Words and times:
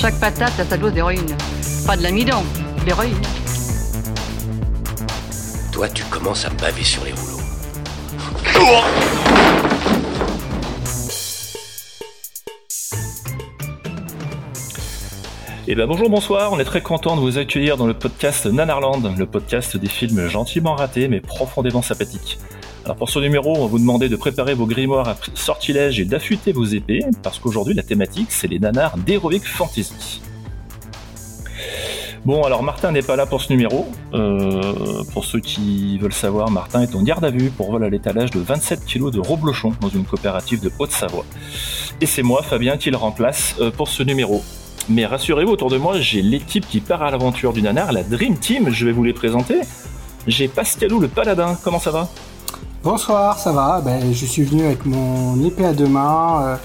Chaque 0.00 0.20
patate 0.20 0.60
a 0.60 0.64
sa 0.64 0.76
dose 0.76 0.92
d'héroïne. 0.92 1.36
Pas 1.84 1.96
de 1.96 2.04
l'amidon, 2.04 2.44
de 2.78 2.84
l'héroïne. 2.86 3.20
Toi, 5.72 5.88
tu 5.88 6.04
commences 6.04 6.44
à 6.44 6.50
me 6.50 6.56
baver 6.56 6.84
sur 6.84 7.04
les 7.04 7.10
rouleaux. 7.10 7.40
Eh 15.66 15.74
ben 15.74 15.88
bonjour, 15.88 16.08
bonsoir, 16.08 16.52
on 16.52 16.60
est 16.60 16.64
très 16.64 16.80
content 16.80 17.16
de 17.16 17.20
vous 17.20 17.36
accueillir 17.36 17.76
dans 17.76 17.88
le 17.88 17.94
podcast 17.94 18.46
Nanarland, 18.46 19.16
le 19.18 19.26
podcast 19.26 19.76
des 19.76 19.88
films 19.88 20.28
gentiment 20.28 20.76
ratés 20.76 21.08
mais 21.08 21.20
profondément 21.20 21.82
sympathiques. 21.82 22.38
Alors 22.88 22.96
pour 22.96 23.10
ce 23.10 23.18
numéro, 23.18 23.54
on 23.54 23.60
va 23.60 23.66
vous 23.66 23.78
demander 23.78 24.08
de 24.08 24.16
préparer 24.16 24.54
vos 24.54 24.64
grimoires 24.64 25.08
à 25.08 25.16
sortilèges 25.34 26.00
et 26.00 26.06
d'affûter 26.06 26.52
vos 26.52 26.64
épées, 26.64 27.04
parce 27.22 27.38
qu'aujourd'hui 27.38 27.74
la 27.74 27.82
thématique 27.82 28.28
c'est 28.30 28.46
les 28.46 28.58
nanars 28.58 28.96
d'Heroic 28.96 29.42
Fantasy. 29.44 30.22
Bon, 32.24 32.42
alors 32.44 32.62
Martin 32.62 32.90
n'est 32.90 33.02
pas 33.02 33.14
là 33.14 33.26
pour 33.26 33.42
ce 33.42 33.52
numéro. 33.52 33.86
Euh, 34.14 35.04
pour 35.12 35.26
ceux 35.26 35.40
qui 35.40 35.98
veulent 35.98 36.14
savoir, 36.14 36.50
Martin 36.50 36.80
est 36.80 36.94
en 36.94 37.02
garde 37.02 37.26
à 37.26 37.30
vue 37.30 37.50
pour 37.50 37.70
vol 37.70 37.84
à 37.84 37.90
l'étalage 37.90 38.30
de 38.30 38.40
27 38.40 38.86
kg 38.86 39.10
de 39.10 39.20
reblochon 39.20 39.74
dans 39.82 39.90
une 39.90 40.04
coopérative 40.04 40.62
de 40.62 40.72
Haute-Savoie. 40.78 41.26
Et 42.00 42.06
c'est 42.06 42.22
moi, 42.22 42.42
Fabien, 42.42 42.78
qui 42.78 42.90
le 42.90 42.96
remplace 42.96 43.54
euh, 43.60 43.70
pour 43.70 43.88
ce 43.88 44.02
numéro. 44.02 44.42
Mais 44.88 45.04
rassurez-vous, 45.04 45.52
autour 45.52 45.68
de 45.68 45.76
moi, 45.76 46.00
j'ai 46.00 46.22
l'équipe 46.22 46.66
qui 46.66 46.80
part 46.80 47.02
à 47.02 47.10
l'aventure 47.10 47.52
du 47.52 47.60
nanar, 47.60 47.92
la 47.92 48.02
Dream 48.02 48.38
Team, 48.38 48.70
je 48.70 48.86
vais 48.86 48.92
vous 48.92 49.04
les 49.04 49.12
présenter. 49.12 49.60
J'ai 50.26 50.48
Pascalou 50.48 51.00
le 51.00 51.08
paladin, 51.08 51.54
comment 51.62 51.78
ça 51.78 51.90
va? 51.90 52.08
Bonsoir, 52.82 53.38
ça 53.38 53.52
va? 53.52 53.80
Ben, 53.84 54.12
Je 54.12 54.24
suis 54.26 54.44
venu 54.44 54.64
avec 54.64 54.86
mon 54.86 55.42
épée 55.44 55.64
à 55.64 55.72
deux 55.72 55.88
mains, 55.88 56.42
euh, 56.42 56.56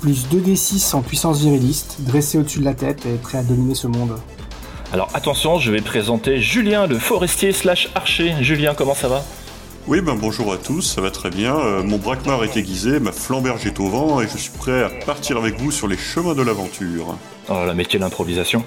plus 0.00 0.26
2d6 0.28 0.94
en 0.94 1.00
puissance 1.02 1.40
viriliste, 1.40 1.96
dressé 2.00 2.38
au-dessus 2.38 2.58
de 2.58 2.64
la 2.64 2.74
tête 2.74 3.06
et 3.06 3.16
prêt 3.16 3.38
à 3.38 3.42
dominer 3.42 3.74
ce 3.74 3.86
monde. 3.86 4.18
Alors 4.92 5.08
attention, 5.14 5.58
je 5.58 5.72
vais 5.72 5.80
présenter 5.80 6.38
Julien 6.40 6.86
le 6.86 6.98
forestier 6.98 7.52
slash 7.52 7.88
archer. 7.94 8.34
Julien, 8.40 8.74
comment 8.74 8.94
ça 8.94 9.08
va? 9.08 9.22
Oui, 9.88 10.00
ben 10.00 10.14
bonjour 10.14 10.52
à 10.52 10.58
tous, 10.58 10.82
ça 10.82 11.00
va 11.00 11.10
très 11.10 11.30
bien. 11.30 11.56
Euh, 11.56 11.82
mon 11.82 11.96
braquemar 11.96 12.44
est 12.44 12.56
aiguisé, 12.56 13.00
ma 13.00 13.10
flamberge 13.10 13.66
est 13.66 13.80
au 13.80 13.88
vent 13.88 14.20
et 14.20 14.28
je 14.28 14.36
suis 14.36 14.52
prêt 14.52 14.84
à 14.84 14.90
partir 15.06 15.38
avec 15.38 15.58
vous 15.58 15.70
sur 15.72 15.88
les 15.88 15.96
chemins 15.96 16.34
de 16.34 16.42
l'aventure. 16.42 17.16
Oh 17.48 17.64
la 17.66 17.74
métier 17.74 17.98
d'improvisation. 17.98 18.64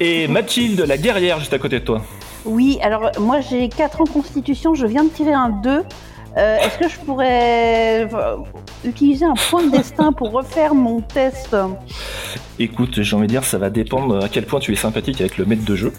Et 0.00 0.26
Mathilde, 0.28 0.80
la 0.80 0.96
guerrière, 0.96 1.38
juste 1.38 1.52
à 1.52 1.58
côté 1.58 1.80
de 1.80 1.84
toi. 1.84 2.02
Oui, 2.44 2.78
alors 2.82 3.10
moi 3.18 3.40
j'ai 3.40 3.68
4 3.68 4.00
en 4.00 4.04
constitution, 4.04 4.74
je 4.74 4.86
viens 4.86 5.04
de 5.04 5.10
tirer 5.10 5.32
un 5.32 5.50
2. 5.50 5.82
Euh, 6.36 6.58
Est-ce 6.58 6.78
que 6.78 6.88
je 6.88 6.98
pourrais 6.98 8.08
euh, 8.12 8.36
utiliser 8.84 9.24
un 9.24 9.34
point 9.34 9.64
de 9.64 9.70
destin 9.70 10.12
pour 10.12 10.32
refaire 10.32 10.74
mon 10.74 11.00
test? 11.00 11.56
Écoute, 12.58 13.02
j'ai 13.02 13.16
envie 13.16 13.26
de 13.26 13.32
dire, 13.32 13.44
ça 13.44 13.58
va 13.58 13.70
dépendre 13.70 14.22
à 14.24 14.28
quel 14.28 14.44
point 14.44 14.60
tu 14.60 14.72
es 14.72 14.76
sympathique 14.76 15.20
avec 15.20 15.38
le 15.38 15.46
maître 15.46 15.64
de 15.64 15.74
jeu. 15.74 15.92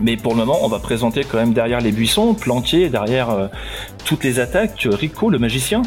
Mais 0.00 0.16
pour 0.16 0.32
le 0.32 0.38
moment, 0.38 0.58
on 0.62 0.68
va 0.68 0.78
présenter 0.78 1.22
quand 1.24 1.38
même 1.38 1.52
derrière 1.52 1.80
les 1.80 1.92
buissons, 1.92 2.34
planqués, 2.34 2.88
derrière 2.88 3.30
euh, 3.30 3.48
toutes 4.04 4.24
les 4.24 4.40
attaques, 4.40 4.86
Rico, 4.90 5.28
le 5.28 5.38
magicien. 5.38 5.82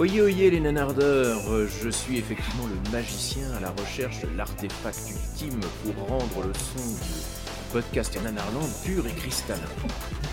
Oyez, 0.00 0.22
oyez 0.22 0.50
les 0.50 0.60
nanardeurs, 0.60 1.40
je 1.82 1.90
suis 1.90 2.16
effectivement 2.16 2.64
le 2.66 2.90
magicien 2.90 3.42
à 3.58 3.60
la 3.60 3.68
recherche 3.70 4.20
de 4.22 4.28
l'artefact 4.36 4.98
ultime 5.10 5.60
pour 5.84 6.06
rendre 6.08 6.46
le 6.46 6.52
son 6.54 6.88
du 6.88 7.20
podcast 7.72 8.16
Nanarland 8.24 8.66
pur 8.82 9.06
et 9.06 9.12
cristallin. 9.12 9.60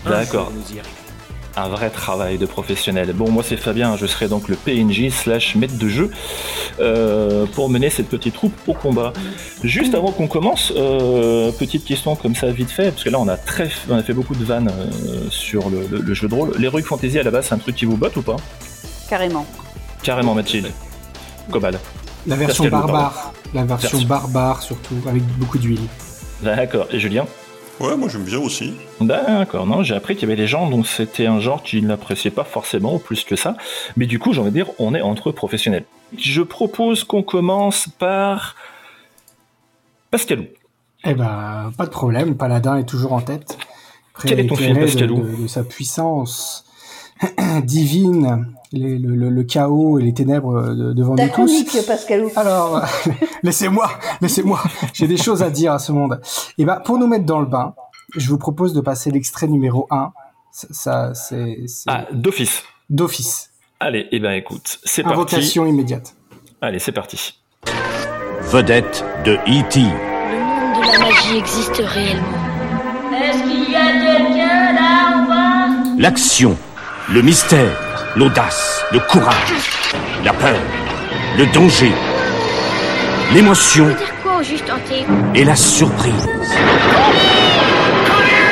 D'accord. 0.06 0.50
nous 0.54 0.74
y. 0.76 0.80
Un 1.56 1.68
vrai 1.68 1.90
travail 1.90 2.38
de 2.38 2.46
professionnel. 2.46 3.12
Bon, 3.12 3.30
moi 3.30 3.42
c'est 3.46 3.56
Fabien, 3.58 3.96
je 3.98 4.06
serai 4.06 4.28
donc 4.28 4.48
le 4.48 4.56
PNJ 4.56 5.10
slash 5.10 5.54
maître 5.56 5.76
de 5.76 5.88
jeu 5.88 6.10
euh, 6.80 7.44
pour 7.46 7.68
mener 7.68 7.90
cette 7.90 8.08
petite 8.08 8.34
troupe 8.34 8.54
au 8.68 8.72
combat. 8.74 9.12
Juste 9.64 9.94
avant 9.94 10.12
qu'on 10.12 10.28
commence, 10.28 10.72
euh, 10.76 11.50
petite 11.52 11.84
question 11.84 12.16
comme 12.16 12.34
ça 12.36 12.50
vite 12.52 12.70
fait, 12.70 12.90
parce 12.92 13.04
que 13.04 13.10
là 13.10 13.18
on 13.18 13.28
a 13.28 13.36
très, 13.36 13.70
on 13.90 13.96
a 13.96 14.02
fait 14.02 14.12
beaucoup 14.14 14.36
de 14.36 14.44
vannes 14.44 14.70
euh, 14.70 15.20
sur 15.30 15.68
le, 15.68 15.86
le- 15.90 16.00
le 16.00 16.14
jeu 16.14 16.28
de 16.28 16.34
rôle. 16.34 16.52
L'Heroic 16.58 16.82
Fantasy 16.84 17.18
à 17.18 17.22
la 17.22 17.30
base 17.32 17.46
c'est 17.48 17.54
un 17.54 17.58
truc 17.58 17.74
qui 17.76 17.84
vous 17.84 17.96
botte 17.98 18.16
ou 18.16 18.22
pas? 18.22 18.36
Carrément. 19.08 19.46
Carrément 20.02 20.34
Mathilde. 20.34 20.70
Cobal. 21.50 21.78
La 22.26 22.36
version 22.36 22.64
Pascal, 22.64 22.80
barbare, 22.80 23.32
la 23.54 23.64
version 23.64 24.00
barbare 24.02 24.62
surtout, 24.62 24.96
avec 25.08 25.22
beaucoup 25.38 25.58
d'huile. 25.58 25.80
D'accord. 26.42 26.86
Et 26.90 26.98
Julien? 27.00 27.26
Ouais, 27.80 27.96
moi 27.96 28.08
j'aime 28.08 28.24
bien 28.24 28.38
aussi. 28.38 28.74
D'accord, 29.00 29.64
non, 29.66 29.82
j'ai 29.82 29.94
appris 29.94 30.14
qu'il 30.16 30.28
y 30.28 30.32
avait 30.32 30.40
des 30.40 30.48
gens 30.48 30.68
dont 30.68 30.82
c'était 30.82 31.26
un 31.26 31.40
genre 31.40 31.62
qui 31.62 31.80
n'appréciaient 31.80 32.32
pas 32.32 32.44
forcément 32.44 32.94
ou 32.94 32.98
plus 32.98 33.24
que 33.24 33.36
ça. 33.36 33.56
Mais 33.96 34.06
du 34.06 34.18
coup, 34.18 34.32
j'ai 34.32 34.40
envie 34.40 34.50
de 34.50 34.54
dire, 34.56 34.66
on 34.78 34.94
est 34.94 35.00
entre 35.00 35.30
professionnels. 35.30 35.84
Je 36.18 36.42
propose 36.42 37.04
qu'on 37.04 37.22
commence 37.22 37.88
par 37.98 38.56
Pascalou. 40.10 40.46
Eh 41.04 41.14
ben, 41.14 41.72
pas 41.78 41.84
de 41.86 41.90
problème, 41.90 42.36
Paladin 42.36 42.76
est 42.76 42.84
toujours 42.88 43.12
en 43.12 43.20
tête. 43.20 43.56
Prêt 44.12 44.28
Quel 44.30 44.40
est 44.40 44.46
ton 44.48 44.56
film, 44.56 44.76
de, 44.76 44.84
Pascalou? 44.84 45.20
de- 45.22 45.42
de 45.42 45.46
sa 45.46 45.62
puissance 45.62 46.64
divine, 47.64 48.46
les- 48.72 48.98
le, 48.98 49.14
le- 49.16 49.30
le 49.30 49.42
chaos 49.44 49.98
et 49.98 50.02
les 50.02 50.14
ténèbres 50.14 50.74
de- 50.74 50.92
devant 50.92 51.14
nous 51.14 51.24
tous. 51.26 51.32
chronique, 51.32 51.76
Pascalou. 51.86 52.30
Alors, 52.36 52.82
laissez-moi, 53.42 53.90
laissez-moi, 54.20 54.60
j'ai 54.92 55.06
des 55.08 55.16
choses 55.16 55.42
à 55.42 55.50
dire 55.50 55.72
à 55.72 55.78
ce 55.78 55.92
monde. 55.92 56.20
Et 56.58 56.64
ben, 56.64 56.80
pour 56.84 56.98
nous 56.98 57.06
mettre 57.06 57.24
dans 57.24 57.40
le 57.40 57.46
bain, 57.46 57.74
je 58.16 58.28
vous 58.28 58.38
propose 58.38 58.72
de 58.72 58.80
passer 58.80 59.10
l'extrait 59.10 59.48
numéro 59.48 59.86
1. 59.90 60.12
Ça, 60.52 60.66
ça, 60.72 61.14
c'est 61.14 61.58
Ah, 61.86 62.04
d'office. 62.12 62.62
d'office. 62.90 63.50
Allez, 63.80 64.06
eh 64.10 64.18
ben 64.18 64.32
écoute, 64.32 64.78
c'est 64.84 65.02
parti. 65.02 65.14
Invocation 65.18 65.66
immédiate. 65.66 66.14
Allez, 66.60 66.78
c'est 66.80 66.90
parti. 66.92 67.38
Vedette 68.42 69.04
de 69.24 69.34
E.T. 69.34 69.80
Le 69.80 69.86
monde 70.74 70.84
de 70.86 70.92
la 70.92 70.98
magie 70.98 71.36
existe 71.36 71.76
réellement. 71.76 72.26
Est-ce 73.12 73.42
qu'il 73.42 73.70
y 73.70 73.76
a 73.76 73.92
quelqu'un 74.00 74.72
là 74.72 75.22
ou 75.22 75.26
pas 75.28 75.68
L'action, 75.98 76.56
le 77.10 77.22
mystère, 77.22 77.74
l'audace, 78.16 78.84
le 78.92 79.00
courage, 79.00 79.54
la 80.24 80.34
peur, 80.34 80.58
le 81.38 81.46
danger, 81.54 81.90
l'émotion 83.32 83.88
et 85.34 85.42
la 85.42 85.56
surprise. 85.56 86.28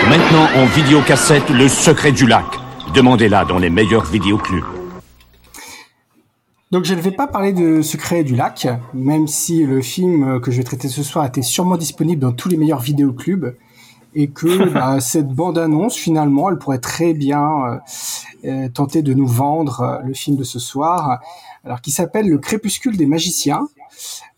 Maintenant 0.09 0.49
en 0.57 0.65
vidéocassette, 0.67 1.51
Le 1.51 1.69
secret 1.69 2.13
du 2.13 2.27
lac. 2.27 2.47
Demandez-la 2.95 3.45
dans 3.45 3.59
les 3.59 3.69
meilleurs 3.69 4.07
vidéoclubs. 4.07 4.65
Donc 6.71 6.85
je 6.85 6.95
ne 6.95 7.01
vais 7.01 7.11
pas 7.11 7.27
parler 7.27 7.53
de 7.53 7.83
Secret 7.83 8.25
du 8.25 8.35
lac, 8.35 8.67
même 8.95 9.29
si 9.29 9.65
le 9.65 9.83
film 9.83 10.25
euh, 10.25 10.41
que 10.41 10.51
je 10.51 10.57
vais 10.57 10.65
traiter 10.65 10.89
ce 10.89 11.03
soir 11.03 11.25
était 11.25 11.43
sûrement 11.43 11.77
disponible 11.77 12.21
dans 12.21 12.33
tous 12.33 12.49
les 12.49 12.57
meilleurs 12.57 12.81
vidéoclubs 12.81 13.55
et 14.17 14.29
que 14.29 14.73
bah, 14.73 14.99
cette 15.01 15.29
bande-annonce 15.29 15.95
finalement, 15.95 16.51
elle 16.51 16.59
pourrait 16.59 16.81
très 16.81 17.15
bien 17.15 17.45
euh, 17.45 17.79
euh, 18.47 18.69
tenter 18.69 19.03
de 19.03 19.15
nous 19.15 19.27
vendre 19.27 19.81
euh, 19.83 19.99
le 20.03 20.15
film 20.15 20.37
de 20.37 20.43
ce 20.43 20.59
soir, 20.59 21.21
alors 21.65 21.81
qui 21.81 21.93
s'appelle 21.93 22.29
Le 22.29 22.39
Crépuscule 22.39 22.97
des 22.97 23.07
magiciens, 23.07 23.69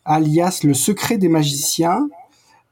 alias 0.04 0.60
Le 0.64 0.74
Secret 0.74 1.16
des 1.16 1.28
magiciens, 1.28 2.08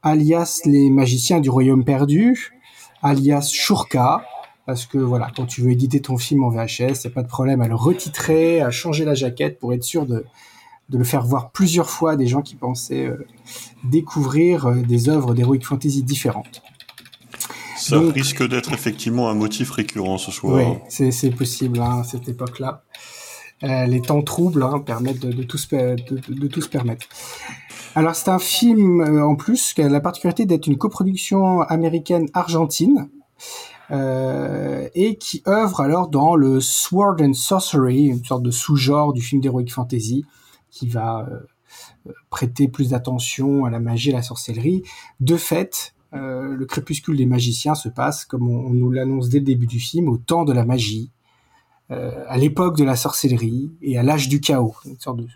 alias 0.03 0.61
Les 0.65 0.91
magiciens 0.91 1.39
du 1.39 1.49
royaume 1.49 1.83
perdu, 1.83 2.53
alias 3.01 3.49
Shurka, 3.51 4.23
parce 4.65 4.85
que 4.85 4.97
voilà, 4.97 5.31
quand 5.35 5.45
tu 5.45 5.61
veux 5.61 5.71
éditer 5.71 6.01
ton 6.01 6.17
film 6.17 6.43
en 6.43 6.49
VHS, 6.49 6.95
c'est 6.95 7.13
pas 7.13 7.23
de 7.23 7.27
problème 7.27 7.61
à 7.61 7.69
le 7.69 7.75
retitrer, 7.75 8.61
à 8.61 8.69
changer 8.69 9.05
la 9.05 9.15
jaquette 9.15 9.59
pour 9.59 9.73
être 9.73 9.83
sûr 9.83 10.05
de, 10.05 10.25
de 10.89 10.97
le 10.97 11.03
faire 11.03 11.25
voir 11.25 11.51
plusieurs 11.51 11.89
fois 11.89 12.11
à 12.11 12.15
des 12.15 12.27
gens 12.27 12.41
qui 12.41 12.55
pensaient 12.55 13.05
euh, 13.05 13.25
découvrir 13.83 14.67
euh, 14.67 14.75
des 14.75 15.09
œuvres 15.09 15.33
d'Heroic 15.33 15.61
Fantasy 15.63 16.03
différentes. 16.03 16.61
Ça 17.77 17.97
Donc- 17.97 18.13
risque 18.13 18.47
d'être 18.47 18.73
effectivement 18.73 19.29
un 19.29 19.33
motif 19.33 19.71
récurrent 19.71 20.17
ce 20.17 20.31
soir. 20.31 20.55
Oui, 20.55 20.77
c'est 20.89 21.11
c'est 21.11 21.29
possible 21.29 21.79
hein, 21.79 22.01
à 22.01 22.03
cette 22.03 22.27
époque-là. 22.27 22.83
Euh, 23.63 23.85
les 23.85 24.01
temps 24.01 24.21
troubles 24.21 24.61
hein, 24.63 24.79
permettent 24.79 25.19
de, 25.19 25.31
de, 25.31 25.43
tout 25.43 25.57
se, 25.57 25.67
de, 25.95 26.47
tout 26.47 26.61
se 26.61 26.69
permettre. 26.69 27.07
Alors 27.95 28.15
c'est 28.15 28.29
un 28.29 28.37
film 28.39 29.01
euh, 29.01 29.25
en 29.25 29.35
plus 29.35 29.73
qui 29.73 29.81
a 29.81 29.89
la 29.89 29.99
particularité 29.99 30.45
d'être 30.45 30.67
une 30.67 30.77
coproduction 30.77 31.61
américaine-argentine 31.61 33.09
euh, 33.89 34.87
et 34.93 35.17
qui 35.17 35.41
œuvre 35.47 35.81
alors 35.81 36.09
dans 36.09 36.35
le 36.35 36.59
Sword 36.59 37.15
and 37.21 37.33
Sorcery, 37.33 38.05
une 38.05 38.23
sorte 38.23 38.43
de 38.43 38.51
sous-genre 38.51 39.13
du 39.13 39.21
film 39.21 39.41
d'Heroic 39.41 39.69
Fantasy 39.69 40.25
qui 40.69 40.87
va 40.87 41.27
euh, 42.07 42.11
prêter 42.29 42.67
plus 42.67 42.89
d'attention 42.89 43.65
à 43.65 43.71
la 43.71 43.79
magie, 43.79 44.11
à 44.11 44.17
la 44.17 44.21
sorcellerie. 44.21 44.83
De 45.19 45.37
fait, 45.37 45.95
le 46.13 46.65
crépuscule 46.65 47.17
des 47.17 47.25
magiciens 47.25 47.75
se 47.75 47.89
passe, 47.89 48.25
comme 48.25 48.47
on, 48.47 48.69
nous 48.69 48.91
l'annonce 48.91 49.29
dès 49.29 49.39
le 49.39 49.45
début 49.45 49.67
du 49.67 49.79
film, 49.79 50.09
au 50.09 50.17
temps 50.17 50.45
de 50.45 50.53
la 50.53 50.65
magie, 50.65 51.11
à 51.89 52.37
l'époque 52.37 52.77
de 52.77 52.83
la 52.83 52.95
sorcellerie 52.95 53.71
et 53.81 53.97
à 53.97 54.03
l'âge 54.03 54.27
du 54.29 54.41
chaos, 54.41 54.75
une 54.85 54.99
sorte 54.99 55.17
de 55.17 55.27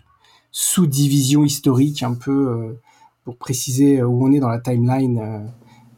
sous-division 0.50 1.44
historique 1.44 2.02
un 2.02 2.14
peu 2.14 2.76
pour 3.24 3.36
préciser 3.36 4.02
où 4.02 4.24
on 4.24 4.32
est 4.32 4.40
dans 4.40 4.48
la 4.48 4.60
timeline 4.60 5.50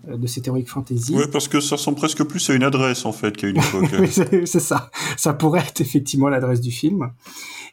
euh, 0.09 0.17
de 0.17 0.27
cette 0.27 0.47
Heroic 0.47 0.67
Fantasy. 0.67 1.15
Oui, 1.15 1.25
parce 1.33 1.49
que 1.49 1.61
ça 1.61 1.77
ressemble 1.77 1.97
presque 1.97 2.25
plus 2.25 2.51
à 2.51 2.55
une 2.55 2.63
adresse 2.63 3.07
en 3.07 3.13
fait 3.13 3.37
qu'à 3.37 3.49
une 3.49 3.57
époque. 3.59 3.91
c'est 4.47 4.61
ça. 4.61 4.91
Ça 5.17 5.33
pourrait 5.33 5.61
être 5.61 5.81
effectivement 5.81 6.29
l'adresse 6.29 6.61
du 6.61 6.71
film. 6.71 7.11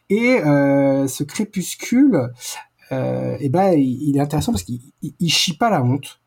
Et 0.08 0.38
euh, 0.38 1.06
ce 1.06 1.24
crépuscule, 1.24 2.30
euh, 2.90 3.36
eh 3.40 3.48
ben, 3.48 3.72
il, 3.78 4.16
est 4.16 4.20
intéressant 4.20 4.52
parce 4.52 4.64
qu'il 4.64 4.80
il, 5.18 5.30
chie 5.30 5.56
pas 5.56 5.70
la 5.70 5.82
honte. 5.82 6.20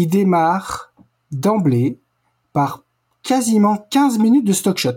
Il 0.00 0.06
démarre 0.06 0.92
d'emblée 1.32 1.98
par 2.52 2.84
quasiment 3.24 3.84
15 3.90 4.20
minutes 4.20 4.46
de 4.46 4.52
stock 4.52 4.78
shot. 4.78 4.92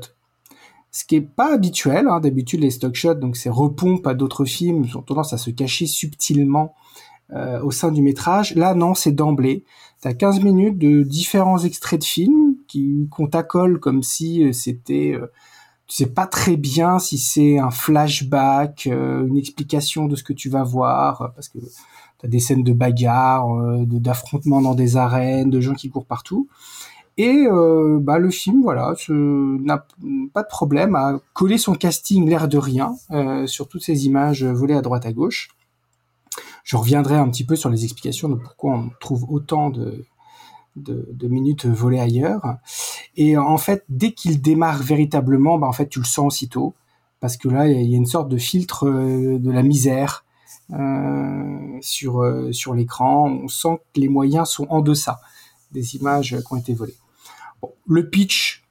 Ce 0.92 1.06
qui 1.06 1.15
est 1.15 1.21
pas 1.21 1.51
habituel. 1.51 2.07
Hein. 2.07 2.19
D'habitude, 2.19 2.59
les 2.59 2.69
stock 2.69 2.94
shots, 2.94 3.15
donc 3.15 3.36
ces 3.36 3.50
repompes 3.50 4.06
à 4.06 4.13
d'autres 4.13 4.45
films, 4.45 4.86
ont 4.94 5.01
tendance 5.01 5.33
à 5.33 5.39
se 5.39 5.50
cacher 5.50 5.88
subtilement 5.88 6.75
euh, 7.33 7.63
au 7.63 7.71
sein 7.71 7.92
du 7.92 8.03
métrage. 8.03 8.53
Là, 8.53 8.75
non, 8.75 8.94
c'est 8.94 9.12
d'emblée. 9.12 9.63
T'as 10.01 10.13
15 10.13 10.42
minutes 10.42 10.77
de 10.77 11.01
différents 11.01 11.57
extraits 11.57 12.01
de 12.01 12.06
films 12.06 12.57
qui 12.68 13.07
qu'on 13.09 13.27
comme 13.80 14.03
si 14.03 14.44
euh, 14.44 14.53
c'était 14.53 15.13
euh, 15.15 15.31
tu 15.88 15.95
sais 15.95 16.12
pas 16.12 16.27
très 16.27 16.57
bien 16.57 17.00
si 17.00 17.18
c'est 17.18 17.57
un 17.57 17.71
flashback, 17.71 18.86
une 18.86 19.36
explication 19.36 20.06
de 20.06 20.15
ce 20.15 20.24
que 20.24 20.33
tu 20.33 20.48
vas 20.48 20.63
voir 20.63 21.31
parce 21.33 21.50
que 21.50 21.57
t'as 22.22 22.28
des 22.28 22.40
scènes 22.40 22.64
de 22.64 22.74
bagarre, 22.74 23.48
d'affrontements 23.86 24.62
dans 24.62 24.76
des 24.76 24.98
arènes, 24.98 25.50
de 25.50 25.60
gens 25.60 25.74
qui 25.74 25.90
courent 25.90 26.06
partout. 26.06 26.48
Et 27.18 27.46
bah, 28.00 28.18
le 28.18 28.30
film, 28.30 28.62
voilà, 28.62 28.94
n'a 29.10 29.86
pas 30.34 30.44
de 30.44 30.48
problème 30.48 30.96
à 30.96 31.20
coller 31.34 31.58
son 31.58 31.74
casting 31.74 32.28
l'air 32.28 32.48
de 32.48 32.58
rien 32.58 32.96
sur 33.48 33.68
toutes 33.68 33.84
ces 33.84 34.06
images 34.06 34.44
volées 34.44 34.76
à 34.76 34.82
droite 34.82 35.06
à 35.06 35.12
gauche. 35.12 35.50
Je 36.64 36.78
reviendrai 36.78 37.16
un 37.16 37.30
petit 37.30 37.44
peu 37.44 37.56
sur 37.56 37.70
les 37.70 37.84
explications 37.84 38.30
de 38.30 38.36
pourquoi 38.36 38.76
on 38.76 38.90
trouve 39.00 39.26
autant 39.30 39.70
de, 39.70 40.06
de, 40.76 41.28
minutes 41.28 41.66
volées 41.66 42.00
ailleurs. 42.00 42.58
Et 43.18 43.38
en 43.38 43.58
fait, 43.58 43.84
dès 43.90 44.12
qu'il 44.12 44.42
démarre 44.42 44.82
véritablement, 44.82 45.58
bah, 45.58 45.68
en 45.68 45.74
fait, 45.74 45.88
tu 45.88 46.00
le 46.00 46.06
sens 46.06 46.28
aussitôt, 46.28 46.74
parce 47.20 47.38
que 47.38 47.50
là, 47.50 47.68
il 47.68 47.90
y 47.90 47.94
a 47.94 47.98
une 47.98 48.06
sorte 48.06 48.30
de 48.30 48.38
filtre 48.38 48.88
euh, 48.88 49.38
de 49.38 49.52
la 49.52 49.64
misère 49.64 50.26
euh, 50.26 50.31
sur, 51.81 52.21
euh, 52.21 52.51
sur 52.51 52.74
l'écran. 52.74 53.30
On 53.44 53.48
sent 53.48 53.80
que 53.94 54.00
les 54.00 54.09
moyens 54.09 54.50
sont 54.50 54.68
en 54.69 54.81
deçà 54.81 55.19
des 55.71 55.95
images 55.95 56.38
qui 56.38 56.53
ont 56.53 56.57
été 56.57 56.74
volées. 56.74 56.98
le 57.88 58.09
pitch, 58.09 58.62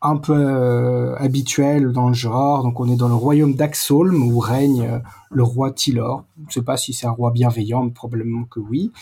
un 0.00 0.16
peu 0.16 0.34
euh, 0.36 1.16
habituel 1.16 1.92
dans 1.92 2.08
le 2.08 2.14
genre. 2.14 2.62
Donc 2.62 2.78
on 2.80 2.88
est 2.88 2.96
dans 2.96 3.08
le 3.08 3.14
royaume 3.14 3.54
d'Axolm 3.54 4.22
où 4.22 4.38
règne 4.38 4.82
euh, 4.82 4.98
le 5.30 5.42
roi 5.42 5.72
Tylor. 5.72 6.24
Je 6.42 6.46
ne 6.46 6.50
sais 6.52 6.62
pas 6.62 6.76
si 6.76 6.92
c'est 6.92 7.06
un 7.06 7.12
roi 7.12 7.32
bienveillant, 7.32 7.84
mais 7.84 7.90
probablement 7.90 8.44
que 8.44 8.60
oui, 8.60 8.92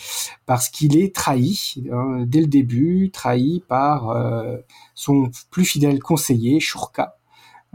parce 0.47 0.69
qu'il 0.69 0.97
est 0.97 1.15
trahi 1.15 1.85
hein, 1.93 2.25
dès 2.27 2.41
le 2.41 2.47
début, 2.47 3.11
trahi 3.13 3.63
par 3.69 4.11
euh, 4.11 4.57
son 4.95 5.31
plus 5.51 5.65
fidèle 5.65 6.01
conseiller 6.01 6.61
Shurka. 6.61 7.16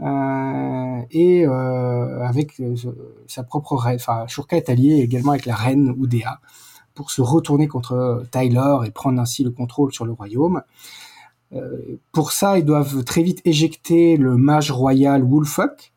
Et 0.00 1.44
avec 1.44 2.60
sa 3.26 3.42
propre 3.42 3.76
reine, 3.76 3.96
enfin 3.96 4.26
Shurka 4.26 4.56
est 4.56 4.68
allié 4.68 4.96
également 4.96 5.32
avec 5.32 5.46
la 5.46 5.54
reine 5.54 5.94
Oudéa 5.98 6.40
pour 6.94 7.10
se 7.10 7.22
retourner 7.22 7.68
contre 7.68 8.24
Tyler 8.30 8.76
et 8.84 8.90
prendre 8.90 9.20
ainsi 9.20 9.44
le 9.44 9.50
contrôle 9.50 9.92
sur 9.92 10.04
le 10.04 10.12
royaume. 10.12 10.62
Euh, 11.54 11.98
pour 12.12 12.32
ça, 12.32 12.58
ils 12.58 12.64
doivent 12.64 13.04
très 13.04 13.22
vite 13.22 13.40
éjecter 13.44 14.16
le 14.16 14.36
mage 14.36 14.70
royal 14.70 15.22
Wolfuck, 15.22 15.92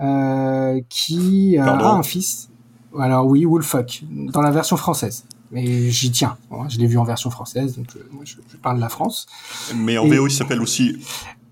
euh, 0.00 0.80
qui 0.88 1.58
a 1.58 1.94
un 1.94 2.02
fils. 2.02 2.50
Alors 2.98 3.26
oui, 3.26 3.44
Wolfuck, 3.44 4.04
dans 4.10 4.40
la 4.40 4.50
version 4.50 4.76
française. 4.76 5.24
Mais 5.50 5.90
j'y 5.90 6.10
tiens. 6.10 6.36
Hein, 6.50 6.68
je 6.68 6.78
l'ai 6.78 6.86
vu 6.86 6.98
en 6.98 7.04
version 7.04 7.30
française, 7.30 7.76
donc 7.76 7.86
euh, 7.96 8.08
moi 8.12 8.24
je, 8.24 8.36
parle 8.62 8.76
de 8.76 8.80
la 8.80 8.88
France. 8.88 9.26
Mais 9.74 9.98
en 9.98 10.06
VO, 10.06 10.26
il 10.26 10.32
s'appelle 10.32 10.60
aussi. 10.60 10.96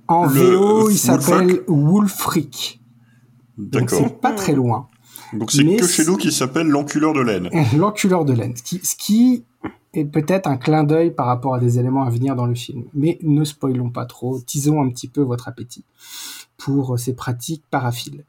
En 0.08 0.26
VO, 0.26 0.90
il 0.90 0.98
s'appelle 0.98 1.60
Wolfric. 1.68 2.80
D'accord. 3.58 4.00
C'est 4.02 4.20
pas 4.20 4.32
très 4.32 4.54
loin. 4.54 4.88
Donc 5.32 5.50
c'est 5.50 5.64
que 5.76 5.86
chez 5.86 6.04
nous 6.04 6.16
qui 6.16 6.30
s'appelle 6.30 6.68
l'enculeur 6.68 7.12
de 7.14 7.20
laine. 7.20 7.48
l'enculeur 7.76 8.24
de 8.24 8.32
laine. 8.32 8.54
ce 8.56 8.96
qui 8.96 9.44
et 9.94 10.04
peut-être 10.04 10.46
un 10.46 10.56
clin 10.56 10.84
d'œil 10.84 11.10
par 11.10 11.26
rapport 11.26 11.54
à 11.54 11.58
des 11.58 11.78
éléments 11.78 12.04
à 12.04 12.10
venir 12.10 12.34
dans 12.34 12.46
le 12.46 12.54
film. 12.54 12.84
Mais 12.94 13.18
ne 13.22 13.44
spoilons 13.44 13.90
pas 13.90 14.06
trop, 14.06 14.40
tisons 14.40 14.82
un 14.82 14.88
petit 14.88 15.08
peu 15.08 15.20
votre 15.20 15.48
appétit 15.48 15.84
pour 16.56 16.98
ces 16.98 17.14
pratiques 17.14 17.64
paraphiles. 17.70 18.24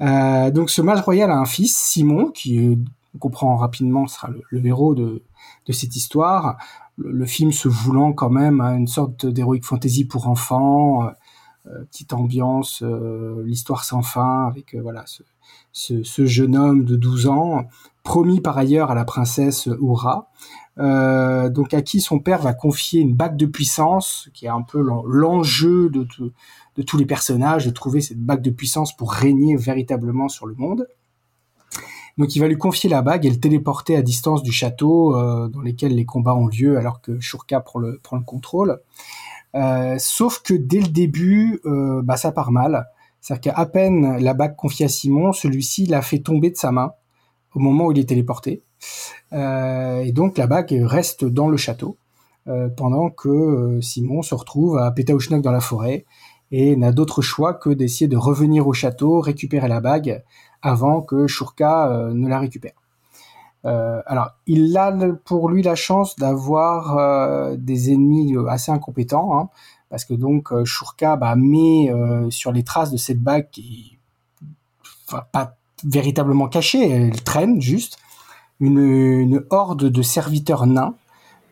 Euh, 0.00 0.50
donc 0.50 0.70
ce 0.70 0.82
mage 0.82 1.00
royal 1.02 1.30
a 1.30 1.36
un 1.36 1.44
fils, 1.44 1.76
Simon, 1.76 2.30
qui 2.30 2.58
euh, 2.58 2.76
on 3.14 3.18
comprend 3.18 3.56
rapidement 3.56 4.06
sera 4.08 4.30
le, 4.50 4.66
héros 4.66 4.94
de, 4.94 5.22
de, 5.66 5.72
cette 5.72 5.94
histoire. 5.94 6.56
Le, 6.98 7.26
film 7.26 7.52
se 7.52 7.68
voulant 7.68 8.12
quand 8.12 8.30
même 8.30 8.60
à 8.60 8.74
une 8.74 8.86
sorte 8.86 9.26
d'héroïque 9.26 9.64
fantasy 9.64 10.06
pour 10.06 10.28
enfants, 10.28 11.04
euh, 11.04 11.10
euh 11.66 11.84
petite 11.84 12.12
ambiance, 12.12 12.82
euh, 12.82 13.42
l'histoire 13.44 13.84
sans 13.84 14.02
fin, 14.02 14.46
avec 14.46 14.74
voilà 14.74 15.04
ce, 15.06 15.22
ce, 15.72 16.02
ce, 16.02 16.24
jeune 16.24 16.56
homme 16.56 16.84
de 16.84 16.96
12 16.96 17.26
ans, 17.26 17.66
promis 18.02 18.40
par 18.40 18.56
ailleurs 18.56 18.90
à 18.90 18.94
la 18.94 19.04
princesse 19.04 19.68
Oura, 19.80 20.30
euh, 20.78 21.48
donc 21.48 21.72
à 21.72 21.80
qui 21.80 22.00
son 22.00 22.18
père 22.18 22.42
va 22.42 22.52
confier 22.52 23.00
une 23.00 23.14
bague 23.14 23.36
de 23.36 23.46
puissance, 23.46 24.28
qui 24.34 24.46
est 24.46 24.50
un 24.50 24.62
peu 24.62 24.80
l'enjeu 24.80 25.88
de, 25.88 26.06
de, 26.76 26.82
tous 26.82 26.98
les 26.98 27.06
personnages, 27.06 27.66
de 27.66 27.70
trouver 27.70 28.00
cette 28.00 28.20
bague 28.20 28.42
de 28.42 28.50
puissance 28.50 28.94
pour 28.94 29.12
régner 29.12 29.56
véritablement 29.56 30.28
sur 30.28 30.46
le 30.46 30.54
monde. 30.54 30.86
Donc 32.18 32.34
il 32.34 32.40
va 32.40 32.48
lui 32.48 32.56
confier 32.56 32.88
la 32.88 33.02
bague 33.02 33.26
et 33.26 33.30
le 33.30 33.38
téléporter 33.38 33.94
à 33.94 34.02
distance 34.02 34.42
du 34.42 34.50
château 34.50 35.16
euh, 35.16 35.48
dans 35.48 35.60
lequel 35.60 35.94
les 35.94 36.06
combats 36.06 36.34
ont 36.34 36.46
lieu 36.46 36.78
alors 36.78 37.00
que 37.02 37.20
Shurka 37.20 37.60
prend 37.60 37.78
le, 37.78 38.00
contrôle. 38.24 38.80
Euh, 39.54 39.96
sauf 39.98 40.42
que 40.42 40.54
dès 40.54 40.80
le 40.80 40.88
début, 40.88 41.60
euh, 41.66 42.00
bah, 42.02 42.16
ça 42.16 42.32
part 42.32 42.52
mal. 42.52 42.86
C'est-à-dire 43.20 43.54
qu'à 43.54 43.66
peine 43.66 44.18
la 44.18 44.34
bague 44.34 44.56
confiée 44.56 44.86
à 44.86 44.88
Simon, 44.88 45.32
celui-ci 45.32 45.86
l'a 45.86 46.00
fait 46.00 46.20
tomber 46.20 46.50
de 46.50 46.56
sa 46.56 46.72
main 46.72 46.92
au 47.54 47.58
moment 47.58 47.86
où 47.86 47.92
il 47.92 47.98
est 47.98 48.08
téléporté. 48.08 48.62
Euh, 49.32 50.00
et 50.00 50.12
donc 50.12 50.38
la 50.38 50.46
bague 50.46 50.74
reste 50.84 51.24
dans 51.24 51.48
le 51.48 51.56
château 51.56 51.96
pendant 52.76 53.10
que 53.10 53.80
Simon 53.82 54.22
se 54.22 54.32
retrouve 54.32 54.78
à 54.78 54.92
Pétaouchnok 54.92 55.42
dans 55.42 55.50
la 55.50 55.60
forêt 55.60 56.04
et 56.52 56.76
n'a 56.76 56.92
d'autre 56.92 57.20
choix 57.20 57.54
que 57.54 57.70
d'essayer 57.70 58.06
de 58.06 58.16
revenir 58.16 58.68
au 58.68 58.72
château, 58.72 59.20
récupérer 59.20 59.66
la 59.66 59.80
bague 59.80 60.22
avant 60.62 61.00
que 61.00 61.26
Shurka 61.26 62.10
ne 62.12 62.28
la 62.28 62.38
récupère. 62.38 62.72
alors, 63.64 64.30
il 64.46 64.76
a 64.76 64.92
pour 65.24 65.48
lui 65.48 65.62
la 65.62 65.74
chance 65.74 66.16
d'avoir 66.16 67.56
des 67.56 67.92
ennemis 67.92 68.34
assez 68.48 68.72
incompétents, 68.72 69.38
hein, 69.38 69.48
parce 69.90 70.04
que 70.04 70.14
donc 70.14 70.52
Shurka 70.64 71.16
bah, 71.16 71.34
met 71.36 71.90
sur 72.30 72.52
les 72.52 72.64
traces 72.64 72.90
de 72.90 72.96
cette 72.96 73.20
bague 73.20 73.48
qui, 73.50 73.96
pas 75.32 75.56
véritablement 75.84 76.48
cachée, 76.48 76.90
elle 76.90 77.22
traîne 77.22 77.60
juste, 77.60 77.98
une, 78.60 79.44
horde 79.50 79.84
de 79.84 80.02
serviteurs 80.02 80.66
nains, 80.66 80.94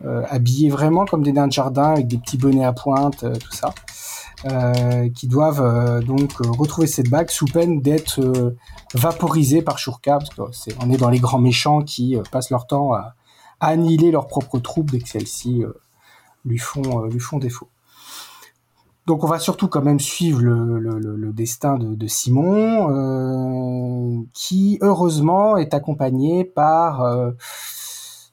euh, 0.05 0.23
habillés 0.29 0.71
vraiment 0.71 1.05
comme 1.05 1.23
des 1.23 1.33
nains 1.33 1.47
de 1.47 1.53
jardin, 1.53 1.93
avec 1.93 2.09
des 2.09 2.19
petits 2.19 2.39
bonnets 2.39 2.65
à 2.65 2.73
pointe, 2.73 3.25
euh, 3.25 3.35
tout 3.37 3.53
ça, 3.53 3.69
euh, 3.69 3.94
qui 5.15 5.29
doivent 5.29 6.05
donc 6.05 6.33
retrouver 6.41 6.87
cette 6.87 7.09
bague 7.09 7.31
sous 7.31 7.47
peine 7.47 7.81
d'être 7.81 8.55
vaporisés 8.95 9.63
par 9.63 9.79
Shurka, 9.79 10.19
parce 10.19 10.31
qu'on 10.31 10.91
est, 10.91 10.97
dans 10.97 11.11
les 11.11 11.21
grands 11.21 11.41
méchants 11.41 11.83
qui 11.83 12.17
passent 12.31 12.51
leur 12.51 12.67
temps 12.67 12.93
à, 12.93 13.15
annihiler 13.61 14.11
leurs 14.11 14.27
propres 14.27 14.59
troupes 14.59 14.91
dès 14.91 14.99
que 14.99 15.09
celles-ci 15.09 15.65
lui, 16.45 16.59
font, 16.59 17.05
lui 17.05 17.21
font 17.21 17.39
défaut. 17.39 17.69
Donc 19.07 19.23
on 19.23 19.27
va 19.27 19.39
surtout 19.39 19.69
quand 19.69 19.83
même 19.83 20.01
suivre 20.01 20.41
le, 20.41 21.33
destin 21.33 21.77
de, 21.79 22.07
Simon, 22.07 22.91
euh, 22.91 24.23
qui 24.33 24.79
heureusement 24.81 25.59
est 25.59 25.75
accompagné 25.75 26.45
par 26.45 27.03
euh, 27.03 27.33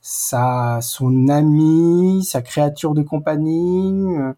sa, 0.01 0.79
son 0.81 1.27
ami, 1.27 2.23
sa 2.23 2.41
créature 2.41 2.93
de 2.93 3.01
compagnie, 3.01 4.15
euh, 4.17 4.31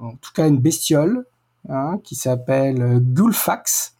en 0.00 0.16
tout 0.16 0.32
cas 0.34 0.48
une 0.48 0.58
bestiole, 0.58 1.26
hein, 1.68 1.98
qui 2.04 2.14
s'appelle 2.14 3.00
Gulfax. 3.00 3.96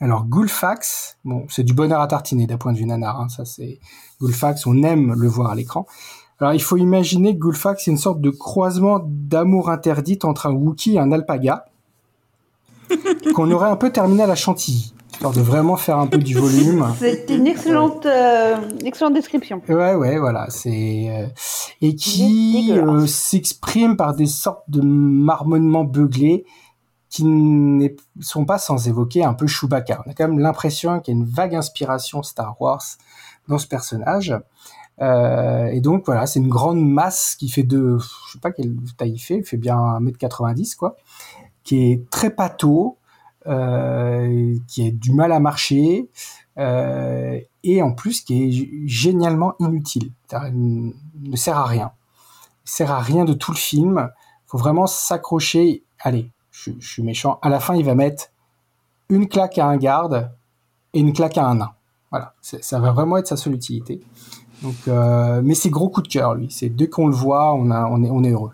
Alors 0.00 0.24
Gulfax, 0.24 1.18
bon, 1.24 1.46
c'est 1.48 1.62
du 1.62 1.72
bonheur 1.72 2.00
à 2.00 2.08
tartiner 2.08 2.46
d'un 2.46 2.56
point 2.56 2.72
de 2.72 2.78
vue 2.78 2.86
nanar, 2.86 3.20
hein, 3.20 3.28
ça 3.28 3.44
c'est 3.44 3.78
Gulfax, 4.20 4.66
on 4.66 4.82
aime 4.82 5.14
le 5.14 5.28
voir 5.28 5.50
à 5.50 5.54
l'écran. 5.54 5.86
Alors 6.40 6.52
il 6.52 6.62
faut 6.62 6.76
imaginer 6.76 7.34
que 7.34 7.40
Gulfax 7.40 7.84
c'est 7.84 7.90
une 7.90 7.98
sorte 7.98 8.20
de 8.20 8.30
croisement 8.30 9.00
d'amour 9.04 9.70
interdite 9.70 10.24
entre 10.24 10.46
un 10.46 10.52
Wookie 10.52 10.96
et 10.96 10.98
un 10.98 11.12
alpaga 11.12 11.66
qu'on 13.34 13.50
aurait 13.50 13.70
un 13.70 13.76
peu 13.76 13.90
terminé 13.90 14.22
à 14.24 14.26
la 14.26 14.34
chantilly. 14.34 14.94
Histoire 15.14 15.32
de 15.32 15.40
vraiment 15.40 15.76
faire 15.76 15.98
un 15.98 16.08
peu 16.08 16.18
du 16.18 16.34
volume. 16.34 16.92
C'est 16.98 17.30
une 17.30 17.46
excellente, 17.46 18.04
euh, 18.04 18.56
excellente 18.84 19.14
description. 19.14 19.62
Ouais, 19.68 19.94
ouais, 19.94 20.18
voilà, 20.18 20.46
c'est 20.50 21.06
euh, 21.08 21.26
et 21.80 21.94
qui 21.94 22.72
euh, 22.72 23.06
s'exprime 23.06 23.96
par 23.96 24.14
des 24.14 24.26
sortes 24.26 24.64
de 24.68 24.80
marmonnements 24.80 25.84
beuglés 25.84 26.44
qui 27.08 27.24
ne 27.24 27.88
sont 28.20 28.44
pas 28.44 28.58
sans 28.58 28.88
évoquer 28.88 29.22
un 29.22 29.34
peu 29.34 29.46
Chewbacca. 29.46 30.02
On 30.04 30.10
a 30.10 30.14
quand 30.14 30.26
même 30.26 30.40
l'impression 30.40 30.98
qu'il 30.98 31.14
y 31.14 31.16
a 31.16 31.20
une 31.20 31.26
vague 31.26 31.54
inspiration 31.54 32.24
Star 32.24 32.60
Wars 32.60 32.82
dans 33.46 33.58
ce 33.58 33.68
personnage. 33.68 34.34
Euh, 35.00 35.66
et 35.66 35.80
donc 35.80 36.06
voilà, 36.06 36.26
c'est 36.26 36.40
une 36.40 36.48
grande 36.48 36.84
masse 36.84 37.36
qui 37.36 37.48
fait 37.48 37.62
de, 37.62 37.98
je 37.98 38.32
sais 38.32 38.40
pas 38.40 38.50
quelle 38.50 38.74
taille 38.96 39.12
il 39.12 39.18
fait, 39.18 39.36
il 39.36 39.44
fait 39.44 39.56
bien 39.56 39.76
1m90 39.76 40.76
quoi, 40.76 40.96
qui 41.62 41.92
est 41.92 42.10
très 42.10 42.30
pâteau, 42.30 42.98
euh, 43.46 44.56
qui 44.66 44.86
a 44.86 44.90
du 44.90 45.12
mal 45.12 45.30
à 45.30 45.38
marcher, 45.38 46.08
euh, 46.58 47.38
et 47.62 47.82
en 47.82 47.92
plus 47.92 48.22
qui 48.22 48.42
est 48.42 48.88
génialement 48.88 49.54
inutile. 49.58 50.12
Il 50.32 50.94
ne 51.22 51.36
sert 51.36 51.58
à 51.58 51.66
rien. 51.66 51.92
Il 52.66 52.70
sert 52.70 52.90
à 52.90 53.00
rien 53.00 53.24
de 53.24 53.34
tout 53.34 53.52
le 53.52 53.56
film. 53.56 54.10
faut 54.46 54.58
vraiment 54.58 54.86
s'accrocher. 54.86 55.82
Allez, 56.00 56.30
je, 56.52 56.70
suis 56.80 57.02
méchant. 57.02 57.38
À 57.42 57.48
la 57.48 57.60
fin, 57.60 57.74
il 57.74 57.84
va 57.84 57.94
mettre 57.94 58.28
une 59.10 59.28
claque 59.28 59.58
à 59.58 59.66
un 59.66 59.76
garde 59.76 60.30
et 60.94 61.00
une 61.00 61.12
claque 61.12 61.36
à 61.36 61.46
un 61.46 61.56
nain. 61.56 61.72
Voilà, 62.10 62.34
ça 62.40 62.78
va 62.78 62.92
vraiment 62.92 63.18
être 63.18 63.26
sa 63.26 63.36
seule 63.36 63.54
utilité. 63.54 64.00
Donc, 64.62 64.76
euh, 64.88 65.42
mais 65.44 65.54
c'est 65.54 65.68
gros 65.68 65.90
coup 65.90 66.00
de 66.00 66.08
cœur, 66.08 66.34
lui. 66.34 66.50
C'est 66.50 66.70
dès 66.70 66.88
qu'on 66.88 67.08
le 67.08 67.14
voit, 67.14 67.52
on 67.54 68.24
est 68.24 68.30
heureux. 68.30 68.52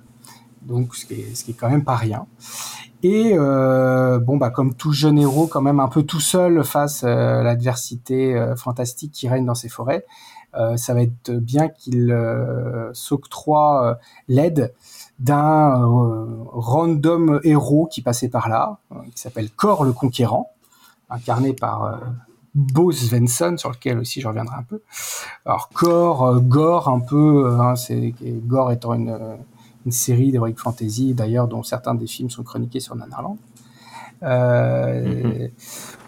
Donc, 0.62 0.94
ce 0.96 1.06
qui 1.06 1.14
est, 1.14 1.34
ce 1.34 1.44
qui 1.44 1.52
est 1.52 1.54
quand 1.54 1.70
même 1.70 1.84
pas 1.84 1.96
rien. 1.96 2.26
Et 3.02 3.32
euh, 3.34 4.18
bon, 4.18 4.36
bah, 4.36 4.50
comme 4.50 4.74
tout 4.74 4.92
jeune 4.92 5.18
héros, 5.18 5.46
quand 5.46 5.62
même 5.62 5.80
un 5.80 5.88
peu 5.88 6.02
tout 6.02 6.20
seul 6.20 6.64
face 6.64 7.02
à 7.02 7.42
l'adversité 7.42 8.36
euh, 8.36 8.56
fantastique 8.56 9.12
qui 9.12 9.28
règne 9.28 9.46
dans 9.46 9.54
ces 9.54 9.70
forêts, 9.70 10.04
euh, 10.54 10.76
ça 10.76 10.92
va 10.94 11.02
être 11.02 11.30
bien 11.30 11.68
qu'il 11.68 12.10
euh, 12.10 12.92
s'octroie 12.92 13.98
l'aide 14.28 14.74
d'un 15.18 15.82
random 16.52 17.40
héros 17.44 17.86
qui 17.86 18.02
passait 18.02 18.28
par 18.28 18.48
là, 18.48 18.78
qui 19.14 19.20
s'appelle 19.20 19.50
Cor 19.50 19.84
le 19.84 19.92
Conquérant, 19.92 20.50
incarné 21.08 21.52
par 21.52 22.00
Bo 22.54 22.90
Svensson, 22.90 23.56
sur 23.58 23.70
lequel 23.70 23.98
aussi 23.98 24.20
je 24.22 24.28
reviendrai 24.28 24.56
un 24.56 24.62
peu. 24.62 24.80
Alors 25.44 25.68
Gore, 25.74 26.40
Gore 26.40 26.88
un 26.88 27.00
peu, 27.00 27.54
hein, 27.60 27.76
c'est 27.76 28.14
Gore 28.22 28.72
étant 28.72 28.94
une, 28.94 29.14
une 29.86 29.92
série 29.92 30.32
d'heroic 30.32 30.54
fantasy 30.56 31.14
d'ailleurs 31.14 31.48
dont 31.48 31.62
certains 31.62 31.94
des 31.94 32.06
films 32.06 32.30
sont 32.30 32.42
chroniqués 32.42 32.80
sur 32.80 32.94
Nanarland. 32.94 33.38
Euh, 34.22 35.02
mm-hmm. 35.02 35.50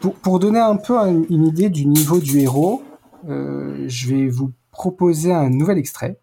pour, 0.01 0.15
pour, 0.17 0.39
donner 0.39 0.61
un 0.61 0.77
peu 0.77 0.99
une 1.31 1.47
idée 1.47 1.71
du 1.71 1.87
niveau 1.87 2.19
du 2.19 2.41
héros, 2.41 2.83
euh, 3.29 3.85
je 3.89 4.09
vais 4.09 4.29
vous 4.29 4.53
proposer 4.71 5.33
un 5.33 5.49
nouvel 5.49 5.79
extrait, 5.79 6.19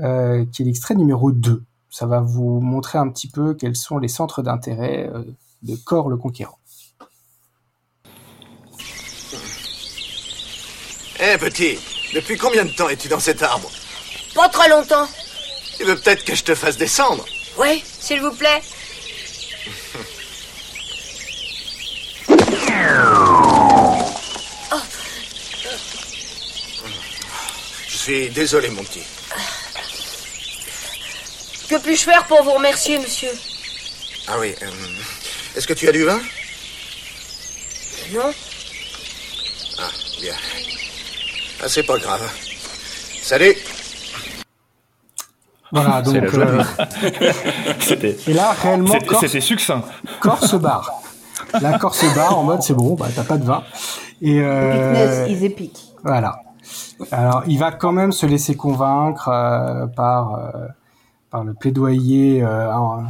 euh, 0.00 0.44
qui 0.52 0.62
est 0.62 0.64
l'extrait 0.64 0.94
numéro 0.94 1.32
2. 1.32 1.64
Ça 1.90 2.06
va 2.06 2.20
vous 2.20 2.60
montrer 2.60 2.98
un 2.98 3.08
petit 3.08 3.28
peu 3.28 3.54
quels 3.54 3.76
sont 3.76 3.98
les 3.98 4.08
centres 4.08 4.42
d'intérêt 4.42 5.10
euh, 5.12 5.24
de 5.62 5.74
Cor 5.74 6.08
le 6.08 6.16
Conquérant. 6.16 6.58
Hé 11.20 11.32
hey, 11.32 11.38
petit, 11.38 11.78
depuis 12.14 12.36
combien 12.36 12.64
de 12.64 12.70
temps 12.70 12.88
es-tu 12.88 13.08
dans 13.08 13.18
cet 13.18 13.42
arbre? 13.42 13.68
Pas 14.34 14.48
très 14.48 14.68
longtemps. 14.68 15.06
Tu 15.78 15.84
veux 15.84 15.96
peut-être 15.96 16.24
que 16.24 16.34
je 16.34 16.42
te 16.42 16.54
fasse 16.54 16.76
descendre 16.76 17.24
Oui, 17.56 17.82
s'il 18.00 18.20
vous 18.20 18.32
plaît. 18.32 18.60
oh. 24.72 24.76
Je 27.88 27.96
suis 27.96 28.28
désolé, 28.30 28.68
mon 28.70 28.82
petit. 28.84 29.02
Que 31.68 31.76
puis-je 31.78 32.02
faire 32.04 32.26
pour 32.26 32.42
vous 32.42 32.52
remercier, 32.52 32.98
monsieur? 32.98 33.30
Ah 34.26 34.38
oui. 34.38 34.54
Euh, 34.62 34.70
Est-ce 35.56 35.66
que 35.66 35.74
tu 35.74 35.88
as 35.88 35.92
du 35.92 36.04
vin? 36.04 36.20
Non. 38.12 38.32
Ah, 39.78 39.90
bien. 40.20 40.34
Ah, 41.62 41.68
c'est 41.68 41.82
pas 41.82 41.98
grave. 41.98 42.28
Salut 43.22 43.54
voilà, 45.72 46.02
donc. 46.02 46.16
Euh... 46.16 46.62
et 48.26 48.32
là, 48.32 48.52
réellement, 48.52 48.94
c'était 49.20 49.40
succinct. 49.40 49.82
Corps 50.20 50.44
se 50.44 50.56
barre. 50.56 51.02
Là, 51.60 51.78
corps 51.78 51.94
se 51.94 52.06
barre 52.14 52.38
en 52.38 52.44
mode 52.44 52.62
c'est 52.62 52.74
bon, 52.74 52.94
bah, 52.94 53.06
t'as 53.14 53.24
pas 53.24 53.38
de 53.38 53.44
vin. 53.44 53.62
Et 54.20 54.40
euh... 54.40 55.26
is 55.28 55.44
épique. 55.44 55.78
Voilà. 56.02 56.40
Alors, 57.10 57.42
il 57.46 57.58
va 57.58 57.72
quand 57.72 57.92
même 57.92 58.12
se 58.12 58.26
laisser 58.26 58.56
convaincre 58.56 59.28
euh, 59.28 59.86
par 59.86 60.34
euh, 60.34 60.66
par 61.30 61.44
le 61.44 61.54
plaidoyer 61.54 62.42
euh, 62.42 62.72
un, 62.72 63.06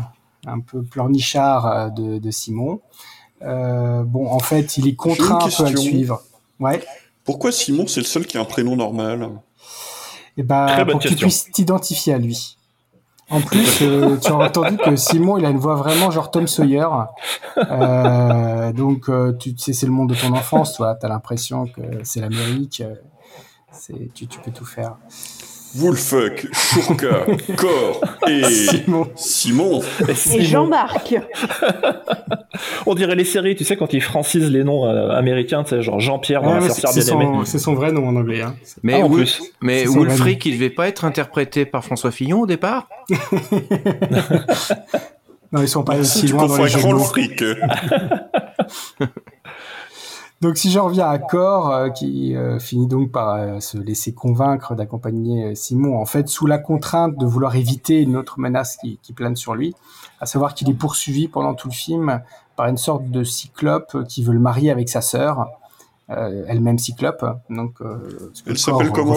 un, 0.47 0.61
peu 0.61 0.83
pleurnichard 0.83 1.93
de, 1.93 2.19
de 2.19 2.31
Simon. 2.31 2.81
bon, 3.41 4.29
en 4.29 4.39
fait, 4.41 4.77
il 4.77 4.89
est 4.89 4.97
contraint 4.97 5.39
un 5.43 5.49
peu 5.49 5.65
à 5.65 5.71
le 5.71 5.77
suivre. 5.77 6.23
Ouais. 6.61 6.83
Pourquoi 7.25 7.53
Simon, 7.53 7.87
c'est 7.87 8.01
le 8.01 8.07
seul 8.07 8.27
qui 8.27 8.37
a 8.39 8.41
un 8.41 8.45
prénom 8.45 8.77
normal? 8.77 9.31
Et 10.39 10.43
bah, 10.45 10.87
pour 10.89 11.01
que 11.01 11.09
tu 11.09 11.17
puisses 11.17 11.51
t'identifier 11.51 12.15
à 12.15 12.19
lui. 12.19 12.57
En 13.31 13.43
plus, 13.43 13.83
euh, 13.83 14.17
tu 14.17 14.33
as 14.33 14.37
entendu 14.37 14.79
que 14.79 14.97
Simon, 14.97 15.37
il 15.37 15.45
a 15.45 15.51
une 15.51 15.59
voix 15.59 15.75
vraiment 15.75 16.11
genre 16.11 16.31
Tom 16.31 16.47
Sawyer. 16.47 16.87
Euh, 17.59 18.73
donc, 18.73 19.11
euh, 19.11 19.33
tu 19.39 19.53
sais, 19.59 19.73
c'est 19.73 19.85
le 19.85 19.93
monde 19.93 20.09
de 20.11 20.15
ton 20.15 20.33
enfance, 20.33 20.75
toi. 20.75 20.95
T'as 20.95 21.09
l'impression 21.09 21.67
que 21.67 21.83
c'est 22.05 22.21
l'Amérique. 22.21 22.83
Tu, 24.15 24.27
tu 24.27 24.39
peux 24.39 24.51
tout 24.51 24.65
faire. 24.65 24.97
Woolfuck, 25.77 26.47
Shurka, 26.53 27.27
Cor 27.57 28.01
et 28.29 28.43
Simon. 28.45 29.09
Simon. 29.17 29.81
Et 30.35 30.43
Jean-Marc. 30.45 31.15
On 32.87 32.95
dirait 32.95 33.15
les 33.15 33.25
séries, 33.25 33.55
tu 33.55 33.65
sais, 33.65 33.77
quand 33.77 33.93
ils 33.93 34.01
francisent 34.03 34.51
les 34.51 34.65
noms 34.65 34.87
euh, 34.87 35.11
américains, 35.11 35.63
tu 35.65 35.71
sais, 35.71 35.83
genre 35.83 36.01
Jean-Pierre 36.01 36.43
dans 36.43 36.49
Ouais, 36.49 36.55
la 36.55 36.61
mais 36.63 36.69
sorcière 36.69 36.91
c'est, 36.93 37.01
bien 37.01 37.13
son, 37.13 37.21
aimée. 37.21 37.39
c'est 37.45 37.59
son 37.59 37.75
vrai 37.75 37.93
nom 37.93 38.09
en 38.09 38.17
anglais. 38.17 38.41
Hein. 38.43 38.55
Mais, 38.83 39.01
Ah, 39.01 39.05
en 39.05 39.11
plus. 39.11 39.43
mais 39.61 39.83
il 39.85 40.53
devait 40.55 40.71
pas 40.71 40.89
être 40.89 41.05
interprété 41.05 41.65
par 41.67 41.85
François 41.85 42.11
Fillon 42.11 42.41
au 42.41 42.47
départ? 42.47 42.89
Non, 45.51 45.63
ils 45.63 45.69
sont 45.69 45.83
pas 45.83 45.97
aussi 45.97 46.27
Tu 46.27 46.33
loin 46.33 46.45
dans 46.47 46.63
les 46.63 46.69
jeux 46.69 46.79
de 46.79 46.85
Roll 46.85 46.97
mots. 46.97 47.05
Fric. 47.05 47.43
Donc 50.41 50.57
si 50.57 50.71
j'en 50.71 50.85
reviens 50.85 51.09
à 51.09 51.19
Cor, 51.19 51.71
euh, 51.73 51.89
qui 51.91 52.37
euh, 52.37 52.61
finit 52.61 52.87
donc 52.87 53.11
par 53.11 53.35
euh, 53.35 53.59
se 53.61 53.77
laisser 53.77 54.13
convaincre 54.15 54.77
d'accompagner 54.77 55.57
Simon, 55.57 55.99
en 56.01 56.07
fait 56.07 56.29
sous 56.29 56.47
la 56.47 56.59
contrainte 56.59 57.17
de 57.19 57.27
vouloir 57.27 57.57
éviter 57.57 58.01
une 58.01 58.17
autre 58.17 58.39
menace 58.39 58.77
qui, 58.77 58.99
qui 59.03 59.13
plane 59.13 59.35
sur 59.35 59.55
lui, 59.57 59.75
à 60.21 60.27
savoir 60.27 60.55
qu'il 60.55 60.71
est 60.71 60.75
poursuivi 60.75 61.27
pendant 61.27 61.55
tout 61.55 61.67
le 61.69 61.75
film 61.75 62.21
par 62.55 62.67
une 62.67 62.77
sorte 62.77 63.11
de 63.11 63.25
cyclope 63.25 64.05
qui 64.09 64.23
veut 64.23 64.33
le 64.33 64.39
marier 64.39 64.71
avec 64.71 64.89
sa 64.89 65.01
sœur, 65.01 65.49
elle-même 66.09 66.79
cyclope. 66.79 67.25
Donc 67.51 67.79
Elle 68.47 68.59
s'appelle 68.59 68.91
comment. 68.91 69.15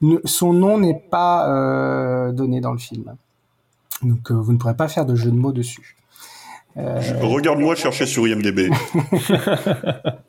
Ne- 0.00 0.18
Son 0.24 0.52
nom 0.52 0.78
n'est 0.78 0.98
pas 1.10 2.30
donné 2.32 2.60
dans 2.60 2.72
le 2.72 2.78
film, 2.78 3.14
donc 4.02 4.30
vous 4.32 4.52
ne 4.52 4.58
pourrez 4.58 4.76
pas 4.76 4.88
faire 4.88 5.04
de 5.06 5.14
jeu 5.14 5.30
de 5.30 5.36
mots 5.36 5.52
dessus. 5.52 5.96
Euh, 6.76 7.00
Regarde-moi 7.22 7.74
chercher 7.74 8.06
sur 8.06 8.26
IMDB. 8.28 8.70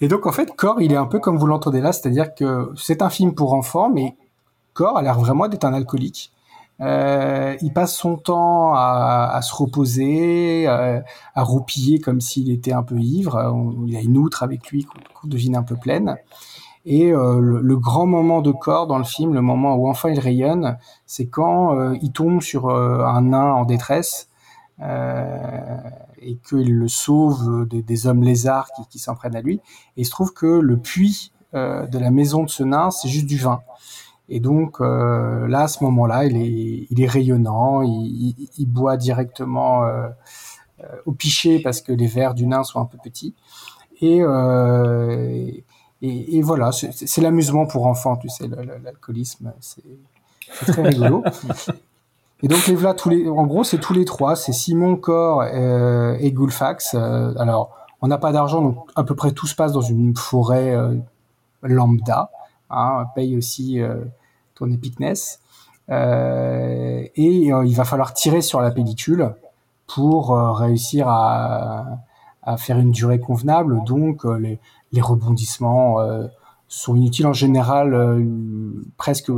Et 0.00 0.08
donc 0.08 0.26
en 0.26 0.32
fait, 0.32 0.54
Cor, 0.56 0.80
il 0.80 0.92
est 0.92 0.96
un 0.96 1.06
peu 1.06 1.18
comme 1.18 1.38
vous 1.38 1.46
l'entendez 1.46 1.80
là, 1.80 1.92
c'est-à-dire 1.92 2.34
que 2.34 2.72
c'est 2.76 3.02
un 3.02 3.10
film 3.10 3.34
pour 3.34 3.54
enfants, 3.54 3.90
mais 3.90 4.16
Cor 4.74 4.96
a 4.96 5.02
l'air 5.02 5.18
vraiment 5.18 5.48
d'être 5.48 5.64
un 5.64 5.74
alcoolique. 5.74 6.32
Euh, 6.80 7.56
il 7.60 7.72
passe 7.72 7.96
son 7.96 8.16
temps 8.16 8.74
à, 8.74 9.40
se 9.42 9.52
reposer, 9.52 10.68
à 10.68 11.02
roupiller 11.42 11.98
comme 11.98 12.20
s'il 12.20 12.52
était 12.52 12.72
un 12.72 12.84
peu 12.84 13.00
ivre. 13.00 13.52
Il 13.86 13.96
a 13.96 14.00
une 14.00 14.16
outre 14.16 14.44
avec 14.44 14.68
lui 14.68 14.84
qu'on 14.84 15.26
devine 15.26 15.56
un 15.56 15.64
peu 15.64 15.74
pleine. 15.74 16.16
Et 16.90 17.12
euh, 17.12 17.38
le, 17.40 17.76
grand 17.76 18.06
moment 18.06 18.40
de 18.40 18.50
Cor 18.50 18.86
dans 18.86 18.96
le 18.96 19.04
film, 19.04 19.34
le 19.34 19.42
moment 19.42 19.76
où 19.76 19.90
enfin 19.90 20.08
il 20.08 20.18
rayonne, 20.18 20.78
c'est 21.04 21.26
quand 21.26 21.78
euh, 21.78 21.94
il 22.00 22.12
tombe 22.12 22.40
sur 22.40 22.70
euh, 22.70 23.04
un 23.04 23.20
nain 23.20 23.52
en 23.52 23.66
détresse 23.66 24.30
et 24.80 26.36
qu'il 26.48 26.74
le 26.74 26.88
sauve 26.88 27.66
des, 27.68 27.82
des 27.82 28.06
hommes 28.06 28.22
lézards 28.22 28.68
qui, 28.76 28.82
qui 28.88 28.98
s'en 28.98 29.14
prennent 29.14 29.36
à 29.36 29.40
lui. 29.42 29.56
Et 29.96 30.02
il 30.02 30.04
se 30.06 30.10
trouve 30.10 30.32
que 30.32 30.46
le 30.46 30.76
puits 30.76 31.32
euh, 31.54 31.86
de 31.86 31.98
la 31.98 32.10
maison 32.10 32.44
de 32.44 32.50
ce 32.50 32.62
nain, 32.62 32.90
c'est 32.90 33.08
juste 33.08 33.26
du 33.26 33.38
vin. 33.38 33.62
Et 34.28 34.40
donc 34.40 34.80
euh, 34.80 35.48
là, 35.48 35.62
à 35.62 35.68
ce 35.68 35.82
moment-là, 35.84 36.26
il 36.26 36.36
est, 36.36 36.86
il 36.90 37.00
est 37.00 37.06
rayonnant, 37.06 37.82
il, 37.82 38.34
il- 38.38 38.48
il 38.58 38.66
boit 38.66 38.96
directement 38.96 39.84
euh, 39.84 40.08
euh, 40.80 40.86
au 41.06 41.12
pichet 41.12 41.60
parce 41.60 41.80
que 41.80 41.92
les 41.92 42.06
verres 42.06 42.34
du 42.34 42.46
nain 42.46 42.62
sont 42.64 42.80
un 42.80 42.84
peu 42.84 42.98
petits. 42.98 43.34
Et, 44.00 44.18
euh, 44.22 45.50
et, 46.02 46.36
et 46.36 46.42
voilà, 46.42 46.70
c'est 46.72 47.20
l'amusement 47.20 47.66
pour 47.66 47.86
enfants, 47.86 48.16
tu 48.16 48.28
sais, 48.28 48.46
l'alcoolisme, 48.84 49.52
c'est 49.60 49.82
très 50.66 50.82
rigolo. 50.88 51.24
Et 52.42 52.48
donc 52.48 52.66
les 52.66 52.74
voilà 52.74 52.94
tous 52.94 53.08
les, 53.08 53.28
en 53.28 53.46
gros 53.46 53.64
c'est 53.64 53.78
tous 53.78 53.94
les 53.94 54.04
trois, 54.04 54.36
c'est 54.36 54.52
Simon 54.52 54.96
Cor 54.96 55.42
euh, 55.42 56.16
et 56.20 56.30
Gulfax. 56.30 56.94
Euh, 56.94 57.34
alors 57.38 57.74
On 58.00 58.06
n'a 58.06 58.18
pas 58.18 58.30
d'argent, 58.32 58.62
donc 58.62 58.76
à 58.94 59.02
peu 59.02 59.14
près 59.16 59.32
tout 59.32 59.46
se 59.46 59.56
passe 59.56 59.72
dans 59.72 59.80
une 59.80 60.16
forêt 60.16 60.74
euh, 60.74 60.94
lambda. 61.62 62.30
Hein, 62.70 63.06
paye 63.14 63.36
aussi 63.36 63.80
euh, 63.80 64.04
ton 64.54 64.70
epicness. 64.70 65.40
Euh, 65.90 67.02
et 67.16 67.52
euh, 67.52 67.64
il 67.64 67.74
va 67.74 67.84
falloir 67.84 68.12
tirer 68.12 68.42
sur 68.42 68.60
la 68.60 68.70
pellicule 68.70 69.34
pour 69.86 70.36
réussir 70.58 71.08
à, 71.08 71.86
à 72.42 72.56
faire 72.58 72.78
une 72.78 72.92
durée 72.92 73.18
convenable. 73.18 73.82
Donc 73.84 74.24
les, 74.24 74.60
les 74.92 75.00
rebondissements 75.00 75.96
sont 76.68 76.94
inutiles 76.94 77.26
en 77.26 77.32
général, 77.32 78.22
presque 78.98 79.32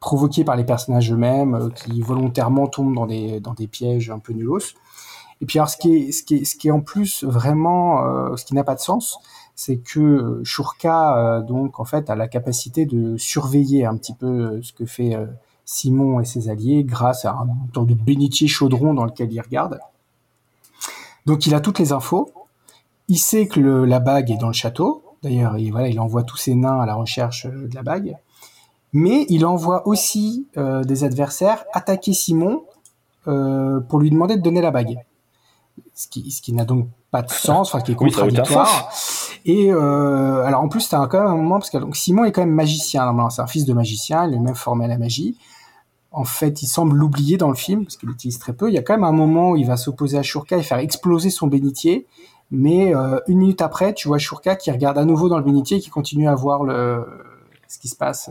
provoqués 0.00 0.44
par 0.44 0.56
les 0.56 0.64
personnages 0.64 1.10
eux-mêmes, 1.12 1.54
euh, 1.54 1.70
qui 1.70 2.00
volontairement 2.00 2.66
tombent 2.66 2.94
dans 2.94 3.06
des, 3.06 3.40
dans 3.40 3.54
des 3.54 3.66
pièges 3.66 4.10
un 4.10 4.18
peu 4.18 4.32
nulos. 4.32 4.74
Et 5.40 5.46
puis 5.46 5.58
alors 5.58 5.68
ce 5.68 5.76
qui 5.76 5.94
est, 5.94 6.12
ce 6.12 6.22
qui 6.22 6.36
est, 6.36 6.44
ce 6.44 6.56
qui 6.56 6.68
est 6.68 6.70
en 6.70 6.80
plus 6.80 7.24
vraiment, 7.24 8.04
euh, 8.04 8.36
ce 8.36 8.44
qui 8.44 8.54
n'a 8.54 8.64
pas 8.64 8.74
de 8.74 8.80
sens, 8.80 9.18
c'est 9.54 9.78
que 9.78 10.00
euh, 10.00 10.44
Shurka, 10.44 11.42
donc 11.46 11.80
en 11.80 11.84
fait, 11.84 12.10
a 12.10 12.16
la 12.16 12.28
capacité 12.28 12.86
de 12.86 13.16
surveiller 13.16 13.84
un 13.84 13.96
petit 13.96 14.14
peu 14.14 14.60
ce 14.62 14.72
que 14.72 14.84
fait 14.84 15.16
Simon 15.64 16.20
et 16.20 16.24
ses 16.24 16.48
alliés 16.48 16.84
grâce 16.84 17.24
à 17.24 17.32
un 17.32 17.46
genre 17.74 17.86
de 17.86 17.94
bénitier 17.94 18.48
chaudron 18.48 18.94
dans 18.94 19.04
lequel 19.04 19.32
il 19.32 19.40
regarde. 19.40 19.78
Donc 21.26 21.46
il 21.46 21.54
a 21.54 21.60
toutes 21.60 21.78
les 21.78 21.92
infos. 21.92 22.30
Il 23.08 23.18
sait 23.18 23.46
que 23.46 23.60
la 23.60 24.00
bague 24.00 24.30
est 24.30 24.36
dans 24.36 24.48
le 24.48 24.54
château. 24.54 25.02
D'ailleurs, 25.22 25.56
il, 25.56 25.70
voilà, 25.70 25.88
il 25.88 26.00
envoie 26.00 26.22
tous 26.22 26.36
ses 26.36 26.54
nains 26.54 26.80
à 26.80 26.86
la 26.86 26.94
recherche 26.94 27.46
de 27.46 27.74
la 27.74 27.82
bague. 27.82 28.16
Mais 28.94 29.26
il 29.28 29.44
envoie 29.44 29.86
aussi 29.88 30.46
euh, 30.56 30.84
des 30.84 31.02
adversaires 31.02 31.64
attaquer 31.72 32.12
Simon 32.12 32.62
euh, 33.26 33.80
pour 33.80 33.98
lui 33.98 34.08
demander 34.08 34.36
de 34.36 34.40
donner 34.40 34.60
la 34.60 34.70
bague. 34.70 34.98
Ce 35.94 36.06
qui, 36.06 36.30
ce 36.30 36.40
qui 36.40 36.52
n'a 36.52 36.64
donc 36.64 36.88
pas 37.10 37.22
de 37.22 37.30
sens, 37.30 37.74
enfin 37.74 37.84
qui 37.84 37.92
est 37.92 37.96
contradictoire. 37.96 38.92
Et 39.44 39.72
euh, 39.72 40.44
alors 40.44 40.62
en 40.62 40.68
plus, 40.68 40.88
t'as 40.88 41.04
quand 41.08 41.18
même 41.18 41.28
un 41.28 41.36
moment 41.36 41.58
parce 41.58 41.70
que 41.70 41.78
donc, 41.78 41.96
Simon 41.96 42.24
est 42.24 42.32
quand 42.32 42.42
même 42.42 42.54
magicien. 42.54 43.04
normalement, 43.04 43.30
C'est 43.30 43.42
un 43.42 43.48
fils 43.48 43.64
de 43.64 43.72
magicien, 43.72 44.26
il 44.28 44.34
est 44.34 44.38
même 44.38 44.54
formé 44.54 44.84
à 44.84 44.88
la 44.88 44.96
magie. 44.96 45.36
En 46.12 46.24
fait, 46.24 46.62
il 46.62 46.68
semble 46.68 46.96
l'oublier 46.96 47.36
dans 47.36 47.48
le 47.48 47.56
film 47.56 47.84
parce 47.84 47.96
qu'il 47.96 48.08
l'utilise 48.08 48.38
très 48.38 48.52
peu. 48.52 48.70
Il 48.70 48.74
y 48.74 48.78
a 48.78 48.82
quand 48.82 48.94
même 48.94 49.04
un 49.04 49.12
moment 49.12 49.50
où 49.50 49.56
il 49.56 49.66
va 49.66 49.76
s'opposer 49.76 50.16
à 50.16 50.22
Shurka 50.22 50.56
et 50.56 50.62
faire 50.62 50.78
exploser 50.78 51.30
son 51.30 51.48
bénitier. 51.48 52.06
Mais 52.52 52.94
euh, 52.94 53.18
une 53.26 53.38
minute 53.38 53.60
après, 53.60 53.92
tu 53.94 54.06
vois 54.06 54.18
Shurka 54.18 54.54
qui 54.54 54.70
regarde 54.70 54.96
à 54.98 55.04
nouveau 55.04 55.28
dans 55.28 55.38
le 55.38 55.44
bénitier 55.44 55.78
et 55.78 55.80
qui 55.80 55.90
continue 55.90 56.28
à 56.28 56.34
voir 56.36 56.62
le 56.62 57.04
ce 57.66 57.78
qui 57.80 57.88
se 57.88 57.96
passe. 57.96 58.30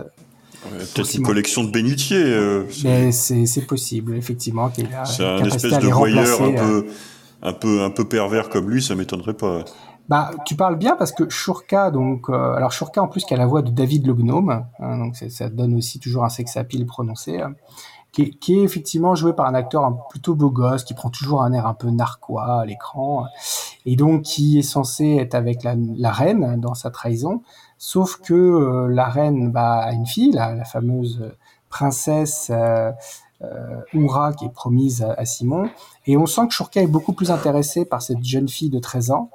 Euh, 0.72 0.78
Peut-être 0.96 1.14
une 1.16 1.24
collection 1.24 1.64
de 1.64 1.72
bénitiers. 1.72 2.24
euh, 2.24 2.66
c'est- 2.70 2.84
Mais 2.88 3.12
c'est 3.12 3.46
c'est 3.46 3.62
possible, 3.66 4.16
effectivement, 4.16 4.70
qu'il 4.70 4.94
a 4.94 5.06
c'est 5.06 5.26
un 5.26 5.44
espèce 5.44 5.74
à 5.74 5.80
de 5.80 5.88
voyeur 5.88 6.42
un 6.42 6.46
remplacer. 6.46 6.58
euh. 6.64 6.82
peu, 6.82 6.88
un 7.42 7.54
peu, 7.54 7.82
un 7.84 7.90
peu 7.90 8.06
pervers 8.08 8.50
comme 8.50 8.70
lui, 8.70 8.82
ça 8.82 8.96
m'étonnerait 8.96 9.34
pas. 9.34 9.66
Bah, 10.10 10.32
tu 10.46 10.56
parles 10.56 10.78
bien 10.78 10.96
parce 10.98 11.12
que 11.14 11.30
Shurka, 11.30 11.90
donc, 11.92 12.30
euh, 12.30 12.54
alors 12.56 12.72
Shurka 12.74 13.02
en 13.02 13.08
plus 13.08 13.24
qui 13.26 13.34
a 13.34 13.38
la 13.38 13.46
voix 13.46 13.62
de 13.62 13.72
David 13.72 14.06
le 14.06 14.14
gnome, 14.14 14.66
hein, 14.80 14.98
donc 14.98 15.16
ça 15.16 15.50
donne 15.50 15.76
aussi 15.76 16.00
toujours 16.00 16.26
un 16.26 16.30
sex 16.30 16.58
appeal 16.58 16.86
prononcé, 16.86 17.40
hein, 17.40 17.54
qui, 18.12 18.22
est, 18.24 18.30
qui 18.32 18.60
est 18.60 18.64
effectivement 18.64 19.16
joué 19.16 19.32
par 19.34 19.46
un 19.46 19.56
acteur 19.56 19.86
un- 19.86 19.98
plutôt 20.10 20.36
beau 20.36 20.50
gosse, 20.50 20.84
qui 20.84 20.94
prend 20.94 21.10
toujours 21.10 21.42
un 21.42 21.54
air 21.54 21.66
un 21.68 21.74
peu 21.74 21.90
narquois 21.90 22.62
à 22.62 22.66
l'écran, 22.66 23.26
et 23.86 23.96
donc 23.96 24.24
qui 24.24 24.60
est 24.60 24.62
censé 24.64 25.16
être 25.22 25.36
avec 25.36 25.64
la, 25.64 25.76
la 25.78 26.12
reine 26.12 26.60
dans 26.60 26.74
sa 26.74 26.90
trahison, 26.92 27.42
sauf 27.84 28.22
que 28.22 28.34
euh, 28.34 28.88
la 28.88 29.10
reine 29.10 29.52
a 29.56 29.92
une 29.92 30.06
fille, 30.06 30.32
la, 30.32 30.64
fameuse 30.64 31.34
princesse 31.68 32.50
euh, 32.50 32.94
euh, 33.42 33.82
Oura 33.94 34.32
qui 34.32 34.46
est 34.46 34.54
promise 34.54 35.04
à, 35.04 35.26
Simon, 35.26 35.70
et 36.08 36.16
on 36.16 36.26
sent 36.26 36.48
que 36.48 36.54
Shurka 36.54 36.82
est 36.82 36.88
beaucoup 36.88 37.12
plus 37.12 37.30
intéressé 37.30 37.84
par 37.84 38.02
cette 38.02 38.24
jeune 38.24 38.48
fille 38.48 38.70
de 38.70 38.80
13 38.80 39.12
ans 39.12 39.32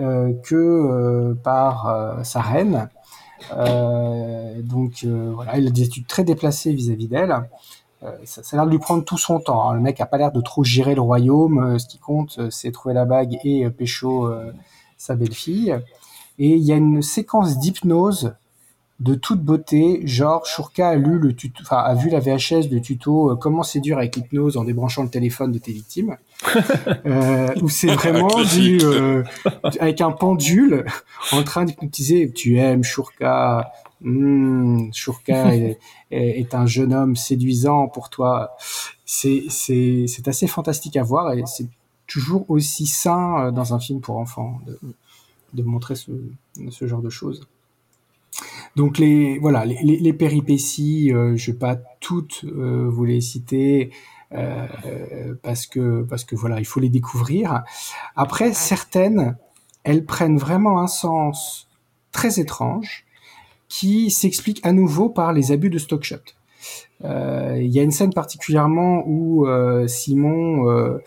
euh, 0.00 0.32
que 0.42 0.56
euh, 0.56 1.34
par 1.44 1.86
euh, 1.86 2.24
sa 2.24 2.40
reine. 2.40 2.88
Euh, 3.52 4.60
donc 4.62 5.04
euh, 5.04 5.30
voilà, 5.32 5.58
il 5.58 5.68
a 5.68 5.70
des 5.70 5.82
attitudes 5.82 6.08
très 6.08 6.24
déplacées 6.24 6.72
vis-à-vis 6.72 7.06
d'elle. 7.06 7.36
Euh, 8.02 8.10
ça, 8.24 8.40
a 8.50 8.56
l'air 8.56 8.66
de 8.66 8.72
lui 8.72 8.80
prendre 8.80 9.04
tout 9.04 9.16
son 9.16 9.38
temps. 9.38 9.70
hein. 9.70 9.74
Le 9.74 9.80
mec 9.80 10.00
a 10.00 10.06
pas 10.06 10.18
l'air 10.18 10.32
de 10.32 10.40
trop 10.40 10.64
gérer 10.64 10.96
le 10.96 11.02
royaume. 11.02 11.58
Euh, 11.58 11.78
ce 11.78 11.86
qui 11.86 11.98
compte, 11.98 12.36
euh, 12.40 12.50
c'est 12.50 12.72
trouver 12.72 12.94
la 12.94 13.04
bague 13.04 13.38
et 13.44 13.64
euh, 13.64 13.70
pécho 13.70 14.26
euh, 14.26 14.52
sa 14.96 15.14
belle-fille. 15.14 15.78
Et 16.42 16.48
il 16.56 16.62
y 16.64 16.72
a 16.72 16.76
une 16.76 17.02
séquence 17.02 17.58
d'hypnose 17.58 18.34
de 19.00 19.14
toute 19.14 19.40
beauté, 19.42 20.00
genre 20.04 20.44
Shurka 20.46 20.90
a 20.90 20.94
lu 20.96 21.18
le 21.18 21.34
tuto, 21.34 21.60
enfin 21.62 21.78
a 21.78 21.94
vu 21.94 22.08
la 22.08 22.20
VHS 22.20 22.68
de 22.68 22.78
tuto 22.78 23.30
euh, 23.32 23.36
comment 23.36 23.62
séduire 23.64 23.98
avec 23.98 24.14
l'hypnose 24.16 24.56
en 24.56 24.64
débranchant 24.64 25.02
le 25.02 25.08
téléphone 25.08 25.50
de 25.50 25.58
tes 25.58 25.72
victimes, 25.72 26.16
euh, 27.06 27.48
où 27.62 27.68
c'est 27.68 27.92
vraiment 27.92 28.28
du, 28.54 28.78
euh, 28.82 29.24
avec 29.80 30.00
un 30.00 30.12
pendule 30.12 30.84
en 31.32 31.42
train 31.42 31.64
d'hypnotiser. 31.64 32.30
Tu 32.32 32.58
aimes 32.58 32.84
Shurka, 32.84 33.72
Hmm, 34.04 34.90
Shurka 34.92 35.54
est, 35.54 35.78
est- 36.10 36.40
est 36.40 36.54
un 36.54 36.66
jeune 36.66 36.92
homme 36.92 37.14
séduisant 37.16 37.86
pour 37.88 38.08
toi. 38.10 38.56
C'est 39.04 39.44
c'est 39.48 40.06
c'est 40.08 40.26
assez 40.28 40.46
fantastique 40.48 40.96
à 40.96 41.02
voir 41.04 41.32
et 41.34 41.42
c'est 41.46 41.66
toujours 42.08 42.44
aussi 42.50 42.86
sain 42.86 43.52
dans 43.52 43.74
un 43.74 43.78
film 43.78 44.00
pour 44.00 44.16
enfants 44.18 44.58
de, 44.66 44.78
de 45.54 45.62
montrer 45.62 45.94
ce, 45.94 46.12
ce 46.70 46.86
genre 46.86 47.02
de 47.02 47.10
choses. 47.10 47.46
Donc 48.76 48.98
les 48.98 49.38
voilà 49.38 49.64
les, 49.64 49.78
les, 49.82 49.98
les 49.98 50.12
péripéties, 50.12 51.12
euh, 51.12 51.36
je 51.36 51.52
vais 51.52 51.58
pas 51.58 51.76
toutes 52.00 52.44
euh, 52.44 52.88
vous 52.88 53.04
les 53.04 53.20
citer 53.20 53.90
euh, 54.32 54.66
parce 55.42 55.66
que 55.66 56.02
parce 56.02 56.24
que 56.24 56.34
voilà 56.34 56.58
il 56.58 56.64
faut 56.64 56.80
les 56.80 56.88
découvrir. 56.88 57.62
Après 58.16 58.52
certaines, 58.54 59.36
elles 59.84 60.06
prennent 60.06 60.38
vraiment 60.38 60.80
un 60.80 60.86
sens 60.86 61.68
très 62.12 62.40
étrange 62.40 63.04
qui 63.68 64.10
s'explique 64.10 64.64
à 64.64 64.72
nouveau 64.72 65.08
par 65.08 65.32
les 65.32 65.52
abus 65.52 65.70
de 65.70 65.78
stock 65.78 66.04
shot. 66.04 66.16
Euh, 67.04 67.58
Il 67.60 67.70
y 67.70 67.80
a 67.80 67.82
une 67.82 67.90
scène 67.90 68.12
particulièrement 68.12 69.02
où 69.06 69.46
euh, 69.46 69.86
Simon 69.86 70.98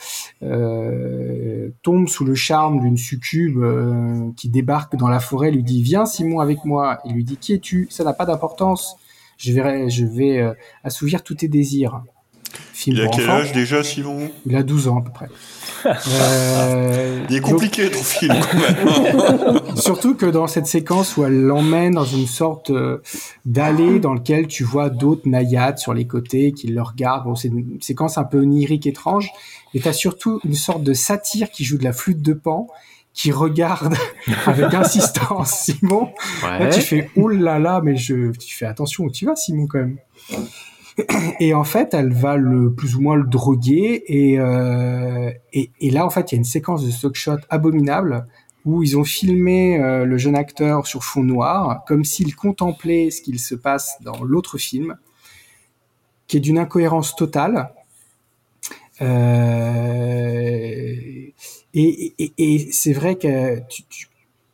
euh, 0.43 1.69
tombe 1.83 2.07
sous 2.07 2.25
le 2.25 2.35
charme 2.35 2.79
d'une 2.81 2.97
succube 2.97 3.63
qui 4.35 4.49
débarque 4.49 4.95
dans 4.95 5.07
la 5.07 5.19
forêt, 5.19 5.51
lui 5.51 5.63
dit 5.63 5.81
viens 5.81 6.05
Simon 6.05 6.39
avec 6.39 6.65
moi. 6.65 6.99
Il 7.05 7.13
lui 7.13 7.23
dit 7.23 7.37
qui 7.37 7.53
es-tu? 7.53 7.87
Ça 7.89 8.03
n'a 8.03 8.13
pas 8.13 8.25
d'importance. 8.25 8.97
Je 9.37 9.51
vais, 9.51 9.89
je 9.89 10.05
vais 10.05 10.55
assouvir 10.83 11.23
tous 11.23 11.35
tes 11.35 11.47
désirs. 11.47 12.03
Film 12.73 12.95
Il 12.97 13.01
a 13.01 13.05
pour 13.05 13.15
quel 13.17 13.29
âge 13.29 13.51
déjà, 13.51 13.83
Simon? 13.83 14.31
Il 14.45 14.55
a 14.55 14.63
12 14.63 14.87
ans 14.87 14.99
à 14.99 15.01
peu 15.01 15.11
près. 15.11 15.27
Euh, 15.85 17.19
Il 17.29 17.35
est 17.35 17.39
donc- 17.39 17.51
compliqué 17.51 17.89
ton 17.89 18.01
film 18.03 18.35
quand 18.51 18.57
même. 18.59 19.59
Surtout 19.75 20.15
que 20.15 20.25
dans 20.25 20.47
cette 20.47 20.65
séquence 20.67 21.15
où 21.17 21.25
elle 21.25 21.41
l'emmène 21.41 21.93
dans 21.93 22.05
une 22.05 22.27
sorte 22.27 22.69
euh, 22.71 23.01
d'allée 23.45 23.99
dans 23.99 24.13
lequel 24.13 24.47
tu 24.47 24.63
vois 24.63 24.89
d'autres 24.89 25.27
naïades 25.27 25.77
sur 25.77 25.93
les 25.93 26.07
côtés 26.07 26.51
qui 26.53 26.67
le 26.67 26.81
regardent. 26.81 27.25
Bon, 27.25 27.35
c'est 27.35 27.49
une 27.49 27.77
séquence 27.81 28.17
un 28.17 28.23
peu 28.23 28.39
onirique, 28.41 28.87
étrange. 28.87 29.29
Et 29.73 29.79
t'as 29.79 29.93
surtout 29.93 30.39
une 30.45 30.55
sorte 30.55 30.83
de 30.83 30.93
satire 30.93 31.49
qui 31.51 31.63
joue 31.65 31.77
de 31.77 31.83
la 31.83 31.93
flûte 31.93 32.21
de 32.21 32.33
pan, 32.33 32.67
qui 33.13 33.31
regarde 33.31 33.95
avec 34.45 34.73
insistance 34.73 35.51
Simon. 35.51 36.09
Là, 36.43 36.59
Ouais. 36.61 36.69
tu 36.69 36.81
fais 36.81 37.09
oh 37.15 37.27
là 37.29 37.59
là, 37.59 37.81
mais 37.83 37.95
je, 37.95 38.31
tu 38.31 38.55
fais 38.55 38.65
attention 38.65 39.03
où 39.05 39.11
tu 39.11 39.25
vas, 39.25 39.35
Simon, 39.35 39.67
quand 39.67 39.79
même. 39.79 39.97
Et 41.39 41.53
en 41.53 41.63
fait, 41.63 41.93
elle 41.93 42.13
va 42.13 42.37
le 42.37 42.73
plus 42.73 42.95
ou 42.95 43.01
moins 43.01 43.15
le 43.15 43.25
droguer. 43.25 44.03
Et, 44.07 44.39
euh, 44.39 45.31
et, 45.53 45.69
là, 45.91 46.05
en 46.05 46.09
fait, 46.09 46.31
il 46.31 46.35
y 46.35 46.37
a 46.37 46.39
une 46.39 46.43
séquence 46.43 46.85
de 46.85 46.91
stock 46.91 47.15
shot 47.15 47.37
abominable 47.49 48.27
où 48.65 48.81
ils 48.81 48.97
ont 48.97 49.03
filmé 49.03 49.79
euh, 49.79 50.05
le 50.05 50.17
jeune 50.17 50.35
acteur 50.35 50.87
sur 50.87 51.03
fond 51.03 51.23
noir, 51.23 51.83
comme 51.87 52.03
s'il 52.03 52.35
contemplait 52.35 53.11
ce 53.11 53.21
qu'il 53.21 53.39
se 53.39 53.53
passe 53.55 53.97
dans 54.01 54.23
l'autre 54.23 54.57
film, 54.57 54.95
qui 56.27 56.37
est 56.37 56.39
d'une 56.39 56.59
incohérence 56.59 57.15
totale. 57.15 57.71
Euh, 59.01 60.95
et 61.73 62.13
et, 62.17 62.33
et 62.37 62.71
c'est 62.71 62.93
vrai 62.93 63.15
que 63.17 63.59
tu, 63.69 63.83
tu- 63.89 64.07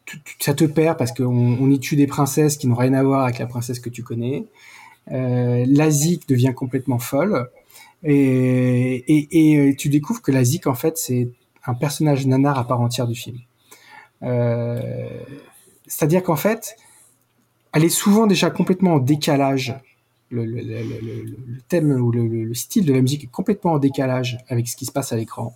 tu- 0.05 0.19
ça 0.39 0.53
te 0.53 0.65
perd 0.65 0.97
parce 0.97 1.11
qu'on 1.13 1.25
on 1.25 1.69
y 1.69 1.79
tue 1.79 1.95
des 1.95 2.07
princesses 2.07 2.57
qui 2.57 2.67
n'ont 2.67 2.75
rien 2.75 2.93
à 2.93 3.03
voir 3.03 3.23
avec 3.23 3.39
la 3.39 3.45
princesse 3.47 3.79
que 3.79 3.89
tu 3.89 4.03
connais. 4.03 4.45
Euh, 5.09 5.65
devient 6.27 6.53
complètement 6.55 6.99
folle. 6.99 7.49
Et, 8.03 9.03
et 9.67 9.75
tu 9.75 9.89
découvres 9.89 10.21
que 10.21 10.31
la 10.31 10.43
Zik, 10.43 10.67
en 10.67 10.73
fait, 10.73 10.97
c'est 10.97 11.29
un 11.65 11.73
personnage 11.73 12.25
nanar 12.25 12.57
à 12.57 12.65
part 12.67 12.81
entière 12.81 13.07
du 13.07 13.15
film. 13.15 13.37
Euh, 14.23 14.79
C'est-à-dire 15.87 16.23
qu'en 16.23 16.35
fait, 16.35 16.75
elle 17.73 17.83
est 17.83 17.89
souvent 17.89 18.27
déjà 18.27 18.49
complètement 18.49 18.95
en 18.95 18.99
décalage. 18.99 19.75
Le, 20.29 20.45
thème 21.67 21.91
ou 21.91 22.11
le, 22.11 22.25
le- 22.27 22.45
le 22.45 22.53
style 22.53 22.85
de 22.85 22.93
la 22.93 23.01
musique 23.01 23.25
est 23.25 23.31
complètement 23.31 23.73
en 23.73 23.79
décalage 23.79 24.37
avec 24.47 24.67
ce 24.67 24.75
qui 24.77 24.85
se 24.85 24.91
passe 24.91 25.11
à 25.11 25.17
l'écran. 25.17 25.55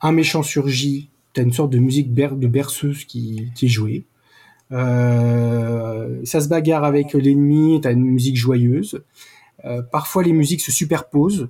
Un 0.00 0.12
méchant 0.12 0.42
surgit, 0.42 1.08
tu 1.32 1.40
as 1.40 1.44
une 1.44 1.52
sorte 1.52 1.70
de 1.70 1.78
musique 1.78 2.12
de 2.12 2.46
berceuse 2.46 3.04
qui, 3.04 3.50
qui 3.54 3.66
est 3.66 3.70
jouée. 3.70 4.04
Euh, 4.72 6.24
ça 6.24 6.40
se 6.40 6.48
bagarre 6.48 6.84
avec 6.84 7.12
l'ennemi, 7.12 7.80
tu 7.80 7.88
as 7.88 7.92
une 7.92 8.04
musique 8.04 8.36
joyeuse. 8.36 9.02
Euh, 9.64 9.82
parfois, 9.82 10.22
les 10.22 10.32
musiques 10.32 10.62
se 10.62 10.72
superposent. 10.72 11.48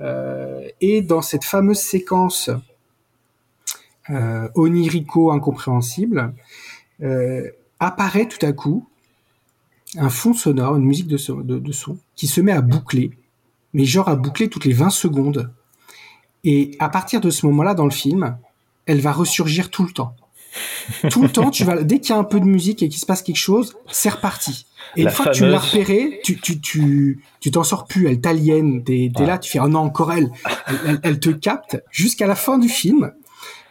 Euh, 0.00 0.68
et 0.80 1.02
dans 1.02 1.22
cette 1.22 1.44
fameuse 1.44 1.78
séquence 1.78 2.50
onirico 4.54 5.30
incompréhensible, 5.30 6.34
apparaît 7.78 8.26
tout 8.26 8.44
à 8.44 8.52
coup 8.52 8.86
un 9.96 10.10
fond 10.10 10.34
sonore, 10.34 10.76
une 10.76 10.84
musique 10.84 11.06
de 11.06 11.16
son, 11.16 11.36
de, 11.40 11.58
de 11.58 11.72
son, 11.72 11.98
qui 12.16 12.26
se 12.26 12.40
met 12.40 12.52
à 12.52 12.62
boucler, 12.62 13.10
mais 13.72 13.84
genre 13.84 14.08
à 14.08 14.16
boucler 14.16 14.48
toutes 14.48 14.64
les 14.64 14.72
20 14.72 14.90
secondes. 14.90 15.52
Et 16.44 16.76
à 16.78 16.88
partir 16.88 17.20
de 17.20 17.30
ce 17.30 17.46
moment-là 17.46 17.74
dans 17.74 17.84
le 17.84 17.90
film, 17.90 18.36
elle 18.86 19.00
va 19.00 19.12
ressurgir 19.12 19.70
tout 19.70 19.84
le 19.84 19.92
temps. 19.92 20.16
Tout 21.10 21.22
le 21.22 21.28
temps, 21.28 21.50
tu 21.50 21.64
vas, 21.64 21.82
dès 21.82 21.98
qu'il 22.00 22.10
y 22.10 22.12
a 22.12 22.18
un 22.18 22.24
peu 22.24 22.40
de 22.40 22.44
musique 22.44 22.82
et 22.82 22.88
qu'il 22.88 23.00
se 23.00 23.06
passe 23.06 23.22
quelque 23.22 23.36
chose, 23.36 23.74
c'est 23.90 24.10
reparti. 24.10 24.66
Et 24.96 25.02
La 25.04 25.10
une 25.10 25.16
fois 25.16 25.26
que 25.26 25.30
tu 25.36 25.46
l'as 25.46 25.58
repérée, 25.58 26.20
tu, 26.24 26.38
tu, 26.40 26.60
tu, 26.60 27.22
tu 27.40 27.50
t'en 27.50 27.62
sors 27.62 27.86
plus, 27.86 28.08
elle 28.08 28.20
t'aliène, 28.20 28.82
t'es, 28.84 29.10
t'es 29.16 29.24
là, 29.26 29.38
tu 29.38 29.50
fais, 29.50 29.60
oh 29.60 29.68
non, 29.68 29.80
encore 29.80 30.12
elle. 30.12 30.30
Elle, 30.66 30.74
elle- 30.86 31.00
elle 31.02 31.20
te 31.20 31.30
capte 31.30 31.82
jusqu'à 31.90 32.26
la 32.26 32.34
fin 32.34 32.58
du 32.58 32.68
film. 32.68 33.12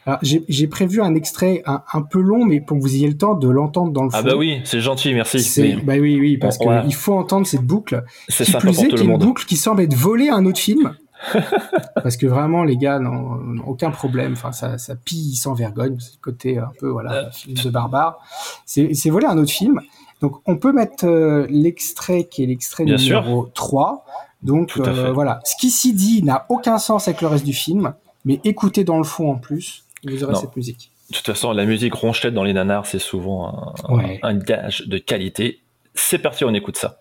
Alors, 0.08 0.18
J'ai, 0.24 0.44
j'ai 0.50 0.66
prévu 0.66 1.00
un 1.00 1.14
extrait 1.14 1.62
un, 1.68 1.84
un 1.94 2.02
peu 2.02 2.20
long, 2.20 2.44
mais 2.44 2.60
pour 2.60 2.76
que 2.78 2.82
vous 2.82 2.96
ayez 2.96 3.08
le 3.08 3.16
temps 3.18 3.36
de 3.36 3.48
l'entendre 3.48 3.92
dans 3.92 4.04
le 4.04 4.10
fond. 4.10 4.18
Ah 4.20 4.24
bah 4.24 4.36
oui, 4.36 4.60
c'est 4.64 4.80
gentil, 4.82 5.14
merci. 5.14 5.42
C'est- 5.44 5.76
bah 5.84 5.94
oui, 6.00 6.18
oui, 6.20 6.38
parce 6.38 6.58
Bon, 6.58 6.66
voilà. 6.66 6.82
qu'il 6.82 6.96
faut 6.96 7.14
entendre 7.14 7.46
cette 7.46 7.62
boucle. 7.62 8.04
C'est 8.28 8.46
Qui 8.46 8.52
sympa 8.52 8.66
plus 8.66 8.76
pour 8.78 8.84
est, 8.86 8.88
tout 8.88 8.96
qui 8.96 9.04
le 9.04 9.10
est 9.10 9.14
une 9.14 9.20
boucle 9.20 9.46
qui 9.46 9.58
semble 9.58 9.82
être 9.84 9.94
volée 9.94 10.30
à 10.30 10.36
un 10.38 10.46
autre 10.48 10.60
film. 10.60 10.96
parce 11.96 12.18
que 12.18 12.26
vraiment, 12.28 12.64
les 12.64 12.78
gars 12.78 13.00
n'ont 13.00 13.62
aucun 13.66 13.92
problème. 13.92 14.34
Enfin, 14.34 14.52
ça, 14.52 14.78
ça 14.78 14.96
pille 14.96 15.36
sans 15.36 15.54
vergogne. 15.54 15.98
C'est 16.00 16.14
le 16.16 16.22
côté 16.22 16.58
un 16.58 16.72
peu, 16.80 16.88
Euh. 16.88 16.92
voilà, 16.92 17.32
film 17.32 17.56
de 17.58 17.70
barbare. 17.70 18.20
C'est 18.66 19.10
volé 19.10 19.26
un 19.28 19.38
autre 19.38 19.52
film. 19.52 19.80
Donc, 20.22 20.36
on 20.46 20.58
peut 20.58 20.72
mettre 20.72 21.06
euh, 21.08 21.48
l'extrait 21.50 22.26
qui 22.26 22.44
est 22.44 22.46
l'extrait 22.48 22.86
numéro 22.86 23.50
3. 23.54 24.06
Donc, 24.44 24.74
euh, 24.78 25.12
voilà. 25.14 25.40
Ce 25.46 25.56
qui 25.60 25.70
s'y 25.72 25.94
dit 25.94 26.24
n'a 26.24 26.46
aucun 26.50 26.78
sens 26.78 27.08
avec 27.08 27.22
le 27.22 27.28
reste 27.28 27.46
du 27.46 27.54
film. 27.54 27.94
Mais 28.26 28.40
écoutez 28.44 28.84
dans 28.84 28.98
le 28.98 29.04
fond 29.04 29.32
en 29.32 29.36
plus, 29.38 29.84
vous 30.04 30.24
aurez 30.24 30.34
Non. 30.34 30.40
cette 30.40 30.56
musique. 30.56 30.92
De 31.10 31.16
toute 31.16 31.26
façon, 31.26 31.52
la 31.52 31.66
musique 31.66 31.94
ronchette 31.94 32.34
dans 32.34 32.44
les 32.44 32.54
nanars, 32.54 32.86
c'est 32.86 33.00
souvent 33.00 33.74
un, 33.90 33.96
Ouais. 33.96 34.20
un 34.24 34.36
gage 34.36 34.88
de 34.88 34.98
qualité. 34.98 35.62
C'est 35.96 36.20
parti, 36.20 36.46
on 36.46 36.54
écoute 36.54 36.78
ça. 36.78 37.00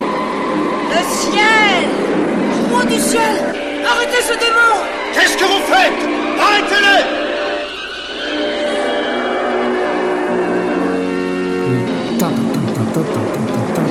Le 0.00 0.06
ciel 1.04 2.07
du 2.98 3.04
ciel 3.04 3.36
Arrêtez 3.90 4.22
ce 4.22 4.34
démon. 4.34 4.74
Qu'est-ce 5.14 5.36
que 5.36 5.44
vous 5.44 5.62
faites? 5.72 6.00
Arrêtez-le! 6.46 6.96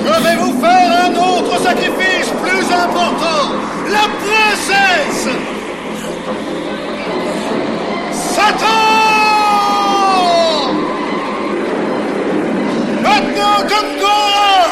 Je 0.06 0.24
vais 0.24 0.36
vous 0.36 0.62
faire 0.62 0.90
un 1.06 1.12
autre 1.16 1.62
sacrifice 1.62 2.30
plus 2.44 2.66
important. 2.72 3.42
La 3.90 4.06
princesse! 4.24 5.30
Satan! 8.12 8.66
Maintenant, 13.02 13.58
Gongora 13.72 14.68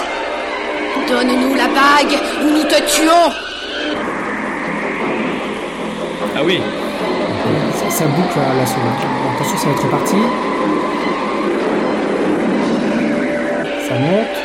Donne-nous 1.08 1.56
la 1.56 1.67
bague 1.67 2.19
ou 2.43 2.50
nous 2.50 2.63
te 2.63 2.82
tuons 2.91 3.44
Ah 6.38 6.43
oui, 6.43 6.60
Ça, 7.80 7.89
ça 7.89 8.06
boucle 8.08 8.39
à 8.39 8.54
la 8.56 8.65
seconde. 8.65 8.84
Bon, 9.24 9.36
attention, 9.36 9.58
ça 9.58 9.65
va 9.67 9.71
être 9.71 9.84
reparti. 9.84 10.15
Ça 13.88 13.95
monte. 14.00 14.36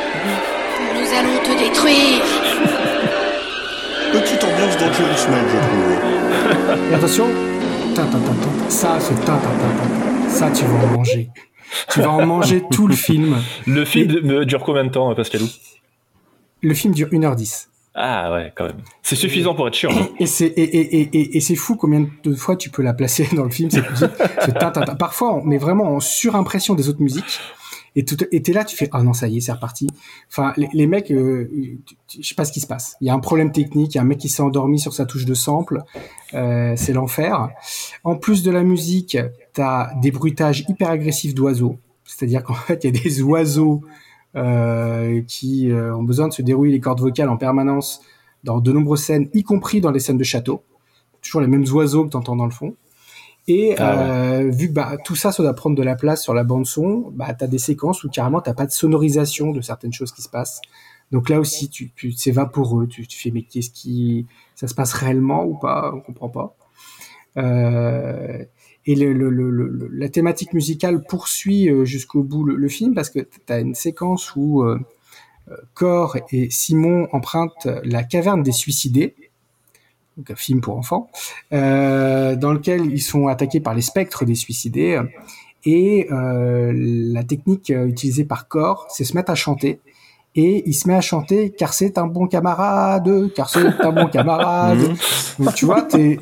Nous 0.94 1.18
allons 1.18 1.38
te 1.42 1.58
détruire 1.64 2.22
Petite 4.12 4.44
ambiance 4.44 4.78
Man, 5.28 5.44
je 5.48 5.58
trouve. 5.58 6.90
Et 6.90 6.94
attention. 6.94 7.26
Ta, 7.94 8.02
ta, 8.02 8.18
ta, 8.18 8.18
ta. 8.18 8.70
Ça, 8.70 8.96
c'est 9.00 9.14
ta, 9.24 9.32
ta, 9.32 9.32
ta, 9.32 9.38
ta, 9.38 10.24
ta. 10.24 10.28
Ça, 10.30 10.50
tu 10.50 10.64
vas 10.64 10.84
en 10.84 10.96
manger. 10.98 11.28
Tu 11.88 12.00
vas 12.00 12.10
en 12.10 12.26
manger 12.26 12.62
tout 12.70 12.86
le 12.86 12.94
film. 12.94 13.36
le 13.66 13.84
film 13.84 14.06
de- 14.08 14.44
dure 14.44 14.62
combien 14.64 14.84
de 14.84 14.90
temps, 14.90 15.12
Pascalou 15.14 15.46
Le 16.62 16.74
film 16.74 16.92
dure 16.94 17.08
1h10. 17.08 17.66
Ah 18.02 18.32
ouais, 18.32 18.52
quand 18.56 18.64
même. 18.64 18.78
C'est 19.02 19.14
suffisant 19.16 19.54
pour 19.54 19.68
être 19.68 19.74
chiant. 19.74 19.90
Et 20.18 20.24
c'est 20.26 20.46
et, 20.46 20.62
et, 20.62 21.36
et, 21.36 21.40
c'est 21.40 21.54
fou 21.54 21.76
combien 21.76 22.08
de 22.24 22.34
fois 22.34 22.56
tu 22.56 22.70
peux 22.70 22.82
la 22.82 22.94
placer 22.94 23.28
dans 23.36 23.44
le 23.44 23.50
film 23.50 23.70
cette 23.70 23.90
musique. 23.90 24.10
Ce 24.46 24.50
ta, 24.52 24.70
ta. 24.70 24.94
Parfois, 24.94 25.34
on 25.34 25.44
met 25.44 25.58
vraiment 25.58 25.84
en 25.96 26.00
surimpression 26.00 26.74
des 26.74 26.88
autres 26.88 27.02
musiques. 27.02 27.40
Et 27.96 28.04
tout- 28.04 28.16
et 28.30 28.40
t'es 28.40 28.52
là, 28.52 28.64
tu 28.64 28.76
fais 28.76 28.88
ah 28.92 29.02
non 29.02 29.12
ça 29.12 29.26
y 29.26 29.36
est, 29.36 29.40
c'est 29.40 29.50
reparti. 29.52 29.88
Enfin, 30.30 30.52
les, 30.56 30.68
les 30.72 30.86
mecs, 30.86 31.10
euh, 31.10 31.50
tu- 31.84 31.96
tu- 32.06 32.22
je 32.22 32.28
sais 32.28 32.36
pas 32.36 32.44
ce 32.44 32.52
qui 32.52 32.60
se 32.60 32.66
passe. 32.68 32.96
Il 33.00 33.08
y 33.08 33.10
a 33.10 33.14
un 33.14 33.18
problème 33.18 33.50
technique, 33.52 33.94
il 33.94 33.96
y 33.96 33.98
a 33.98 34.02
un 34.02 34.06
mec 34.06 34.18
qui 34.18 34.28
s'est 34.28 34.42
endormi 34.42 34.78
sur 34.78 34.92
sa 34.94 35.04
touche 35.06 35.24
de 35.26 35.34
sample. 35.34 35.82
Euh, 36.32 36.72
c'est 36.76 36.92
l'enfer. 36.92 37.48
En 38.04 38.14
plus 38.16 38.42
de 38.44 38.50
la 38.52 38.62
musique, 38.62 39.18
t'as 39.52 39.92
des 40.00 40.12
bruitages 40.12 40.64
hyper 40.68 40.88
agressifs 40.88 41.34
d'oiseaux. 41.34 41.78
C'est-à-dire 42.04 42.44
qu'en 42.44 42.54
fait, 42.54 42.84
il 42.84 42.94
y 42.94 42.98
a 42.98 43.02
des 43.02 43.22
oiseaux 43.22 43.82
qui 44.34 45.70
euh, 45.72 45.94
ont 45.96 46.02
besoin 46.02 46.28
de 46.28 46.32
se 46.32 46.42
dérouiller 46.42 46.72
les 46.72 46.80
cordes 46.80 47.00
vocales 47.00 47.28
en 47.28 47.36
permanence 47.36 48.00
dans 48.44 48.60
de 48.60 48.72
nombreuses 48.72 49.02
scènes, 49.02 49.28
y 49.34 49.42
compris 49.42 49.80
dans 49.80 49.90
les 49.90 50.00
scènes 50.00 50.18
de 50.18 50.24
château. 50.24 50.62
Toujours 51.22 51.40
les 51.40 51.46
mêmes 51.46 51.66
oiseaux 51.72 52.04
que 52.04 52.10
t'entends 52.10 52.36
dans 52.36 52.46
le 52.46 52.50
fond. 52.50 52.74
Et 53.48 53.74
Ah 53.78 53.96
ouais. 53.96 54.02
euh, 54.02 54.50
vu 54.50 54.68
que 54.68 54.72
bah, 54.74 54.96
tout 55.04 55.16
ça, 55.16 55.32
ça 55.32 55.42
doit 55.42 55.54
prendre 55.54 55.76
de 55.76 55.82
la 55.82 55.96
place 55.96 56.22
sur 56.22 56.34
la 56.34 56.44
bande 56.44 56.66
son, 56.66 57.10
bah, 57.12 57.34
t'as 57.34 57.46
des 57.48 57.58
séquences 57.58 58.04
où 58.04 58.08
carrément 58.08 58.40
t'as 58.40 58.54
pas 58.54 58.66
de 58.66 58.70
sonorisation 58.70 59.50
de 59.50 59.60
certaines 59.60 59.92
choses 59.92 60.12
qui 60.12 60.22
se 60.22 60.28
passent. 60.28 60.60
Donc 61.10 61.28
là 61.28 61.40
aussi, 61.40 61.68
tu, 61.68 61.90
tu 61.96 62.12
c'est 62.12 62.30
vaporeux. 62.30 62.86
Tu, 62.86 63.06
tu 63.06 63.18
fais 63.18 63.30
mais 63.32 63.42
qu'est-ce 63.42 63.70
qui, 63.70 64.26
ça 64.54 64.68
se 64.68 64.74
passe 64.74 64.92
réellement 64.92 65.44
ou 65.44 65.54
pas? 65.58 65.92
On 65.94 66.00
comprend 66.00 66.28
pas. 66.28 66.56
Euh, 67.36 68.44
et 68.86 68.94
le, 68.94 69.12
le, 69.12 69.30
le, 69.30 69.88
la 69.92 70.08
thématique 70.08 70.52
musicale 70.52 71.02
poursuit 71.02 71.68
euh, 71.68 71.84
jusqu'au 71.84 72.22
bout 72.22 72.44
le, 72.44 72.56
le 72.56 72.68
film 72.68 72.94
parce 72.94 73.10
que 73.10 73.20
tu 73.20 73.52
as 73.52 73.60
une 73.60 73.74
séquence 73.74 74.34
où 74.36 74.62
euh, 74.62 74.78
euh, 75.50 75.56
Cor 75.74 76.16
et 76.30 76.48
Simon 76.50 77.08
empruntent 77.12 77.68
la 77.84 78.02
caverne 78.02 78.42
des 78.42 78.52
suicidés, 78.52 79.14
donc 80.16 80.30
un 80.30 80.36
film 80.36 80.60
pour 80.60 80.76
enfants, 80.76 81.10
euh, 81.52 82.36
dans 82.36 82.52
lequel 82.52 82.86
ils 82.86 83.02
sont 83.02 83.26
attaqués 83.26 83.60
par 83.60 83.74
les 83.74 83.82
spectres 83.82 84.24
des 84.24 84.34
suicidés. 84.34 85.00
Et 85.66 86.08
euh, 86.10 86.72
la 86.74 87.22
technique 87.22 87.70
euh, 87.70 87.86
utilisée 87.86 88.24
par 88.24 88.48
Cor, 88.48 88.86
c'est 88.88 89.04
se 89.04 89.14
mettre 89.14 89.30
à 89.30 89.34
chanter. 89.34 89.78
Et 90.36 90.62
il 90.68 90.74
se 90.74 90.86
met 90.86 90.94
à 90.94 91.00
chanter 91.00 91.50
car 91.50 91.72
c'est 91.74 91.98
un 91.98 92.06
bon 92.06 92.28
camarade, 92.28 93.32
car 93.34 93.48
c'est 93.50 93.66
un 93.82 93.90
bon 93.92 94.06
camarade. 94.06 94.78
Donc 95.40 95.54
tu 95.54 95.64
vois, 95.64 95.82
t'es 95.82 96.12
es 96.12 96.18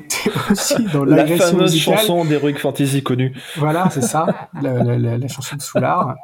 aussi 0.50 0.82
dans 0.92 1.04
La 1.04 1.16
l'agression 1.16 1.48
fameuse 1.48 1.72
musicale. 1.72 1.98
chanson 1.98 2.24
d'Heroic 2.24 2.54
Fantasy 2.58 3.02
connue. 3.02 3.34
Voilà, 3.56 3.90
c'est 3.90 4.00
ça, 4.02 4.48
la, 4.62 4.82
la- 4.82 4.96
la- 4.98 5.18
la 5.18 5.28
chanson 5.28 5.56
de 5.56 5.62
Soulard. 5.62 6.14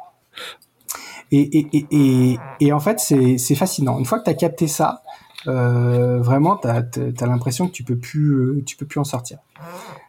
Et, 1.31 1.41
et, 1.59 1.67
et, 1.73 1.87
et, 1.91 2.39
et 2.59 2.73
en 2.73 2.79
fait, 2.79 2.99
c'est 2.99 3.55
fascinant. 3.55 3.99
Une 3.99 4.05
fois 4.05 4.19
que 4.19 4.23
tu 4.25 4.29
as 4.31 4.35
capté 4.35 4.67
ça, 4.67 5.01
euh, 5.47 6.19
vraiment, 6.21 6.55
tu 6.57 6.67
as, 6.67 7.25
l'impression 7.27 7.67
que 7.67 7.71
tu 7.73 7.83
peux 7.83 7.97
plus, 7.97 8.31
euh, 8.33 8.63
tu 8.65 8.75
peux 8.77 8.85
plus 8.85 8.99
en 8.99 9.03
sortir. 9.03 9.37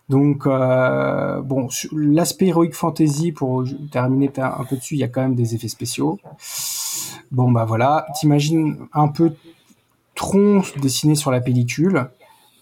Donc, 0.09 0.47
euh, 0.47 1.41
bon, 1.43 1.69
l'aspect 1.93 2.47
Heroic 2.49 2.71
Fantasy, 2.73 3.33
pour 3.33 3.65
terminer 3.91 4.31
un 4.39 4.65
peu 4.65 4.77
dessus, 4.77 4.95
il 4.95 5.01
y 5.01 5.05
a 5.05 5.09
quand 5.09 5.21
même 5.23 5.35
des 5.35 5.55
effets 5.55 5.69
spéciaux. 5.69 6.19
Bon, 7.31 7.51
bah 7.51 7.65
voilà, 7.65 8.07
t'imagines 8.19 8.87
un 8.93 9.09
peu 9.09 9.33
tronc 10.15 10.63
dessiné 10.81 11.15
sur 11.15 11.31
la 11.31 11.41
pellicule, 11.41 12.09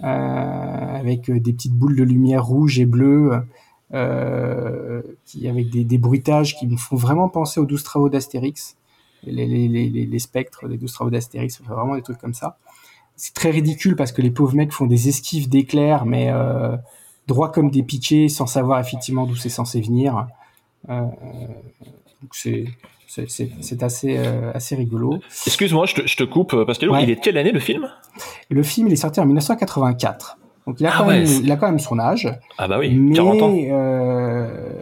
euh, 0.03 0.07
avec 0.07 1.31
des 1.31 1.53
petites 1.53 1.75
boules 1.75 1.97
de 1.97 2.03
lumière 2.03 2.45
rouge 2.45 2.79
et 2.79 2.87
bleues, 2.87 3.43
euh, 3.93 5.03
avec 5.45 5.71
des, 5.71 5.85
des 5.85 5.99
bruitages 5.99 6.57
qui 6.57 6.67
me 6.67 6.77
font 6.77 6.97
vraiment 6.97 7.29
penser 7.29 7.61
aux 7.61 7.67
12 7.67 7.83
travaux 7.83 8.09
d'Astérix. 8.09 8.77
Les, 9.23 9.47
les, 9.47 9.69
les, 9.69 9.89
les, 9.89 10.19
spectres, 10.19 10.67
les 10.67 10.77
12 10.77 10.93
travaux 10.93 11.11
d'Astérix, 11.11 11.63
vraiment 11.63 11.95
des 11.95 12.03
trucs 12.03 12.19
comme 12.19 12.35
ça. 12.35 12.59
C'est 13.17 13.33
très 13.33 13.51
ridicule 13.51 13.97
parce 13.97 14.13
que 14.13 14.21
les 14.21 14.31
pauvres 14.31 14.55
mecs 14.55 14.73
font 14.73 14.87
des 14.87 15.09
esquives 15.09 15.49
d'éclairs, 15.49 16.05
mais 16.05 16.31
euh, 16.31 16.77
droit 17.27 17.53
comme 17.53 17.71
des 17.71 17.83
piquets, 17.83 18.29
sans 18.29 18.47
savoir 18.47 18.81
effectivement 18.81 19.27
d'où 19.27 19.37
c'est 19.37 19.49
censé 19.49 19.81
venir. 19.81 20.27
Euh, 20.91 21.01
donc 22.21 22.35
c'est 22.35 22.65
c'est- 23.29 23.83
assez, 23.83 24.17
euh, 24.19 24.51
assez 24.55 24.75
rigolo. 24.77 25.19
Excuse-moi, 25.47 25.87
je 25.87 25.95
te, 25.95 26.07
je 26.07 26.17
te 26.17 26.25
coupe, 26.25 26.55
euh, 26.55 26.65
Pascalou. 26.65 26.93
Ouais. 26.95 27.03
Il 27.05 27.11
est 27.11 27.17
de 27.17 27.21
quelle 27.21 27.37
année 27.39 27.53
le 27.53 27.61
film? 27.61 27.89
Le 28.51 28.63
film, 28.63 28.87
il 28.89 28.93
est 28.93 28.97
sorti 28.97 29.21
en 29.21 29.27
1984. 29.27 30.39
Donc 30.67 30.81
il 30.81 30.87
a, 30.87 30.91
Ah 30.95 30.99
quand, 30.99 31.07
ouais, 31.09 31.21
même, 31.25 31.41
il 31.43 31.53
a 31.53 31.57
quand 31.57 31.67
même 31.67 31.79
son 31.79 31.99
âge. 31.99 32.29
Ah 32.59 32.69
bah 32.69 32.79
oui, 32.79 32.95
mais, 32.95 33.15
40 33.15 33.43
ans. 33.43 33.55
euh, 33.55 34.73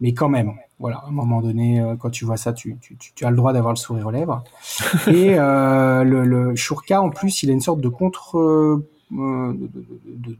mais 0.00 0.12
quand 0.14 0.28
même, 0.28 0.52
voilà, 0.80 0.96
à 0.98 1.08
un 1.08 1.12
moment 1.12 1.40
donné, 1.40 1.80
euh, 1.80 1.94
quand 1.96 2.10
tu 2.10 2.24
vois 2.24 2.36
ça, 2.36 2.52
tu, 2.52 2.76
tu, 2.80 2.96
tu- 2.96 3.12
tu 3.14 3.24
as 3.24 3.30
le 3.30 3.36
droit 3.36 3.52
d'avoir 3.52 3.72
le 3.72 3.78
sourire 3.78 4.06
aux 4.08 4.10
lèvres. 4.10 4.42
Et 5.08 5.38
euh, 5.38 6.02
le, 6.04 6.24
le 6.24 6.56
Shurka, 6.56 7.00
en 7.02 7.10
plus, 7.10 7.42
il 7.44 7.50
a 7.50 7.52
une 7.52 7.60
sorte 7.60 7.80
de 7.80 7.88
contre, 7.88 8.82
de, 9.12 9.68
de, 10.06 10.36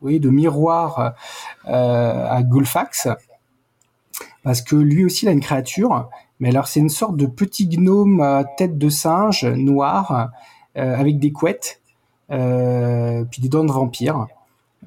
oui, 0.00 0.18
de 0.18 0.30
miroir 0.30 1.14
à 1.64 2.42
Gulfax, 2.42 3.08
parce 4.42 4.62
que 4.62 4.74
lui 4.76 5.04
aussi, 5.04 5.26
il 5.26 5.28
a 5.28 5.32
une 5.32 5.40
créature. 5.40 6.08
Mais 6.42 6.48
alors, 6.48 6.66
c'est 6.66 6.80
une 6.80 6.88
sorte 6.88 7.16
de 7.16 7.26
petit 7.26 7.68
gnome 7.68 8.20
à 8.20 8.42
tête 8.42 8.76
de 8.76 8.88
singe 8.88 9.44
noir, 9.44 10.32
euh, 10.76 10.96
avec 10.96 11.20
des 11.20 11.30
couettes, 11.30 11.80
euh, 12.32 13.24
puis 13.30 13.40
des 13.40 13.48
dents 13.48 13.62
de 13.62 13.70
vampire. 13.70 14.26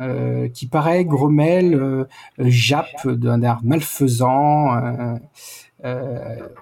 euh, 0.02 0.50
qui 0.50 0.68
paraît 0.68 1.06
grommelle, 1.06 2.06
jappe 2.38 3.08
d'un 3.08 3.42
air 3.42 3.60
malfaisant. 3.64 5.18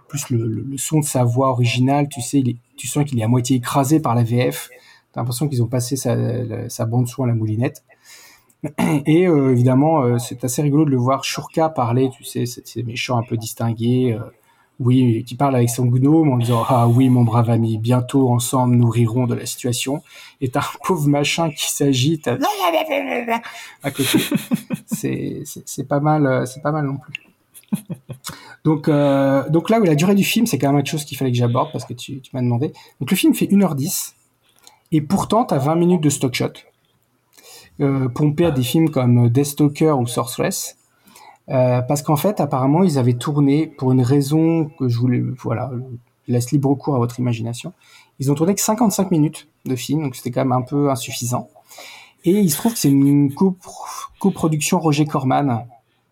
Plus 0.08 0.30
le, 0.30 0.78
son 0.78 1.00
de 1.00 1.06
sa 1.06 1.24
voix 1.24 1.50
originale, 1.50 2.08
tu 2.08 2.22
sais, 2.22 2.44
tu 2.78 2.88
sens 2.88 3.04
qu'il 3.04 3.20
est 3.20 3.24
à 3.24 3.28
moitié 3.28 3.58
écrasé 3.58 4.00
par 4.00 4.14
la 4.14 4.22
VF. 4.22 4.70
T'as 5.12 5.22
l'impression 5.22 5.48
qu'ils 5.48 5.64
ont 5.64 5.68
passé 5.68 5.96
sa, 5.96 6.86
bande 6.86 7.08
son 7.08 7.24
à 7.24 7.28
la 7.28 7.34
moulinette. 7.34 7.84
Et 9.08 9.24
évidemment, 9.24 10.20
c'est 10.20 10.44
assez 10.44 10.62
rigolo 10.62 10.86
de 10.86 10.92
le 10.92 10.98
voir 10.98 11.24
Shurka 11.24 11.70
parler, 11.70 12.12
tu 12.16 12.24
sais, 12.24 12.46
c'est 12.46 12.68
c'est 12.68 12.84
méchant 12.84 13.18
un 13.18 13.24
peu 13.24 13.38
distingué. 13.38 14.14
euh, 14.14 14.20
oui, 14.80 15.24
qui 15.26 15.36
parle 15.36 15.56
avec 15.56 15.70
son 15.70 15.86
gnome 15.86 16.32
en 16.32 16.38
disant 16.38 16.64
Ah 16.68 16.88
oui, 16.88 17.10
mon 17.10 17.24
brave 17.24 17.50
ami, 17.50 17.78
bientôt 17.78 18.30
ensemble 18.32 18.76
nous 18.76 18.90
rirons 18.90 19.28
de 19.28 19.36
la 19.36 19.46
situation. 19.46 20.02
Et 20.42 20.50
t'as 20.50 20.60
un 20.62 20.78
pauvre 20.86 21.08
machin 21.08 21.50
qui 21.52 21.72
s'agite 21.72 22.28
à 22.28 22.38
à 23.84 23.92
côté. 23.92 24.20
C'est 24.86 25.42
c'est- 25.46 25.64
c'est 25.66 25.88
pas 25.88 26.00
mal, 26.00 26.26
euh, 26.26 26.46
c'est 26.46 26.62
pas 26.62 26.72
mal 26.72 26.86
non 26.86 26.98
plus. 26.98 27.14
Donc, 28.64 28.88
euh, 28.88 29.48
donc 29.50 29.70
là 29.70 29.80
où 29.80 29.84
la 29.84 29.96
durée 29.96 30.16
du 30.16 30.24
film, 30.24 30.46
c'est 30.46 30.58
quand 30.60 30.68
même 30.70 30.80
autre 30.80 30.90
chose 30.90 31.04
qu'il 31.06 31.18
fallait 31.18 31.32
que 31.32 31.38
j'aborde 31.38 31.72
parce 31.72 31.86
que 31.86 31.94
tu, 31.94 32.22
tu 32.22 32.30
m'as 32.34 32.42
demandé. 32.42 32.72
Donc 33.00 33.10
le 33.12 33.18
film 33.18 33.34
fait 33.34 33.48
1h10 33.48 34.14
et 34.92 35.02
pourtant 35.02 35.44
t'as 35.44 35.58
20 35.58 35.76
minutes 35.76 36.02
de 36.02 36.10
stock 36.10 36.34
shot 36.36 36.48
euh, 37.82 38.08
pompé 38.10 38.46
à 38.46 38.52
des 38.52 38.62
films 38.64 38.90
comme 38.90 39.30
Deathstalker 39.30 39.92
ou 40.00 40.06
Sorceress. 40.08 40.78
Euh, 41.50 41.82
parce 41.82 42.02
qu'en 42.02 42.16
fait, 42.16 42.40
apparemment, 42.40 42.84
ils 42.84 42.98
avaient 42.98 43.14
tourné 43.16 43.68
pour 43.68 43.92
une 43.92 44.02
raison 44.02 44.70
que 44.80 44.88
je 44.88 44.98
voulais, 44.98 45.22
voilà, 45.42 45.72
je 46.28 46.34
laisse 46.34 46.52
libre 46.52 46.74
cours 46.76 46.96
à 46.96 47.00
votre 47.00 47.20
imagination. 47.20 47.74
Ils 48.20 48.32
ont 48.32 48.36
tourné 48.36 48.56
que 48.56 48.62
55 48.62 49.12
minutes 49.12 49.48
de 49.66 49.76
film, 49.76 50.04
donc 50.04 50.16
c'était 50.16 50.32
quand 50.32 50.42
même 50.42 50.54
un 50.54 50.62
peu 50.62 50.90
insuffisant. 50.90 51.50
Et 52.26 52.32
il 52.40 52.50
se 52.50 52.58
trouve 52.58 52.74
que 52.74 52.80
c'est 52.80 52.90
une 52.90 53.30
copro- 53.34 54.08
coproduction 54.20 54.80
Roger 54.80 55.06
Corman. 55.06 55.66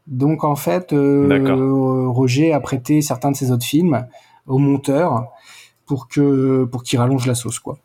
Donc 0.08 0.44
en 0.44 0.56
fait, 0.58 0.91
euh, 0.91 1.28
D'accord. 1.30 2.13
Roger 2.13 2.52
a 2.52 2.60
prêté 2.60 3.02
certains 3.02 3.32
de 3.32 3.36
ses 3.38 3.52
autres 3.52 3.65
films 3.65 4.06
au 4.48 4.58
monteur 4.58 5.28
pour 5.86 6.10
que 6.10 6.65
pour 6.65 6.84
qu'il 6.84 7.00
rallonge 7.00 7.26
la 7.28 7.36
sauce, 7.36 7.60
quoi. 7.60 7.78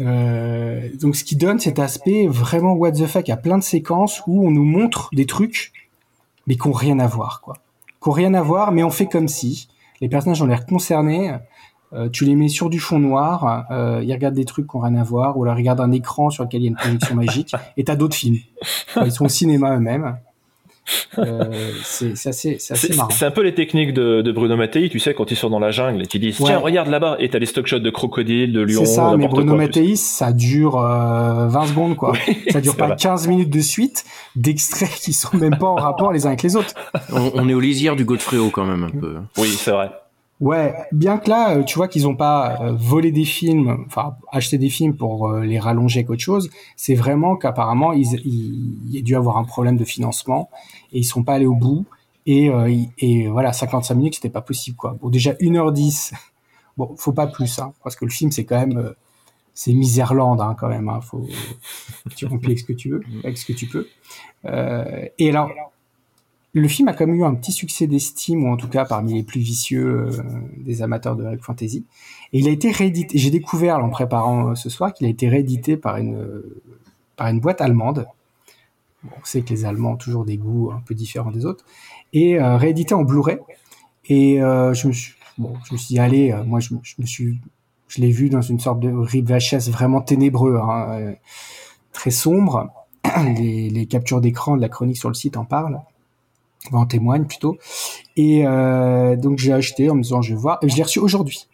Euh, 0.00 0.88
donc 1.00 1.16
ce 1.16 1.24
qui 1.24 1.36
donne 1.36 1.58
cet 1.58 1.78
aspect 1.78 2.26
vraiment 2.26 2.72
what 2.72 2.92
the 2.92 3.06
fuck. 3.06 3.26
Il 3.28 3.30
y 3.30 3.34
a 3.34 3.36
plein 3.36 3.58
de 3.58 3.62
séquences 3.62 4.22
où 4.26 4.46
on 4.46 4.50
nous 4.50 4.64
montre 4.64 5.10
des 5.12 5.26
trucs, 5.26 5.72
mais 6.48 6.56
qui 6.56 6.66
ont 6.66 6.72
rien 6.72 6.98
à 6.98 7.06
voir, 7.06 7.40
quoi. 7.42 7.54
Qui 8.02 8.10
rien 8.10 8.34
à 8.34 8.42
voir, 8.42 8.72
mais 8.72 8.82
on 8.82 8.90
fait 8.90 9.06
comme 9.06 9.28
si. 9.28 9.68
Les 10.00 10.08
personnages 10.08 10.40
ont 10.42 10.46
l'air 10.46 10.66
concernés. 10.66 11.34
euh, 11.92 12.08
tu 12.10 12.24
les 12.24 12.34
mets 12.34 12.48
sur 12.48 12.68
du 12.70 12.80
fond 12.80 12.98
noir, 12.98 13.66
euh, 13.70 14.02
ils 14.04 14.12
regardent 14.12 14.34
des 14.34 14.44
trucs 14.44 14.68
qui 14.68 14.76
ont 14.76 14.80
rien 14.80 14.96
à 14.96 15.04
voir, 15.04 15.38
ou 15.38 15.44
alors 15.44 15.56
ils 15.56 15.62
regardent 15.62 15.80
un 15.80 15.92
écran 15.92 16.30
sur 16.30 16.44
lequel 16.44 16.62
il 16.62 16.64
y 16.64 16.68
a 16.68 16.70
une 16.70 16.76
projection 16.76 17.14
magique, 17.14 17.54
et 17.76 17.84
t'as 17.84 17.96
d'autres 17.96 18.16
films. 18.16 18.38
Enfin, 18.88 19.02
ils 19.04 19.12
sont 19.12 19.24
au 19.26 19.28
cinéma 19.28 19.76
eux-mêmes. 19.76 20.18
Euh, 21.18 21.44
c'est 21.82 22.12
assez, 22.26 22.58
marrant. 22.96 23.10
c'est 23.10 23.26
un 23.26 23.30
peu 23.30 23.42
les 23.42 23.54
techniques 23.54 23.92
de, 23.92 24.22
de 24.22 24.32
Bruno 24.32 24.56
Mattei, 24.56 24.88
tu 24.88 24.98
sais, 24.98 25.14
quand 25.14 25.30
ils 25.30 25.36
sont 25.36 25.50
dans 25.50 25.58
la 25.58 25.70
jungle 25.70 26.02
et 26.02 26.06
qu'ils 26.06 26.20
disent 26.20 26.40
Ouais. 26.40 26.46
Tiens, 26.46 26.58
regarde 26.58 26.88
là-bas, 26.88 27.16
et 27.18 27.28
t'as 27.28 27.38
les 27.38 27.46
stock 27.46 27.66
shots 27.66 27.78
de 27.78 27.90
crocodiles, 27.90 28.52
de 28.52 28.60
lions, 28.60 28.80
C'est 28.84 28.94
ça, 28.94 29.16
mais 29.16 29.26
Bruno 29.28 29.52
quoi. 29.52 29.64
Mattei, 29.64 29.96
ça 29.96 30.32
dure 30.32 30.76
euh, 30.76 31.48
20 31.48 31.66
secondes, 31.66 31.96
quoi. 31.96 32.12
ça 32.50 32.60
dure 32.60 32.76
pas 32.76 32.88
vrai. 32.88 32.96
15 32.96 33.28
minutes 33.28 33.50
de 33.50 33.60
suite 33.60 34.04
d'extraits 34.36 34.90
qui 34.90 35.12
sont 35.12 35.36
même 35.36 35.58
pas 35.58 35.66
en 35.66 35.76
rapport 35.76 36.12
les 36.12 36.26
uns 36.26 36.30
avec 36.30 36.42
les 36.42 36.56
autres. 36.56 36.74
On, 37.12 37.30
on 37.34 37.48
est 37.48 37.54
aux 37.54 37.60
lisières 37.60 37.96
du 37.96 38.04
Godfréo 38.04 38.50
quand 38.50 38.64
même 38.64 38.84
un 38.84 38.90
peu. 38.90 39.16
Oui, 39.36 39.48
c'est 39.48 39.72
vrai. 39.72 39.90
Ouais, 40.40 40.72
bien 40.92 41.18
que 41.18 41.28
là, 41.28 41.56
euh, 41.56 41.62
tu 41.64 41.76
vois 41.76 41.88
qu'ils 41.88 42.06
ont 42.06 42.14
pas 42.14 42.60
euh, 42.60 42.72
volé 42.72 43.10
des 43.10 43.24
films, 43.24 43.84
enfin 43.86 44.14
acheté 44.30 44.56
des 44.56 44.68
films 44.68 44.96
pour 44.96 45.32
les 45.32 45.58
rallonger 45.58 46.04
qu'autre 46.04 46.22
chose. 46.22 46.48
C'est 46.76 46.94
vraiment 46.94 47.34
qu'apparemment 47.34 47.92
il 47.92 48.06
y 48.88 48.98
a 48.98 49.02
dû 49.02 49.16
avoir 49.16 49.36
un 49.38 49.44
problème 49.44 49.76
de 49.76 49.84
financement 49.84 50.48
et 50.92 50.98
ils 50.98 51.04
sont 51.04 51.22
pas 51.22 51.34
allés 51.34 51.46
au 51.46 51.54
bout. 51.54 51.86
Et, 52.26 52.50
euh, 52.50 52.70
et 52.98 53.28
voilà, 53.28 53.52
55 53.52 53.94
minutes, 53.94 54.14
c'était 54.16 54.28
pas 54.28 54.42
possible 54.42 54.76
quoi. 54.76 54.96
Bon, 55.00 55.08
déjà 55.08 55.32
1h10, 55.34 56.12
bon, 56.76 56.94
faut 56.96 57.12
pas 57.12 57.26
plus, 57.26 57.58
hein, 57.58 57.72
parce 57.82 57.96
que 57.96 58.04
le 58.04 58.10
film 58.10 58.30
c'est 58.30 58.44
quand 58.44 58.58
même 58.58 58.78
euh, 58.78 58.92
c'est 59.54 59.72
Miserland 59.72 60.40
hein, 60.40 60.54
quand 60.58 60.68
même. 60.68 60.88
Hein, 60.88 61.00
faut 61.00 61.26
tu 62.16 62.26
remplis 62.26 62.50
avec 62.50 62.60
ce 62.60 62.64
que 62.64 62.72
tu 62.72 62.90
veux, 62.90 63.02
avec 63.24 63.38
ce 63.38 63.44
que 63.44 63.52
tu 63.52 63.66
peux. 63.66 63.88
Euh, 64.44 65.06
et 65.18 65.30
alors, 65.30 65.50
le 66.52 66.68
film 66.68 66.88
a 66.88 66.92
quand 66.92 67.06
même 67.06 67.16
eu 67.16 67.24
un 67.24 67.34
petit 67.34 67.52
succès 67.52 67.86
d'estime, 67.86 68.44
ou 68.44 68.52
en 68.52 68.56
tout 68.56 68.68
cas 68.68 68.84
parmi 68.84 69.14
les 69.14 69.22
plus 69.22 69.40
vicieux 69.40 69.86
euh, 69.86 70.10
des 70.58 70.82
amateurs 70.82 71.16
de 71.16 71.24
Heroic 71.24 71.42
Fantasy. 71.42 71.84
Et 72.32 72.40
il 72.40 72.48
a 72.48 72.50
été 72.50 72.70
réédité. 72.70 73.18
J'ai 73.18 73.30
découvert 73.30 73.78
en 73.78 73.90
préparant 73.90 74.50
euh, 74.50 74.54
ce 74.54 74.70
soir 74.70 74.92
qu'il 74.92 75.06
a 75.06 75.10
été 75.10 75.28
réédité 75.28 75.76
par 75.76 75.96
une 75.96 76.16
euh, 76.16 76.62
par 77.16 77.28
une 77.28 77.40
boîte 77.40 77.60
allemande. 77.60 78.06
On 79.04 79.24
sait 79.24 79.42
que 79.42 79.50
les 79.50 79.64
Allemands 79.64 79.92
ont 79.92 79.96
toujours 79.96 80.24
des 80.24 80.36
goûts 80.36 80.70
un 80.72 80.80
peu 80.80 80.94
différents 80.94 81.30
des 81.30 81.46
autres. 81.46 81.64
Et 82.12 82.38
euh, 82.40 82.56
réédité 82.56 82.94
en 82.94 83.02
Blu-ray. 83.02 83.38
Et 84.06 84.42
euh, 84.42 84.74
je 84.74 84.88
me 84.88 84.92
suis 84.92 85.14
bon, 85.38 85.54
je 85.68 85.74
me 85.74 85.78
suis 85.78 85.94
dit 85.94 86.32
euh, 86.32 86.44
moi 86.44 86.60
je, 86.60 86.74
me- 86.74 87.06
suis 87.06 87.40
je 87.88 88.00
l'ai 88.00 88.10
vu 88.10 88.28
dans 88.30 88.42
une 88.42 88.58
sorte 88.60 88.80
de 88.80 88.90
rip 88.90 89.26
VHS 89.28 89.70
vraiment 89.70 90.00
ténébreux, 90.00 90.56
hein, 90.56 90.90
euh, 90.92 91.12
très 91.92 92.10
sombre. 92.10 92.68
Les, 93.36 93.70
les 93.70 93.86
captures 93.86 94.20
d'écran 94.20 94.56
de 94.56 94.60
la 94.60 94.68
chronique 94.68 94.98
sur 94.98 95.08
le 95.08 95.14
site 95.14 95.36
en 95.36 95.44
parlent 95.44 95.80
en 96.72 96.84
témoigne 96.86 97.24
plutôt. 97.26 97.56
Et 98.16 98.46
euh, 98.46 99.16
donc 99.16 99.38
j'ai 99.38 99.52
acheté 99.52 99.88
en 99.90 99.94
me 99.94 100.02
disant 100.02 100.20
je 100.22 100.34
vais 100.34 100.40
voir. 100.40 100.58
Et 100.62 100.68
je 100.68 100.76
l'ai 100.76 100.82
reçu 100.82 100.98
aujourd'hui. 100.98 101.46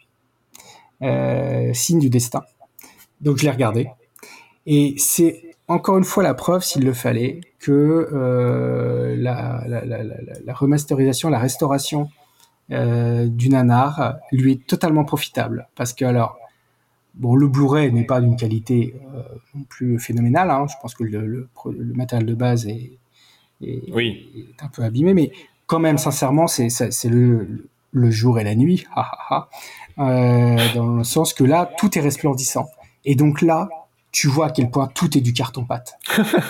Euh, 1.01 1.73
signe 1.73 1.99
du 1.99 2.09
destin. 2.09 2.43
Donc 3.21 3.37
je 3.37 3.43
l'ai 3.43 3.51
regardé. 3.51 3.89
Et 4.65 4.95
c'est 4.97 5.54
encore 5.67 5.97
une 5.97 6.03
fois 6.03 6.23
la 6.23 6.33
preuve, 6.33 6.63
s'il 6.63 6.83
le 6.85 6.93
fallait, 6.93 7.41
que 7.59 7.71
euh, 8.13 9.15
la, 9.17 9.63
la, 9.67 9.83
la, 9.85 10.03
la, 10.03 10.15
la 10.45 10.53
remasterisation, 10.53 11.29
la 11.29 11.39
restauration 11.39 12.09
euh, 12.71 13.27
du 13.27 13.49
nanar 13.49 14.15
lui 14.31 14.53
est 14.53 14.67
totalement 14.67 15.03
profitable. 15.05 15.67
Parce 15.75 15.93
que 15.93 16.05
alors, 16.05 16.37
bon, 17.15 17.35
le 17.35 17.47
Blu-ray 17.47 17.91
n'est 17.91 18.05
pas 18.05 18.21
d'une 18.21 18.35
qualité 18.35 18.95
euh, 19.15 19.21
non 19.55 19.63
plus 19.67 19.99
phénoménale. 19.99 20.51
Hein. 20.51 20.65
Je 20.69 20.75
pense 20.81 20.93
que 20.93 21.03
le, 21.03 21.25
le, 21.25 21.47
pro- 21.53 21.71
le 21.71 21.93
matériel 21.93 22.27
de 22.27 22.35
base 22.35 22.67
est, 22.67 22.91
est, 23.63 23.81
Oui. 23.91 24.27
est 24.37 24.63
un 24.63 24.67
peu 24.67 24.83
abîmé, 24.83 25.13
mais 25.13 25.31
quand 25.67 25.79
même, 25.79 25.97
sincèrement, 25.97 26.45
c'est 26.47 26.69
le, 27.05 27.67
le 27.91 28.11
jour 28.11 28.39
et 28.39 28.43
la 28.43 28.55
nuit. 28.55 28.85
Euh, 29.97 30.57
dans 30.75 30.97
le 30.97 31.05
sens 31.05 31.33
que 31.33 31.45
là, 31.45 31.71
tout 31.77 31.97
est 31.97 32.01
resplendissant. 32.01 32.67
Et 33.05 33.15
donc 33.15 33.41
là, 33.41 33.69
tu 34.17 34.29
vois 34.29 34.45
à 34.47 34.49
quel 34.49 34.69
point 34.71 34.87
tout 34.87 35.17
est 35.17 35.21
du 35.21 35.33
carton-pâte. 35.33 35.97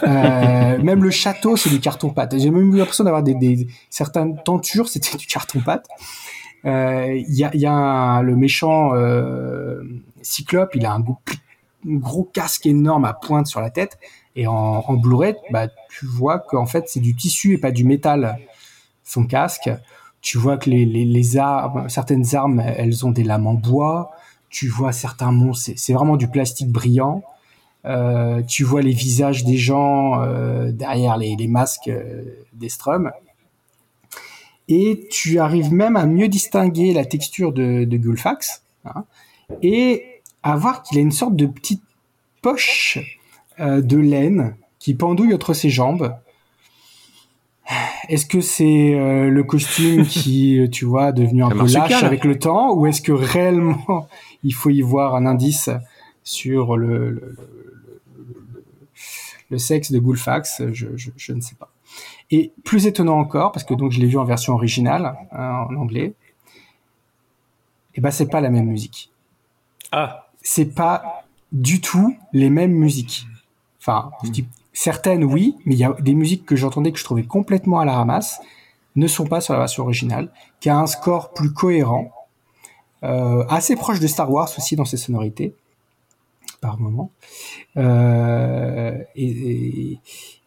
Euh, 0.03 0.77
même 0.83 1.03
le 1.03 1.09
château, 1.09 1.57
c'est 1.57 1.71
du 1.71 1.79
carton-pâte. 1.79 2.37
J'ai 2.37 2.51
même 2.51 2.71
eu 2.71 2.77
l'impression 2.77 3.03
d'avoir 3.03 3.23
des, 3.23 3.33
des 3.33 3.65
certaines 3.89 4.37
tentures, 4.43 4.87
c'était 4.87 5.17
du 5.17 5.25
carton-pâte. 5.25 5.87
Euh, 6.65 7.15
Il 7.27 7.33
y 7.33 7.43
a, 7.43 7.55
y 7.55 7.65
a 7.65 7.73
un- 7.73 8.21
le 8.21 8.35
méchant 8.35 8.93
euh, 8.93 9.81
Cyclope, 10.21 10.75
il 10.75 10.85
a 10.85 10.93
un, 10.93 10.99
gros- 10.99 11.17
gros 11.85 12.23
casque 12.23 12.67
énorme 12.67 13.05
à 13.05 13.13
pointe 13.13 13.47
sur 13.47 13.61
la 13.61 13.71
tête. 13.71 13.97
Et 14.35 14.45
en, 14.45 14.53
en 14.87 14.93
Blu-ray, 14.93 15.33
bah, 15.49 15.67
tu 15.89 16.05
vois 16.05 16.37
qu'en 16.37 16.67
fait, 16.67 16.85
c'est 16.87 16.99
du 16.99 17.15
tissu 17.15 17.53
et 17.53 17.57
pas 17.57 17.71
du 17.71 17.83
métal, 17.83 18.37
son 19.03 19.25
casque. 19.25 19.71
Tu 20.21 20.37
vois 20.37 20.57
que 20.57 20.69
les, 20.69 20.85
les, 20.85 21.05
les 21.05 21.37
armes, 21.37 21.89
certaines 21.89 22.35
armes, 22.35 22.59
elles 22.59 23.07
ont 23.07 23.11
des 23.11 23.23
lames 23.23 23.47
en 23.47 23.55
bois. 23.55 24.11
Tu 24.49 24.67
vois 24.67 24.91
certains 24.91 25.31
monstres, 25.31 25.71
c'est 25.77 25.93
vraiment 25.93 26.15
du 26.15 26.27
plastique 26.27 26.71
brillant. 26.71 27.23
Euh, 27.85 28.41
tu 28.43 28.63
vois 28.63 28.81
les 28.81 28.93
visages 28.93 29.43
des 29.45 29.57
gens 29.57 30.21
euh, 30.21 30.71
derrière 30.71 31.17
les, 31.17 31.35
les 31.35 31.47
masques 31.47 31.87
euh, 31.87 32.23
des 32.53 32.69
Strum. 32.69 33.11
Et 34.67 35.07
tu 35.11 35.37
arrives 35.39 35.71
même 35.71 35.95
à 35.95 36.05
mieux 36.07 36.27
distinguer 36.27 36.93
la 36.93 37.05
texture 37.05 37.53
de, 37.53 37.83
de 37.83 37.97
Gulfax. 37.97 38.63
hein, 38.85 39.05
et 39.61 40.03
à 40.41 40.55
voir 40.55 40.81
qu'il 40.81 40.97
a 40.97 41.01
une 41.01 41.11
sorte 41.11 41.35
de 41.35 41.45
petite 41.45 41.83
poche 42.41 42.97
euh, 43.59 43.81
de 43.81 43.97
laine 43.97 44.55
qui 44.79 44.95
pendouille 44.95 45.33
entre 45.33 45.53
ses 45.53 45.69
jambes. 45.69 46.15
Est-ce 48.09 48.25
que 48.27 48.41
c'est 48.41 48.93
le 49.29 49.43
costume 49.43 50.05
qui, 50.07 50.59
tu 50.71 50.85
vois, 50.85 51.09
est 51.09 51.13
devenu 51.13 51.43
un 51.43 51.49
peu 51.49 51.65
lâche 51.79 51.91
avec 52.07 52.23
le 52.23 52.37
temps, 52.37 52.73
ou 52.73 52.85
est-ce 52.85 53.01
que 53.01 53.11
réellement 53.11 54.07
il 54.43 54.53
faut 54.53 54.69
y 54.69 54.81
voir 54.81 55.15
un 55.15 55.25
indice 55.25 55.69
sur 56.23 56.77
le- 56.77 57.35
le 59.49 59.57
sexe 59.57 59.91
de 59.91 59.99
Gulfax 59.99 60.63
je, 60.71 60.95
je, 60.95 61.11
je 61.15 61.33
ne 61.33 61.41
sais 61.41 61.55
pas. 61.55 61.71
Et 62.31 62.51
plus 62.63 62.87
étonnant 62.87 63.19
encore, 63.19 63.51
parce 63.51 63.63
que 63.63 63.73
donc 63.73 63.91
je 63.91 63.99
l'ai 63.99 64.07
vu 64.07 64.17
en 64.17 64.25
version 64.25 64.53
originale, 64.53 65.15
hein, 65.31 65.65
en 65.69 65.75
anglais, 65.75 66.13
et 67.95 68.01
ben 68.01 68.11
c'est 68.11 68.27
pas 68.27 68.41
la 68.41 68.49
même 68.49 68.65
musique. 68.65 69.11
Ah. 69.91 70.27
C'est 70.41 70.73
pas 70.75 71.25
du 71.51 71.81
tout 71.81 72.17
les 72.33 72.49
mêmes 72.49 72.73
musiques. 72.73 73.27
Enfin, 73.79 74.11
je 74.23 74.29
dis 74.29 74.47
certaines 74.73 75.23
oui, 75.23 75.55
mais 75.65 75.75
il 75.75 75.79
y 75.79 75.83
a 75.83 75.95
des 75.99 76.13
musiques 76.13 76.45
que 76.45 76.55
j'entendais 76.55 76.91
que 76.91 76.99
je 76.99 77.03
trouvais 77.03 77.23
complètement 77.23 77.79
à 77.79 77.85
la 77.85 77.93
ramasse 77.93 78.41
ne 78.95 79.07
sont 79.07 79.25
pas 79.25 79.41
sur 79.41 79.53
la 79.53 79.59
version 79.59 79.83
originale, 79.83 80.29
qui 80.59 80.69
a 80.69 80.77
un 80.77 80.87
score 80.87 81.33
plus 81.33 81.53
cohérent, 81.53 82.11
euh, 83.03 83.45
assez 83.49 83.75
proche 83.75 83.99
de 83.99 84.07
Star 84.07 84.31
Wars 84.31 84.49
aussi 84.57 84.75
dans 84.75 84.85
ses 84.85 84.97
sonorités. 84.97 85.53
Moment. 86.79 87.11
Euh, 87.77 88.97
et 89.15 89.99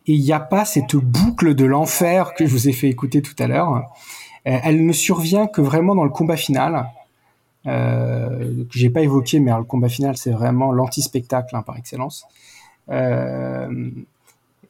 il 0.07 0.21
n'y 0.21 0.33
a 0.33 0.41
pas 0.41 0.65
cette 0.65 0.97
boucle 0.97 1.55
de 1.55 1.65
l'enfer 1.65 2.35
que 2.35 2.47
je 2.47 2.51
vous 2.51 2.69
ai 2.69 2.73
fait 2.73 2.89
écouter 2.89 3.23
tout 3.23 3.37
à 3.39 3.47
l'heure. 3.47 3.75
Euh, 4.47 4.59
elle 4.63 4.85
ne 4.85 4.93
survient 4.93 5.47
que 5.47 5.61
vraiment 5.61 5.95
dans 5.95 6.05
le 6.05 6.11
combat 6.11 6.37
final. 6.37 6.89
Euh, 7.67 8.65
que 8.65 8.79
j'ai 8.79 8.89
pas 8.89 9.03
évoqué, 9.03 9.41
mais 9.41 9.51
le 9.51 9.65
combat 9.65 9.89
final, 9.89 10.17
c'est 10.17 10.31
vraiment 10.31 10.73
l'anti-spectacle 10.73 11.55
hein, 11.55 11.63
par 11.63 11.77
excellence. 11.77 12.27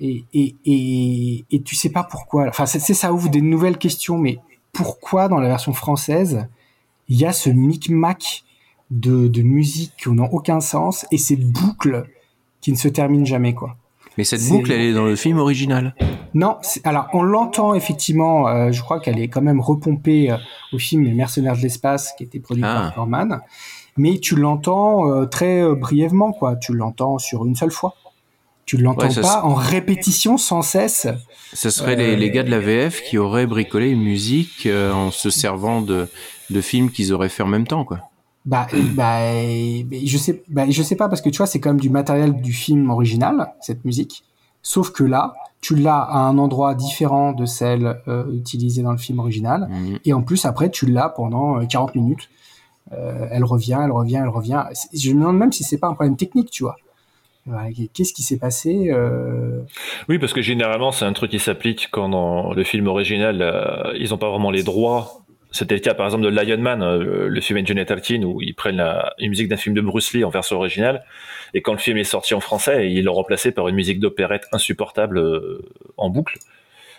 Et, 0.01 0.25
et, 0.33 0.55
et, 0.65 1.45
et, 1.51 1.63
tu 1.63 1.75
sais 1.75 1.91
pas 1.91 2.05
pourquoi. 2.05 2.47
Enfin, 2.49 2.67
c'est 2.67 2.79
ça 2.95 3.13
ouvre 3.13 3.29
des 3.29 3.41
nouvelles 3.41 3.79
questions, 3.79 4.17
mais 4.17 4.39
pourquoi 4.73 5.29
dans 5.29 5.39
la 5.39 5.49
version 5.49 5.73
française 5.73 6.47
il 7.09 7.17
y 7.17 7.25
a 7.25 7.33
ce 7.33 7.51
micmac 7.51 8.45
de, 8.91 9.29
de 9.29 9.43
musique 9.43 9.93
qui 10.03 10.11
n'a 10.11 10.25
aucun 10.33 10.61
sens 10.61 11.07
et 11.11 11.19
ces 11.19 11.37
boucles 11.37 12.07
qui 12.61 12.73
ne 12.73 12.77
se 12.77 12.89
terminent 12.89 13.25
jamais, 13.25 13.55
quoi. 13.55 13.77
Mais 14.17 14.25
cette 14.25 14.43
boucle, 14.49 14.73
elle 14.73 14.81
est 14.81 14.93
dans 14.93 15.05
le 15.05 15.15
film 15.15 15.39
original. 15.39 15.95
Non, 16.35 16.57
alors 16.83 17.07
on 17.13 17.23
l'entend 17.23 17.75
effectivement. 17.75 18.49
Euh, 18.49 18.73
je 18.73 18.83
crois 18.83 18.99
qu'elle 18.99 19.21
est 19.21 19.29
quand 19.29 19.43
même 19.43 19.61
repompée 19.61 20.33
euh, 20.33 20.37
au 20.73 20.79
film 20.79 21.05
Les 21.05 21.13
Mercenaires 21.15 21.57
de 21.57 21.61
l'espace, 21.63 22.13
qui 22.19 22.25
était 22.25 22.41
produit 22.41 22.63
par 22.63 22.87
Ah. 22.87 22.93
Corman. 22.95 23.41
Mais 23.97 24.19
tu 24.19 24.35
l'entends 24.35 25.09
euh, 25.09 25.27
très 25.27 25.73
brièvement, 25.75 26.33
quoi. 26.33 26.57
Tu 26.57 26.75
l'entends 26.75 27.19
sur 27.19 27.47
une 27.47 27.55
seule 27.55 27.71
fois. 27.71 27.95
Tu 28.67 28.77
l'entends 28.77 29.09
Ouais, 29.09 29.21
pas 29.23 29.43
en 29.45 29.55
répétition 29.55 30.37
sans 30.37 30.63
cesse. 30.63 31.07
Ce 31.53 31.71
serait 31.71 31.95
les, 31.95 32.17
les 32.17 32.31
gars 32.33 32.43
de 32.43 32.51
la 32.51 32.59
VF 32.59 33.03
qui 33.05 33.19
auraient 33.19 33.47
bricolé 33.47 33.89
une 33.91 34.03
musique 34.03 34.69
en 34.93 35.11
se 35.13 35.31
servant 35.31 35.81
de, 35.81 36.09
de 36.51 36.61
films 36.61 36.91
qu'ils 36.91 37.13
auraient 37.13 37.29
fait 37.31 37.45
en 37.45 37.49
même 37.49 37.67
temps, 37.69 37.85
quoi. 37.85 38.01
Bah, 38.49 38.67
bah, 38.97 39.21
je 39.35 40.19
sais, 40.19 40.43
bah, 40.49 40.65
je 40.69 40.83
sais 40.83 40.97
pas 40.97 41.09
parce 41.09 41.21
que 41.21 41.29
tu 41.29 41.37
vois, 41.37 41.47
c'est 41.47 41.61
quand 41.61 41.71
même 41.71 41.81
du 41.81 41.91
matériel 41.91 42.41
du 42.41 42.53
film 42.53 42.91
original, 42.91 43.53
cette 43.61 43.85
musique. 43.85 44.25
Sauf 44.63 44.91
que 44.91 45.05
là, 45.05 45.35
tu 45.61 45.77
l'as 45.77 46.01
à 46.01 46.19
un 46.19 46.39
endroit 46.39 46.75
différent 46.75 47.33
de 47.33 47.47
celle 47.47 48.01
euh, 48.09 48.25
utilisée 48.33 48.83
dans 48.83 48.93
le 48.93 48.99
film 48.99 49.19
original. 49.19 49.69
Mhm. 49.71 49.99
Et 50.05 50.13
en 50.13 50.23
plus, 50.23 50.45
après, 50.47 50.71
tu 50.71 50.87
l'as 50.87 51.09
pendant 51.11 51.61
euh, 51.61 51.67
40 51.67 51.95
minutes. 51.95 52.29
Euh, 52.93 53.27
elle 53.31 53.45
revient, 53.45 53.79
elle 53.83 53.93
revient, 53.93 54.21
elle 54.23 54.29
revient. 54.29 54.65
Je 54.95 55.11
me 55.11 55.21
demande 55.21 55.37
même 55.37 55.53
si 55.53 55.63
c'est 55.63 55.79
pas 55.79 55.89
un 55.89 55.95
problème 55.95 56.17
technique, 56.17 56.51
tu 56.51 56.65
vois. 56.65 56.77
Qu'est-ce 57.95 58.13
qui 58.13 58.23
s'est 58.23 58.37
passé 58.37 58.91
euh, 58.93 59.61
Oui, 60.09 60.19
parce 60.19 60.33
que 60.33 60.43
généralement, 60.43 60.93
c'est 60.93 61.05
un 61.05 61.13
truc 61.13 61.31
qui 61.31 61.39
s'applique 61.39 61.89
quand 61.91 62.09
dans 62.09 62.53
le 62.53 62.65
film 62.65 62.87
original, 62.89 63.41
euh, 63.41 63.97
ils 63.99 64.11
n'ont 64.11 64.19
pas 64.19 64.29
vraiment 64.29 64.51
les 64.51 64.63
droits. 64.63 65.23
C'était 65.51 65.75
le 65.75 65.81
cas, 65.81 65.95
par 65.95 66.07
exemple, 66.07 66.25
de 66.25 66.29
Lion 66.29 66.59
Man, 66.59 66.83
euh, 66.83 67.29
le 67.29 67.41
film 67.41 67.59
Engine 67.59 67.83
13, 67.83 68.25
où 68.25 68.43
ils 68.43 68.55
prennent 68.55 68.77
la, 68.77 69.15
une 69.19 69.31
musique 69.31 69.49
d'un 69.49 69.57
film 69.57 69.75
de 69.75 69.81
Bruce 69.81 70.13
Lee 70.13 70.25
en 70.25 70.29
version 70.29 70.57
originale. 70.57 71.05
Et 71.55 71.63
quand 71.63 71.73
le 71.73 71.79
film 71.79 71.97
est 71.97 72.05
sorti 72.05 72.35
en 72.35 72.41
français, 72.41 72.91
ils 72.91 73.05
l'ont 73.05 73.15
remplacé 73.15 73.51
par 73.51 73.67
une 73.69 73.75
musique 73.75 73.99
d'opérette 73.99 74.47
insupportable 74.53 75.19
euh, 75.19 75.65
en 75.97 76.11
boucle. 76.11 76.39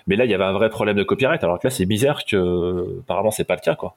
Mais 0.07 0.15
là, 0.15 0.25
il 0.25 0.31
y 0.31 0.33
avait 0.33 0.45
un 0.45 0.53
vrai 0.53 0.69
problème 0.69 0.97
de 0.97 1.03
copyright. 1.03 1.43
Alors 1.43 1.59
que 1.59 1.67
là, 1.67 1.71
c'est 1.71 1.85
bizarre 1.85 2.25
que, 2.25 2.99
apparemment, 3.01 3.31
c'est 3.31 3.43
pas 3.43 3.55
le 3.55 3.62
cas, 3.62 3.75
quoi. 3.75 3.95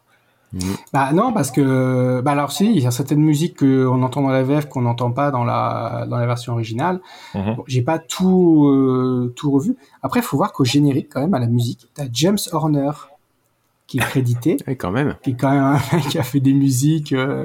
Bah 0.92 1.12
non, 1.14 1.32
parce 1.32 1.50
que 1.50 2.20
bah 2.20 2.32
alors 2.32 2.52
si, 2.52 2.66
il 2.66 2.82
y 2.82 2.86
a 2.86 2.90
certaines 2.90 3.22
musiques 3.22 3.60
qu'on 3.60 4.02
entend 4.02 4.20
dans 4.20 4.28
la 4.28 4.42
VF 4.42 4.68
qu'on 4.68 4.82
n'entend 4.82 5.10
pas 5.10 5.30
dans 5.30 5.44
la 5.44 6.06
dans 6.08 6.18
la 6.18 6.26
version 6.26 6.52
originale. 6.52 7.00
Mhm. 7.34 7.54
Bon, 7.56 7.64
J'ai 7.66 7.80
pas 7.80 7.98
tout 7.98 8.66
euh, 8.68 9.32
tout 9.34 9.50
revu. 9.50 9.76
Après, 10.02 10.20
il 10.20 10.22
faut 10.22 10.36
voir 10.36 10.52
qu'au 10.52 10.64
générique, 10.64 11.08
quand 11.10 11.20
même, 11.20 11.32
à 11.32 11.38
la 11.38 11.46
musique, 11.46 11.88
t'as 11.94 12.04
James 12.12 12.38
Horner 12.52 12.90
qui 13.92 13.98
est 13.98 14.00
crédité, 14.00 14.57
Ouais, 14.66 14.74
quand 14.76 14.90
même. 14.90 15.16
qui 15.22 15.31
est 15.31 15.35
quand 15.35 15.50
même 15.50 15.62
un 15.62 15.81
mec 15.96 16.09
qui 16.09 16.18
a 16.18 16.22
fait 16.22 16.40
des 16.40 16.55
musiques 16.55 17.12
euh, 17.12 17.44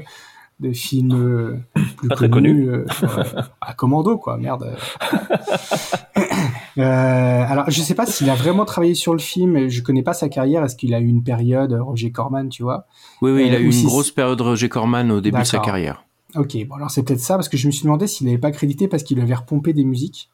de 0.61 0.71
films 0.71 1.11
euh, 1.13 1.57
plus 1.97 2.07
Pas 2.07 2.15
très 2.15 2.29
connus, 2.29 2.69
euh, 2.69 2.85
à 3.61 3.73
Commando, 3.73 4.17
quoi, 4.17 4.37
merde. 4.37 4.75
Euh, 6.77 7.45
alors, 7.47 7.69
je 7.69 7.81
sais 7.81 7.95
pas 7.95 8.05
s'il 8.05 8.29
a 8.29 8.35
vraiment 8.35 8.63
travaillé 8.65 8.93
sur 8.93 9.13
le 9.13 9.19
film. 9.19 9.67
Je 9.67 9.81
connais 9.81 10.03
pas 10.03 10.13
sa 10.13 10.29
carrière. 10.29 10.63
Est-ce 10.63 10.75
qu'il 10.75 10.93
a 10.93 10.99
eu 10.99 11.07
une 11.07 11.23
période 11.23 11.73
Roger 11.73 12.11
Corman, 12.11 12.49
tu 12.49 12.63
vois? 12.63 12.85
Oui, 13.21 13.31
oui, 13.31 13.45
il 13.47 13.55
a 13.55 13.59
eu 13.59 13.71
une 13.71 13.83
grosse 13.85 14.11
période 14.11 14.39
Roger 14.39 14.69
Corman 14.69 15.11
au 15.11 15.19
début 15.21 15.39
de 15.39 15.43
sa 15.43 15.59
carrière. 15.59 16.03
Ok, 16.35 16.55
bon 16.67 16.75
alors 16.75 16.91
c'est 16.91 17.03
peut-être 17.03 17.21
ça 17.21 17.35
parce 17.35 17.49
que 17.49 17.57
je 17.57 17.67
me 17.67 17.71
suis 17.71 17.83
demandé 17.83 18.05
s'il 18.05 18.27
n'avait 18.27 18.37
pas 18.37 18.51
crédité 18.51 18.87
parce 18.89 19.01
qu'il 19.03 19.19
avait 19.21 19.33
repompé 19.33 19.73
des 19.73 19.85
musiques. 19.85 20.29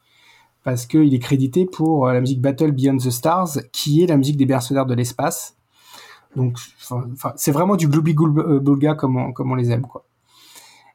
Parce 0.64 0.86
qu'il 0.86 1.14
est 1.14 1.18
crédité 1.18 1.66
pour 1.66 2.08
la 2.08 2.20
musique 2.20 2.40
Battle 2.40 2.72
Beyond 2.72 2.96
the 2.96 3.10
Stars, 3.10 3.58
qui 3.72 4.02
est 4.02 4.06
la 4.06 4.16
musique 4.16 4.36
des 4.36 4.46
mercenaires 4.46 4.86
de 4.86 4.94
l'espace. 4.94 5.56
Donc, 6.36 6.58
c'est 7.36 7.52
vraiment 7.52 7.76
du 7.76 7.88
bulga 7.88 8.94
comme 8.94 9.16
on, 9.16 9.32
comme 9.32 9.52
on 9.52 9.54
les 9.54 9.70
aime, 9.70 9.86
quoi. 9.86 10.04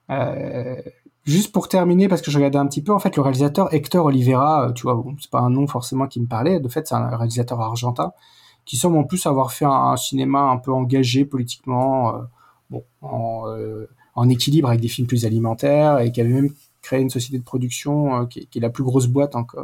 Euh, 0.09 0.81
juste 1.23 1.51
pour 1.51 1.69
terminer, 1.69 2.07
parce 2.07 2.21
que 2.21 2.31
je 2.31 2.37
regardais 2.37 2.57
un 2.57 2.67
petit 2.67 2.81
peu, 2.81 2.93
en 2.93 2.99
fait, 2.99 3.15
le 3.15 3.21
réalisateur 3.21 3.73
Hector 3.73 4.05
Oliveira, 4.05 4.67
euh, 4.67 4.73
tu 4.73 4.83
vois, 4.83 5.03
c'est 5.19 5.31
pas 5.31 5.39
un 5.39 5.49
nom 5.49 5.67
forcément 5.67 6.07
qui 6.07 6.19
me 6.19 6.27
parlait. 6.27 6.59
De 6.59 6.67
fait, 6.67 6.87
c'est 6.87 6.95
un 6.95 7.15
réalisateur 7.15 7.61
argentin 7.61 8.11
qui 8.65 8.77
semble 8.77 8.97
en 8.97 9.03
plus 9.03 9.25
avoir 9.25 9.51
fait 9.51 9.65
un, 9.65 9.95
cinéma 9.97 10.41
un 10.41 10.57
peu 10.57 10.71
engagé 10.71 11.25
politiquement, 11.25 12.15
euh, 12.15 12.77
en, 13.01 13.47
euh, 13.47 13.87
équilibre 14.29 14.67
avec 14.67 14.81
des 14.81 14.87
films 14.87 15.07
plus 15.07 15.25
alimentaires 15.25 15.99
et 15.99 16.11
qui 16.11 16.21
avait 16.21 16.29
même 16.29 16.51
créé 16.81 17.01
une 17.01 17.09
société 17.09 17.37
de 17.37 17.43
production 17.43 18.21
euh, 18.21 18.25
qui, 18.25 18.47
est, 18.53 18.59
la 18.59 18.69
plus 18.69 18.83
grosse 18.83 19.07
boîte 19.07 19.35
euh, 19.35 19.63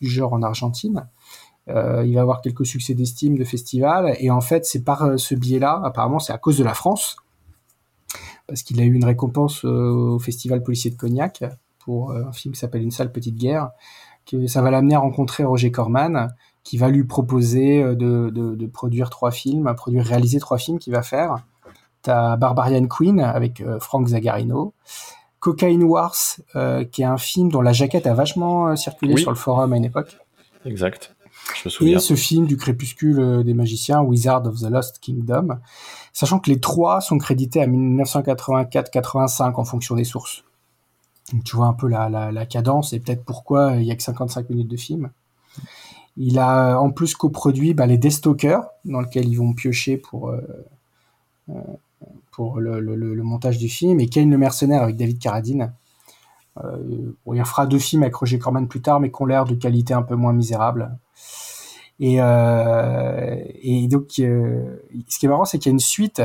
du 0.00 0.08
genre 0.08 0.32
en 0.32 0.42
Argentine. 0.42 1.08
Euh, 1.68 2.04
il 2.04 2.14
va 2.14 2.22
avoir 2.22 2.40
quelques 2.40 2.66
succès 2.66 2.94
d'estime 2.94 3.38
de 3.38 3.44
festival 3.44 4.16
et 4.18 4.32
en 4.32 4.40
fait 4.40 4.66
c'est 4.66 4.82
par 4.82 5.04
euh, 5.04 5.16
ce 5.16 5.36
biais-là, 5.36 5.80
apparemment 5.84 6.18
c'est 6.18 6.32
à 6.32 6.38
cause 6.38 6.58
de 6.58 6.64
la 6.64 6.74
France, 6.74 7.16
parce 8.48 8.62
qu'il 8.62 8.80
a 8.80 8.84
eu 8.84 8.92
une 8.92 9.04
récompense 9.04 9.64
euh, 9.64 10.14
au 10.14 10.18
festival 10.18 10.62
policier 10.62 10.90
de 10.90 10.96
Cognac 10.96 11.44
pour 11.78 12.12
un 12.12 12.32
film 12.32 12.54
qui 12.54 12.60
s'appelle 12.60 12.82
Une 12.82 12.90
sale 12.90 13.10
petite 13.10 13.36
guerre, 13.36 13.70
que 14.26 14.46
ça 14.46 14.62
va 14.62 14.70
l'amener 14.70 14.94
à 14.94 15.00
rencontrer 15.00 15.44
Roger 15.44 15.72
Corman, 15.72 16.32
qui 16.62 16.78
va 16.78 16.88
lui 16.88 17.02
proposer 17.02 17.82
de, 17.82 18.30
de, 18.30 18.54
de 18.54 18.66
produire 18.66 19.10
trois 19.10 19.32
films, 19.32 19.66
à 19.66 19.74
produire 19.74 20.04
réaliser 20.04 20.38
trois 20.38 20.58
films 20.58 20.78
qu'il 20.78 20.92
va 20.92 21.02
faire. 21.02 21.44
T'as 22.02 22.36
Barbarian 22.36 22.86
Queen 22.86 23.18
avec 23.18 23.64
Frank 23.80 24.06
Zagarino, 24.06 24.74
Cocaine 25.40 25.82
Wars, 25.82 26.14
euh, 26.54 26.84
qui 26.84 27.02
est 27.02 27.04
un 27.04 27.18
film 27.18 27.50
dont 27.50 27.62
la 27.62 27.72
jaquette 27.72 28.06
a 28.06 28.14
vachement 28.14 28.76
circulé 28.76 29.14
Oui. 29.14 29.20
sur 29.20 29.32
le 29.32 29.36
forum 29.36 29.72
à 29.72 29.76
une 29.76 29.84
époque. 29.84 30.16
Exact. 30.64 31.16
Je 31.54 31.62
me 31.66 31.70
souviens. 31.70 31.96
Et 31.98 32.00
ce 32.00 32.14
film 32.14 32.46
du 32.46 32.56
crépuscule 32.56 33.18
euh, 33.20 33.42
des 33.42 33.54
magiciens, 33.54 34.00
Wizard 34.02 34.46
of 34.46 34.58
the 34.60 34.70
Lost 34.70 34.98
Kingdom, 35.00 35.58
sachant 36.12 36.38
que 36.38 36.50
les 36.50 36.60
trois 36.60 37.00
sont 37.00 37.18
crédités 37.18 37.60
à 37.60 37.66
1984-85 37.66 39.54
en 39.56 39.64
fonction 39.64 39.94
des 39.96 40.04
sources. 40.04 40.44
Donc 41.32 41.44
tu 41.44 41.56
vois 41.56 41.66
un 41.66 41.72
peu 41.72 41.88
la, 41.88 42.08
la, 42.08 42.32
la 42.32 42.46
cadence 42.46 42.92
et 42.92 43.00
peut-être 43.00 43.24
pourquoi 43.24 43.76
il 43.76 43.84
y 43.84 43.90
a 43.90 43.96
que 43.96 44.02
55 44.02 44.50
minutes 44.50 44.68
de 44.68 44.76
film. 44.76 45.10
Il 46.16 46.38
a 46.38 46.72
euh, 46.72 46.76
en 46.76 46.90
plus 46.90 47.14
coproduit 47.14 47.74
bah, 47.74 47.86
les 47.86 47.96
Deathstalkers, 47.98 48.60
dans 48.84 49.00
lequel 49.00 49.26
ils 49.28 49.36
vont 49.36 49.52
piocher 49.54 49.96
pour, 49.96 50.28
euh, 50.28 50.40
euh, 51.48 51.54
pour 52.32 52.60
le, 52.60 52.80
le- 52.80 52.96
le- 52.96 53.14
le 53.14 53.22
montage 53.22 53.58
du 53.58 53.68
film, 53.68 53.98
et 54.00 54.08
Kane 54.08 54.30
le 54.30 54.38
mercenaire 54.38 54.82
avec 54.82 54.96
David 54.96 55.18
Carradine. 55.18 55.72
Euh, 56.62 57.12
bon, 57.24 57.32
il 57.34 57.44
fera 57.46 57.66
deux 57.66 57.78
films 57.78 58.02
avec 58.02 58.14
Roger 58.14 58.38
Corman 58.38 58.68
plus 58.68 58.82
tard, 58.82 59.00
mais 59.00 59.10
qui 59.10 59.22
ont 59.22 59.26
l'air 59.26 59.44
de 59.46 59.54
qualité 59.54 59.94
un 59.94 60.02
peu 60.02 60.16
moins 60.16 60.34
misérable. 60.34 60.94
Et, 62.00 62.16
euh, 62.20 63.36
et 63.62 63.86
donc, 63.86 64.18
euh, 64.18 64.76
ce 65.08 65.18
qui 65.18 65.26
est 65.26 65.28
marrant, 65.28 65.44
c'est 65.44 65.58
qu'il 65.58 65.70
y 65.70 65.72
a 65.72 65.74
une 65.74 65.78
suite 65.80 66.22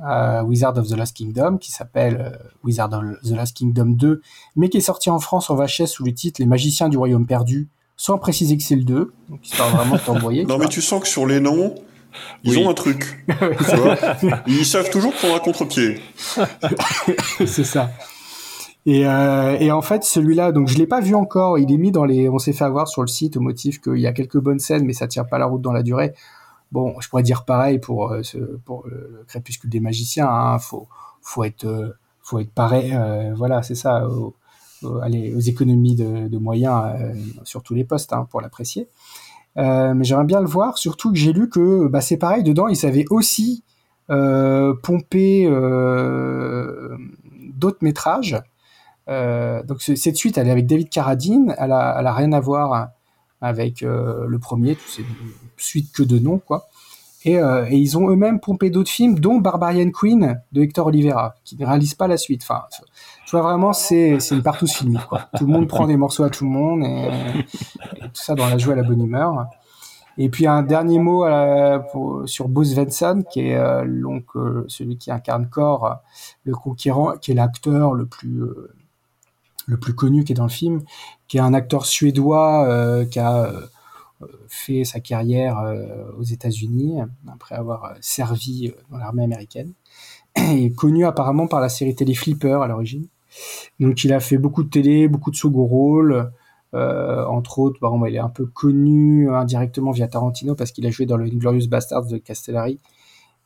à 0.00 0.44
Wizard 0.44 0.78
of 0.78 0.86
the 0.88 0.96
Last 0.96 1.16
Kingdom 1.16 1.58
qui 1.58 1.72
s'appelle 1.72 2.32
euh, 2.32 2.48
Wizard 2.64 2.92
of 2.92 3.02
the 3.28 3.34
Last 3.34 3.56
Kingdom 3.56 3.86
2, 3.96 4.22
mais 4.56 4.68
qui 4.68 4.78
est 4.78 4.80
sorti 4.82 5.10
en 5.10 5.18
France 5.18 5.50
en 5.50 5.56
VHS 5.56 5.86
sous 5.86 6.04
le 6.04 6.14
titre 6.14 6.40
Les 6.40 6.46
Magiciens 6.46 6.88
du 6.88 6.96
Royaume 6.96 7.26
Perdu, 7.26 7.68
sans 7.96 8.16
préciser 8.16 8.56
que 8.56 8.62
c'est 8.62 8.76
le 8.76 8.84
2, 8.84 9.12
donc 9.28 9.44
histoire 9.44 9.70
vraiment 9.74 9.96
de 9.96 10.00
t'envoyer. 10.00 10.44
Non, 10.44 10.56
mais 10.56 10.68
tu 10.68 10.80
sens 10.80 11.02
que 11.02 11.08
sur 11.08 11.26
les 11.26 11.40
noms, 11.40 11.74
ils 12.44 12.56
Oui. 12.56 12.64
ont 12.64 12.70
un 12.70 12.74
truc. 12.74 13.24
tu 13.28 13.76
vois? 13.76 13.96
Ils 14.46 14.64
savent 14.64 14.88
toujours 14.90 15.12
prendre 15.12 15.34
un 15.34 15.40
contre-pied. 15.40 16.00
c'est 17.46 17.64
ça. 17.64 17.90
Et, 18.90 19.06
euh, 19.06 19.58
et 19.60 19.70
en 19.70 19.82
fait, 19.82 20.02
celui-là, 20.02 20.50
donc 20.50 20.68
je 20.68 20.78
l'ai 20.78 20.86
pas 20.86 21.00
vu 21.00 21.14
encore. 21.14 21.58
Il 21.58 21.70
est 21.70 21.76
mis 21.76 21.92
dans 21.92 22.06
les. 22.06 22.28
On 22.30 22.38
s'est 22.38 22.54
fait 22.54 22.64
avoir 22.64 22.88
sur 22.88 23.02
le 23.02 23.08
site 23.08 23.36
au 23.36 23.40
motif 23.40 23.80
qu'il 23.82 23.98
y 23.98 24.06
a 24.06 24.12
quelques 24.12 24.38
bonnes 24.38 24.60
scènes, 24.60 24.84
mais 24.86 24.94
ça 24.94 25.06
tient 25.06 25.24
pas 25.24 25.36
la 25.38 25.44
route 25.44 25.60
dans 25.60 25.72
la 25.72 25.82
durée. 25.82 26.14
Bon, 26.72 26.94
je 27.00 27.08
pourrais 27.10 27.22
dire 27.22 27.44
pareil 27.44 27.78
pour 27.80 28.12
euh, 28.12 28.22
le, 28.34 28.60
le 28.86 29.24
crépuscule 29.26 29.68
des 29.68 29.80
magiciens. 29.80 30.28
Hein. 30.30 30.56
Faut 30.58 31.44
être 31.44 31.66
euh, 31.66 32.44
pareil. 32.54 32.96
voilà, 33.36 33.62
c'est 33.62 33.74
ça. 33.74 34.08
Au- 34.08 34.34
au- 34.82 34.98
aller 35.00 35.34
aux 35.34 35.40
économies 35.40 35.96
de, 35.96 36.38
moyens 36.38 36.94
sur 37.44 37.62
tous 37.62 37.74
les 37.74 37.84
postes 37.84 38.12
hein, 38.14 38.26
pour 38.30 38.40
l'apprécier. 38.40 38.88
Mais 39.56 40.04
j'aimerais 40.04 40.24
bien 40.24 40.40
le 40.40 40.46
voir, 40.46 40.78
surtout 40.78 41.10
que 41.12 41.18
j'ai 41.18 41.32
lu 41.32 41.50
que 41.50 41.88
bah, 41.88 42.00
c'est 42.00 42.16
pareil 42.16 42.42
dedans. 42.44 42.68
Ils 42.68 42.86
avaient 42.86 43.06
aussi 43.10 43.64
pompé 44.08 45.46
euh, 45.46 46.96
d'autres 47.54 47.82
métrages. 47.82 48.40
Euh, 49.08 49.62
donc 49.62 49.80
ce- 49.82 49.94
cette 49.94 50.16
suite, 50.16 50.38
elle 50.38 50.48
est 50.48 50.50
avec 50.52 50.66
David 50.66 50.90
Carradine. 50.90 51.54
Elle 51.58 51.72
a, 51.72 52.12
rien 52.12 52.32
à 52.32 52.40
voir 52.40 52.88
avec 53.40 53.82
euh, 53.82 54.26
le 54.26 54.38
premier. 54.38 54.76
C'est 54.86 55.02
une 55.02 55.06
suite 55.56 55.92
que 55.92 56.02
de 56.02 56.18
nom, 56.18 56.38
quoi. 56.38 56.68
Et, 57.24 57.38
euh, 57.38 57.66
et 57.68 57.76
ils 57.76 57.98
ont 57.98 58.08
eux-mêmes 58.10 58.38
pompé 58.38 58.70
d'autres 58.70 58.90
films, 58.90 59.18
dont 59.18 59.38
Barbarian 59.38 59.90
Queen 59.90 60.40
de 60.52 60.62
Hector 60.62 60.86
Oliveira, 60.86 61.34
qui 61.44 61.56
ne 61.56 61.66
réalise 61.66 61.94
pas 61.94 62.06
la 62.06 62.16
suite. 62.16 62.42
Enfin, 62.42 62.62
tu 63.26 63.32
vois 63.32 63.42
vraiment, 63.42 63.72
c'est 63.72 64.18
une 64.30 64.42
partouze 64.42 64.72
filmique. 64.72 65.04
Quoi. 65.06 65.28
Tout 65.36 65.44
le 65.46 65.52
monde 65.52 65.66
prend 65.66 65.86
des 65.86 65.96
morceaux 65.96 66.22
à 66.22 66.30
tout 66.30 66.44
le 66.44 66.50
monde 66.50 66.84
et, 66.84 67.08
tout 68.00 68.10
ça 68.22 68.34
dans 68.34 68.48
la 68.48 68.56
joie 68.56 68.74
et 68.74 68.76
la 68.76 68.84
bonne 68.84 69.02
humeur. 69.02 69.46
Et 70.16 70.28
puis 70.30 70.46
un 70.46 70.62
dernier 70.62 70.98
mot 70.98 71.24
sur 72.26 72.48
Bo 72.48 72.64
Svensson, 72.64 73.24
qui 73.30 73.40
est 73.40 73.84
donc 74.00 74.26
celui 74.68 74.96
qui 74.96 75.10
incarne 75.10 75.48
Cor, 75.48 75.96
le 76.44 76.54
conquérant, 76.54 77.12
qui 77.20 77.32
est 77.32 77.34
l'acteur 77.34 77.94
le 77.94 78.06
plus 78.06 78.42
le 79.68 79.76
plus 79.76 79.94
connu 79.94 80.24
qui 80.24 80.32
est 80.32 80.34
dans 80.34 80.44
le 80.44 80.50
film, 80.50 80.82
qui 81.28 81.36
est 81.36 81.40
un 81.40 81.54
acteur 81.54 81.84
suédois 81.84 82.66
euh, 82.66 83.04
qui 83.04 83.18
a 83.18 83.44
euh, 83.44 84.26
fait 84.48 84.82
sa 84.84 84.98
carrière 84.98 85.58
euh, 85.58 86.10
aux 86.18 86.22
États-Unis 86.22 86.96
après 87.30 87.54
avoir 87.54 87.94
servi 88.00 88.72
dans 88.90 88.96
l'armée 88.96 89.22
américaine 89.22 89.74
et 90.36 90.72
connu 90.72 91.04
apparemment 91.04 91.46
par 91.46 91.60
la 91.60 91.68
série 91.68 91.94
télé 91.94 92.14
Flipper 92.14 92.60
à 92.62 92.66
l'origine. 92.66 93.06
Donc 93.78 94.02
il 94.04 94.12
a 94.14 94.20
fait 94.20 94.38
beaucoup 94.38 94.64
de 94.64 94.70
télé, 94.70 95.06
beaucoup 95.06 95.30
de 95.30 95.36
second 95.36 95.66
rôles. 95.66 96.32
Euh, 96.74 97.24
entre 97.26 97.58
autres, 97.58 97.78
il 98.08 98.14
est 98.14 98.18
un 98.18 98.28
peu 98.30 98.46
connu 98.46 99.30
indirectement 99.30 99.90
via 99.90 100.08
Tarantino 100.08 100.54
parce 100.54 100.72
qu'il 100.72 100.86
a 100.86 100.90
joué 100.90 101.04
dans 101.04 101.18
le 101.18 101.26
Inglorious 101.26 101.68
Bastards 101.68 102.06
de 102.06 102.16
Castellari, 102.18 102.78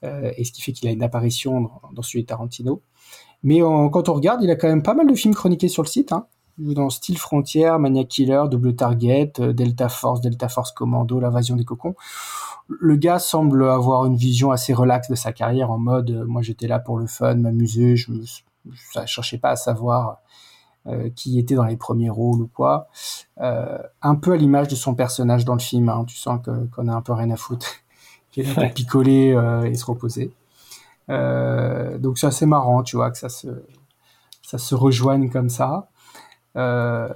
et 0.03 0.43
ce 0.43 0.51
qui 0.51 0.63
fait 0.63 0.73
qu'il 0.73 0.89
a 0.89 0.93
une 0.93 1.05
apparition 1.05 1.71
dans 1.93 2.03
celui 2.03 2.23
de 2.23 2.27
Tarantino. 2.27 2.83
Mais 3.43 3.61
quand 3.61 4.09
on 4.09 4.15
regarde, 4.15 4.43
il 4.43 4.51
a 4.51 4.57
quand 4.57 4.69
même 4.69 4.83
pas 4.83 4.95
mal 4.95 5.07
de 5.07 5.15
films 5.15 5.35
chroniqués 5.35 5.69
sur 5.69 5.83
le 5.83 5.89
site. 5.89 6.13
Hein. 6.13 6.27
Dans 6.59 6.91
Style 6.91 7.19
Frontière, 7.19 7.79
Maniac 7.79 8.09
Killer, 8.09 8.43
Double 8.51 8.77
Target, 8.77 9.33
euh, 9.41 9.53
Delta 9.53 9.89
Force, 9.89 10.21
Delta 10.21 10.49
Force 10.49 10.71
Commando, 10.71 11.19
L'invasion 11.19 11.57
des 11.57 11.65
cocons. 11.65 11.95
Le 12.69 12.97
gars 12.97 13.19
semble 13.19 13.69
avoir 13.69 14.05
une 14.05 14.17
vision 14.17 14.51
assez 14.51 14.75
relaxe 14.75 15.09
de 15.09 15.15
sa 15.15 15.33
carrière 15.33 15.71
en 15.71 15.79
mode 15.79 16.11
euh, 16.11 16.25
moi 16.27 16.43
j'étais 16.43 16.69
là 16.69 16.79
pour 16.79 16.99
le 16.99 17.07
fun, 17.07 17.35
m'amuser, 17.37 17.97
je 17.97 18.13
ne 18.13 19.07
cherchais 19.07 19.39
pas 19.39 19.51
à 19.51 19.57
savoir 19.57 20.21
euh, 20.89 21.11
qui 21.15 21.39
était 21.39 21.55
dans 21.55 21.65
les 21.65 21.77
premiers 21.77 22.11
rôles 22.11 22.43
ou 22.43 22.51
quoi. 22.53 22.89
Euh, 23.41 23.79
un 24.03 24.17
peu 24.17 24.33
à 24.33 24.37
l'image 24.37 24.67
de 24.67 24.75
son 24.75 24.97
personnage 24.97 25.45
dans 25.45 25.55
le 25.55 25.61
film, 25.61 25.89
hein. 25.89 26.05
tu 26.09 26.17
sens 26.17 26.41
qu'on 26.45 26.89
a 26.89 26.93
un 26.93 27.03
peu 27.03 27.13
rien 27.13 27.31
à 27.31 27.37
foutre, 27.37 27.69
qu'il 28.33 28.45
est 28.45 28.49
là 28.49 28.65
pour 28.65 28.75
picoler 28.75 29.33
euh, 29.33 29.63
et 29.63 29.75
se 29.77 29.85
reposer. 29.85 30.33
Euh, 31.11 31.99
donc 31.99 32.19
c'est 32.19 32.27
assez 32.27 32.47
marrant, 32.47 32.83
tu 32.83 32.97
vois, 32.97 33.11
que 33.11 33.19
ça 33.19 33.29
se, 33.29 33.49
ça 34.43 34.59
se 34.59 34.75
rejoigne 34.75 35.31
comme 35.31 35.49
ça. 35.49 35.89
Euh, 36.57 37.09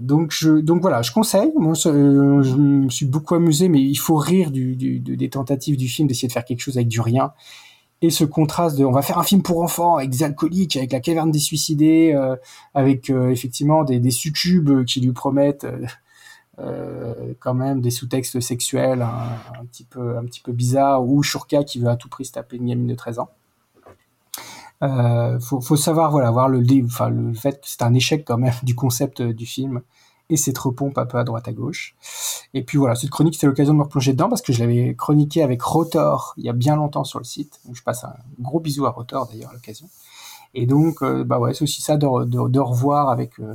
donc 0.00 0.30
je, 0.32 0.60
donc 0.60 0.80
voilà, 0.80 1.02
je 1.02 1.12
conseille. 1.12 1.52
Moi, 1.56 1.74
ça, 1.74 1.90
euh, 1.90 2.42
je 2.42 2.56
me 2.56 2.88
suis 2.90 3.06
beaucoup 3.06 3.34
amusé, 3.34 3.68
mais 3.68 3.80
il 3.80 3.96
faut 3.96 4.16
rire 4.16 4.50
du, 4.50 4.76
du- 4.76 5.00
de- 5.00 5.14
des 5.16 5.30
tentatives 5.30 5.76
du 5.76 5.88
film 5.88 6.08
d'essayer 6.08 6.28
de 6.28 6.32
faire 6.32 6.44
quelque 6.44 6.60
chose 6.60 6.76
avec 6.76 6.88
du 6.88 7.00
rien. 7.00 7.32
Et 8.02 8.10
ce 8.10 8.24
contraste 8.24 8.78
on 8.80 8.90
va 8.90 9.02
faire 9.02 9.18
un 9.18 9.22
film 9.22 9.42
pour 9.42 9.62
enfants 9.62 9.96
avec 9.96 10.10
des 10.10 10.22
alcooliques, 10.24 10.76
avec 10.76 10.92
la 10.92 11.00
caverne 11.00 11.30
des 11.30 11.38
suicidés, 11.38 12.14
avec 12.74 13.08
effectivement 13.08 13.82
des, 13.84 13.98
des 13.98 14.10
succubes 14.10 14.84
qui 14.84 15.00
lui 15.00 15.12
promettent 15.12 15.66
euh, 16.58 17.34
quand 17.40 17.54
même 17.54 17.80
des 17.80 17.90
sous-textes 17.90 18.40
sexuels 18.40 19.02
un, 19.02 19.64
petit 19.66 19.84
peu 19.84 20.16
un 20.16 20.24
petit 20.24 20.40
peu 20.40 20.52
bizarres, 20.52 21.04
ou 21.04 21.22
Shurka 21.22 21.64
qui 21.64 21.80
veut 21.80 21.88
à 21.88 21.96
tout 21.96 22.08
prix 22.08 22.24
se 22.24 22.32
taper 22.32 22.56
une 22.56 22.66
gamine 22.66 22.86
de 22.86 22.94
13 22.94 23.18
ans. 23.18 23.30
Euh, 24.82 25.40
faut, 25.40 25.76
savoir 25.76 26.10
voilà 26.10 26.30
voir 26.30 26.48
le, 26.48 26.62
enfin, 26.84 27.08
le 27.08 27.32
fait 27.32 27.60
que 27.60 27.68
c'est 27.68 27.82
un 27.82 27.94
échec 27.94 28.24
quand 28.26 28.38
même 28.38 28.54
du 28.62 28.74
concept 28.74 29.22
du 29.22 29.46
film 29.46 29.82
et 30.30 30.36
cette 30.36 30.58
repompe 30.58 30.98
un 30.98 31.06
peu 31.06 31.18
à 31.18 31.24
droite 31.24 31.48
à 31.48 31.52
gauche. 31.52 31.96
Et 32.54 32.62
puis 32.62 32.78
voilà, 32.78 32.94
cette 32.94 33.10
chronique 33.10 33.34
c'était 33.34 33.46
l'occasion 33.46 33.72
de 33.72 33.78
me 33.78 33.84
replonger 33.84 34.12
dedans 34.12 34.28
parce 34.28 34.42
que 34.42 34.52
je 34.52 34.60
l'avais 34.60 34.94
chroniqué 34.94 35.42
avec 35.42 35.60
Rotor 35.62 36.34
il 36.36 36.44
y 36.44 36.48
a 36.48 36.52
bien 36.52 36.76
longtemps 36.76 37.04
sur 37.04 37.18
le 37.18 37.24
site. 37.24 37.60
Donc 37.66 37.76
je 37.76 37.82
passe 37.82 38.04
un 38.04 38.14
gros 38.40 38.60
bisou 38.60 38.86
à 38.86 38.90
Rotor 38.90 39.28
d'ailleurs 39.28 39.52
l'occasion. 39.52 39.88
Et 40.54 40.66
donc 40.66 41.02
euh, 41.02 41.24
bah 41.24 41.38
ouais, 41.38 41.52
c'est 41.52 41.62
aussi 41.62 41.82
ça 41.82 41.96
de 41.96 42.58
revoir 42.58 43.10
avec 43.10 43.38
euh, 43.40 43.54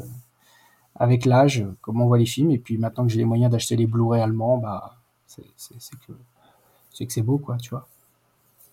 avec 0.99 1.25
l'âge 1.25 1.61
euh, 1.61 1.75
comment 1.81 2.05
on 2.05 2.07
voit 2.07 2.17
les 2.17 2.25
films 2.25 2.51
et 2.51 2.57
puis 2.57 2.77
maintenant 2.77 3.05
que 3.05 3.11
j'ai 3.11 3.17
les 3.19 3.25
moyens 3.25 3.51
d'acheter 3.51 3.75
les 3.75 3.87
Blu-ray 3.87 4.21
allemands, 4.21 4.57
bah 4.57 4.97
c'est 5.25 5.41
que 6.07 6.13
c'est 6.91 7.05
que 7.05 7.13
c'est 7.13 7.21
beau 7.21 7.37
quoi, 7.37 7.57
tu 7.57 7.69
vois. 7.69 7.87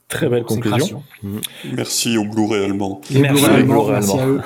Très 0.08 0.28
belle 0.28 0.44
conclusion. 0.44 1.02
Consécration. 1.22 1.72
Merci 1.74 2.16
au 2.16 2.24
Blu-ray 2.24 2.60
Merci, 2.60 2.64
allemands, 2.66 3.00
Blu-ray 3.10 3.90
merci 3.90 4.12
allemands. 4.12 4.22
à 4.22 4.26
eux. 4.28 4.40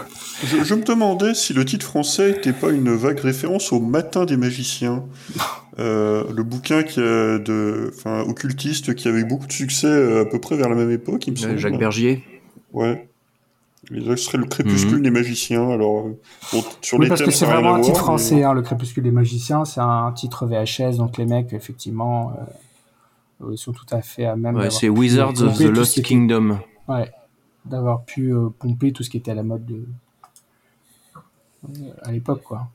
Je, 0.45 0.64
je 0.64 0.74
me 0.74 0.83
demandais 0.83 1.35
si 1.35 1.53
le 1.53 1.64
titre 1.66 1.85
français 1.85 2.33
n'était 2.33 2.55
pas 2.55 2.70
une 2.70 2.95
vague 2.95 3.20
référence 3.20 3.70
au 3.72 3.81
Matin 3.81 4.24
des 4.24 4.37
magiciens. 4.37 5.05
Euh, 5.78 6.24
le 6.35 6.43
bouquin 6.43 6.83
qui 6.83 7.01
a 7.01 7.39
de, 7.39 7.91
enfin, 7.95 8.20
occultiste 8.22 8.95
qui 8.95 9.09
avait 9.09 9.20
eu 9.20 9.24
beaucoup 9.24 9.47
de 9.47 9.53
succès 9.53 9.87
euh, 9.87 10.22
à 10.22 10.24
peu 10.26 10.39
près 10.39 10.57
vers 10.57 10.68
la 10.68 10.74
même 10.74 10.91
époque, 10.91 11.26
il 11.26 11.31
me 11.31 11.37
semble. 11.37 11.57
Jacques 11.57 11.78
Bergier. 11.78 12.22
Ouais. 12.72 13.09
Là, 13.91 14.16
ce 14.16 14.24
serait 14.24 14.38
le 14.38 14.45
crépuscule 14.47 15.03
des 15.03 15.11
magiciens. 15.11 15.68
Alors, 15.68 16.07
euh, 16.07 16.18
bon, 16.53 16.62
sur 16.80 16.99
oui, 16.99 17.05
les 17.05 17.09
parce 17.09 17.20
thèmes, 17.20 17.28
que 17.30 17.34
c'est 17.34 17.45
vraiment 17.47 17.74
un 17.74 17.80
titre 17.80 18.01
voir, 18.01 18.12
mais- 18.12 18.18
français, 18.18 18.45
hein, 18.45 18.53
le 18.55 18.62
Crépuscule 18.62 19.03
des 19.03 19.11
magiciens, 19.11 19.64
c'est 19.64 19.80
un 19.80 20.12
titre 20.12 20.47
VHS, 20.47 20.97
donc 20.99 21.16
les 21.18 21.26
mecs, 21.26 21.53
effectivement, 21.53 22.32
euh, 23.43 23.51
ils 23.53 23.59
sont 23.59 23.72
tout 23.72 23.86
à 23.91 24.01
fait 24.01 24.26
à 24.26 24.36
même. 24.36 24.55
Ouais, 24.57 24.70
c'est 24.70 24.86
pu 24.86 24.99
Wizards 24.99 25.43
of 25.43 25.59
the 25.59 25.62
Lost 25.62 25.99
était- 25.99 26.07
Kingdom. 26.09 26.61
Ouais, 26.86 27.11
d'avoir 27.64 28.05
pu 28.05 28.32
euh, 28.32 28.49
pomper 28.59 28.93
tout 28.93 29.03
ce 29.03 29.11
qui 29.11 29.16
était 29.16 29.32
à 29.32 29.34
la 29.34 29.43
mode 29.43 29.66
de... 29.66 29.84
euh, 31.64 31.93
à 32.03 32.12
l'époque, 32.12 32.43
quoi. 32.43 32.68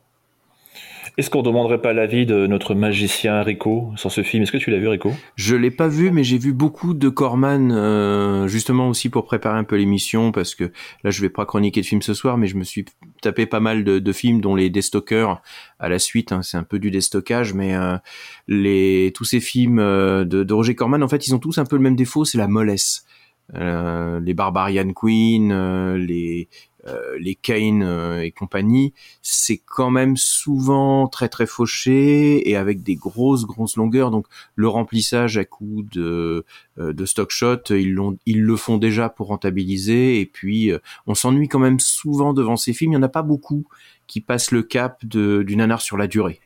Est-ce 1.17 1.29
qu'on 1.29 1.39
ne 1.39 1.45
demanderait 1.45 1.81
pas 1.81 1.93
l'avis 1.93 2.25
de 2.25 2.45
notre 2.45 2.75
magicien 2.75 3.41
Rico 3.41 3.93
sur 3.95 4.11
ce 4.11 4.21
film? 4.21 4.43
Est-ce 4.43 4.51
que 4.51 4.57
tu 4.57 4.69
l'as 4.69 4.79
vu, 4.79 4.87
Rico? 4.87 5.11
Je 5.35 5.55
l'ai 5.55 5.71
pas 5.71 5.87
vu, 5.87 6.11
mais 6.11 6.23
j'ai 6.23 6.37
vu 6.37 6.51
beaucoup 6.51 6.93
de 6.93 7.07
Corman, 7.07 7.71
euh, 7.71 8.47
justement 8.47 8.89
aussi 8.89 9.09
pour 9.09 9.25
préparer 9.25 9.57
un 9.57 9.63
peu 9.63 9.77
l'émission, 9.77 10.31
parce 10.31 10.55
que 10.55 10.65
là 11.03 11.11
je 11.11 11.21
vais 11.21 11.29
pas 11.29 11.45
chroniquer 11.45 11.81
de 11.81 11.85
films 11.85 12.01
ce 12.01 12.13
soir, 12.13 12.37
mais 12.37 12.47
je 12.47 12.57
me 12.57 12.63
suis 12.63 12.85
tapé 13.21 13.45
pas 13.45 13.61
mal 13.61 13.83
de, 13.83 14.11
films, 14.11 14.41
dont 14.41 14.55
les 14.55 14.69
Destockers 14.69 15.41
à 15.79 15.89
la 15.89 15.99
suite. 15.99 16.31
hein, 16.31 16.41
c'est 16.41 16.57
un 16.57 16.63
peu 16.63 16.79
du 16.79 16.91
déstockage, 16.91 17.53
mais 17.53 17.75
euh, 17.75 19.09
tous 19.11 19.25
ces 19.25 19.39
films 19.39 19.79
euh, 19.79 20.25
de, 20.25 20.43
de 20.43 20.53
Roger 20.53 20.75
Corman, 20.75 21.01
en 21.01 21.07
fait, 21.07 21.27
ils 21.27 21.33
ont 21.33 21.39
tous 21.39 21.57
un 21.57 21.65
peu 21.65 21.77
le 21.77 21.81
même 21.81 21.95
défaut, 21.95 22.25
c'est 22.25 22.37
la 22.37 22.47
mollesse. 22.47 23.05
Euh, 23.53 24.19
les 24.19 24.33
Barbarian 24.33 24.91
Queen, 24.93 25.51
euh, 25.51 25.97
les 25.97 26.47
euh, 26.87 27.17
les 27.19 27.33
Kane 27.33 27.81
et 28.21 28.31
compagnie, 28.31 28.93
c'est 29.23 29.57
quand 29.57 29.89
même 29.89 30.17
souvent 30.17 31.07
très 31.07 31.29
très 31.29 31.47
fauché 31.47 32.47
et 32.47 32.55
avec 32.55 32.83
des 32.83 32.95
grosses 32.95 33.45
grosses 33.45 33.75
longueurs. 33.75 34.11
Donc 34.11 34.27
le 34.55 34.67
remplissage 34.67 35.37
à 35.37 35.45
coup 35.45 35.83
de 35.91 36.45
de 36.77 37.05
stock 37.05 37.31
shot, 37.31 37.71
ils 37.71 37.93
l'ont 37.93 38.17
ils 38.27 38.41
le 38.41 38.55
font 38.55 38.77
déjà 38.77 39.09
pour 39.09 39.27
rentabiliser 39.27 40.19
et 40.19 40.27
puis 40.27 40.71
on 41.07 41.15
s'ennuie 41.15 41.47
quand 41.47 41.59
même 41.59 41.79
souvent 41.79 42.33
devant 42.33 42.57
ces 42.57 42.73
films. 42.73 42.91
Il 42.93 42.95
y 42.95 42.99
en 42.99 43.03
a 43.03 43.09
pas 43.09 43.23
beaucoup 43.23 43.65
qui 44.05 44.21
passent 44.21 44.51
le 44.51 44.61
cap 44.61 45.03
de 45.05 45.41
du 45.41 45.55
nanar 45.55 45.81
sur 45.81 45.97
la 45.97 46.05
durée. 46.05 46.39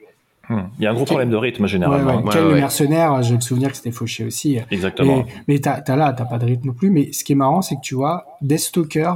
Hmm. 0.49 0.63
Il 0.79 0.83
y 0.83 0.87
a 0.87 0.91
un 0.91 0.93
gros 0.95 1.05
problème 1.05 1.29
de 1.29 1.35
rythme 1.35 1.67
généralement. 1.67 2.17
Ouais, 2.17 2.23
ouais. 2.23 2.33
Ken 2.33 2.47
le 2.47 2.55
mercenaire, 2.55 3.21
j'ai 3.21 3.35
le 3.35 3.41
souvenir 3.41 3.69
que 3.69 3.77
c'était 3.77 3.91
fauché 3.91 4.25
aussi. 4.25 4.59
Exactement. 4.71 5.17
Mais, 5.17 5.25
mais 5.47 5.59
t'as, 5.59 5.81
t'as 5.81 5.95
là, 5.95 6.11
t'as 6.13 6.25
pas 6.25 6.39
de 6.39 6.45
rythme 6.45 6.67
non 6.69 6.73
plus. 6.73 6.89
Mais 6.89 7.11
ce 7.13 7.23
qui 7.23 7.33
est 7.33 7.35
marrant, 7.35 7.61
c'est 7.61 7.75
que 7.75 7.81
tu 7.81 7.93
vois, 7.95 8.25
Deathstalker, 8.41 9.13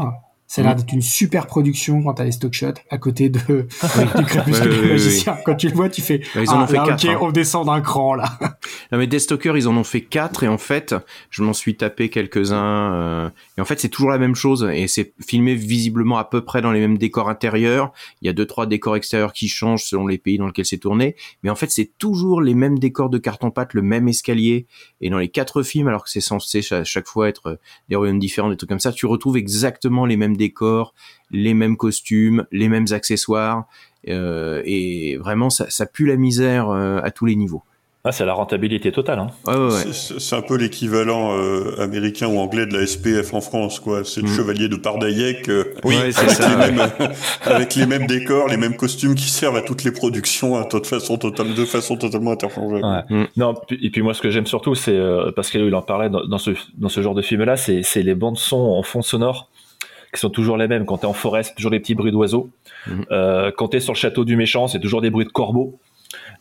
ça 0.48 0.62
a 0.62 0.64
l'air 0.66 0.74
Mhm. 0.74 0.80
d'être 0.82 0.94
une 0.94 1.02
super 1.02 1.48
production 1.48 2.04
quand 2.04 2.14
t'as 2.16 2.26
les 2.26 2.32
stock 2.32 2.54
shots 2.54 2.68
à 2.90 2.98
côté 2.98 3.30
de, 3.30 3.40
du 4.18 4.26
crépuscule 4.26 4.72
Ouais, 4.72 4.80
ouais, 4.82 4.88
magiciens. 4.90 5.38
Quand 5.46 5.56
tu 5.56 5.68
le 5.70 5.74
vois, 5.74 5.90
tu 5.90 6.02
fais, 6.02 6.22
Ouais, 6.36 6.44
ils 6.44 6.50
en 6.50 6.60
ah, 6.60 6.64
ont 6.64 6.68
fait 6.68 6.78
là, 6.78 6.84
quatre, 6.86 7.06
ok, 7.06 7.12
hein. 7.12 7.18
on 7.22 7.32
descend 7.32 7.66
d'un 7.66 7.82
cran, 7.82 8.14
là. 8.16 8.38
Non 8.92 8.98
mais 9.00 9.08
Deathstalker, 9.08 9.54
ils 9.56 9.68
en 9.68 9.76
ont 9.76 9.84
fait 9.84 10.02
quatre 10.02 10.44
et 10.44 10.48
en 10.48 10.58
fait, 10.58 10.94
je 11.30 11.42
m'en 11.44 11.54
suis 11.54 11.76
tapé 11.76 12.10
quelques-uns 12.10 12.94
euh, 12.94 13.30
et 13.58 13.62
en 13.62 13.66
fait 13.66 13.80
c'est 13.80 13.90
toujours 13.90 14.10
la 14.12 14.18
même 14.20 14.36
chose 14.36 14.70
et 14.74 14.88
c'est 14.88 15.14
filmé 15.26 15.56
visiblement 15.56 16.18
à 16.18 16.26
peu 16.26 16.42
près 16.46 16.62
dans 16.62 16.72
les 16.72 16.80
mêmes 16.80 16.98
décors 16.98 17.30
intérieurs. 17.30 17.92
Il 18.22 18.28
y 18.28 18.30
a 18.30 18.34
deux 18.34 18.46
trois 18.46 18.66
décors 18.68 18.96
extérieurs 18.96 19.34
qui 19.34 19.48
changent 19.48 19.84
selon 19.84 20.08
les 20.08 20.18
pays 20.18 20.38
dans 20.38 20.46
lesquels 20.48 20.66
c'est 20.66 20.78
tourné, 20.78 21.16
mais 21.42 21.50
en 21.50 21.56
fait 21.56 21.72
c'est 21.72 21.92
toujours 21.98 22.42
les 22.42 22.54
mêmes 22.54 22.78
décors 22.80 23.10
de 23.10 23.18
carton 23.18 23.52
pâte, 23.52 23.74
le 23.74 23.82
même 23.82 24.08
escalier 24.08 24.68
et 25.02 25.10
dans 25.10 25.18
les 25.18 25.30
quatre 25.30 25.64
films, 25.64 25.88
alors 25.88 26.04
que 26.04 26.10
c'est 26.10 26.22
censé 26.22 26.62
à 26.72 26.84
chaque 26.84 27.08
fois 27.08 27.28
être 27.30 27.48
euh, 27.48 27.56
des 27.90 27.96
royaumes 27.96 28.20
différents, 28.20 28.50
des 28.50 28.58
trucs 28.58 28.70
comme 28.70 28.80
ça, 28.80 28.92
tu 28.92 29.06
retrouves 29.08 29.38
exactement 29.38 30.06
les 30.06 30.18
mêmes 30.18 30.33
décors, 30.38 30.94
les 31.32 31.54
mêmes 31.54 31.78
costumes, 31.78 32.46
les 32.52 32.70
mêmes 32.70 32.88
accessoires 32.92 33.66
euh, 34.10 34.62
et 34.66 35.18
vraiment 35.18 35.50
ça, 35.50 35.66
ça 35.70 35.86
pue 35.86 36.06
la 36.06 36.16
misère 36.18 36.70
euh, 36.70 37.00
à 37.04 37.12
tous 37.12 37.26
les 37.26 37.36
niveaux. 37.36 37.64
Ah, 38.06 38.12
c'est 38.12 38.26
la 38.26 38.34
rentabilité 38.34 38.92
totale. 38.92 39.20
Hein. 39.20 39.28
C'est- 39.72 40.20
C'est 40.20 40.36
un 40.36 40.42
peu 40.42 40.58
l'équivalent 40.58 41.38
euh, 41.38 41.80
américain 41.82 42.28
ou 42.28 42.38
anglais 42.38 42.66
de 42.66 42.78
la 42.78 42.86
SPF 42.86 43.34
en 43.34 43.40
France, 43.40 43.80
quoi. 43.80 44.04
C'est 44.04 44.20
le 44.20 44.28
chevalier 44.28 44.68
de 44.68 44.76
Pardaillec 44.76 45.48
euh, 45.48 45.64
Mm. 45.86 45.88
Oui, 45.88 45.96
avec, 45.96 46.14
ça, 46.14 46.50
les 46.50 46.56
ouais. 46.56 46.72
mêmes, 46.74 46.90
avec 47.46 47.76
les 47.76 47.86
mêmes 47.86 48.06
décors, 48.06 48.50
les 48.50 48.58
mêmes 48.58 48.76
costumes 48.76 49.16
qui 49.16 49.30
servent 49.30 49.56
à 49.56 49.62
toutes 49.62 49.86
les 49.86 49.92
productions 49.92 50.58
hein, 50.58 50.68
de 50.70 50.86
façon, 50.86 51.18
totale, 51.18 51.54
de 51.54 51.64
façon 51.64 51.96
totalement 51.96 52.32
interchangeable. 52.32 52.84
Ouais. 53.10 53.28
Non, 53.38 53.54
et 53.72 53.90
puis 53.90 54.02
moi, 54.02 54.14
ce 54.14 54.22
que 54.22 54.30
j'aime 54.32 54.48
surtout, 54.48 54.76
c'est 54.76 54.92
euh, 54.98 55.32
parce 55.34 55.50
qu'il 55.50 55.74
en 55.74 55.82
parlait 55.82 56.10
dans, 56.10 56.26
dans 56.26 56.40
ce, 56.40 56.52
dans 56.78 56.90
ce 56.90 57.02
genre 57.02 57.16
de 57.16 57.22
film-là, 57.22 57.56
c'est 57.56 57.84
c'est 57.84 58.04
les 58.04 58.16
bandes 58.16 58.38
son 58.38 58.58
en 58.58 58.84
fond 58.84 59.02
sonore 59.02 59.48
qui 60.14 60.20
sont 60.20 60.30
toujours 60.30 60.58
les 60.58 60.68
mêmes. 60.68 60.86
Quand 60.86 61.00
t'es 61.00 61.06
en 61.08 61.14
forêt, 61.14 61.44
c'est 61.44 61.56
toujours 61.56 61.72
des 61.72 61.80
petits 61.80 61.96
bruits 61.96 62.12
d'oiseaux. 62.12 62.50
Euh, 63.12 63.52
quand 63.58 63.70
t'es 63.70 63.80
sur 63.80 63.94
le 63.94 63.98
château 63.98 64.24
du 64.26 64.36
méchant, 64.36 64.68
c'est 64.68 64.80
toujours 64.80 65.02
des 65.02 65.10
bruits 65.10 65.26
de 65.26 65.32
corbeaux. 65.32 65.80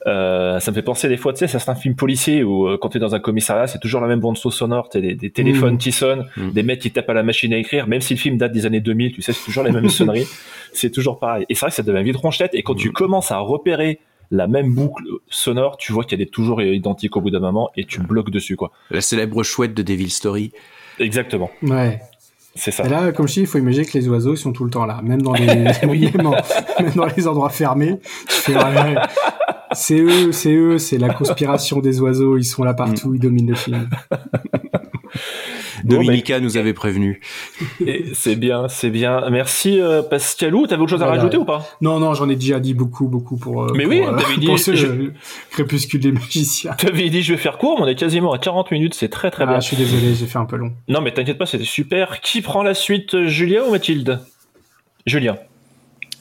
Euh, 0.06 0.58
ça 0.60 0.70
me 0.70 0.74
fait 0.74 0.82
penser 0.82 1.08
des 1.08 1.16
fois, 1.16 1.32
tu 1.32 1.38
sais, 1.38 1.46
ça 1.48 1.58
c'est 1.58 1.70
un 1.70 1.74
film 1.74 1.94
policier 1.94 2.42
où 2.42 2.66
euh, 2.68 2.76
quand 2.80 2.90
t'es 2.90 2.98
dans 2.98 3.14
un 3.14 3.20
commissariat, 3.20 3.66
c'est 3.66 3.78
toujours 3.78 4.00
la 4.00 4.08
même 4.08 4.20
bande 4.20 4.36
sonore, 4.36 4.88
t'as 4.90 5.00
des, 5.00 5.14
des 5.14 5.30
téléphones 5.30 5.74
Mmh. 5.74 5.78
qui 5.78 5.92
sonnent, 5.92 6.26
Mmh. 6.36 6.50
des 6.50 6.62
mecs 6.62 6.80
qui 6.80 6.90
tapent 6.90 7.08
à 7.08 7.14
la 7.14 7.22
machine 7.22 7.54
à 7.54 7.56
écrire, 7.56 7.86
même 7.86 8.00
si 8.00 8.14
le 8.14 8.18
film 8.18 8.36
date 8.36 8.52
des 8.52 8.66
années 8.66 8.80
2000, 8.80 9.12
tu 9.12 9.22
sais, 9.22 9.32
c'est 9.32 9.44
toujours 9.44 9.62
les 9.64 9.70
mêmes 9.70 9.88
sonneries, 9.88 10.26
c'est 10.72 10.90
toujours 10.90 11.18
pareil. 11.18 11.46
Et 11.48 11.54
c'est 11.54 11.60
vrai 11.60 11.70
que 11.70 11.76
ça 11.76 11.82
devient 11.84 12.02
vite 12.02 12.16
ronchette, 12.16 12.50
et 12.54 12.62
quand 12.62 12.74
tu 12.74 12.90
commences 12.92 13.30
à 13.30 13.38
repérer 13.38 14.00
la 14.30 14.46
même 14.48 14.74
boucle 14.74 15.04
sonore, 15.30 15.76
tu 15.78 15.92
vois 15.92 16.04
qu'elle 16.04 16.20
est 16.20 16.32
toujours 16.32 16.60
identique 16.60 17.16
au 17.16 17.20
bout 17.20 17.30
d'un 17.30 17.40
moment, 17.40 17.70
et 17.76 17.84
tu 17.84 18.00
bloques 18.00 18.30
dessus, 18.30 18.56
quoi. 18.56 18.72
La 18.90 19.00
célèbre 19.00 19.42
chouette 19.42 19.72
de 19.72 19.82
Devil 19.82 20.10
Story. 20.10 20.52
Exactement. 20.98 21.50
Ouais. 21.62 22.00
C'est 22.54 22.70
ça. 22.70 22.84
Et 22.84 22.88
là, 22.88 23.12
comme 23.12 23.26
je 23.28 23.34
dis, 23.34 23.40
il 23.40 23.46
faut 23.46 23.58
imaginer 23.58 23.86
que 23.86 23.96
les 23.96 24.08
oiseaux 24.08 24.34
ils 24.34 24.38
sont 24.38 24.52
tout 24.52 24.64
le 24.64 24.70
temps 24.70 24.84
là, 24.84 25.00
même 25.02 25.22
dans 25.22 25.32
les, 25.32 25.46
même, 25.46 26.26
en- 26.26 26.32
même 26.82 26.92
dans 26.94 27.06
les 27.06 27.26
endroits 27.26 27.48
fermés. 27.50 27.98
Ouais. 28.48 28.94
C'est 29.72 29.98
eux, 30.00 30.32
c'est 30.32 30.52
eux, 30.52 30.78
c'est 30.78 30.98
la 30.98 31.14
conspiration 31.14 31.78
des 31.80 32.00
oiseaux. 32.00 32.36
Ils 32.36 32.44
sont 32.44 32.62
là 32.62 32.74
partout, 32.74 33.14
ils 33.14 33.20
dominent 33.20 33.48
le 33.50 33.54
film. 33.54 33.88
Dominica 35.84 36.40
nous 36.40 36.56
avait 36.56 36.72
prévenu. 36.72 37.20
C'est 38.14 38.36
bien, 38.36 38.68
c'est 38.68 38.90
bien. 38.90 39.28
Merci 39.30 39.80
euh, 39.80 40.02
Pascalou. 40.02 40.66
T'avais 40.66 40.82
autre 40.82 40.90
chose 40.90 41.02
à 41.02 41.06
Voilà. 41.06 41.20
rajouter 41.22 41.36
ou 41.38 41.44
pas? 41.44 41.66
Non, 41.80 41.98
non, 41.98 42.14
j'en 42.14 42.28
ai 42.28 42.36
déjà 42.36 42.60
dit 42.60 42.74
beaucoup, 42.74 43.08
beaucoup 43.08 43.36
pour. 43.36 43.62
euh, 43.64 43.72
Mais 43.74 43.84
pour, 43.84 43.90
oui, 43.92 44.00
euh, 44.02 44.16
t'avais 44.16 44.36
dit- 44.38 44.46
pour 44.46 44.58
ce 44.58 44.74
je- 44.74 44.86
euh, 44.86 45.12
crépuscule 45.50 46.00
des 46.00 46.12
magiciens. 46.12 46.72
T'avais 46.72 47.08
dit 47.10 47.22
je 47.22 47.32
vais 47.34 47.38
faire 47.38 47.58
court, 47.58 47.76
mais 47.78 47.84
on 47.84 47.88
est 47.88 47.94
quasiment 47.94 48.32
à 48.32 48.38
40 48.38 48.70
minutes, 48.70 48.94
c'est 48.94 49.08
très 49.08 49.30
très 49.30 49.44
Ah, 49.44 49.46
bien. 49.46 49.60
je 49.60 49.66
suis 49.66 49.76
désolé, 49.76 50.14
j'ai 50.14 50.26
fait 50.26 50.38
un 50.38 50.44
peu 50.44 50.56
long. 50.56 50.72
Non 50.88 51.00
mais 51.00 51.12
t'inquiète 51.12 51.38
pas, 51.38 51.46
c'était 51.46 51.64
super. 51.64 52.20
Qui 52.20 52.40
prend 52.42 52.62
la 52.62 52.74
suite, 52.74 53.24
Julien 53.26 53.62
ou 53.66 53.70
Mathilde? 53.72 54.20
Julien. 55.06 55.36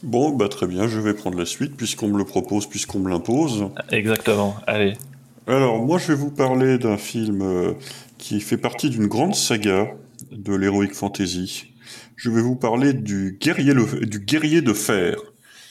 Bon, 0.04 0.32
bah 0.32 0.48
très 0.50 0.66
bien, 0.66 0.88
je 0.88 1.00
vais 1.00 1.14
prendre 1.14 1.38
la 1.38 1.46
suite 1.46 1.76
puisqu'on 1.78 2.08
me 2.08 2.18
le 2.18 2.26
propose, 2.26 2.66
puisqu'on 2.68 3.00
me 3.00 3.10
l'impose. 3.10 3.68
Exactement, 3.92 4.56
allez. 4.66 4.94
Alors, 5.48 5.80
moi, 5.84 5.98
je 6.00 6.08
vais 6.08 6.16
vous 6.16 6.32
parler 6.32 6.78
d'un 6.78 6.98
film 6.98 7.42
euh, 7.42 7.74
qui 8.22 8.40
fait 8.40 8.58
partie 8.58 8.90
d'une 8.90 9.08
grande 9.08 9.36
saga 9.36 9.92
de 10.32 10.54
l'heroic 10.54 10.94
fantasy. 10.94 11.74
Je 12.16 12.30
vais 12.30 12.42
vous 12.42 12.56
parler 12.56 12.94
du 12.94 13.38
guerrier, 13.42 13.74
le- 13.74 14.06
du 14.06 14.20
guerrier 14.20 14.62
de 14.62 14.72
fer, 14.74 15.16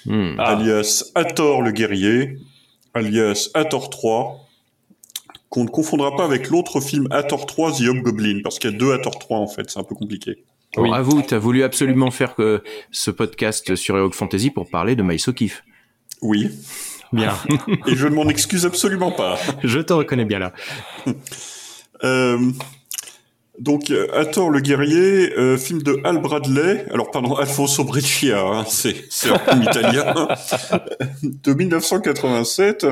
Hmm. 0.07 0.35
alias 0.39 1.05
Hathor 1.15 1.63
le 1.63 1.71
guerrier, 1.71 2.37
alias 2.95 3.51
Hathor 3.55 3.89
3, 3.91 4.49
qu'on 5.49 5.65
ne 5.65 5.69
confondra 5.69 6.17
pas 6.17 6.25
avec 6.25 6.49
l'autre 6.51 6.81
film 6.81 7.07
Hathor 7.11 7.47
3 7.47 7.73
The 7.73 7.83
Hobgoblin, 7.89 8.41
parce 8.43 8.59
qu'il 8.59 8.71
y 8.73 8.75
a 8.75 8.77
deux 8.77 8.93
Hathor 8.93 9.19
3 9.19 9.39
en 9.39 9.47
fait, 9.47 9.71
c'est 9.71 9.79
un 9.79 9.85
peu 9.85 9.95
compliqué. 9.95 10.43
Bon, 10.77 10.93
avoue, 10.93 11.23
t'as 11.23 11.39
voulu 11.39 11.63
absolument 11.65 12.11
faire 12.11 12.35
que 12.35 12.63
ce 12.91 13.11
podcast 13.11 13.75
sur 13.77 13.97
Heroic 13.97 14.13
Fantasy 14.15 14.51
pour 14.51 14.69
parler 14.71 14.97
de 14.97 15.03
Maïs 15.03 15.27
O'Keefe. 15.29 15.63
Oui. 16.23 16.51
Bien. 17.13 17.35
Et 17.89 17.95
je 17.97 18.07
ne 18.07 18.15
m'en 18.15 18.29
excuse 18.29 18.65
absolument 18.67 19.11
pas. 19.13 19.39
Je 19.65 19.81
te 19.81 19.93
reconnais 19.93 20.25
bien 20.25 20.39
là. 20.39 20.53
Euh, 22.05 22.53
donc, 23.61 23.91
euh, 23.91 24.09
Hathor 24.15 24.49
le 24.49 24.61
guerrier, 24.61 25.37
euh, 25.37 25.59
film 25.59 25.83
de 25.83 26.01
Al 26.03 26.19
Bradley, 26.23 26.87
alors 26.91 27.11
pardon, 27.11 27.35
Alfonso 27.35 27.85
Breccia, 27.85 28.41
hein, 28.41 28.65
c'est 28.67 29.05
c'est 29.11 29.29
un 29.29 29.39
film 29.39 29.63
italien, 29.63 30.29
de 31.23 31.53
1987. 31.53 32.87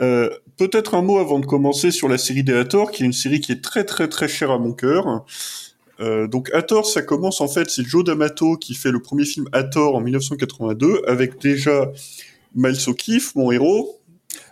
Euh, 0.00 0.30
Peut-être 0.56 0.94
un 0.94 1.02
mot 1.02 1.18
avant 1.18 1.38
de 1.38 1.44
commencer 1.44 1.90
sur 1.90 2.08
la 2.08 2.16
série 2.16 2.42
des 2.42 2.54
Hathor, 2.54 2.90
qui 2.90 3.02
est 3.02 3.06
une 3.06 3.12
série 3.12 3.40
qui 3.40 3.52
est 3.52 3.62
très 3.62 3.84
très 3.84 4.08
très 4.08 4.26
chère 4.26 4.50
à 4.50 4.58
mon 4.58 4.72
cœur. 4.72 5.26
Donc 6.00 6.50
Hathor, 6.54 6.86
ça 6.86 7.02
commence 7.02 7.42
en 7.42 7.48
fait, 7.48 7.68
c'est 7.68 7.84
Joe 7.84 8.02
D'Amato 8.02 8.56
qui 8.56 8.74
fait 8.74 8.90
le 8.90 9.02
premier 9.02 9.26
film 9.26 9.46
Hathor 9.52 9.94
en 9.94 10.00
1982, 10.00 11.02
avec 11.06 11.38
déjà 11.42 11.92
Miles 12.54 12.78
O'Keefe, 12.86 13.34
mon 13.34 13.52
héros, 13.52 14.00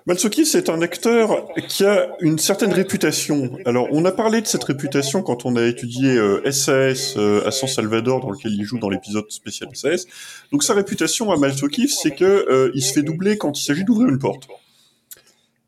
Malsoki, 0.07 0.45
c'est 0.45 0.69
un 0.69 0.83
acteur 0.83 1.49
qui 1.67 1.85
a 1.85 2.11
une 2.21 2.39
certaine 2.39 2.73
réputation. 2.73 3.57
Alors, 3.65 3.89
on 3.91 4.05
a 4.05 4.13
parlé 4.13 4.43
de 4.43 4.47
cette 4.47 4.65
réputation 4.65 5.23
quand 5.23 5.47
on 5.47 5.57
a 5.57 5.65
étudié 5.65 6.11
euh, 6.11 6.51
SAS 6.51 7.15
euh, 7.17 7.47
à 7.47 7.51
San 7.51 7.69
Salvador, 7.69 8.21
dans 8.21 8.31
lequel 8.31 8.53
il 8.53 8.65
joue 8.65 8.79
dans 8.79 8.91
l'épisode 8.91 9.25
spécial 9.31 9.71
SAS. 9.73 10.07
Donc, 10.53 10.63
sa 10.63 10.75
réputation 10.75 11.33
à 11.33 11.39
Malsoki, 11.39 11.89
c'est 11.89 12.11
que 12.11 12.25
euh, 12.25 12.71
il 12.75 12.83
se 12.83 12.93
fait 12.93 13.03
doubler 13.03 13.39
quand 13.39 13.59
il 13.59 13.65
s'agit 13.65 13.85
d'ouvrir 13.85 14.09
une 14.09 14.19
porte. 14.19 14.47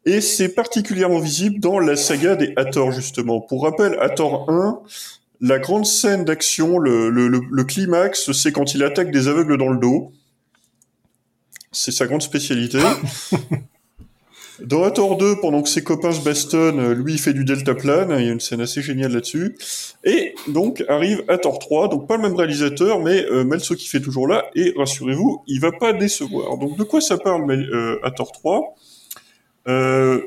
Et 0.04 0.20
c'est 0.20 0.50
particulièrement 0.50 1.18
visible 1.18 1.58
dans 1.58 1.78
la 1.78 1.96
saga 1.96 2.36
des 2.36 2.52
Hathor, 2.56 2.92
justement. 2.92 3.40
Pour 3.40 3.62
rappel, 3.62 3.96
Hathor 4.00 4.50
1, 4.50 4.80
la 5.40 5.58
grande 5.58 5.86
scène 5.86 6.26
d'action, 6.26 6.78
le, 6.78 7.08
le, 7.08 7.28
le 7.28 7.64
climax, 7.64 8.32
c'est 8.32 8.52
quand 8.52 8.74
il 8.74 8.84
attaque 8.84 9.10
des 9.10 9.28
aveugles 9.28 9.56
dans 9.56 9.70
le 9.70 9.78
dos. 9.78 10.12
C'est 11.72 11.90
sa 11.90 12.06
grande 12.06 12.22
spécialité. 12.22 12.80
Dans 14.62 14.84
Hathor 14.84 15.16
2, 15.18 15.36
pendant 15.40 15.62
que 15.62 15.68
ses 15.68 15.84
copains 15.84 16.12
se 16.12 16.22
bastonnent, 16.24 16.92
lui 16.92 17.14
il 17.14 17.18
fait 17.18 17.32
du 17.34 17.44
deltaplane, 17.44 18.14
il 18.18 18.24
y 18.26 18.28
a 18.28 18.32
une 18.32 18.40
scène 18.40 18.61
assez 18.62 18.80
géniale 18.80 19.12
là-dessus. 19.12 19.57
Et 20.04 20.34
donc 20.48 20.82
arrive 20.88 21.22
Hathor 21.28 21.59
3, 21.59 21.88
donc 21.88 22.07
pas 22.09 22.16
le 22.16 22.22
même 22.22 22.34
réalisateur, 22.36 23.00
mais 23.02 23.24
euh, 23.30 23.44
Melso 23.44 23.74
qui 23.74 23.86
fait 23.88 24.00
toujours 24.00 24.26
là, 24.26 24.46
et 24.54 24.72
rassurez-vous, 24.76 25.42
il 25.46 25.61
va 25.61 25.72
pas 25.72 25.92
décevoir. 25.92 26.57
Donc 26.59 26.78
de 26.78 26.84
quoi 26.84 27.00
ça 27.00 27.18
parle 27.18 27.44
Mel- 27.44 27.68
euh, 27.72 27.98
Hathor 28.02 28.32
3 28.32 28.74
Euh, 29.68 30.20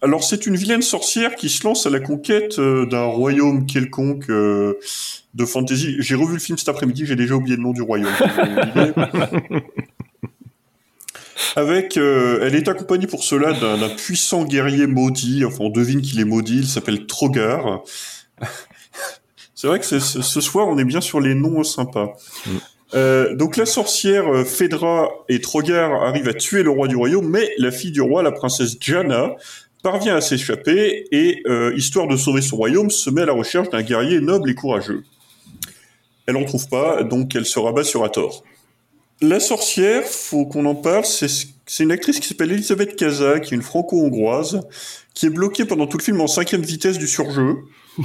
Alors 0.00 0.22
c'est 0.24 0.46
une 0.46 0.56
vilaine 0.56 0.82
sorcière 0.82 1.34
qui 1.34 1.48
se 1.48 1.64
lance 1.64 1.86
à 1.86 1.90
la 1.90 2.00
conquête 2.00 2.58
euh, 2.58 2.86
d'un 2.86 3.04
royaume 3.04 3.66
quelconque 3.66 4.30
euh, 4.30 4.78
de 5.34 5.44
fantasy. 5.44 5.96
J'ai 5.98 6.14
revu 6.14 6.34
le 6.34 6.40
film 6.40 6.56
cet 6.56 6.68
après-midi, 6.68 7.04
j'ai 7.06 7.16
déjà 7.16 7.34
oublié 7.34 7.56
le 7.56 7.62
nom 7.62 7.72
du 7.72 7.82
royaume. 7.82 8.10
pour 8.18 8.28
vous 8.28 8.44
donner 8.44 8.62
une 8.62 8.68
idée. 9.50 9.62
Avec, 11.56 11.96
euh, 11.96 12.40
elle 12.42 12.54
est 12.54 12.68
accompagnée 12.68 13.06
pour 13.06 13.24
cela 13.24 13.52
d'un 13.52 13.88
puissant 13.88 14.44
guerrier 14.44 14.86
maudit. 14.86 15.44
Enfin, 15.44 15.64
on 15.64 15.70
devine 15.70 16.00
qu'il 16.00 16.20
est 16.20 16.24
maudit. 16.24 16.58
Il 16.58 16.68
s'appelle 16.68 17.06
Trogar. 17.06 17.82
C'est 19.54 19.68
vrai 19.68 19.80
que 19.80 19.86
ce 19.86 20.40
soir, 20.40 20.68
on 20.68 20.76
est 20.78 20.84
bien 20.84 21.00
sur 21.00 21.20
les 21.20 21.34
noms 21.34 21.64
sympas. 21.64 22.12
Euh, 22.94 23.34
donc 23.34 23.56
la 23.56 23.66
sorcière 23.66 24.28
euh, 24.28 24.44
Phédra 24.44 25.08
et 25.28 25.40
Trogar 25.40 26.04
arrivent 26.04 26.28
à 26.28 26.34
tuer 26.34 26.62
le 26.62 26.70
roi 26.70 26.86
du 26.86 26.96
royaume, 26.96 27.28
mais 27.28 27.50
la 27.58 27.70
fille 27.70 27.90
du 27.90 28.00
roi, 28.00 28.22
la 28.22 28.30
princesse 28.30 28.76
Jana, 28.78 29.34
parvient 29.82 30.16
à 30.16 30.20
s'échapper 30.20 31.06
et, 31.10 31.42
euh, 31.46 31.74
histoire 31.76 32.06
de 32.06 32.16
sauver 32.16 32.40
son 32.40 32.56
royaume, 32.56 32.90
se 32.90 33.10
met 33.10 33.22
à 33.22 33.26
la 33.26 33.32
recherche 33.32 33.68
d'un 33.70 33.82
guerrier 33.82 34.20
noble 34.20 34.50
et 34.50 34.54
courageux. 34.54 35.02
Elle 36.26 36.36
en 36.36 36.44
trouve 36.44 36.68
pas, 36.68 37.02
donc 37.02 37.34
elle 37.34 37.44
se 37.44 37.58
rabat 37.58 37.84
sur 37.84 38.04
Hathor. 38.04 38.44
La 39.24 39.40
sorcière, 39.40 40.04
faut 40.04 40.44
qu'on 40.44 40.66
en 40.66 40.74
parle, 40.74 41.04
c'est 41.06 41.82
une 41.82 41.92
actrice 41.92 42.20
qui 42.20 42.28
s'appelle 42.28 42.52
Elisabeth 42.52 42.94
Kaza, 42.94 43.40
qui 43.40 43.54
est 43.54 43.56
une 43.56 43.62
franco-hongroise, 43.62 44.60
qui 45.14 45.24
est 45.24 45.30
bloquée 45.30 45.64
pendant 45.64 45.86
tout 45.86 45.96
le 45.96 46.02
film 46.02 46.20
en 46.20 46.26
cinquième 46.26 46.60
vitesse 46.60 46.98
du 46.98 47.08
surjeu. 47.08 47.56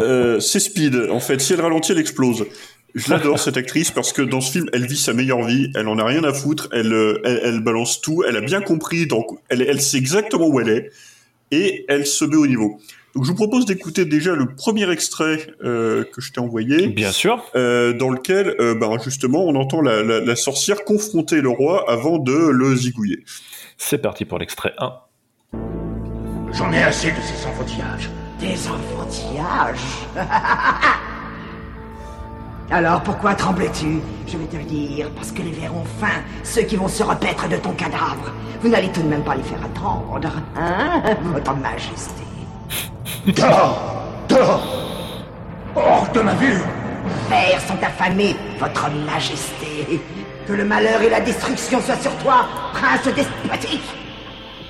Euh, 0.00 0.38
c'est 0.38 0.60
speed, 0.60 1.08
en 1.10 1.18
fait. 1.18 1.40
Si 1.40 1.52
elle 1.52 1.60
ralentit, 1.60 1.90
elle 1.90 1.98
explose. 1.98 2.46
Je 2.94 3.10
l'adore 3.10 3.40
cette 3.40 3.56
actrice 3.56 3.90
parce 3.90 4.12
que 4.12 4.22
dans 4.22 4.40
ce 4.40 4.52
film, 4.52 4.70
elle 4.72 4.86
vit 4.86 4.96
sa 4.96 5.12
meilleure 5.12 5.42
vie. 5.42 5.72
Elle 5.74 5.88
en 5.88 5.98
a 5.98 6.04
rien 6.04 6.22
à 6.22 6.32
foutre. 6.32 6.68
Elle, 6.70 6.92
euh, 6.92 7.20
elle, 7.24 7.40
elle 7.42 7.60
balance 7.60 8.00
tout. 8.00 8.22
Elle 8.26 8.36
a 8.36 8.40
bien 8.40 8.60
compris. 8.60 9.08
Donc, 9.08 9.26
elle, 9.48 9.60
elle 9.62 9.80
sait 9.80 9.98
exactement 9.98 10.46
où 10.46 10.60
elle 10.60 10.68
est 10.68 10.90
et 11.50 11.84
elle 11.88 12.06
se 12.06 12.24
met 12.24 12.36
au 12.36 12.46
niveau. 12.46 12.80
Donc, 13.14 13.24
je 13.24 13.30
vous 13.30 13.34
propose 13.34 13.64
d'écouter 13.64 14.04
déjà 14.04 14.34
le 14.34 14.54
premier 14.54 14.90
extrait 14.90 15.48
euh, 15.64 16.04
que 16.04 16.20
je 16.20 16.32
t'ai 16.32 16.40
envoyé. 16.40 16.88
Bien 16.88 17.12
sûr. 17.12 17.42
Euh, 17.56 17.92
dans 17.92 18.10
lequel, 18.10 18.54
euh, 18.60 18.74
ben, 18.74 18.98
justement, 19.02 19.44
on 19.44 19.54
entend 19.54 19.80
la, 19.80 20.02
la, 20.02 20.20
la 20.20 20.36
sorcière 20.36 20.84
confronter 20.84 21.40
le 21.40 21.48
roi 21.48 21.90
avant 21.90 22.18
de 22.18 22.32
le 22.32 22.76
zigouiller. 22.76 23.24
C'est 23.76 23.98
parti 23.98 24.24
pour 24.24 24.38
l'extrait 24.38 24.74
1. 24.78 24.92
J'en 26.52 26.72
ai 26.72 26.82
assez 26.82 27.10
de 27.10 27.16
ces 27.16 27.46
enfantillages. 27.46 28.10
Des 28.40 28.68
enfantillages 28.68 29.78
Alors 32.70 33.02
pourquoi 33.02 33.34
trembles-tu? 33.34 34.00
Je 34.26 34.36
vais 34.36 34.44
te 34.44 34.56
le 34.56 34.64
dire, 34.64 35.10
parce 35.16 35.32
que 35.32 35.40
les 35.40 35.52
vers 35.52 35.74
ont 35.74 35.86
faim, 35.98 36.22
ceux 36.44 36.62
qui 36.62 36.76
vont 36.76 36.88
se 36.88 37.02
repaître 37.02 37.48
de 37.48 37.56
ton 37.56 37.72
cadavre. 37.72 38.30
Vous 38.60 38.68
n'allez 38.68 38.92
tout 38.92 39.00
de 39.00 39.08
même 39.08 39.24
pas 39.24 39.34
les 39.34 39.42
faire 39.42 39.64
attendre, 39.64 40.20
hein? 40.54 41.02
Votre 41.32 41.56
majesté. 41.56 42.27
Dehors 43.26 43.78
Dehors 44.28 44.62
Hors 45.74 46.08
de 46.12 46.20
ma 46.20 46.34
vue 46.34 46.62
vers 47.28 47.60
sont 47.60 47.82
affamés, 47.82 48.36
votre 48.58 48.90
majesté. 48.90 50.00
Que 50.46 50.52
le 50.52 50.64
malheur 50.64 51.00
et 51.02 51.10
la 51.10 51.20
destruction 51.20 51.80
soient 51.80 51.96
sur 51.96 52.14
toi, 52.18 52.46
prince 52.72 53.04
despotique. 53.04 53.84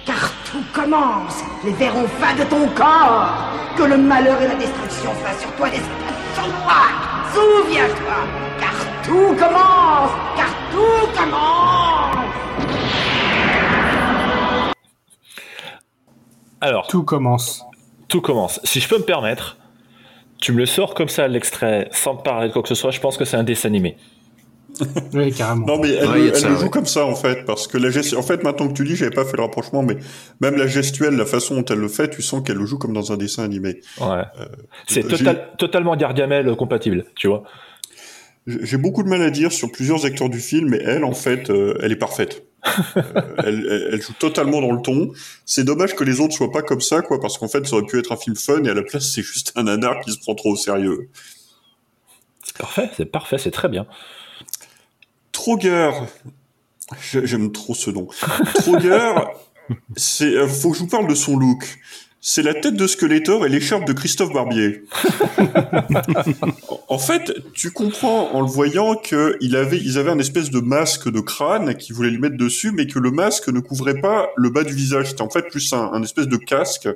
Car 0.04 0.30
tout 0.44 0.64
commence. 0.72 1.44
Les 1.64 1.72
vers 1.72 1.96
ont 1.96 2.08
faim 2.08 2.34
de 2.38 2.44
ton 2.44 2.68
corps. 2.68 3.52
Que 3.76 3.84
le 3.84 3.96
malheur 3.96 4.40
et 4.42 4.48
la 4.48 4.54
destruction 4.54 5.10
soient 5.20 5.38
sur 5.38 5.52
toi, 5.52 5.68
sournois. 6.34 6.88
Souviens-toi, 7.32 8.16
car 8.58 8.74
tout 9.04 9.34
commence. 9.36 10.10
Car 10.36 10.48
tout 10.72 11.20
commence. 11.20 11.88
Alors. 16.60 16.86
Tout 16.88 17.04
commence. 17.04 17.67
Tout 18.08 18.20
commence. 18.20 18.60
Si 18.64 18.80
je 18.80 18.88
peux 18.88 18.98
me 18.98 19.04
permettre, 19.04 19.56
tu 20.40 20.52
me 20.52 20.58
le 20.58 20.66
sors 20.66 20.94
comme 20.94 21.08
ça, 21.08 21.28
l'extrait, 21.28 21.88
sans 21.92 22.16
parler 22.16 22.48
de 22.48 22.52
quoi 22.52 22.62
que 22.62 22.68
ce 22.68 22.74
soit, 22.74 22.90
je 22.90 23.00
pense 23.00 23.16
que 23.18 23.24
c'est 23.24 23.36
un 23.36 23.44
dessin 23.44 23.68
animé. 23.68 23.96
Oui, 25.12 25.32
carrément. 25.32 25.66
Non, 25.66 25.78
mais 25.80 25.90
elle, 25.90 26.08
Ouais, 26.08 26.34
ça, 26.34 26.48
le 26.48 26.54
ouais. 26.54 26.60
joue 26.60 26.70
comme 26.70 26.86
ça, 26.86 27.04
en 27.04 27.14
fait, 27.16 27.44
parce 27.44 27.66
que 27.66 27.78
la 27.78 27.90
gest... 27.90 28.14
En 28.14 28.22
fait, 28.22 28.44
maintenant 28.44 28.68
que 28.68 28.74
tu 28.74 28.84
dis, 28.84 28.94
j'avais 28.94 29.10
pas 29.10 29.24
fait 29.24 29.36
le 29.36 29.42
rapprochement, 29.42 29.82
mais 29.82 29.96
même 30.40 30.56
la 30.56 30.66
gestuelle, 30.68 31.16
la 31.16 31.26
façon 31.26 31.56
dont 31.56 31.64
elle 31.64 31.78
le 31.80 31.88
fait, 31.88 32.08
tu 32.10 32.22
sens 32.22 32.42
qu'elle 32.44 32.58
le 32.58 32.66
joue 32.66 32.78
comme 32.78 32.92
dans 32.92 33.10
un 33.10 33.16
dessin 33.16 33.42
animé. 33.42 33.80
Ouais. 34.00 34.22
C'est 34.86 35.02
total- 35.02 35.48
totalement 35.58 35.96
Gargamel 35.96 36.54
compatible, 36.54 37.06
tu 37.16 37.26
vois. 37.26 37.42
J'ai 38.46 38.64
j'ai 38.64 38.76
beaucoup 38.76 39.02
de 39.02 39.08
mal 39.08 39.22
à 39.22 39.30
dire 39.30 39.52
sur 39.52 39.72
plusieurs 39.72 40.04
acteurs 40.06 40.28
du 40.30 40.38
film, 40.38 40.68
mais 40.68 40.78
elle, 40.84 41.02
en 41.04 41.12
fait, 41.14 41.50
euh, 41.50 41.76
elle 41.82 41.90
est 41.92 41.96
parfaite. 41.96 42.44
Euh, 42.96 43.02
elle, 43.38 43.66
elle- 43.70 43.88
elle 43.94 44.02
joue 44.02 44.12
totalement 44.18 44.60
dans 44.60 44.72
le 44.72 44.80
ton. 44.82 45.12
C'est 45.44 45.64
dommage 45.64 45.94
que 45.94 46.04
les 46.04 46.20
autres 46.20 46.34
soient 46.34 46.52
pas 46.52 46.62
comme 46.62 46.80
ça, 46.80 47.00
quoi, 47.02 47.20
parce 47.20 47.38
qu'en 47.38 47.48
fait, 47.48 47.66
ça 47.66 47.76
aurait 47.76 47.86
pu 47.86 47.98
être 47.98 48.12
un 48.12 48.16
film 48.16 48.36
fun, 48.36 48.62
et 48.64 48.68
à 48.68 48.74
la 48.74 48.82
place, 48.82 49.10
c'est 49.12 49.22
juste 49.22 49.52
un 49.56 49.64
nanar 49.64 50.00
qui 50.00 50.12
se 50.12 50.18
prend 50.18 50.34
trop 50.34 50.52
au 50.52 50.56
sérieux. 50.56 51.08
C'est 52.44 52.56
parfait, 52.56 52.90
c'est 52.96 53.06
parfait, 53.06 53.38
c'est 53.38 53.50
très 53.50 53.68
bien. 53.68 53.86
Troger, 55.32 55.90
j'aime 57.02 57.52
trop 57.52 57.74
ce 57.74 57.90
nom. 57.90 58.08
Troger, 58.56 59.12
c'est, 59.96 60.34
euh, 60.36 60.48
faut 60.48 60.70
que 60.70 60.76
je 60.76 60.82
vous 60.82 60.88
parle 60.88 61.06
de 61.08 61.14
son 61.14 61.36
look. 61.36 61.78
C'est 62.20 62.42
la 62.42 62.52
tête 62.52 62.74
de 62.74 62.86
Skeletor 62.86 63.46
et 63.46 63.48
l'écharpe 63.48 63.86
de 63.86 63.92
Christophe 63.92 64.32
Barbier. 64.32 64.82
En- 66.88 66.98
fait, 66.98 67.32
tu 67.54 67.70
comprends 67.70 68.32
en 68.32 68.40
le 68.40 68.46
voyant 68.48 68.96
que 68.96 69.36
il 69.40 69.54
avait, 69.56 69.78
ils 69.78 69.98
avaient 69.98 70.10
un 70.10 70.18
espèce 70.18 70.50
de 70.50 70.60
masque 70.60 71.10
de 71.10 71.20
crâne 71.20 71.74
qu'ils 71.76 71.94
voulaient 71.94 72.10
lui 72.10 72.18
mettre 72.18 72.36
dessus, 72.36 72.72
mais 72.72 72.86
que 72.86 72.98
le 72.98 73.10
masque 73.10 73.48
ne 73.48 73.60
couvrait 73.60 74.00
pas 74.00 74.30
le 74.36 74.50
bas 74.50 74.64
du 74.64 74.74
visage. 74.74 75.10
C'était 75.10 75.22
en 75.22 75.30
fait 75.30 75.48
plus 75.48 75.72
un, 75.72 75.90
un 75.92 76.02
espèce 76.02 76.26
de 76.26 76.36
casque. 76.36 76.88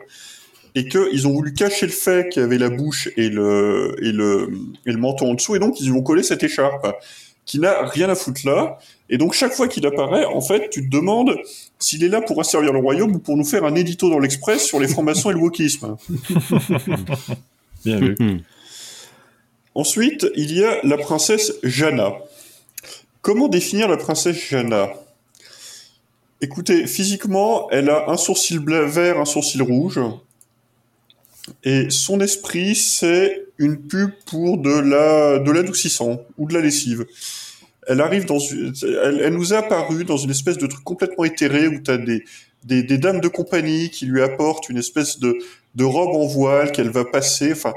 Et 0.75 0.89
qu'ils 0.89 1.27
ont 1.27 1.33
voulu 1.33 1.53
cacher 1.53 1.85
le 1.87 1.93
fait 1.93 2.31
qu'il 2.31 2.41
y 2.41 2.45
avait 2.45 2.57
la 2.59 2.71
bouche 2.71 3.09
et 3.19 3.29
le, 3.29 3.95
et 4.03 4.11
le, 4.11 4.49
et 4.87 4.93
le 4.93 4.97
menton 4.99 5.31
en 5.31 5.35
dessous, 5.35 5.55
et 5.55 5.59
donc 5.59 5.79
ils 5.81 5.87
lui 5.91 5.93
ont 5.93 6.03
collé 6.03 6.23
cette 6.23 6.43
écharpe 6.43 6.87
qui 7.45 7.59
n'a 7.59 7.87
rien 7.87 8.09
à 8.09 8.15
foutre 8.15 8.41
là. 8.47 8.79
Et 9.11 9.19
donc 9.19 9.35
chaque 9.35 9.53
fois 9.53 9.69
qu'il 9.69 9.87
apparaît, 9.87 10.25
en 10.25 10.41
fait, 10.41 10.71
tu 10.71 10.89
te 10.89 10.97
demandes 10.97 11.37
s'il 11.83 12.05
est 12.05 12.09
là 12.09 12.21
pour 12.21 12.41
asservir 12.41 12.73
le 12.73 12.79
royaume 12.79 13.17
ou 13.17 13.19
pour 13.19 13.37
nous 13.37 13.45
faire 13.45 13.65
un 13.65 13.75
édito 13.75 14.09
dans 14.09 14.19
l'Express 14.19 14.65
sur 14.65 14.81
les 14.81 14.89
francs-maçons 14.89 15.31
et 15.31 15.35
le 15.35 15.41
wokisme. 15.41 15.97
Bien 17.85 17.99
vu. 17.99 18.17
Ensuite, 19.75 20.27
il 20.37 20.53
y 20.53 20.63
a 20.65 20.79
la 20.85 20.99
princesse 20.99 21.55
Jana. 21.63 22.13
Comment 23.23 23.49
définir 23.49 23.89
la 23.89 23.97
princesse 23.97 24.37
Jana? 24.37 24.91
Écoutez, 26.41 26.87
physiquement, 26.87 27.71
elle 27.71 27.89
a 27.89 28.11
un 28.11 28.17
sourcil 28.17 28.61
vert, 28.67 29.19
un 29.19 29.25
sourcil 29.25 29.63
rouge. 29.63 30.01
Et 31.65 31.89
son 31.91 32.21
esprit, 32.21 32.75
c'est 32.75 33.47
une 33.59 33.79
pub 33.79 34.11
pour 34.27 34.59
de 34.59 34.71
la 34.71 35.39
de 35.39 35.51
l'adoucissant 35.51 36.21
ou 36.39 36.47
de 36.47 36.55
la 36.55 36.61
lessive. 36.61 37.07
Elle 37.89 38.01
arrive 38.01 38.27
dans 38.27 38.39
une, 38.39 38.73
elle, 38.83 39.21
elle 39.25 39.35
nous 39.35 39.53
est 39.53 39.57
apparue 39.57 40.05
dans 40.05 40.17
une 40.17 40.31
espèce 40.31 40.59
de 40.59 40.67
truc 40.67 40.85
complètement 40.85 41.25
éthéré 41.25 41.67
où 41.69 41.81
tu 41.81 41.91
as 41.91 41.99
des, 41.99 42.25
des, 42.65 42.83
des 42.83 42.99
dames 42.99 43.21
de 43.21 43.29
compagnie 43.29 43.91
qui 43.91 44.07
lui 44.07 44.23
apportent 44.23 44.69
une 44.69 44.79
espèce 44.79 45.19
de, 45.19 45.37
de 45.75 45.85
robe 45.85 46.15
en 46.15 46.27
voile 46.27 46.73
qu'elle 46.73 46.91
va 46.91 47.05
passer. 47.05 47.53
Enfin, 47.53 47.73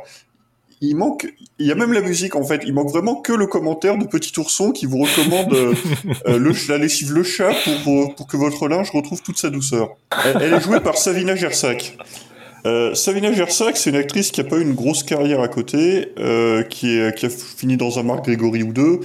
il 0.82 0.96
manque, 0.96 1.28
il 1.58 1.68
y 1.68 1.72
a 1.72 1.76
même 1.76 1.94
la 1.94 2.02
musique 2.02 2.36
en 2.36 2.44
fait. 2.44 2.62
Il 2.66 2.74
manque 2.74 2.90
vraiment 2.90 3.16
que 3.16 3.34
le 3.34 3.48
commentaire 3.48 3.98
de 3.98 4.06
Petit 4.06 4.38
Ourson 4.40 4.72
qui 4.72 4.86
vous 4.86 5.00
recommande 5.00 5.54
euh, 5.54 5.74
euh, 6.28 6.38
le, 6.38 6.52
la 6.70 6.78
lessive 6.78 7.14
le 7.14 7.24
chat 7.24 7.54
pour, 7.84 8.16
pour 8.16 8.28
que 8.28 8.38
votre 8.38 8.68
linge 8.68 8.92
retrouve 8.92 9.22
toute 9.22 9.38
sa 9.38 9.50
douceur. 9.50 9.96
Elle, 10.26 10.42
elle 10.42 10.54
est 10.54 10.62
jouée 10.62 10.80
par 10.80 10.98
Savina 10.98 11.36
Gersac. 11.36 11.98
Euh, 12.66 12.96
Savina 12.96 13.32
Gersac, 13.32 13.78
c'est 13.78 13.92
une 13.92 13.96
actrice 13.96 14.32
qui 14.32 14.42
a 14.42 14.44
pas 14.44 14.58
eu 14.58 14.64
une 14.64 14.74
grosse 14.74 15.04
carrière 15.04 15.40
à 15.40 15.48
côté, 15.48 16.08
euh, 16.18 16.64
qui, 16.64 16.98
est, 16.98 17.16
qui 17.16 17.28
a 17.28 17.30
fini 17.30 17.78
dans 17.78 18.00
un 18.00 18.04
Marc 18.04 18.26
Grégory 18.26 18.64
ou 18.64 18.74
deux. 18.74 19.02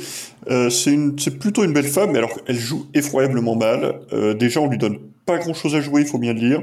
Euh, 0.49 0.71
c'est 0.71 1.39
plutôt 1.39 1.65
une 1.65 1.73
belle 1.73 1.89
femme, 1.89 2.13
mais 2.13 2.19
alors 2.19 2.39
elle 2.47 2.59
joue 2.59 2.87
effroyablement 2.95 3.57
mal. 3.57 4.01
Euh, 4.13 4.33
déjà, 4.35 4.61
on 4.61 4.69
lui 4.69 4.79
donne 4.79 4.99
pas 5.27 5.39
grand 5.39 5.53
chose 5.53 5.75
à 5.75 5.81
jouer, 5.81 6.01
il 6.03 6.07
faut 6.07 6.19
bien 6.19 6.33
le 6.33 6.41
dire. 6.41 6.63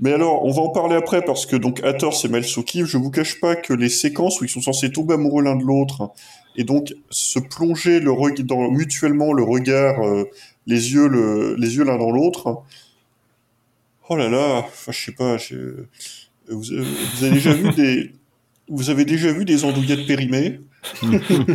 Mais 0.00 0.12
alors, 0.12 0.44
on 0.44 0.50
va 0.50 0.62
en 0.62 0.70
parler 0.70 0.96
après 0.96 1.22
parce 1.22 1.44
que 1.46 1.56
donc 1.56 1.84
Hathor 1.84 2.14
c'est 2.14 2.28
Mel 2.28 2.44
Sokiv. 2.44 2.86
Je 2.86 2.96
vous 2.96 3.10
cache 3.10 3.38
pas 3.38 3.54
que 3.54 3.74
les 3.74 3.90
séquences 3.90 4.40
où 4.40 4.44
ils 4.44 4.50
sont 4.50 4.62
censés 4.62 4.90
tomber 4.90 5.14
amoureux 5.14 5.42
l'un 5.42 5.56
de 5.56 5.62
l'autre 5.62 6.10
et 6.56 6.64
donc 6.64 6.94
se 7.10 7.38
plonger 7.38 8.00
le 8.00 8.12
dans, 8.42 8.70
mutuellement 8.70 9.32
le 9.32 9.42
regard, 9.42 10.02
euh, 10.02 10.24
les 10.66 10.92
yeux, 10.92 11.06
le, 11.06 11.54
les 11.56 11.76
yeux 11.76 11.84
l'un 11.84 11.98
dans 11.98 12.10
l'autre. 12.10 12.62
Oh 14.10 14.16
là 14.16 14.28
là, 14.28 14.58
enfin, 14.66 14.92
je 14.92 15.04
sais 15.04 15.12
pas. 15.12 15.38
je- 15.38 15.84
Vous, 16.48 16.72
euh, 16.72 16.84
vous 17.14 17.24
avez 17.24 17.32
déjà 17.34 17.52
vu 17.54 17.70
des, 17.76 18.10
vous 18.68 18.90
avez 18.90 19.04
déjà 19.04 19.32
vu 19.32 19.44
des 19.44 19.64
andouillettes 19.64 20.06
périmées 20.06 20.60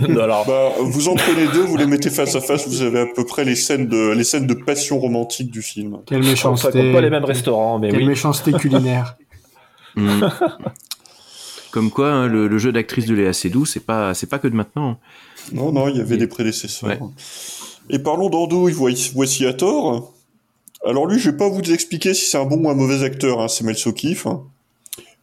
Alors, 0.07 0.45
bah, 0.45 0.71
vous 0.81 1.07
en 1.09 1.15
prenez 1.15 1.47
deux, 1.51 1.63
vous 1.63 1.77
les 1.77 1.87
mettez 1.87 2.09
face 2.11 2.35
à 2.35 2.41
face, 2.41 2.67
vous 2.67 2.81
avez 2.83 2.99
à 3.01 3.05
peu 3.07 3.25
près 3.25 3.43
les 3.43 3.55
scènes 3.55 3.87
de, 3.87 4.11
les 4.11 4.23
scènes 4.23 4.45
de 4.47 4.53
passion 4.53 4.99
romantique 4.99 5.49
du 5.51 5.61
film. 5.61 5.97
Quelle 6.05 6.23
ça 6.23 6.29
méchanceté. 6.29 6.71
compte 6.79 6.93
pas 6.93 7.01
les 7.01 7.09
mêmes 7.09 7.25
restaurants, 7.25 7.77
mais 7.79 7.89
Quelle 7.89 8.01
oui. 8.01 8.07
méchanceté 8.07 8.51
culinaire. 8.53 9.15
Mm. 9.97 10.25
Comme 11.71 11.89
quoi, 11.89 12.11
hein, 12.11 12.27
le, 12.27 12.49
le 12.49 12.57
jeu 12.57 12.73
d'actrice 12.73 13.05
de 13.05 13.15
Léa 13.15 13.31
Seydoux, 13.31 13.65
c'est 13.65 13.79
pas, 13.79 14.13
c'est 14.13 14.27
pas 14.27 14.39
que 14.39 14.47
de 14.49 14.53
maintenant. 14.55 14.99
Non, 15.53 15.71
non, 15.71 15.87
il 15.87 15.95
y 15.95 16.01
avait 16.01 16.17
des 16.17 16.27
prédécesseurs. 16.27 16.97
Et 17.89 17.99
parlons 17.99 18.29
d'Andouille, 18.29 18.73
voici, 18.73 19.11
voici 19.13 19.45
Hathor. 19.45 20.13
Alors 20.85 21.07
lui, 21.07 21.19
je 21.19 21.31
vais 21.31 21.37
pas 21.37 21.49
vous 21.49 21.61
expliquer 21.71 22.13
si 22.13 22.25
c'est 22.25 22.37
un 22.37 22.45
bon 22.45 22.63
ou 22.63 22.69
un 22.69 22.75
mauvais 22.75 23.03
acteur, 23.03 23.41
hein, 23.41 23.47
c'est 23.47 23.63
Mel 23.63 23.75
Sokif. 23.75 24.27
hein. 24.27 24.43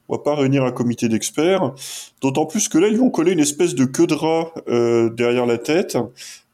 On 0.08 0.16
va 0.16 0.22
pas 0.22 0.34
réunir 0.34 0.64
un 0.64 0.72
comité 0.72 1.08
d'experts. 1.08 1.74
D'autant 2.20 2.46
plus 2.46 2.68
que 2.68 2.78
là, 2.78 2.88
ils 2.88 2.98
vont 2.98 3.10
coller 3.10 3.32
une 3.32 3.40
espèce 3.40 3.74
de 3.74 3.84
queue 3.84 4.08
de 4.08 4.14
rat 4.14 4.52
euh, 4.68 5.08
derrière 5.08 5.46
la 5.46 5.58
tête. 5.58 5.96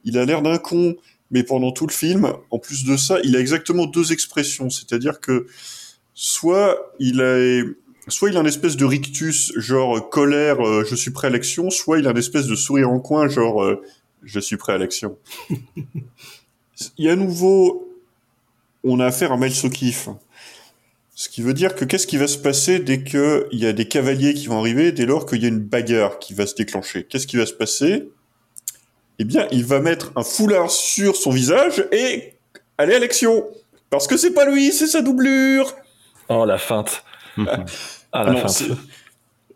Il 0.05 0.19
a 0.19 0.25
l'air 0.27 0.43
d'un 0.43 0.59
con, 0.59 0.95
mais 1.31 1.43
pendant 1.43 1.73
tout 1.73 1.87
le 1.87 1.93
film, 1.93 2.33
en 2.51 2.59
plus 2.59 2.85
de 2.85 2.97
ça, 2.97 3.19
il 3.25 3.35
a 3.35 3.41
exactement 3.41 3.87
deux 3.87 4.13
expressions. 4.13 4.69
C'est-à-dire 4.69 5.21
que 5.21 5.47
soit 6.15 6.77
il 6.99 7.23
a, 7.23 7.65
soit 8.09 8.29
il 8.29 8.37
a 8.37 8.41
une 8.41 8.47
espèce 8.47 8.77
de 8.77 8.85
rictus, 8.85 9.53
genre 9.57 9.97
euh, 9.97 10.01
colère, 10.01 10.65
euh, 10.65 10.85
je 10.85 10.95
suis 10.95 11.11
prêt 11.11 11.29
à 11.29 11.31
l'action, 11.31 11.71
soit 11.71 11.99
il 11.99 12.07
a 12.07 12.11
une 12.11 12.19
espèce 12.19 12.47
de 12.47 12.55
sourire 12.55 12.91
en 12.91 13.01
coin, 13.01 13.27
genre 13.29 13.65
je 14.23 14.39
suis 14.41 14.59
prêt 14.59 14.75
à 14.75 14.79
l'action. 14.79 15.17
Il 16.97 17.07
y 17.07 17.09
a 17.09 17.13
à 17.13 17.17
nouveau, 17.17 17.88
on 18.85 19.01
a 19.01 19.07
affaire 19.07 19.33
à 19.33 19.37
Mel 19.37 19.53
Sokif. 19.55 20.09
Ce 21.15 21.29
qui 21.29 21.43
veut 21.43 21.55
dire 21.55 21.75
que 21.75 21.85
qu'est-ce 21.85 22.07
qui 22.07 22.17
va 22.17 22.29
se 22.29 22.39
passer 22.39 22.79
dès 22.79 23.03
qu'il 23.03 23.47
y 23.53 23.67
a 23.67 23.73
des 23.73 23.89
cavaliers 23.89 24.35
qui 24.35 24.47
vont 24.47 24.59
arriver, 24.61 24.93
dès 24.93 25.05
lors 25.05 25.27
qu'il 25.27 25.43
y 25.43 25.47
a 25.47 25.49
une 25.49 25.59
bagarre 25.59 26.19
qui 26.21 26.33
va 26.33 26.47
se 26.47 26.55
déclencher? 26.55 27.05
Qu'est-ce 27.05 27.27
qui 27.27 27.37
va 27.37 27.45
se 27.47 27.53
passer? 27.53 28.09
Eh 29.19 29.25
bien, 29.25 29.49
il 29.51 29.65
va 29.65 29.81
mettre 29.81 30.13
un 30.15 30.23
foulard 30.23 30.71
sur 30.71 31.17
son 31.17 31.31
visage 31.33 31.85
et 31.91 32.35
aller 32.79 32.95
à 32.95 32.99
l'action. 33.01 33.45
Parce 33.91 34.07
que 34.07 34.17
c'est 34.17 34.31
pas 34.31 34.45
lui, 34.45 34.73
c'est 34.73 34.87
sa 34.87 35.03
doublure. 35.03 35.75
Oh, 36.29 36.45
la 36.45 36.59
feinte. 36.59 37.05
Ah, 38.11 38.25
la 38.25 38.33
Non, 38.33 38.39
feinte. 38.49 38.79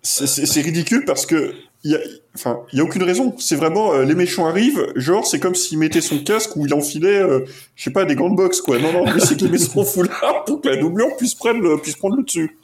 c'est 0.02 0.60
ridicule 0.60 1.04
parce 1.06 1.24
que 1.24 1.54
il 1.84 1.90
y 1.92 1.94
a, 1.96 1.98
enfin, 2.36 2.60
il 2.72 2.78
y 2.78 2.80
a 2.80 2.84
aucune 2.84 3.02
raison. 3.02 3.34
C'est 3.38 3.56
vraiment 3.56 3.92
euh, 3.92 4.04
les 4.04 4.14
méchants 4.14 4.46
arrivent, 4.46 4.86
genre 4.96 5.26
c'est 5.26 5.40
comme 5.40 5.54
s'il 5.54 5.78
mettait 5.78 6.00
son 6.00 6.18
casque 6.22 6.56
ou 6.56 6.66
il 6.66 6.74
enfilait, 6.74 7.20
euh, 7.22 7.44
je 7.74 7.84
sais 7.84 7.90
pas, 7.90 8.04
des 8.04 8.14
gants 8.14 8.30
de 8.30 8.36
boxe 8.36 8.60
quoi. 8.60 8.78
Non 8.78 8.92
non, 8.92 9.12
lui 9.12 9.20
c'est 9.20 9.36
qu'il 9.36 9.50
met 9.50 9.58
son 9.58 9.84
foulard 9.84 10.44
pour 10.46 10.60
que 10.60 10.68
la 10.68 10.76
doublure 10.76 11.16
puisse 11.16 11.34
prendre 11.34 11.60
le, 11.60 11.76
puisse 11.78 11.96
prendre 11.96 12.16
le 12.16 12.22
dessus. 12.22 12.56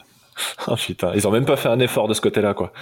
Oh 0.69 0.75
putain, 0.77 1.13
ils 1.17 1.27
ont 1.27 1.33
même 1.33 1.45
pas 1.47 1.57
fait 1.57 1.69
un 1.69 1.81
effort 1.81 2.07
de 2.07 2.15
ce 2.15 2.21
côté-là, 2.21 2.55
quoi. 2.55 2.73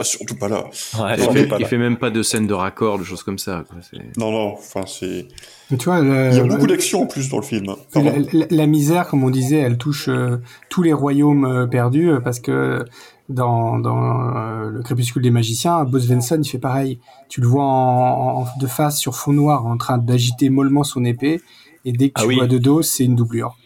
Ah, 0.00 0.04
surtout 0.04 0.36
pas 0.36 0.48
là. 0.48 0.62
Ouais, 1.00 1.14
il, 1.18 1.24
fait, 1.32 1.46
pas 1.48 1.56
il 1.58 1.62
là. 1.62 1.68
fait 1.68 1.76
même 1.78 1.96
pas 1.96 2.10
de 2.10 2.22
scène 2.22 2.46
de 2.46 2.54
raccord, 2.54 3.00
de 3.00 3.04
choses 3.04 3.24
comme 3.24 3.38
ça. 3.38 3.64
quoi. 3.68 3.78
C'est- 3.82 4.16
Non 4.16 4.30
non, 4.30 4.52
enfin 4.52 4.82
c'est. 4.86 5.26
Mais 5.72 5.76
tu 5.76 5.86
vois, 5.86 6.00
le- 6.00 6.30
Il 6.30 6.36
y 6.36 6.40
a 6.40 6.44
beaucoup 6.44 6.68
d'action 6.68 7.02
en 7.02 7.06
plus 7.06 7.28
dans 7.28 7.38
le 7.38 7.42
film. 7.42 7.66
la, 7.66 7.76
Pardon. 7.92 8.24
la- 8.32 8.46
la 8.48 8.66
misère, 8.66 9.08
comme 9.08 9.24
on 9.24 9.30
disait, 9.30 9.56
elle 9.56 9.76
touche 9.76 10.08
euh, 10.08 10.36
tous 10.68 10.82
les 10.82 10.92
royaumes 10.92 11.44
euh, 11.44 11.66
perdus 11.66 12.10
euh, 12.10 12.20
parce 12.20 12.38
que 12.38 12.84
dans, 13.28 13.78
dans 13.78 14.36
euh, 14.36 14.70
le 14.70 14.82
crépuscule 14.82 15.22
des 15.22 15.30
magiciens, 15.30 15.84
Boss 15.84 16.06
Venson, 16.06 16.40
il 16.42 16.48
fait 16.48 16.58
pareil. 16.58 16.98
Tu 17.28 17.40
le 17.40 17.46
vois 17.46 17.64
en, 17.64 18.42
en- 18.42 18.46
de 18.58 18.66
face 18.66 18.98
sur 18.98 19.14
fond 19.16 19.32
noir 19.32 19.66
en 19.66 19.76
train 19.76 19.98
d'agiter 19.98 20.48
mollement 20.50 20.84
son 20.84 21.04
épée 21.04 21.40
et 21.84 21.92
dès 21.92 22.08
que 22.08 22.14
Ah 22.16 22.22
tu 22.22 22.28
oui. 22.28 22.36
vois 22.36 22.46
de 22.46 22.58
dos, 22.58 22.82
c'est 22.82 23.04
une 23.04 23.16
doublure. 23.16 23.56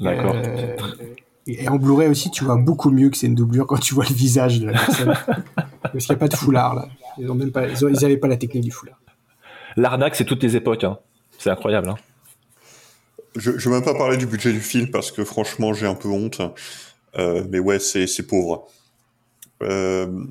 D'accord. 0.00 0.34
Euh, 0.36 0.76
et 1.46 1.68
en 1.68 1.76
Blu-ray 1.76 2.08
aussi, 2.08 2.30
tu 2.30 2.44
vois 2.44 2.56
beaucoup 2.56 2.90
mieux 2.90 3.10
que 3.10 3.16
c'est 3.16 3.26
une 3.26 3.34
doublure 3.34 3.66
quand 3.66 3.78
tu 3.78 3.94
vois 3.94 4.04
le 4.08 4.14
visage 4.14 4.60
de 4.60 4.66
la 4.66 4.72
personne. 4.72 5.14
Parce 5.82 6.04
qu'il 6.06 6.14
n'y 6.14 6.16
a 6.16 6.18
pas 6.20 6.28
de 6.28 6.36
foulard 6.36 6.74
là. 6.74 6.88
Ils 7.18 7.30
ont 7.30 7.34
même 7.34 7.50
pas, 7.50 7.66
ils, 7.68 7.84
ont- 7.84 7.88
ils 7.88 8.04
avaient 8.04 8.16
pas 8.18 8.28
la 8.28 8.36
technique 8.36 8.64
du 8.64 8.70
foulard. 8.70 8.98
L'arnaque, 9.76 10.14
c'est 10.16 10.24
toutes 10.24 10.42
les 10.42 10.56
époques. 10.56 10.84
Hein. 10.84 10.98
C'est 11.38 11.50
incroyable. 11.50 11.88
Hein. 11.88 11.96
Je, 13.36 13.56
je 13.58 13.68
vais 13.68 13.76
même 13.76 13.84
pas 13.84 13.94
parler 13.94 14.16
du 14.16 14.26
budget 14.26 14.52
du 14.52 14.60
film 14.60 14.90
parce 14.90 15.12
que 15.12 15.24
franchement 15.24 15.72
j'ai 15.72 15.86
un 15.86 15.94
peu 15.94 16.08
honte. 16.08 16.40
Euh, 17.18 17.44
mais 17.50 17.58
ouais, 17.58 17.78
c'est 17.78 18.06
pauvre. 18.26 18.68
Euh, 19.62 20.24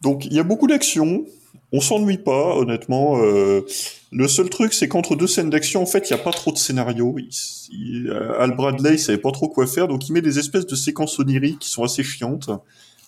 donc 0.00 0.24
il 0.26 0.32
y 0.32 0.40
a 0.40 0.42
beaucoup 0.42 0.66
d'action. 0.66 1.24
On 1.72 1.80
s'ennuie 1.80 2.18
pas, 2.18 2.56
honnêtement. 2.56 3.22
Euh, 3.22 3.62
le 4.10 4.28
seul 4.28 4.50
truc, 4.50 4.74
c'est 4.74 4.88
qu'entre 4.88 5.16
deux 5.16 5.26
scènes 5.26 5.48
d'action, 5.48 5.82
en 5.82 5.86
fait, 5.86 6.10
il 6.10 6.12
y 6.12 6.14
a 6.14 6.18
pas 6.18 6.32
trop 6.32 6.52
de 6.52 6.58
scénario. 6.58 7.16
Euh, 7.18 8.34
Al 8.38 8.54
Bradley, 8.54 8.94
il 8.94 8.98
savait 8.98 9.16
pas 9.16 9.30
trop 9.30 9.48
quoi 9.48 9.66
faire, 9.66 9.88
donc 9.88 10.06
il 10.08 10.12
met 10.12 10.20
des 10.20 10.38
espèces 10.38 10.66
de 10.66 10.74
séquences 10.74 11.18
oniriques 11.18 11.60
qui 11.60 11.70
sont 11.70 11.82
assez 11.82 12.02
chiantes, 12.02 12.50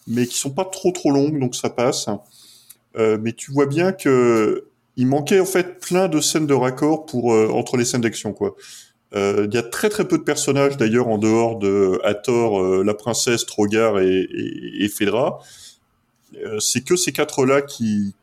mais 0.06 0.26
qui 0.26 0.38
sont 0.38 0.50
pas 0.50 0.64
trop 0.64 0.92
trop 0.92 1.10
longues, 1.10 1.38
donc 1.38 1.54
ça 1.54 1.68
passe. 1.68 2.08
Mais 2.96 3.32
tu 3.32 3.50
vois 3.50 3.66
bien 3.66 3.92
que 3.92 4.68
il 4.96 5.08
manquait 5.08 5.40
en 5.40 5.44
fait 5.44 5.80
plein 5.80 6.08
de 6.08 6.20
scènes 6.20 6.46
de 6.46 6.54
raccord 6.54 7.06
entre 7.52 7.76
les 7.76 7.84
scènes 7.84 8.02
d'action 8.02 8.32
quoi. 8.32 8.54
Euh, 9.14 9.46
Il 9.48 9.54
y 9.54 9.58
a 9.58 9.62
très 9.62 9.88
très 9.88 10.06
peu 10.06 10.18
de 10.18 10.22
personnages 10.22 10.76
d'ailleurs 10.76 11.08
en 11.08 11.18
dehors 11.18 11.58
de 11.58 12.00
Hathor, 12.04 12.60
euh, 12.60 12.82
la 12.84 12.94
princesse, 12.94 13.46
Trogar 13.46 14.00
et, 14.00 14.28
et. 14.30 14.90
Euh, 16.44 16.58
c'est 16.58 16.82
que 16.82 16.96
ces 16.96 17.12
quatre-là 17.12 17.62
qui, 17.62 18.14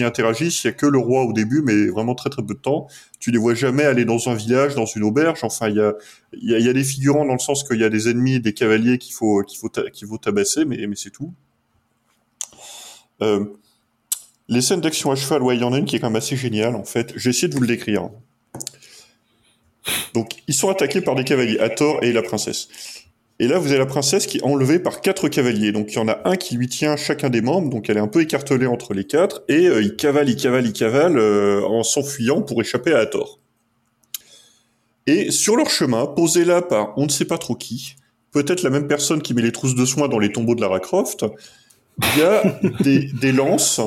interagissent. 0.00 0.64
Il 0.64 0.68
y 0.68 0.70
a 0.70 0.72
que 0.72 0.86
le 0.86 0.98
roi 0.98 1.24
au 1.24 1.34
début, 1.34 1.60
mais 1.60 1.88
vraiment 1.88 2.14
très 2.14 2.30
très 2.30 2.42
peu 2.42 2.54
de 2.54 2.58
temps. 2.58 2.88
Tu 3.18 3.30
les 3.30 3.38
vois 3.38 3.54
jamais 3.54 3.84
aller 3.84 4.06
dans 4.06 4.30
un 4.30 4.34
village, 4.34 4.74
dans 4.74 4.86
une 4.86 5.02
auberge. 5.02 5.40
Enfin, 5.44 5.68
il 5.68 5.76
y 5.76 6.68
a, 6.68 6.72
des 6.72 6.84
figurants 6.84 7.26
dans 7.26 7.34
le 7.34 7.38
sens 7.38 7.64
qu'il 7.64 7.78
y 7.78 7.84
a 7.84 7.90
des 7.90 8.08
ennemis, 8.08 8.40
des 8.40 8.54
cavaliers 8.54 8.96
qu'il 8.96 9.14
faut 9.14 9.42
faut 9.60 10.18
tabasser, 10.18 10.64
mais 10.64 10.88
c'est 10.94 11.10
tout. 11.10 11.34
Les 14.48 14.62
scènes 14.62 14.80
d'action 14.80 15.10
à 15.10 15.16
cheval, 15.16 15.42
ouais, 15.42 15.56
il 15.56 15.60
y 15.60 15.64
en 15.64 15.72
a 15.72 15.78
une 15.78 15.84
qui 15.84 15.96
est 15.96 16.00
quand 16.00 16.08
même 16.08 16.16
assez 16.16 16.36
géniale 16.36 16.74
en 16.74 16.84
fait. 16.84 17.12
J'ai 17.16 17.30
essayé 17.30 17.48
de 17.48 17.54
vous 17.54 17.60
le 17.60 17.68
décrire. 17.68 18.10
Donc, 20.14 20.30
ils 20.48 20.54
sont 20.54 20.68
attaqués 20.68 21.00
par 21.00 21.14
des 21.14 21.24
cavaliers, 21.24 21.58
Hathor 21.58 22.02
et 22.02 22.12
la 22.12 22.22
princesse. 22.22 22.68
Et 23.38 23.48
là, 23.48 23.58
vous 23.58 23.68
avez 23.68 23.78
la 23.78 23.86
princesse 23.86 24.26
qui 24.26 24.38
est 24.38 24.42
enlevée 24.42 24.78
par 24.78 25.00
quatre 25.00 25.28
cavaliers. 25.28 25.72
Donc, 25.72 25.92
il 25.92 25.96
y 25.96 25.98
en 25.98 26.08
a 26.08 26.20
un 26.26 26.36
qui 26.36 26.56
lui 26.56 26.68
tient 26.68 26.96
chacun 26.96 27.30
des 27.30 27.40
membres, 27.40 27.70
donc 27.70 27.88
elle 27.88 27.96
est 27.96 28.00
un 28.00 28.08
peu 28.08 28.20
écartelée 28.20 28.66
entre 28.66 28.92
les 28.92 29.04
quatre, 29.04 29.42
et 29.48 29.66
euh, 29.66 29.82
il 29.82 29.96
cavale, 29.96 30.28
il 30.28 30.36
cavale, 30.36 30.66
il 30.66 30.74
cavale 30.74 31.16
euh, 31.16 31.62
en 31.64 31.82
s'enfuyant 31.82 32.42
pour 32.42 32.60
échapper 32.60 32.92
à 32.92 32.98
Hathor. 32.98 33.40
Et 35.06 35.30
sur 35.30 35.56
leur 35.56 35.70
chemin, 35.70 36.06
posé 36.06 36.44
là 36.44 36.60
par 36.60 36.92
on 36.98 37.04
ne 37.04 37.08
sait 37.08 37.24
pas 37.24 37.38
trop 37.38 37.54
qui, 37.54 37.96
peut-être 38.30 38.62
la 38.62 38.70
même 38.70 38.86
personne 38.86 39.22
qui 39.22 39.32
met 39.32 39.42
les 39.42 39.52
trousses 39.52 39.74
de 39.74 39.86
soins 39.86 40.08
dans 40.08 40.18
les 40.18 40.30
tombeaux 40.30 40.54
de 40.54 40.60
Lara 40.60 40.78
Croft, 40.78 41.24
il 42.14 42.20
y 42.20 42.22
a 42.22 42.42
des, 42.80 43.04
des 43.04 43.32
lances 43.32 43.80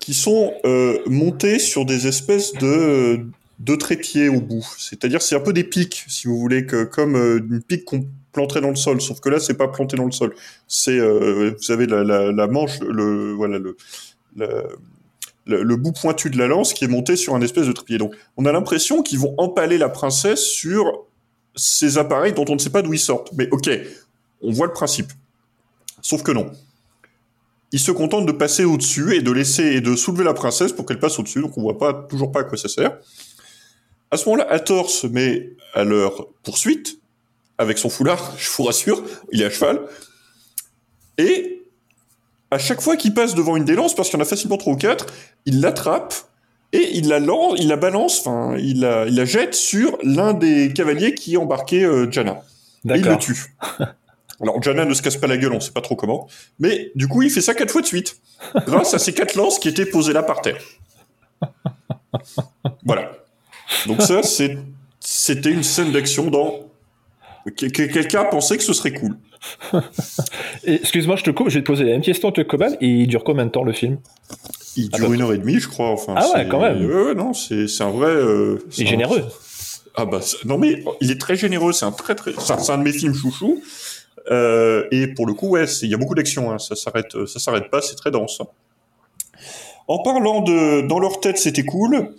qui 0.00 0.12
sont 0.12 0.52
euh, 0.66 0.98
montées 1.06 1.58
sur 1.58 1.86
des 1.86 2.06
espèces 2.06 2.52
de, 2.52 3.24
de 3.60 3.76
trépieds 3.76 4.28
au 4.28 4.40
bout. 4.40 4.66
C'est-à-dire, 4.78 5.22
c'est 5.22 5.36
un 5.36 5.40
peu 5.40 5.52
des 5.52 5.64
pics, 5.64 6.04
si 6.08 6.26
vous 6.26 6.38
voulez, 6.38 6.66
que, 6.66 6.84
comme 6.84 7.14
euh, 7.14 7.38
une 7.38 7.62
pique 7.62 7.84
qu'on 7.84 8.06
planterait 8.32 8.62
dans 8.62 8.70
le 8.70 8.76
sol. 8.76 9.00
Sauf 9.00 9.20
que 9.20 9.28
là, 9.28 9.38
c'est 9.38 9.54
pas 9.54 9.68
planté 9.68 9.96
dans 9.96 10.06
le 10.06 10.12
sol. 10.12 10.34
C'est, 10.66 10.98
euh, 10.98 11.54
vous 11.60 11.70
avez 11.70 11.86
la, 11.86 12.46
manche, 12.46 12.80
le, 12.80 13.32
voilà, 13.32 13.58
le, 13.58 13.76
le, 14.36 15.62
le 15.62 15.76
bout 15.76 15.92
pointu 15.92 16.30
de 16.30 16.38
la 16.38 16.46
lance 16.46 16.72
qui 16.72 16.84
est 16.84 16.88
monté 16.88 17.16
sur 17.16 17.34
un 17.34 17.42
espèce 17.42 17.66
de 17.66 17.72
trépied. 17.72 17.98
Donc, 17.98 18.14
on 18.38 18.46
a 18.46 18.52
l'impression 18.52 19.02
qu'ils 19.02 19.18
vont 19.18 19.34
empaler 19.36 19.76
la 19.76 19.90
princesse 19.90 20.42
sur 20.42 21.04
ces 21.54 21.98
appareils 21.98 22.32
dont 22.32 22.46
on 22.48 22.54
ne 22.54 22.58
sait 22.58 22.70
pas 22.70 22.80
d'où 22.80 22.94
ils 22.94 22.98
sortent. 22.98 23.32
Mais 23.34 23.48
ok, 23.50 23.68
on 24.40 24.52
voit 24.52 24.66
le 24.66 24.72
principe. 24.72 25.12
Sauf 26.00 26.22
que 26.22 26.32
non. 26.32 26.50
Ils 27.72 27.80
se 27.80 27.92
contentent 27.92 28.26
de 28.26 28.32
passer 28.32 28.64
au-dessus 28.64 29.14
et 29.14 29.22
de 29.22 29.30
laisser 29.30 29.64
et 29.64 29.80
de 29.80 29.94
soulever 29.94 30.24
la 30.24 30.34
princesse 30.34 30.72
pour 30.72 30.86
qu'elle 30.86 30.98
passe 30.98 31.18
au-dessus. 31.18 31.40
Donc 31.40 31.56
on 31.58 31.62
voit 31.62 31.78
pas 31.78 31.92
toujours 31.92 32.32
pas 32.32 32.40
à 32.40 32.44
quoi 32.44 32.56
ça 32.56 32.68
sert. 32.68 32.98
À 34.10 34.16
ce 34.16 34.24
moment-là, 34.28 34.46
Hathor 34.50 34.90
se 34.90 35.06
met 35.06 35.50
à 35.74 35.84
leur 35.84 36.28
poursuite 36.42 36.98
avec 37.58 37.78
son 37.78 37.90
foulard. 37.90 38.34
Je 38.38 38.50
vous 38.50 38.64
rassure, 38.64 39.02
il 39.32 39.42
est 39.42 39.44
à 39.44 39.50
cheval. 39.50 39.80
Et 41.18 41.62
à 42.50 42.58
chaque 42.58 42.80
fois 42.80 42.96
qu'il 42.96 43.14
passe 43.14 43.34
devant 43.34 43.56
une 43.56 43.64
des 43.64 43.74
lances, 43.74 43.94
parce 43.94 44.08
qu'il 44.08 44.18
y 44.18 44.20
en 44.20 44.24
a 44.24 44.28
facilement 44.28 44.56
trois 44.56 44.72
ou 44.72 44.76
quatre, 44.76 45.06
il 45.46 45.60
l'attrape 45.60 46.14
et 46.72 46.96
il 46.96 47.08
la 47.08 47.18
lance, 47.20 47.58
il 47.58 47.68
la 47.68 47.76
balance, 47.76 48.20
enfin, 48.20 48.56
il 48.58 48.80
la, 48.80 49.06
il 49.06 49.14
la 49.14 49.24
jette 49.24 49.54
sur 49.54 49.98
l'un 50.02 50.32
des 50.32 50.72
cavaliers 50.72 51.14
qui 51.14 51.36
embarquait 51.36 51.84
euh, 51.84 52.10
Jana. 52.10 52.42
Et 52.88 52.94
il 52.96 53.04
le 53.04 53.18
tue. 53.18 53.54
Alors 54.40 54.62
Jana 54.62 54.86
ne 54.86 54.94
se 54.94 55.02
casse 55.02 55.18
pas 55.18 55.26
la 55.26 55.36
gueule, 55.36 55.52
on 55.52 55.60
sait 55.60 55.72
pas 55.72 55.82
trop 55.82 55.96
comment, 55.96 56.26
mais 56.58 56.92
du 56.94 57.08
coup 57.08 57.20
il 57.20 57.30
fait 57.30 57.42
ça 57.42 57.52
quatre 57.52 57.70
fois 57.70 57.82
de 57.82 57.86
suite, 57.86 58.16
grâce 58.66 58.94
à 58.94 58.98
ces 58.98 59.12
quatre 59.12 59.34
lances 59.34 59.58
qui 59.58 59.68
étaient 59.68 59.84
posées 59.84 60.14
là 60.14 60.22
par 60.22 60.40
terre. 60.40 60.62
Voilà. 62.84 63.12
Donc 63.86 64.02
ça, 64.02 64.22
c'est, 64.22 64.58
c'était 65.00 65.50
une 65.50 65.62
scène 65.62 65.92
d'action 65.92 66.30
dans. 66.30 66.60
que- 67.56 67.66
que 67.66 67.82
Quelqu'un 67.84 68.24
pensait 68.24 68.56
que 68.56 68.62
ce 68.62 68.72
serait 68.72 68.92
cool. 68.92 69.16
Excuse-moi, 70.64 71.16
je 71.16 71.24
te 71.24 71.30
coupe, 71.30 71.48
je 71.48 71.54
vais 71.54 71.60
te 71.62 71.66
poser 71.66 71.84
la 71.84 71.92
même 71.92 72.02
question, 72.02 72.30
te 72.30 72.40
Coban, 72.42 72.72
et 72.80 72.86
il 72.88 73.06
dure 73.06 73.24
combien 73.24 73.46
de 73.46 73.50
temps 73.50 73.64
le 73.64 73.72
film? 73.72 73.98
Il 74.76 74.88
dure 74.90 75.12
une 75.12 75.22
heure 75.22 75.32
et 75.32 75.38
demie, 75.38 75.58
je 75.58 75.68
crois. 75.68 75.88
Enfin, 75.90 76.14
Ah 76.16 76.26
ouais, 76.34 76.46
quand 76.48 76.60
même. 76.60 76.84
Ouais, 76.84 77.14
non, 77.14 77.32
c'est 77.32 77.66
c'est 77.68 77.82
un 77.82 77.90
vrai. 77.90 78.08
euh, 78.10 78.58
Il 78.66 78.72
c'est 78.72 78.82
est 78.82 78.86
un- 78.86 78.90
généreux. 78.90 79.24
Ah 79.96 80.04
bah 80.04 80.20
non 80.44 80.56
mais 80.56 80.84
il 81.00 81.10
est 81.10 81.20
très 81.20 81.34
généreux. 81.36 81.72
C'est 81.72 81.84
un 81.84 81.90
très 81.92 82.14
très. 82.14 82.32
C'est 82.38 82.70
un, 82.70 82.78
de 82.78 82.82
mes 82.84 82.92
films 82.92 83.14
chouchou. 83.14 83.60
Euh, 84.30 84.84
et 84.92 85.08
pour 85.08 85.26
le 85.26 85.34
coup, 85.34 85.48
ouais, 85.48 85.64
il 85.82 85.88
y 85.88 85.94
a 85.94 85.96
beaucoup 85.96 86.14
d'action. 86.14 86.52
Hein, 86.52 86.58
ça 86.58 86.76
s'arrête, 86.76 87.26
ça 87.26 87.40
s'arrête 87.40 87.70
pas. 87.70 87.82
C'est 87.82 87.96
très 87.96 88.10
dense. 88.12 88.40
En 89.88 89.98
parlant 90.02 90.42
de 90.42 90.86
dans 90.86 91.00
leur 91.00 91.20
tête, 91.20 91.38
c'était 91.38 91.64
cool. 91.64 92.14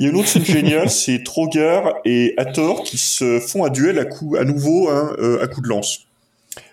Il 0.00 0.04
y 0.04 0.06
a 0.06 0.12
une 0.12 0.16
autre 0.16 0.28
scène 0.28 0.44
géniale, 0.46 0.88
c'est 0.88 1.22
Trogar 1.22 1.96
et 2.06 2.32
Hathor 2.38 2.84
qui 2.84 2.96
se 2.96 3.38
font 3.38 3.66
un 3.66 3.68
duel 3.68 3.98
à 3.98 4.06
coup, 4.06 4.34
à 4.34 4.44
nouveau, 4.44 4.88
hein, 4.88 5.14
euh, 5.18 5.44
à 5.44 5.46
coup 5.46 5.60
de 5.60 5.68
lance. 5.68 6.06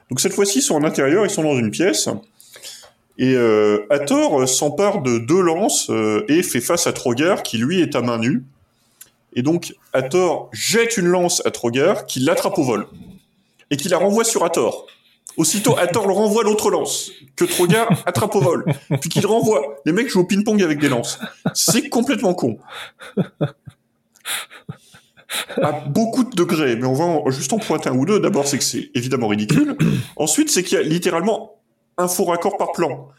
Donc 0.10 0.22
cette 0.22 0.32
fois-ci, 0.32 0.60
ils 0.60 0.62
sont 0.62 0.76
en 0.76 0.86
intérieur, 0.86 1.26
ils 1.26 1.30
sont 1.30 1.44
dans 1.44 1.58
une 1.58 1.70
pièce. 1.70 2.08
Et 3.18 3.34
euh, 3.34 3.86
Hathor 3.90 4.42
euh, 4.42 4.46
s'empare 4.46 5.02
de 5.02 5.18
deux 5.18 5.42
lances 5.42 5.90
euh, 5.90 6.24
et 6.30 6.42
fait 6.42 6.62
face 6.62 6.88
à 6.88 6.94
Trogar 6.94 7.44
qui 7.44 7.58
lui 7.58 7.82
est 7.82 7.98
à 7.98 8.02
main 8.02 8.18
nue. 8.18 8.46
Et 9.34 9.42
donc 9.42 9.76
Hathor 9.92 10.50
jette 10.54 10.96
une 10.96 11.08
lance 11.08 11.46
à 11.46 11.52
Trogar 11.52 12.06
qui 12.06 12.22
l'attrape 12.22 12.58
au 12.58 12.64
vol 12.64 12.88
et 13.72 13.76
qui 13.76 13.90
la 13.90 13.98
renvoie 13.98 14.24
sur 14.24 14.46
Hathor. 14.46 14.88
Aussitôt, 15.38 15.78
Hathor 15.78 16.08
le 16.08 16.14
renvoie 16.14 16.44
l'autre 16.44 16.70
lance 16.72 17.12
que 17.36 17.46
Trogar 17.46 17.88
attrape 18.08 18.34
au 18.36 18.42
vol, 18.42 18.66
puis 19.00 19.10
qu'il 19.10 19.26
renvoie. 19.28 19.76
Les 19.86 19.92
mecs 19.92 20.10
jouent 20.10 20.22
au 20.22 20.26
ping-pong 20.26 20.62
avec 20.64 20.80
des 20.80 20.90
lances. 20.90 21.20
C'est 21.54 21.90
complètement 21.90 22.34
con. 22.34 22.58
À 25.62 25.72
beaucoup 25.72 26.24
de 26.24 26.36
degrés, 26.36 26.76
mais 26.76 26.86
on 26.86 26.94
va 26.94 27.04
en- 27.06 27.30
juste 27.32 27.52
en 27.54 27.60
pointer 27.60 27.90
un 27.90 27.96
ou 27.96 28.06
deux. 28.06 28.20
D'abord, 28.20 28.48
c'est 28.48 28.58
que 28.58 28.64
c'est 28.64 28.90
évidemment 28.96 29.28
ridicule. 29.28 29.78
Ensuite, 30.16 30.50
c'est 30.50 30.64
qu'il 30.64 30.78
y 30.78 30.82
a 30.82 30.84
littéralement 30.84 31.56
un 31.98 32.08
faux 32.08 32.26
raccord 32.26 32.58
par 32.58 32.72
plan. 32.72 33.10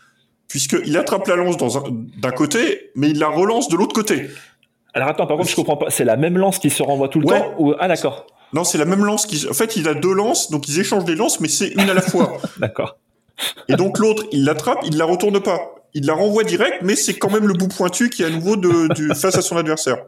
Puisqu'il 0.49 0.97
attrape 0.97 1.27
la 1.29 1.37
lance 1.37 1.57
d'un 1.59 2.31
côté, 2.31 2.91
mais 2.95 3.11
il 3.11 3.19
la 3.19 3.29
relance 3.29 3.69
de 3.69 3.77
l'autre 3.77 3.95
côté. 3.95 4.29
Alors 4.95 5.09
attends, 5.11 5.27
par 5.27 5.37
contre, 5.37 5.51
je 5.51 5.55
comprends 5.57 5.77
pas. 5.77 5.91
C'est 5.91 6.05
la 6.05 6.17
même 6.17 6.39
lance 6.39 6.59
qui 6.59 6.71
se 6.71 6.83
renvoie 6.83 7.09
tout 7.09 7.21
le 7.21 7.27
Ouais. 7.27 7.39
temps 7.39 7.55
ou... 7.59 7.75
Ah 7.79 7.87
d'accord. 7.87 8.27
Non, 8.53 8.65
c'est 8.65 8.79
la 8.79 8.85
même 8.85 9.05
lance 9.05 9.27
qui. 9.27 9.47
En 9.49 9.53
fait, 9.53 9.77
il 9.77 9.89
a 9.89 9.95
deux 9.95 10.13
lances, 10.13 10.51
donc 10.51 10.69
ils 10.69 10.81
échangent 10.81 11.05
des 11.05 11.15
lances, 11.15 11.41
mais 11.41 11.49
c'est 11.49 11.69
une 11.69 11.91
à 11.91 11.95
la 11.95 12.03
fois. 12.03 12.39
D'accord. 12.59 12.99
Et 13.69 13.77
donc 13.77 13.99
l'autre, 13.99 14.25
il 14.33 14.45
l'attrape, 14.45 14.81
il 14.85 14.97
la 14.97 15.05
retourne 15.05 15.41
pas. 15.41 15.75
Il 15.95 16.07
la 16.07 16.15
renvoie 16.15 16.45
direct, 16.45 16.83
mais 16.83 16.97
c'est 16.97 17.15
quand 17.15 17.31
même 17.31 17.47
le 17.47 17.55
bout 17.55 17.69
pointu 17.69 18.11
qui 18.11 18.23
est 18.23 18.27
à 18.27 18.31
nouveau 18.31 18.57
de, 18.57 18.93
du, 18.95 19.09
face 19.15 19.37
à 19.37 19.43
son 19.43 19.57
adversaire. 19.57 19.99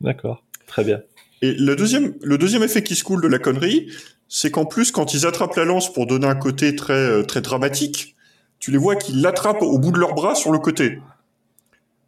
D'accord. 0.00 0.42
Très 0.66 0.84
bien. 0.84 1.00
Et 1.42 1.52
le 1.52 1.74
deuxième, 1.74 2.14
le 2.22 2.38
deuxième 2.38 2.62
effet 2.62 2.82
qui 2.82 2.94
se 2.94 3.04
coule 3.04 3.22
de 3.22 3.28
la 3.28 3.38
connerie, 3.38 3.90
c'est 4.28 4.50
qu'en 4.50 4.64
plus, 4.64 4.92
quand 4.92 5.14
ils 5.14 5.26
attrapent 5.26 5.56
la 5.56 5.64
lance 5.64 5.92
pour 5.92 6.06
donner 6.06 6.26
un 6.26 6.34
côté 6.34 6.74
très, 6.76 6.92
euh, 6.92 7.22
très 7.22 7.40
dramatique, 7.40 8.16
tu 8.58 8.70
les 8.70 8.78
vois 8.78 8.96
qu'ils 8.96 9.20
l'attrapent 9.20 9.62
au 9.62 9.78
bout 9.78 9.90
de 9.90 9.98
leurs 9.98 10.14
bras 10.14 10.34
sur 10.34 10.52
le 10.52 10.58
côté. 10.58 11.00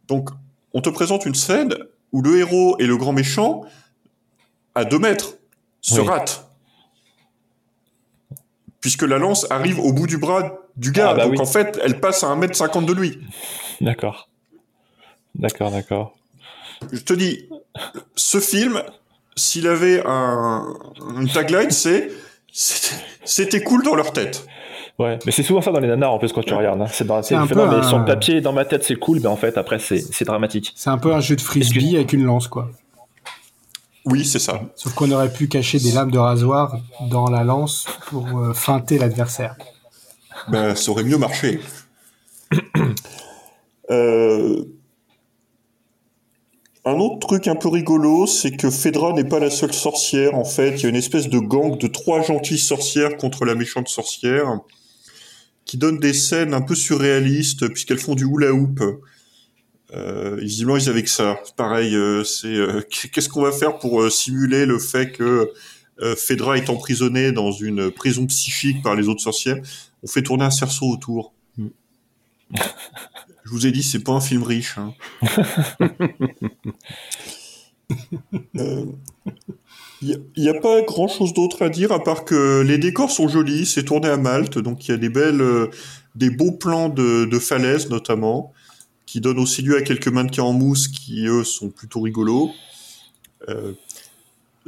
Donc, 0.07 0.29
on 0.73 0.81
te 0.81 0.89
présente 0.89 1.25
une 1.25 1.35
scène 1.35 1.75
où 2.11 2.21
le 2.21 2.37
héros 2.37 2.77
et 2.79 2.87
le 2.87 2.95
grand 2.95 3.11
méchant, 3.11 3.63
à 4.73 4.85
deux 4.85 4.99
mètres, 4.99 5.35
se 5.93 6.01
Oui. 6.01 6.07
ratent. 6.07 6.47
Puisque 8.81 9.03
la 9.03 9.17
lance 9.17 9.47
arrive 9.49 9.79
au 9.79 9.93
bout 9.93 10.07
du 10.07 10.17
bras 10.17 10.59
du 10.77 10.91
gars. 10.91 11.09
Ah, 11.11 11.13
bah 11.15 11.23
donc, 11.23 11.33
oui. 11.33 11.39
en 11.39 11.45
fait, 11.45 11.79
elle 11.83 11.99
passe 11.99 12.23
à 12.23 12.27
1m50 12.35 12.85
de 12.85 12.93
lui. 12.93 13.19
D'accord. 13.81 14.29
D'accord, 15.35 15.71
d'accord. 15.71 16.13
Je 16.91 16.99
te 17.01 17.13
dis, 17.13 17.49
ce 18.15 18.39
film, 18.39 18.81
s'il 19.35 19.67
avait 19.67 20.01
un, 20.05 20.65
une 21.19 21.27
tagline, 21.29 21.71
c'est 21.71 22.11
c'était- 23.23 23.63
cool 23.63 23.83
dans 23.83 23.95
leur 23.95 24.13
tête. 24.13 24.45
Ouais, 24.97 25.19
mais 25.25 25.31
c'est 25.31 25.43
souvent 25.43 25.61
ça 25.61 25.71
dans 25.71 25.79
les 25.81 25.87
nanars 25.89 26.13
en 26.13 26.19
plus 26.19 26.31
quand 26.31 26.41
tu 26.43 26.53
regardes. 26.53 26.81
hein. 26.81 26.87
C'est 26.87 27.03
un 27.11 27.47
peu 27.47 27.55
non, 27.55 27.67
mais 27.67 27.75
un- 27.77 27.83
sur 27.83 27.99
le 27.99 28.05
papier, 28.05 28.39
dans 28.39 28.53
ma 28.53 28.63
tête, 28.65 28.83
c'est 28.83 28.95
cool, 28.95 29.19
mais 29.19 29.27
en 29.27 29.35
fait, 29.35 29.57
après, 29.57 29.77
c'est 29.79 29.99
c'est 29.99 30.23
dramatique. 30.25 30.71
C'est 30.75 30.89
un 30.89 30.97
peu 30.97 31.13
un 31.13 31.19
jeu 31.19 31.35
de 31.35 31.41
frisbee 31.41 31.95
avec 31.95 32.13
une 32.13 32.23
lance, 32.23 32.47
quoi. 32.47 32.69
Oui, 34.05 34.23
c'est 34.23 34.39
ça. 34.39 34.61
Sauf 34.75 34.93
qu'on 34.93 35.11
aurait 35.11 35.33
pu 35.33 35.47
cacher 35.47 35.79
des 35.79 35.91
lames 35.91 36.11
de 36.11 36.19
rasoir 36.19 36.77
dans 37.09 37.29
la 37.29 37.43
lance 37.43 37.87
pour 38.07 38.39
euh, 38.39 38.53
feinter 38.53 38.99
l'adversaire. 38.99 39.57
Ben, 40.47 40.75
ça 40.75 40.91
aurait 40.91 41.03
mieux 41.03 41.17
marché. 41.17 41.59
Euh, 43.91 44.65
Un 46.85 46.93
autre 46.99 47.27
truc 47.27 47.47
un 47.47 47.55
peu 47.55 47.67
rigolo, 47.67 48.25
c'est 48.25 48.49
que 48.57 48.71
Phaedra 48.71 49.13
n'est 49.13 49.23
pas 49.27 49.39
la 49.39 49.51
seule 49.51 49.73
sorcière. 49.73 50.33
En 50.33 50.43
fait, 50.43 50.71
il 50.71 50.83
y 50.83 50.85
a 50.87 50.89
une 50.89 50.95
espèce 50.95 51.29
de 51.29 51.37
gang 51.37 51.77
de 51.77 51.87
trois 51.87 52.23
gentilles 52.23 52.57
sorcières 52.57 53.15
contre 53.17 53.45
la 53.45 53.53
méchante 53.53 53.87
sorcière, 53.87 54.59
qui 55.65 55.77
donne 55.77 55.99
des 55.99 56.13
scènes 56.13 56.55
un 56.55 56.61
peu 56.61 56.73
surréalistes 56.73 57.67
puisqu'elles 57.69 57.99
font 57.99 58.15
du 58.15 58.25
hula 58.25 58.53
hoop. 58.53 58.81
Euh, 59.95 60.35
visiblement, 60.35 60.77
ils 60.77 60.89
avaient 60.89 61.03
que 61.03 61.09
ça. 61.09 61.39
Pareil, 61.55 61.95
euh, 61.95 62.23
c'est 62.23 62.47
euh, 62.47 62.81
qu'est-ce 63.11 63.29
qu'on 63.29 63.41
va 63.41 63.51
faire 63.51 63.79
pour 63.79 64.01
euh, 64.01 64.09
simuler 64.09 64.65
le 64.65 64.79
fait 64.79 65.11
que 65.11 65.49
Phaedra 66.17 66.57
est 66.57 66.69
emprisonnée 66.69 67.31
dans 67.31 67.53
une 67.53 67.89
prison 67.89 68.25
psychique 68.25 68.83
par 68.83 68.95
les 68.95 69.07
autres 69.07 69.21
sorcières? 69.21 69.61
On 70.03 70.07
fait 70.07 70.23
tourner 70.23 70.43
un 70.43 70.51
cerceau 70.51 70.87
autour. 70.87 71.31
Je 72.49 73.49
vous 73.49 73.65
ai 73.65 73.71
dit, 73.71 73.81
c'est 73.81 74.03
pas 74.03 74.11
un 74.11 74.19
film 74.19 74.43
riche. 74.43 74.77
Hein. 74.77 74.93
Il 80.01 80.21
n'y 80.37 80.49
a, 80.49 80.53
pas 80.53 80.81
grand 80.81 81.07
chose 81.07 81.33
d'autre 81.33 81.63
à 81.63 81.69
dire 81.69 81.91
à 81.91 82.03
part 82.03 82.25
que 82.25 82.61
les 82.61 82.77
décors 82.77 83.11
sont 83.11 83.27
jolis, 83.27 83.65
c'est 83.65 83.83
tourné 83.83 84.09
à 84.09 84.17
Malte, 84.17 84.59
donc 84.59 84.87
il 84.87 84.91
y 84.91 84.93
a 84.93 84.97
des 84.97 85.09
belles, 85.09 85.41
euh, 85.41 85.67
des 86.15 86.29
beaux 86.29 86.51
plans 86.51 86.89
de, 86.89 87.25
de 87.25 87.39
falaises 87.39 87.89
notamment, 87.89 88.51
qui 89.15 89.21
donnent 89.21 89.39
aussi 89.39 89.61
lieu 89.61 89.77
à 89.77 89.81
quelques 89.81 90.09
mannequins 90.09 90.43
en 90.43 90.51
mousse 90.51 90.89
qui 90.89 91.25
eux 91.25 91.45
sont 91.45 91.69
plutôt 91.69 92.01
rigolos. 92.01 92.51
Euh, 93.47 93.71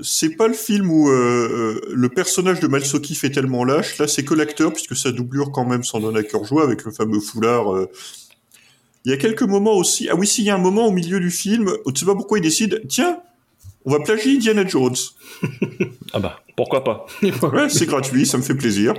c'est 0.01 0.37
pas 0.37 0.47
le 0.47 0.53
film 0.53 0.89
où 0.89 1.09
euh, 1.09 1.81
le 1.93 2.07
personnage 2.07 2.61
de 2.61 2.67
Malsoki 2.67 3.13
fait 3.13 3.29
tellement 3.29 3.65
lâche, 3.65 3.97
là 3.97 4.07
c'est 4.07 4.23
que 4.23 4.33
l'acteur 4.33 4.71
puisque 4.71 4.95
sa 4.95 5.11
doublure 5.11 5.51
quand 5.51 5.65
même 5.65 5.83
s'en 5.83 5.99
donne 5.99 6.15
à 6.15 6.23
cœur 6.23 6.45
joie 6.45 6.63
avec 6.63 6.85
le 6.85 6.91
fameux 6.93 7.19
foulard. 7.19 7.87
Il 9.03 9.11
y 9.11 9.13
a 9.13 9.17
quelques 9.17 9.43
moments 9.43 9.75
aussi, 9.75 10.07
ah 10.07 10.15
oui, 10.15 10.25
s'il 10.25 10.45
y 10.45 10.49
a 10.49 10.55
un 10.55 10.59
moment 10.59 10.87
au 10.87 10.91
milieu 10.91 11.19
du 11.19 11.29
film, 11.29 11.73
tu 11.87 11.99
sais 11.99 12.05
pas 12.05 12.15
pourquoi 12.15 12.37
il 12.37 12.41
décide, 12.41 12.83
tiens, 12.87 13.19
on 13.83 13.91
va 13.91 13.99
plagier 13.99 14.37
Indiana 14.37 14.65
Jones. 14.65 14.95
ah 16.13 16.19
bah, 16.19 16.39
pourquoi 16.55 16.85
pas? 16.85 17.05
Ouais, 17.21 17.67
c'est 17.67 17.85
gratuit, 17.85 18.25
ça 18.25 18.37
me 18.37 18.43
fait 18.43 18.55
plaisir. 18.55 18.93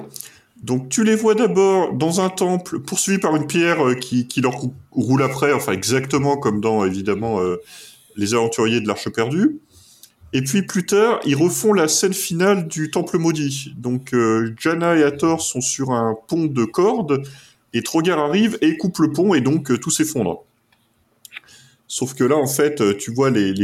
Donc 0.63 0.89
tu 0.89 1.05
les 1.05 1.15
vois 1.15 1.35
d'abord 1.35 1.93
dans 1.93 2.21
un 2.21 2.31
temple 2.31 2.81
poursuivi 2.81 3.19
par 3.19 3.37
une 3.37 3.47
pierre 3.47 3.87
euh, 3.87 3.95
qui, 3.95 4.41
leur 4.41 4.61
roule 4.91 5.23
après, 5.23 5.53
enfin 5.53 5.73
exactement 5.73 6.37
comme 6.37 6.61
dans 6.61 6.85
évidemment 6.85 7.41
euh, 7.41 7.57
les 8.17 8.35
aventuriers 8.35 8.81
de 8.81 8.89
l'Arche 8.89 9.09
perdue. 9.11 9.61
Et 10.33 10.43
puis 10.43 10.63
plus 10.63 10.85
tard, 10.85 11.21
ils 11.25 11.37
refont 11.37 11.73
la 11.73 11.89
scène 11.89 12.13
finale 12.13 12.67
du 12.67 12.91
temple 12.91 13.19
maudit. 13.19 13.73
Donc 13.77 14.13
euh, 14.13 14.53
Jana 14.59 14.97
et 14.97 15.05
Hathor 15.05 15.41
sont 15.41 15.61
sur 15.61 15.93
un 15.93 16.17
pont 16.27 16.47
de 16.47 16.65
cordes 16.65 17.23
et 17.73 17.83
Trogar 17.83 18.19
arrive 18.19 18.59
et 18.61 18.77
coupe 18.77 18.99
le 18.99 19.13
pont 19.13 19.35
et 19.35 19.41
donc 19.41 19.79
tout 19.81 19.91
s'effondre. 19.91 20.45
Sauf 21.91 22.13
que 22.15 22.25
là, 22.25 22.37
en 22.37 22.47
fait, 22.47 22.99
tu 22.99 23.11
vois 23.13 23.31
les, 23.31 23.55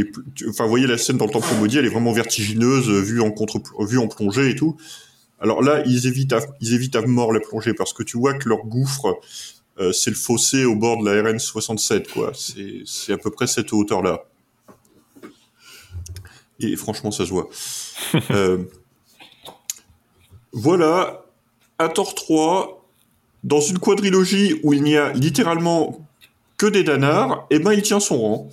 enfin, 0.49 0.63
vous 0.63 0.69
voyez 0.71 0.87
la 0.87 0.97
scène 0.97 1.17
dans 1.17 1.27
le 1.27 1.31
temple 1.31 1.53
maudit, 1.59 1.77
elle 1.77 1.85
est 1.85 1.89
vraiment 1.89 2.11
vertigineuse, 2.11 2.89
vue 2.89 3.21
vue 3.79 3.99
en 3.99 4.07
plongée 4.07 4.49
et 4.49 4.55
tout. 4.55 4.77
Alors 5.45 5.61
là, 5.61 5.83
ils 5.85 6.07
évitent 6.07 6.33
à, 6.33 6.39
ils 6.59 6.73
évitent 6.73 6.95
à 6.95 7.03
mort 7.03 7.31
la 7.31 7.39
plongée 7.39 7.75
parce 7.75 7.93
que 7.93 8.01
tu 8.01 8.17
vois 8.17 8.33
que 8.33 8.49
leur 8.49 8.65
gouffre, 8.65 9.19
euh, 9.77 9.91
c'est 9.91 10.09
le 10.09 10.15
fossé 10.15 10.65
au 10.65 10.75
bord 10.75 11.03
de 11.03 11.07
la 11.07 11.21
RN 11.21 11.37
67, 11.37 12.11
quoi. 12.11 12.31
C'est, 12.33 13.13
à 13.13 13.17
peu 13.19 13.29
près 13.29 13.45
cette 13.45 13.71
hauteur-là. 13.71 14.25
Et 16.59 16.75
franchement, 16.75 17.11
ça 17.11 17.27
se 17.27 17.29
voit. 17.29 17.47
euh, 18.31 18.63
voilà, 20.51 21.25
Hathor 21.77 22.15
3, 22.15 22.83
dans 23.43 23.61
une 23.61 23.77
quadrilogie 23.77 24.59
où 24.63 24.73
il 24.73 24.81
n'y 24.81 24.97
a 24.97 25.13
littéralement 25.13 26.07
que 26.57 26.65
des 26.65 26.83
danards, 26.83 27.45
et 27.51 27.57
eh 27.57 27.59
ben 27.59 27.71
il 27.71 27.83
tient 27.83 27.99
son 27.99 28.19
rang. 28.19 28.49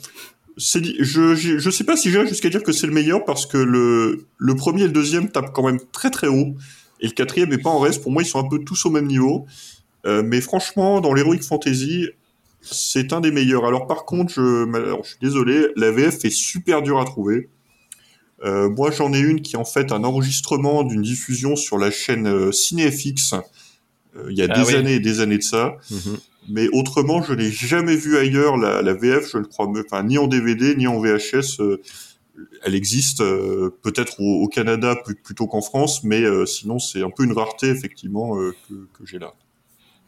Je, 0.58 1.00
je, 1.00 1.70
sais 1.70 1.84
pas 1.84 1.96
si 1.96 2.10
j'irais 2.10 2.26
jusqu'à 2.26 2.50
dire 2.50 2.62
que 2.62 2.72
c'est 2.72 2.86
le 2.86 2.92
meilleur 2.92 3.24
parce 3.24 3.46
que 3.46 3.56
le, 3.56 4.26
le 4.36 4.54
premier 4.54 4.82
et 4.82 4.86
le 4.86 4.92
deuxième 4.92 5.30
tapent 5.30 5.54
quand 5.54 5.64
même 5.64 5.80
très 5.92 6.10
très 6.10 6.26
haut 6.26 6.54
et 7.02 7.06
le 7.06 7.12
quatrième 7.12 7.52
est 7.52 7.58
pas 7.58 7.70
en 7.70 7.78
reste. 7.78 8.02
Pour 8.02 8.12
moi, 8.12 8.22
ils 8.22 8.26
sont 8.26 8.38
un 8.38 8.48
peu 8.48 8.60
tous 8.60 8.86
au 8.86 8.90
même 8.90 9.06
niveau. 9.06 9.44
Euh, 10.06 10.22
mais 10.24 10.40
franchement, 10.40 11.00
dans 11.00 11.12
l'Heroic 11.12 11.42
Fantasy, 11.42 12.08
c'est 12.62 13.12
un 13.12 13.20
des 13.20 13.30
meilleurs. 13.30 13.66
Alors 13.66 13.86
par 13.86 14.04
contre, 14.04 14.32
je, 14.32 14.66
je 15.02 15.08
suis 15.08 15.18
désolé, 15.20 15.66
la 15.76 15.90
VF 15.90 16.24
est 16.24 16.30
super 16.30 16.82
dure 16.82 17.00
à 17.00 17.04
trouver. 17.04 17.48
Euh, 18.44 18.68
moi, 18.68 18.90
j'en 18.90 19.12
ai 19.12 19.20
une 19.20 19.40
qui 19.40 19.54
est 19.54 19.58
en 19.58 19.64
fait 19.64 19.92
un 19.92 20.04
enregistrement 20.04 20.82
d'une 20.82 21.02
diffusion 21.02 21.54
sur 21.54 21.78
la 21.78 21.90
chaîne 21.90 22.26
euh, 22.26 22.52
CinéFX 22.52 23.34
euh, 24.14 24.26
il 24.30 24.36
y 24.36 24.42
a 24.42 24.46
ah 24.50 24.62
des 24.62 24.74
années 24.74 24.94
et 24.94 25.00
des 25.00 25.20
années 25.20 25.38
de 25.38 25.42
ça. 25.42 25.76
Mhm. 25.90 26.18
Mais 26.48 26.68
autrement, 26.72 27.22
je 27.22 27.32
l'ai 27.32 27.52
jamais 27.52 27.94
vu 27.94 28.18
ailleurs. 28.18 28.56
La, 28.56 28.82
la, 28.82 28.94
VF, 28.94 29.30
je 29.32 29.38
le 29.38 29.44
crois, 29.44 29.70
enfin 29.86 30.02
ni 30.02 30.18
en 30.18 30.26
DVD 30.26 30.74
ni 30.74 30.86
en 30.88 30.98
VHS. 31.00 31.60
Euh, 32.38 32.48
elle 32.64 32.74
existe 32.74 33.20
euh, 33.20 33.76
peut-être 33.82 34.20
au, 34.20 34.46
Canada 34.48 34.96
plutôt 35.24 35.46
qu'en 35.46 35.62
France, 35.62 36.04
mais 36.04 36.20
euh, 36.20 36.46
sinon 36.46 36.78
c'est 36.78 37.02
un 37.02 37.10
peu 37.10 37.24
une 37.24 37.32
rareté 37.32 37.68
effectivement 37.68 38.36
que, 38.36 38.74
que 38.92 39.06
j'ai 39.06 39.18
là. 39.18 39.32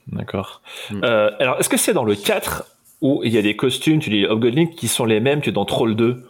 D'accord. 0.09 0.63
Mm. 0.91 1.03
alors, 1.03 1.59
est-ce 1.59 1.69
que 1.69 1.79
c'est 1.79 1.95
dans 1.95 2.05
le 2.05 2.15
4 2.15 2.65
où 3.01 3.23
il 3.25 3.33
y 3.33 3.39
a 3.39 3.43
des 3.43 3.57
costumes, 3.57 3.99
tu 3.99 4.11
dis 4.11 4.27
Hobgoblin, 4.27 4.67
qui 4.67 4.89
sont 4.89 5.05
les 5.05 5.21
mêmes 5.21 5.41
que 5.41 5.51
dans 5.51 5.65
Troll 5.65 5.97
2 5.97 6.27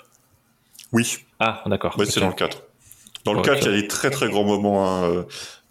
Oui. 0.92 1.18
Ah, 1.40 1.62
d'accord. 1.66 1.95
Oui, 1.99 2.07
c'est 2.09 2.20
dans 2.20 2.28
le 2.28 2.34
4. 2.34 2.62
Dans 3.24 3.32
le 3.32 3.42
4, 3.42 3.62
il 3.62 3.64
y 3.64 3.78
a 3.78 3.80
des 3.80 3.88
très 3.88 4.11
très 4.11 4.28
grands 4.28 4.45
moments. 4.45 4.86
Hein, 4.86 5.24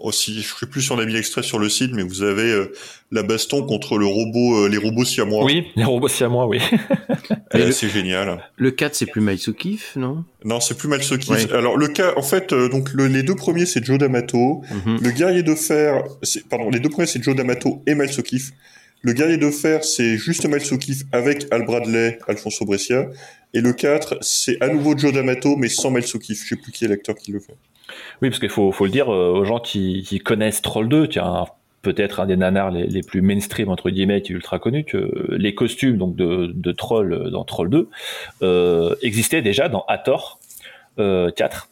aussi, 0.04 0.42
je 0.42 0.54
sais 0.54 0.66
plus 0.66 0.82
si 0.82 0.92
on 0.92 1.00
a 1.00 1.06
mis 1.06 1.14
l'extrait 1.14 1.44
sur 1.44 1.60
le 1.60 1.70
site, 1.70 1.92
mais 1.94 2.04
vous 2.04 2.24
avez 2.24 2.52
euh, 2.52 2.74
la 3.12 3.24
baston 3.24 3.64
contre 3.66 3.98
le 3.98 4.06
robot, 4.06 4.66
euh, 4.66 4.68
les 4.68 4.78
robots 4.78 5.06
siamois. 5.06 5.46
Oui, 5.46 5.72
les 5.76 5.86
robots 5.86 6.10
siamois, 6.10 6.46
oui. 6.46 6.60
c'est 7.72 7.90
génial. 7.90 8.44
Le 8.58 8.72
4, 8.72 8.96
c'est 8.96 9.06
plus 9.06 9.22
Maïsokif, 9.22 9.96
non? 9.96 10.24
Non, 10.44 10.60
c'est 10.60 10.78
plus 10.78 10.88
Maïsokif. 10.88 11.52
Alors 11.52 11.78
le 11.78 11.88
cas, 11.88 12.14
en 12.18 12.22
fait, 12.22 12.54
euh, 12.54 12.70
donc 12.70 12.94
les 12.94 13.24
deux 13.24 13.36
premiers 13.36 13.66
c'est 13.66 13.84
Joe 13.84 13.98
D'Amato, 13.98 14.64
mhm. 14.72 15.00
le 15.02 15.12
guerrier 15.12 15.44
de 15.44 15.56
fer, 15.56 16.04
pardon, 16.50 16.70
les 16.70 16.80
deux 16.80 16.90
premiers 16.90 17.08
c'est 17.08 17.24
Joe 17.24 17.36
D'Amato 17.36 17.82
et 17.88 17.96
Malsokif. 17.96 18.52
Le 19.02 19.14
guerrier 19.14 19.38
de 19.38 19.52
fer 19.52 19.84
c'est 19.84 20.18
juste 20.18 20.46
Malsokif 20.46 21.04
avec 21.12 21.48
Al 21.52 21.66
Bradley, 21.66 22.20
Alfonso 22.28 22.66
Brescia, 22.66 23.08
et 23.54 23.62
le 23.62 23.74
4 23.74 24.18
c'est 24.22 24.62
à 24.62 24.70
nouveau 24.70 24.98
Joe 24.98 25.14
D'Amato 25.14 25.56
mais 25.58 25.70
sans 25.70 25.92
Malsokif. 25.92 26.44
Je 26.44 26.50
sais 26.50 26.56
plus 26.56 26.72
qui 26.72 26.86
est 26.86 26.88
l'acteur 26.88 27.16
qui 27.16 27.32
le 27.32 27.40
fait. 27.40 27.56
Oui, 28.22 28.30
parce 28.30 28.40
qu'il 28.40 28.50
faut, 28.50 28.72
faut 28.72 28.86
le 28.86 28.92
dire 28.92 29.14
euh, 29.14 29.34
aux 29.34 29.46
gens 29.46 29.60
qui, 29.60 30.04
qui 30.08 30.20
connaissent 30.20 30.62
Troll 30.62 30.88
2, 30.90 31.10
tiens, 31.10 31.46
peut-être 31.84 32.20
un 32.20 32.26
des 32.26 32.38
nanars 32.38 32.72
les, 32.72 33.04
plus 33.04 33.22
mainstream 33.22 33.70
entre 33.70 33.92
guillemets 33.92 34.24
qui 34.24 34.32
est 34.32 34.36
ultra 34.36 34.58
connu 34.58 34.84
que 34.84 35.28
les 35.30 35.54
costumes 35.54 35.98
donc 35.98 36.16
de, 36.16 36.72
Troll 36.72 37.30
dans 37.30 37.44
Troll 37.44 37.70
2 37.70 37.90
euh, 38.42 38.96
existaient 39.04 39.44
déjà 39.44 39.70
dans 39.70 39.86
Hathor 39.88 40.40
euh, 40.98 41.30
4 41.30 41.70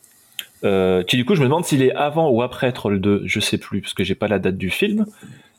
euh, 0.64 1.01
qui 1.03 1.16
du 1.16 1.26
coup 1.26 1.34
je 1.34 1.39
me 1.41 1.45
demande 1.45 1.66
s'il 1.66 1.82
est 1.82 1.93
avant 1.93 2.30
ou 2.30 2.43
après 2.43 2.72
Troll 2.72 3.01
2 3.01 3.24
je 3.26 3.39
sais 3.39 3.57
plus 3.57 3.82
parce 3.82 3.95
que 3.95 4.03
j'ai 4.03 4.16
pas 4.16 4.28
la 4.28 4.38
date 4.38 4.57
du 4.57 4.70
film. 4.70 5.05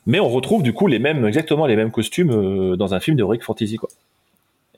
Mais 0.05 0.19
on 0.19 0.29
retrouve 0.29 0.63
du 0.63 0.73
coup 0.73 0.87
les 0.87 0.99
mêmes 0.99 1.25
exactement 1.25 1.65
les 1.65 1.75
mêmes 1.75 1.91
costumes 1.91 2.31
euh, 2.31 2.75
dans 2.77 2.93
un 2.93 2.99
film 2.99 3.17
de 3.17 3.23
Rick 3.23 3.43
Fantasy 3.43 3.77
quoi 3.77 3.89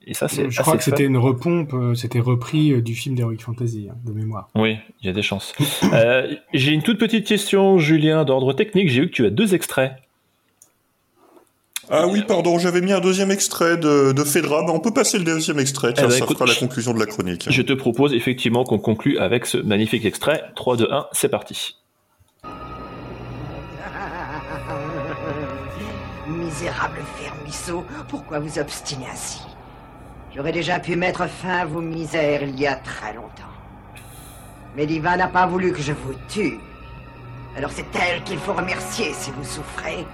et 0.07 0.13
ça, 0.13 0.27
c'est. 0.27 0.51
Je 0.51 0.61
crois 0.61 0.77
que 0.77 0.83
c'était 0.83 1.05
une 1.05 1.17
repompe, 1.17 1.73
euh, 1.73 1.95
c'était 1.95 2.19
repris 2.19 2.71
euh, 2.71 2.81
du 2.81 2.93
film 2.93 3.15
d'Heroic 3.15 3.39
Fantasy, 3.39 3.87
hein, 3.89 3.95
de 4.05 4.11
mémoire. 4.11 4.49
Oui, 4.53 4.77
il 5.01 5.07
y 5.07 5.09
a 5.09 5.13
des 5.13 5.23
chances. 5.23 5.53
euh, 5.93 6.35
j'ai 6.53 6.73
une 6.73 6.83
toute 6.83 6.99
petite 6.99 7.25
question, 7.25 7.79
Julien, 7.79 8.23
d'ordre 8.23 8.53
technique. 8.53 8.89
J'ai 8.89 9.01
vu 9.01 9.07
que 9.07 9.13
tu 9.13 9.25
as 9.25 9.31
deux 9.31 9.55
extraits. 9.55 9.93
Ah 11.89 12.07
oui, 12.07 12.23
pardon, 12.27 12.57
j'avais 12.59 12.81
mis 12.81 12.93
un 12.93 12.99
deuxième 12.99 13.31
extrait 13.31 13.77
de, 13.77 14.11
de 14.11 14.23
Fedra. 14.23 14.63
On 14.71 14.79
peut 14.79 14.93
passer 14.93 15.19
le 15.19 15.23
deuxième 15.23 15.59
extrait, 15.59 15.93
Tiens, 15.93 16.05
eh 16.07 16.09
ben, 16.09 16.17
ça 16.17 16.25
fera 16.25 16.45
la 16.45 16.55
conclusion 16.55 16.93
de 16.93 16.99
la 16.99 17.05
chronique. 17.05 17.47
Je 17.49 17.61
te 17.61 17.73
propose 17.73 18.13
effectivement 18.13 18.63
qu'on 18.63 18.79
conclue 18.79 19.19
avec 19.19 19.45
ce 19.45 19.57
magnifique 19.57 20.03
extrait. 20.05 20.43
3, 20.55 20.77
2, 20.77 20.87
1, 20.91 21.05
c'est 21.11 21.29
parti. 21.29 21.75
Misérable 26.27 27.03
fermisseau, 27.17 27.85
pourquoi 28.07 28.39
vous 28.39 28.57
obstinez 28.57 29.05
ainsi? 29.11 29.41
J'aurais 30.35 30.51
déjà 30.51 30.79
pu 30.79 30.97
mettre 30.97 31.27
fin 31.27 31.59
à 31.59 31.65
vos 31.65 31.79
misères 31.79 32.43
il 32.43 32.59
y 32.59 32.67
a 32.67 32.75
très 32.75 33.13
longtemps. 33.13 33.43
Mais 34.75 34.85
Diva 34.85 35.15
n'a 35.15 35.29
pas 35.29 35.45
voulu 35.45 35.71
que 35.71 35.81
je 35.81 35.93
vous 35.93 36.13
tue. 36.27 36.59
Alors 37.55 37.71
c'est 37.71 37.85
elle 37.95 38.21
qu'il 38.23 38.39
faut 38.39 38.51
remercier 38.51 39.13
si 39.13 39.31
vous 39.31 39.45
souffrez. 39.45 40.05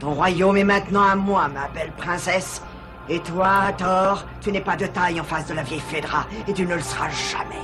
Ton 0.00 0.12
royaume 0.12 0.56
est 0.56 0.64
maintenant 0.64 1.04
à 1.04 1.14
moi, 1.14 1.46
ma 1.46 1.68
belle 1.68 1.92
princesse. 1.92 2.60
Et 3.08 3.20
toi, 3.20 3.72
Thor, 3.78 4.24
tu 4.40 4.50
n'es 4.50 4.60
pas 4.60 4.76
de 4.76 4.86
taille 4.86 5.20
en 5.20 5.24
face 5.24 5.46
de 5.46 5.54
la 5.54 5.62
vieille 5.62 5.80
Phédra, 5.80 6.26
et 6.48 6.52
tu 6.52 6.66
ne 6.66 6.74
le 6.74 6.80
seras 6.80 7.10
jamais. 7.10 7.62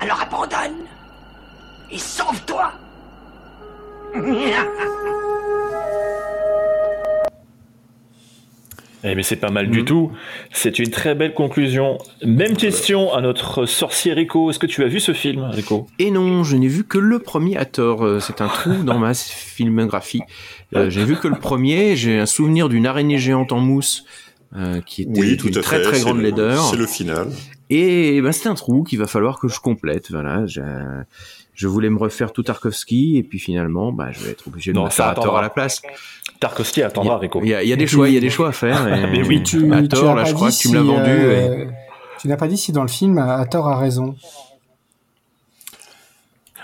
Alors 0.00 0.20
abandonne 0.20 0.86
et 1.90 1.98
sauve-toi 1.98 2.70
Eh 9.02 9.14
mais 9.14 9.22
c'est 9.22 9.36
pas 9.36 9.50
mal 9.50 9.70
du 9.70 9.82
mm. 9.82 9.84
tout. 9.84 10.12
C'est 10.52 10.78
une 10.78 10.90
très 10.90 11.14
belle 11.14 11.34
conclusion. 11.34 11.98
Même 12.24 12.56
question 12.56 13.12
à 13.14 13.20
notre 13.20 13.66
sorcier 13.66 14.12
Rico. 14.12 14.50
Est-ce 14.50 14.58
que 14.58 14.66
tu 14.66 14.82
as 14.84 14.88
vu 14.88 15.00
ce 15.00 15.12
film, 15.12 15.44
Rico? 15.44 15.86
Et 15.98 16.10
non, 16.10 16.44
je 16.44 16.56
n'ai 16.56 16.68
vu 16.68 16.84
que 16.84 16.98
le 16.98 17.18
premier 17.18 17.56
à 17.56 17.64
tort. 17.64 18.04
Euh, 18.04 18.20
c'est 18.20 18.40
un 18.40 18.48
trou 18.48 18.82
dans 18.84 18.98
ma 18.98 19.14
filmographie. 19.14 20.22
Euh, 20.74 20.90
j'ai 20.90 21.04
vu 21.04 21.16
que 21.16 21.28
le 21.28 21.38
premier. 21.38 21.96
J'ai 21.96 22.18
un 22.18 22.26
souvenir 22.26 22.68
d'une 22.68 22.86
araignée 22.86 23.18
géante 23.18 23.52
en 23.52 23.60
mousse 23.60 24.04
euh, 24.56 24.80
qui 24.84 25.02
était 25.02 25.20
oui, 25.20 25.38
une 25.42 25.50
très 25.50 25.82
très 25.82 26.00
grande 26.00 26.20
laideur. 26.20 26.62
C'est 26.64 26.76
le 26.76 26.86
final. 26.86 27.28
Et 27.70 28.20
ben, 28.20 28.32
c'est 28.32 28.48
un 28.48 28.54
trou 28.54 28.82
qu'il 28.82 28.98
va 28.98 29.06
falloir 29.06 29.38
que 29.38 29.48
je 29.48 29.60
complète. 29.60 30.10
Voilà 30.10 30.44
je 31.60 31.66
voulais 31.66 31.90
me 31.90 31.98
refaire 31.98 32.32
tout 32.32 32.42
Tarkovsky 32.42 33.18
et 33.18 33.22
puis 33.22 33.38
finalement, 33.38 33.92
bah, 33.92 34.12
je 34.12 34.20
vais 34.20 34.30
être 34.30 34.48
obligé 34.48 34.72
de 34.72 34.78
non, 34.78 34.88
faire 34.88 35.14
tort 35.14 35.36
à 35.36 35.42
la 35.42 35.50
place. 35.50 35.82
Tarkovsky 36.40 36.82
attendra, 36.82 37.18
Rico. 37.18 37.40
Il 37.42 37.50
y, 37.50 37.54
a, 37.54 37.62
il 37.62 37.68
y 37.68 37.72
a 37.72 37.76
des 37.76 37.86
choix, 37.86 38.08
il 38.08 38.14
y 38.14 38.16
a 38.16 38.20
des 38.20 38.30
choix 38.30 38.48
à 38.48 38.52
faire. 38.52 38.84
mais 39.12 39.22
oui, 39.22 39.42
tu, 39.42 39.66
là, 39.68 39.82
je 39.82 40.32
crois 40.32 40.50
que 40.50 40.56
tu 40.56 40.70
me 40.70 40.74
l'as 40.74 40.82
vendu. 40.82 41.10
Euh, 41.10 41.66
tu 42.18 42.28
n'as 42.28 42.36
pas 42.36 42.48
dit 42.48 42.56
si 42.56 42.72
dans 42.72 42.82
le 42.82 42.88
film, 42.88 43.18
Hathor 43.18 43.68
a 43.68 43.78
raison. 43.78 44.16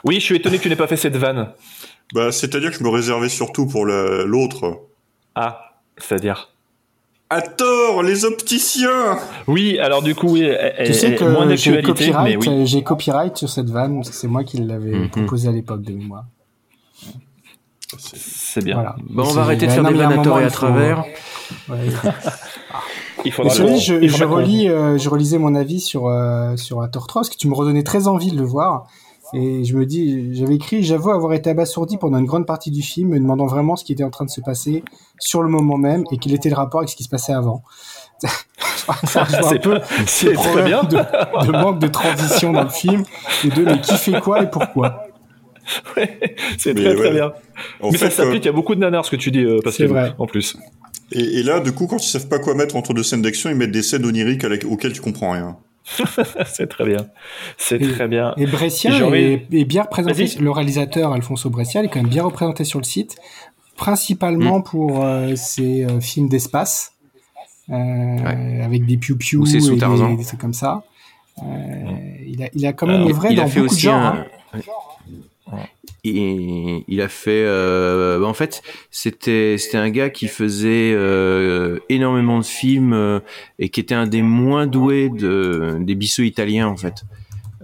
Oui, 0.04 0.16
je 0.16 0.20
suis 0.20 0.36
étonné 0.36 0.56
que 0.58 0.62
tu 0.62 0.68
n'aies 0.68 0.76
pas 0.76 0.86
fait 0.86 0.96
cette 0.96 1.16
vanne. 1.16 1.50
Bah, 2.14 2.32
c'est-à-dire 2.32 2.70
que 2.70 2.78
je 2.78 2.84
me 2.84 2.88
réservais 2.88 3.28
surtout 3.28 3.66
pour 3.66 3.84
l'autre. 3.84 4.80
Ah. 5.34 5.60
C'est-à-dire 5.98 6.50
À 7.28 7.42
tort, 7.42 8.02
les 8.02 8.24
opticiens 8.24 9.18
Oui, 9.46 9.78
alors 9.78 10.02
du 10.02 10.14
coup, 10.14 10.28
oui, 10.28 10.50
Tu 10.86 10.94
sais 10.94 11.16
elle- 11.20 11.30
moins 11.30 11.48
que 11.48 11.56
j'ai 11.56 11.72
d'actualité, 11.72 12.12
mais 12.22 12.34
copyright, 12.34 12.46
oui. 12.46 12.66
j'ai 12.66 12.82
copyright 12.82 13.36
sur 13.36 13.48
cette 13.50 13.68
vanne, 13.68 14.02
que 14.02 14.06
c'est 14.12 14.28
moi 14.28 14.44
qui 14.44 14.58
l'avais 14.58 15.08
proposé 15.08 15.48
à 15.48 15.52
l'époque 15.52 15.82
de 15.82 15.92
mémoire. 15.92 16.24
C'est 17.98 18.62
bien. 18.64 18.74
Voilà. 18.74 18.96
Bon, 19.08 19.24
on 19.26 19.32
va 19.32 19.42
arrêter 19.42 19.66
de 19.66 19.72
faire 19.72 19.82
non, 19.82 19.90
des 19.90 19.96
vannes 19.96 20.12
à 20.12 20.14
et 20.14 20.18
à 20.18 20.40
il 20.42 20.44
faut- 20.44 20.50
travers. 20.50 21.04
Ouais. 21.68 21.76
Il 23.24 23.32
faudra 23.32 23.52
je, 23.54 23.94
il 23.94 24.08
je 24.08 24.12
faudra 24.12 24.26
qu'on- 24.26 24.34
relis, 24.36 24.68
euh, 24.68 24.98
je 24.98 25.08
relisais 25.08 25.38
mon 25.38 25.54
avis 25.56 25.80
sur 25.80 26.06
euh, 26.06 26.54
sur 26.56 26.82
un 26.82 26.88
Thor 26.88 27.06
3 27.08 27.22
parce 27.22 27.30
que 27.30 27.36
tu 27.36 27.48
me 27.48 27.54
redonnais 27.54 27.82
très 27.82 28.06
envie 28.08 28.30
de 28.30 28.36
le 28.38 28.44
voir. 28.44 28.86
Et 29.34 29.64
je 29.64 29.76
me 29.76 29.84
dis, 29.84 30.32
j'avais 30.36 30.54
écrit, 30.54 30.84
j'avoue 30.84 31.10
avoir 31.10 31.32
été 31.32 31.50
abasourdi 31.50 31.96
pendant 31.96 32.18
une 32.18 32.26
grande 32.26 32.46
partie 32.46 32.70
du 32.70 32.82
film, 32.82 33.08
me 33.08 33.18
demandant 33.18 33.46
vraiment 33.46 33.74
ce 33.74 33.84
qui 33.84 33.92
était 33.92 34.04
en 34.04 34.10
train 34.10 34.24
de 34.24 34.30
se 34.30 34.40
passer 34.40 34.84
sur 35.18 35.42
le 35.42 35.48
moment 35.48 35.76
même 35.78 36.04
et 36.12 36.18
quel 36.18 36.32
était 36.34 36.48
le 36.50 36.54
rapport 36.54 36.80
avec 36.80 36.90
ce 36.90 36.94
qui 36.96 37.02
se 37.02 37.08
passait 37.08 37.32
avant. 37.32 37.62
C'est 39.42 39.58
peu 39.60 39.80
c'est 40.06 40.32
très 40.34 40.62
bien. 40.62 40.84
de, 40.84 40.96
de 40.96 41.52
manque 41.52 41.80
de 41.80 41.88
transition 41.88 42.52
dans 42.52 42.62
le 42.62 42.68
film 42.68 43.02
et 43.44 43.48
de 43.48 43.64
mais 43.64 43.80
qui 43.80 43.94
fait 43.96 44.20
quoi 44.20 44.42
et 44.42 44.50
pourquoi? 44.50 45.05
C'est 46.58 46.74
très 46.74 46.94
très 46.94 47.10
bien. 47.10 47.32
En 47.80 47.90
mais 47.90 47.98
ça 47.98 48.10
fait, 48.10 48.22
s'applique 48.22 48.46
à 48.46 48.52
beaucoup 48.52 48.74
de 48.74 48.80
nanars 48.80 49.04
ce 49.04 49.10
que 49.10 49.16
tu 49.16 49.30
dis, 49.30 49.44
euh, 49.44 49.60
Pascal, 49.62 49.86
C'est 49.88 49.92
vrai. 49.92 50.12
en 50.18 50.26
plus. 50.26 50.56
Et, 51.12 51.38
et 51.38 51.42
là, 51.42 51.60
du 51.60 51.72
coup, 51.72 51.86
quand 51.86 52.04
ils 52.04 52.08
savent 52.08 52.28
pas 52.28 52.38
quoi 52.38 52.54
mettre 52.54 52.76
entre 52.76 52.92
deux 52.94 53.02
scènes 53.02 53.22
d'action, 53.22 53.50
ils 53.50 53.56
mettent 53.56 53.70
des 53.72 53.82
scènes 53.82 54.04
oniriques 54.04 54.44
auxquelles 54.68 54.92
tu 54.92 55.00
comprends 55.00 55.32
rien. 55.32 55.56
c'est 56.46 56.66
très 56.68 56.84
bien. 56.84 57.06
C'est 57.58 57.78
très 57.78 58.08
bien. 58.08 58.34
Et 58.36 58.46
Brescia 58.46 58.90
est, 59.14 59.46
est 59.52 59.64
bien 59.64 59.82
représenté. 59.84 60.28
Le 60.40 60.50
réalisateur 60.50 61.12
Alfonso 61.12 61.48
Brescia 61.48 61.82
est 61.84 61.88
quand 61.88 62.00
même 62.02 62.10
bien 62.10 62.24
représenté 62.24 62.64
sur 62.64 62.80
le 62.80 62.84
site, 62.84 63.16
principalement 63.76 64.62
pour 64.62 65.04
euh, 65.04 65.36
ses 65.36 65.84
euh, 65.84 66.00
films 66.00 66.28
d'espace, 66.28 66.92
euh, 67.70 67.74
avec 68.64 68.84
des 68.84 68.96
piou-piou 68.96 69.46
et 69.46 69.52
des, 69.52 70.16
des 70.16 70.24
trucs 70.24 70.40
comme 70.40 70.54
ça. 70.54 70.82
Euh, 71.42 71.44
il, 72.26 72.42
a, 72.42 72.48
il 72.54 72.66
a 72.66 72.72
quand 72.72 72.86
même 72.86 73.02
Euh, 73.02 73.12
il 73.30 73.36
dans 73.36 73.42
a 73.44 73.46
fait 73.46 73.60
beaucoup 73.60 73.68
de 73.74 73.74
aussi 73.76 73.82
genres. 73.82 73.94
un. 73.94 74.26
hein. 74.54 74.60
Il 76.08 77.00
a 77.00 77.08
fait. 77.08 77.44
euh, 77.44 78.18
bah, 78.20 78.26
en 78.26 78.34
fait, 78.34 78.62
c'était 78.90 79.56
c'était 79.58 79.76
un 79.78 79.90
gars 79.90 80.10
qui 80.10 80.28
faisait 80.28 80.92
euh, 80.94 81.78
énormément 81.88 82.38
de 82.38 82.44
films 82.44 82.92
euh, 82.92 83.20
et 83.58 83.68
qui 83.68 83.80
était 83.80 83.94
un 83.94 84.06
des 84.06 84.22
moins 84.22 84.66
doués 84.66 85.08
de, 85.10 85.76
des 85.80 85.94
bisous 85.94 86.22
italiens 86.22 86.68
en 86.68 86.76
fait. 86.76 87.04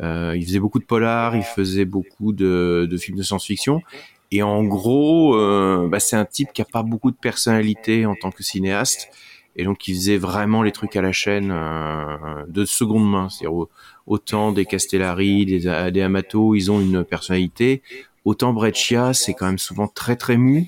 Euh, 0.01 0.35
il 0.37 0.45
faisait 0.45 0.59
beaucoup 0.59 0.79
de 0.79 0.85
polars, 0.85 1.37
il 1.37 1.43
faisait 1.43 1.85
beaucoup 1.85 2.33
de, 2.33 2.89
de 2.91 2.97
films 2.97 3.19
de 3.19 3.23
science-fiction. 3.23 3.83
Et 4.31 4.43
en 4.43 4.65
gros, 4.65 5.37
euh, 5.37 5.89
bah, 5.89 6.01
c'est 6.01 6.17
un 6.17 6.25
type 6.25 6.49
qui 6.55 6.63
a 6.63 6.65
pas 6.65 6.83
beaucoup 6.83 7.11
de 7.11 7.17
personnalité 7.17 8.07
en 8.07 8.15
tant 8.15 8.31
que 8.31 8.43
cinéaste. 8.43 9.09
Et 9.57 9.65
donc, 9.65 9.87
il 9.87 9.95
faisait 9.95 10.17
vraiment 10.17 10.63
les 10.63 10.73
trucs 10.73 10.97
à 10.97 11.03
la 11.03 11.13
chaîne 11.13 11.51
euh, 11.53 12.17
de 12.49 12.65
seconde 12.65 13.11
main. 13.11 13.29
C'est-à-dire 13.29 13.55
au- 13.55 13.69
autant 14.07 14.51
des 14.51 14.65
Castellari, 14.65 15.45
des, 15.45 15.91
des 15.91 16.01
Amato, 16.01 16.55
ils 16.55 16.71
ont 16.73 16.81
une 16.81 17.05
personnalité. 17.05 17.83
Autant 18.25 18.53
Breccia, 18.53 19.13
c'est 19.15 19.35
quand 19.35 19.47
même 19.47 19.59
souvent 19.59 19.89
très 19.89 20.17
très 20.17 20.37
mou. 20.37 20.67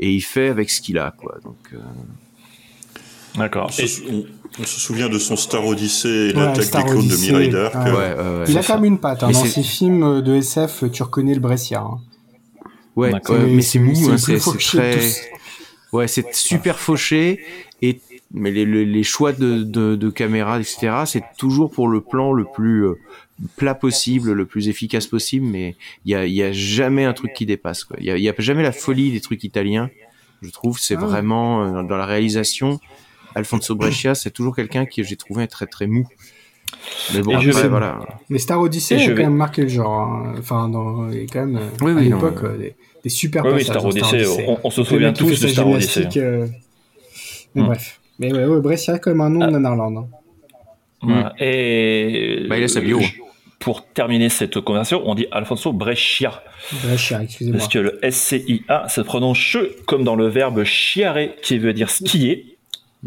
Et 0.00 0.12
il 0.12 0.20
fait 0.20 0.48
avec 0.48 0.70
ce 0.70 0.80
qu'il 0.80 0.98
a, 0.98 1.12
quoi. 1.16 1.36
Donc, 1.44 1.56
euh, 1.72 1.78
D'accord. 3.36 3.70
On, 4.58 4.64
se- 4.64 4.80
souvient 4.80 5.08
de 5.08 5.18
son 5.18 5.34
Star 5.36 5.66
Odyssey 5.66 6.08
et 6.30 6.34
Ouais, 6.36 6.44
l'attaque 6.56 6.84
des 6.84 6.90
clones 6.90 6.98
Odyssey, 6.98 7.32
de 7.32 7.38
Mirai 7.38 7.48
Dark. 7.48 7.74
ouais. 7.74 7.82
euh, 7.96 8.44
il 8.48 8.56
a 8.58 8.62
quand 8.62 8.74
même 8.76 8.84
une 8.84 8.98
patte. 8.98 9.22
hein. 9.24 9.28
Mais 9.28 9.32
Dans 9.32 9.42
c'est- 9.42 9.48
ses 9.50 9.62
films 9.64 10.22
de 10.22 10.34
SF, 10.36 10.84
tu 10.92 11.02
reconnais 11.02 11.34
le 11.34 11.40
Brescia. 11.40 11.80
hein. 11.80 11.98
Ouais, 12.94 13.12
mais 13.48 13.60
c'est 13.62 13.80
mou, 13.80 13.92
c'est 14.18 14.34
hein, 14.36 14.52
très. 14.58 15.00
Ouais, 15.92 16.06
c'est 16.06 16.32
super 16.34 16.78
fauché 16.78 17.40
et 17.82 18.00
mais 18.32 18.50
les, 18.52 18.64
les, 18.64 18.84
les 18.84 19.02
choix 19.04 19.32
de, 19.32 19.62
de, 19.62 19.94
de 19.96 20.10
caméra, 20.10 20.58
etc. 20.58 21.02
C'est 21.06 21.22
toujours 21.38 21.70
pour 21.70 21.88
le 21.88 22.00
plan 22.00 22.32
le 22.32 22.44
plus 22.44 22.84
euh, 22.86 22.94
plat 23.56 23.74
possible, 23.74 24.32
le 24.32 24.46
plus 24.46 24.68
efficace 24.68 25.06
possible, 25.06 25.46
mais 25.46 25.76
il 26.04 26.12
y 26.12 26.14
a, 26.14 26.26
y 26.26 26.42
a 26.42 26.52
jamais 26.52 27.04
un 27.04 27.12
truc 27.12 27.32
qui 27.34 27.46
dépasse. 27.46 27.84
quoi. 27.84 27.96
Il 28.00 28.06
y 28.06 28.10
a, 28.10 28.16
y 28.18 28.28
a 28.28 28.34
jamais 28.38 28.62
la 28.62 28.72
folie 28.72 29.10
des 29.12 29.20
trucs 29.20 29.42
italiens. 29.44 29.90
Je 30.42 30.50
trouve 30.50 30.78
c'est 30.78 30.96
Ah. 30.96 31.00
vraiment 31.00 31.64
euh, 31.64 31.82
dans 31.82 31.96
la 31.96 32.06
réalisation. 32.06 32.80
Alfonso 33.34 33.74
Brescia, 33.74 34.14
c'est 34.14 34.30
toujours 34.30 34.54
quelqu'un 34.54 34.86
qui 34.86 35.02
j'ai 35.02 35.16
trouvé 35.16 35.48
très 35.48 35.66
très 35.66 35.86
mou. 35.88 36.06
Mais 37.14 37.20
bon, 37.22 37.38
Et 37.38 37.42
je 37.42 37.48
après, 37.50 37.62
vais- 37.62 37.68
voilà. 37.68 37.98
Mais 38.28 38.38
Star 38.38 38.60
Odyssey 38.60 38.94
Et 38.96 39.02
a 39.02 39.06
quand 39.08 39.14
vais- 39.14 39.22
même 39.24 39.34
marqué 39.34 39.62
le 39.62 39.68
genre. 39.68 39.90
hein. 40.02 40.34
Enfin, 40.38 40.68
dans, 40.68 41.08
a 41.08 41.14
quand 41.32 41.46
même, 41.46 41.56
euh, 41.56 41.68
Oui, 41.80 41.90
à 41.92 41.94
oui, 41.94 42.08
non, 42.08 42.16
l'époque, 42.16 42.44
euh, 42.44 42.56
des, 42.58 42.74
des 43.02 43.08
super 43.08 43.44
Oui, 43.44 43.50
oui, 43.52 43.58
passages 43.58 43.70
Star 43.72 43.82
dans 43.82 43.88
Odyssey, 43.88 44.44
on- 44.46 44.58
on 44.62 44.70
se 44.70 44.84
souvient 44.84 45.12
tous 45.12 45.40
de 45.40 45.48
Star 45.48 45.66
Odyssey. 45.68 45.92
gymnastique, 46.02 46.22
euh, 46.22 46.46
Mais 47.54 47.62
Hmm. 47.62 47.66
bref. 47.66 48.00
Mais 48.18 48.32
ouais, 48.32 48.44
ouais, 48.46 48.60
Brescia 48.60 48.94
a 48.94 48.98
quand 48.98 49.10
même 49.10 49.20
un 49.20 49.30
nom 49.30 49.40
Ah. 49.42 49.46
de 49.46 49.52
Nanarland. 49.52 49.96
hein. 49.96 50.06
Voilà. 51.02 51.34
Et 51.38 52.46
Bah, 52.48 52.56
il 52.58 52.64
a 52.64 52.68
sa 52.68 52.80
bio. 52.80 53.00
je- 53.00 53.12
Pour 53.64 53.86
terminer 53.86 54.28
cette 54.28 54.60
conversation, 54.60 55.02
on 55.06 55.14
dit 55.14 55.26
Alfonso 55.30 55.72
Brescia. 55.72 56.44
Brescia, 56.84 57.22
excusez-moi. 57.22 57.58
Parce 57.58 57.72
que 57.72 57.78
le 57.78 57.98
SCIA 58.10 58.88
se 58.88 59.00
prononce 59.00 59.38
che 59.38 59.76
comme 59.86 60.04
dans 60.04 60.16
le 60.16 60.28
verbe 60.28 60.64
sciare 60.64 61.34
qui 61.40 61.56
veut 61.56 61.72
dire 61.72 61.88
skier. 61.88 62.58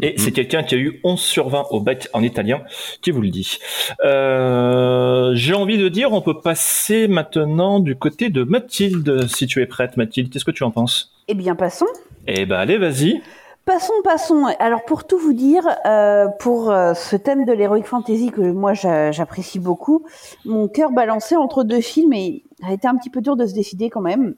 Et 0.02 0.14
c'est 0.16 0.32
quelqu'un 0.32 0.64
qui 0.64 0.74
a 0.74 0.78
eu 0.78 1.00
11 1.04 1.20
sur 1.20 1.48
20 1.48 1.66
au 1.70 1.80
bac 1.80 2.08
en 2.12 2.24
italien 2.24 2.62
qui 3.02 3.12
vous 3.12 3.20
le 3.20 3.30
dit. 3.30 3.58
Euh, 4.04 5.32
J'ai 5.34 5.54
envie 5.54 5.78
de 5.78 5.88
dire, 5.88 6.12
on 6.12 6.22
peut 6.22 6.40
passer 6.40 7.06
maintenant 7.06 7.78
du 7.78 7.94
côté 7.94 8.28
de 8.28 8.42
Mathilde, 8.42 9.28
si 9.28 9.46
tu 9.46 9.62
es 9.62 9.66
prête, 9.66 9.96
Mathilde. 9.96 10.32
Qu'est-ce 10.32 10.44
que 10.44 10.50
tu 10.50 10.64
en 10.64 10.72
penses? 10.72 11.12
Eh 11.28 11.34
bien, 11.34 11.54
passons. 11.54 11.86
Eh 12.26 12.46
ben, 12.46 12.56
allez, 12.56 12.78
vas-y. 12.78 13.20
Passons, 13.68 13.92
passons. 14.02 14.46
Alors 14.60 14.82
pour 14.86 15.04
tout 15.06 15.18
vous 15.18 15.34
dire, 15.34 15.62
euh, 15.84 16.26
pour 16.40 16.70
euh, 16.70 16.94
ce 16.94 17.16
thème 17.16 17.44
de 17.44 17.52
l'heroic 17.52 17.82
fantasy 17.82 18.30
que 18.32 18.40
moi 18.40 18.72
j'a- 18.72 19.12
j'apprécie 19.12 19.58
beaucoup, 19.58 20.06
mon 20.46 20.68
cœur 20.68 20.90
balançait 20.90 21.36
entre 21.36 21.64
deux 21.64 21.82
films 21.82 22.14
et 22.14 22.44
a 22.66 22.72
été 22.72 22.88
un 22.88 22.96
petit 22.96 23.10
peu 23.10 23.20
dur 23.20 23.36
de 23.36 23.44
se 23.44 23.52
décider 23.52 23.90
quand 23.90 24.00
même. 24.00 24.34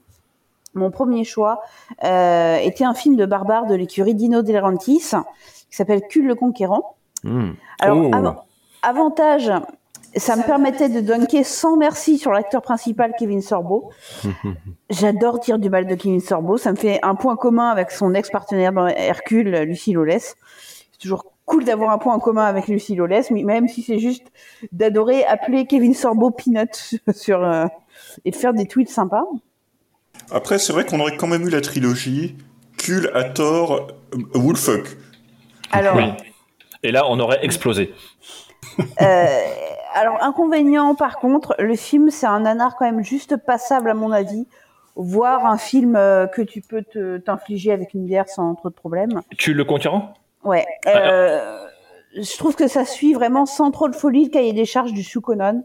Mon 0.75 0.91
premier 0.91 1.23
choix 1.23 1.61
euh, 2.03 2.57
était 2.57 2.83
un 2.83 2.93
film 2.95 3.15
de 3.15 3.25
barbare 3.25 3.67
de 3.67 3.75
l'écurie 3.77 4.17
Dino 4.17 4.43
De 4.43 4.53
Laurentiis 4.53 4.99
qui 5.71 5.77
s'appelle 5.77 6.03
Cul 6.09 6.23
le 6.27 6.35
Conquérant. 6.35 6.97
Hmm. 7.23 7.51
Alors, 7.81 7.99
Oh. 8.03 8.11
av- 8.15 8.37
avantage, 8.83 9.53
ça 10.17 10.37
me 10.37 10.43
permettait 10.43 10.89
de 10.89 11.01
dunker 11.01 11.45
sans 11.45 11.77
merci 11.77 12.19
sur 12.19 12.33
l'acteur 12.33 12.63
principal 12.63 13.13
Kevin 13.19 13.43
Sorbo. 13.43 13.91
J'adore 14.91 15.39
dire 15.39 15.59
du 15.59 15.71
mal 15.71 15.87
de 15.87 15.95
Kevin 15.95 16.21
Sorbo. 16.21 16.57
Ça 16.57 16.73
me 16.73 16.77
fait 16.77 16.99
un 17.03 17.15
point 17.15 17.37
commun 17.37 17.69
avec 17.69 17.91
son 17.91 18.15
ex-partenaire 18.15 18.73
dans 18.73 18.87
Hercule, 18.87 19.51
Lucie 19.63 19.93
Lawless. 19.93 20.37
C'est 20.93 20.99
toujours 21.01 21.27
cool 21.47 21.65
d'avoir 21.65 21.91
un 21.91 21.99
point 21.99 22.15
en 22.15 22.19
commun 22.21 22.45
avec 22.45 22.69
Lucie 22.69 22.95
Lawless, 22.95 23.31
mais 23.31 23.43
même 23.43 23.69
si 23.69 23.83
c'est 23.83 23.99
juste 23.99 24.27
d'adorer 24.73 25.25
appeler 25.25 25.67
Kevin 25.67 25.95
Sorbo 25.95 26.31
Peanut 26.31 26.95
sur, 27.15 27.45
euh, 27.45 27.67
et 28.25 28.31
de 28.31 28.37
faire 28.37 28.53
des 28.53 28.67
tweets 28.67 28.91
sympas. 28.91 29.25
Après, 30.31 30.59
c'est 30.59 30.73
vrai 30.73 30.85
qu'on 30.85 31.01
aurait 31.01 31.17
quand 31.17 31.27
même 31.27 31.47
eu 31.47 31.51
la 31.51 31.61
trilogie 31.61 32.37
Kul, 32.79 33.11
Hathor, 33.15 33.89
euh, 34.15 34.39
Woolfuck. 34.39 34.97
Alors, 35.73 35.97
Oui. 35.97 36.05
Et 36.83 36.93
là, 36.93 37.05
on 37.09 37.21
aurait 37.21 37.45
explosé. 37.45 37.93
Euh, 38.79 38.85
alors, 39.95 40.23
inconvénient, 40.23 40.95
par 40.95 41.19
contre, 41.19 41.55
le 41.59 41.75
film, 41.77 42.11
c'est 42.11 42.27
un 42.27 42.41
nanar 42.41 42.77
quand 42.77 42.85
même 42.85 43.03
juste 43.05 43.37
passable, 43.37 43.91
à 43.91 43.95
mon 43.95 44.11
avis. 44.13 44.47
Voir 44.97 45.47
un 45.47 45.57
film 45.57 45.95
euh, 45.97 46.27
que 46.27 46.43
tu 46.43 46.61
peux 46.61 46.83
t'infliger 47.25 47.73
avec 47.73 47.95
une 47.95 48.05
bière 48.05 48.29
sans 48.29 48.55
trop 48.55 48.69
de 48.69 48.75
problèmes. 48.75 49.23
Tu 49.39 49.55
le 49.55 49.65
conquérant 49.65 50.15
Ouais. 50.45 50.67
Euh, 50.87 51.65
je 52.17 52.37
trouve 52.39 52.57
que 52.57 52.67
ça 52.67 52.85
suit 52.85 53.13
vraiment 53.15 53.47
sans 53.47 53.71
trop 53.71 53.89
de 53.89 53.95
folie 53.95 54.25
le 54.25 54.31
cahier 54.31 54.53
des 54.53 54.65
charges 54.65 54.93
du 54.93 55.03
Shukonon. 55.03 55.65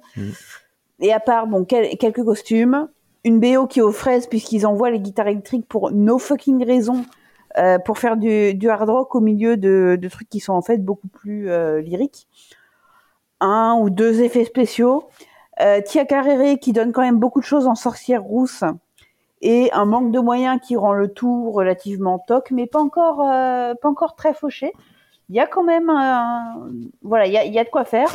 Et 0.99 1.11
à 1.11 1.19
part, 1.19 1.47
bon, 1.47 1.65
quel- 1.65 1.97
quelques 1.97 2.23
costumes, 2.23 2.88
une 3.23 3.39
BO 3.39 3.67
qui 3.67 3.80
est 3.80 3.84
aux 3.84 3.91
fraises 3.91 4.28
puisqu'ils 4.28 4.65
envoient 4.67 4.91
les 4.91 4.99
guitares 4.99 5.28
électriques 5.28 5.67
pour 5.67 5.91
no 5.91 6.19
fucking 6.19 6.63
raison 6.65 7.03
euh, 7.57 7.80
pour 7.80 7.97
faire 7.97 8.17
du, 8.17 8.53
du 8.53 8.69
hard 8.69 8.89
rock 8.89 9.15
au 9.15 9.21
milieu 9.21 9.57
de, 9.57 9.97
de 9.99 10.09
trucs 10.09 10.30
qui 10.30 10.39
sont 10.39 10.53
en 10.53 10.61
fait 10.61 10.78
beaucoup 10.78 11.07
plus 11.07 11.49
lyriques. 11.82 12.28
Un 13.41 13.77
ou 13.79 13.89
deux 13.89 14.21
effets 14.21 14.45
spéciaux. 14.45 15.09
Euh, 15.61 15.81
Tia 15.81 16.05
Carrere 16.05 16.57
qui 16.59 16.73
donne 16.73 16.91
quand 16.91 17.01
même 17.01 17.19
beaucoup 17.19 17.39
de 17.39 17.45
choses 17.45 17.67
en 17.67 17.75
sorcière 17.75 18.21
rousse 18.23 18.63
et 19.41 19.71
un 19.73 19.86
manque 19.86 20.11
de 20.11 20.19
moyens 20.19 20.59
qui 20.65 20.75
rend 20.75 20.93
le 20.93 21.07
tout 21.13 21.51
relativement 21.51 22.19
toc, 22.19 22.51
mais 22.51 22.65
pas 22.67 22.79
encore, 22.79 23.21
euh, 23.21 23.73
pas 23.81 23.89
encore 23.89 24.15
très 24.15 24.33
fauché. 24.33 24.73
Il 25.29 25.36
y 25.36 25.39
a 25.39 25.47
quand 25.47 25.63
même, 25.63 25.89
un- 25.89 26.67
voilà, 27.03 27.25
il 27.27 27.33
y 27.33 27.38
a, 27.38 27.45
y 27.45 27.59
a 27.59 27.63
de 27.63 27.69
quoi 27.69 27.86
faire. 27.86 28.07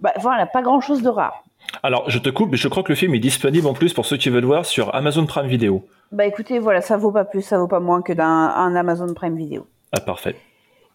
Bah, 0.00 0.12
voilà, 0.20 0.46
pas 0.46 0.62
grand 0.62 0.80
chose 0.80 1.02
de 1.02 1.08
rare. 1.08 1.44
Alors, 1.82 2.08
je 2.10 2.18
te 2.18 2.28
coupe, 2.28 2.50
mais 2.50 2.56
je 2.56 2.68
crois 2.68 2.82
que 2.82 2.90
le 2.90 2.94
film 2.96 3.14
est 3.14 3.18
disponible 3.20 3.66
en 3.66 3.72
plus 3.74 3.92
pour 3.94 4.04
ceux 4.06 4.16
qui 4.16 4.28
veulent 4.28 4.44
voir 4.44 4.66
sur 4.66 4.94
Amazon 4.94 5.24
Prime 5.26 5.46
Video. 5.46 5.82
Bah 6.12 6.26
écoutez, 6.26 6.58
voilà, 6.58 6.80
ça 6.80 6.96
vaut 6.96 7.10
pas 7.10 7.24
plus, 7.24 7.42
ça 7.42 7.58
vaut 7.58 7.66
pas 7.66 7.80
moins 7.80 8.02
que 8.02 8.12
d'un 8.12 8.24
un 8.26 8.76
Amazon 8.76 9.12
Prime 9.14 9.36
Video. 9.36 9.66
Ah, 9.92 10.00
parfait. 10.00 10.36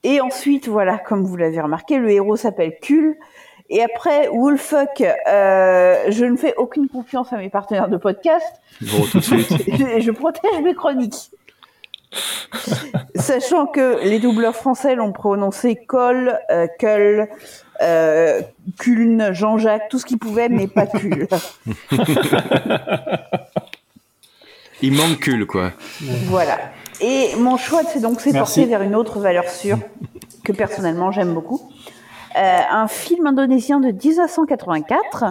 Et 0.03 0.21
ensuite, 0.21 0.67
voilà, 0.67 0.97
comme 0.97 1.23
vous 1.23 1.35
l'avez 1.35 1.59
remarqué, 1.59 1.97
le 1.97 2.09
héros 2.11 2.35
s'appelle 2.35 2.73
Kul. 2.81 3.17
Et 3.69 3.83
après, 3.83 4.29
Woolfuck, 4.29 5.01
euh, 5.01 6.05
je 6.09 6.25
ne 6.25 6.37
fais 6.37 6.55
aucune 6.55 6.87
confiance 6.87 7.31
à 7.33 7.37
mes 7.37 7.49
partenaires 7.49 7.87
de 7.87 7.97
podcast. 7.97 8.61
Bon, 8.81 9.05
tout 9.11 9.19
de 9.19 9.23
suite. 9.23 9.49
je, 9.67 9.99
je 9.99 10.11
protège 10.11 10.61
mes 10.63 10.73
chroniques. 10.73 11.29
Sachant 13.15 13.67
que 13.67 14.03
les 14.03 14.19
doubleurs 14.19 14.55
français 14.55 14.95
l'ont 14.95 15.11
prononcé 15.11 15.75
Col, 15.75 16.39
euh, 16.49 16.65
Cull, 16.79 17.27
euh, 17.81 18.41
Culne, 18.79 19.31
Jean-Jacques, 19.33 19.89
tout 19.89 19.99
ce 19.99 20.05
qu'ils 20.05 20.17
pouvaient, 20.17 20.49
mais 20.49 20.67
pas 20.67 20.87
Cul. 20.87 21.27
Il 24.81 24.93
manque 24.93 25.19
cul, 25.19 25.45
quoi. 25.45 25.73
Voilà. 26.29 26.57
Et 27.01 27.35
mon 27.37 27.57
choix 27.57 27.83
c'est 27.83 28.01
donc 28.01 28.23
porté 28.31 28.65
vers 28.65 28.81
une 28.81 28.95
autre 28.95 29.19
valeur 29.19 29.49
sûre 29.49 29.77
que 30.43 30.51
personnellement 30.51 31.11
j'aime 31.11 31.33
beaucoup. 31.33 31.61
Euh, 32.37 32.59
un 32.69 32.87
film 32.87 33.27
indonésien 33.27 33.79
de 33.79 33.87
1984 33.87 35.25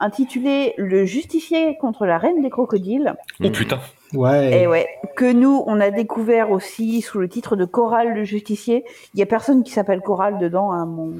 intitulé 0.00 0.74
Le 0.76 1.04
justicier 1.04 1.76
contre 1.78 2.06
la 2.06 2.18
reine 2.18 2.42
des 2.42 2.50
crocodiles. 2.50 3.14
Oh 3.42 3.50
putain. 3.50 3.80
Ouais. 4.12 4.62
Et 4.62 4.66
ouais, 4.66 4.86
que 5.16 5.32
nous 5.32 5.64
on 5.66 5.80
a 5.80 5.90
découvert 5.90 6.50
aussi 6.50 7.00
sous 7.00 7.18
le 7.18 7.28
titre 7.28 7.56
de 7.56 7.64
Coral 7.64 8.14
le 8.14 8.24
justicier. 8.24 8.84
Il 9.14 9.20
y 9.20 9.22
a 9.22 9.26
personne 9.26 9.62
qui 9.62 9.72
s'appelle 9.72 10.00
Coral 10.00 10.38
dedans, 10.38 10.72
hein, 10.72 10.86
mon... 10.86 11.14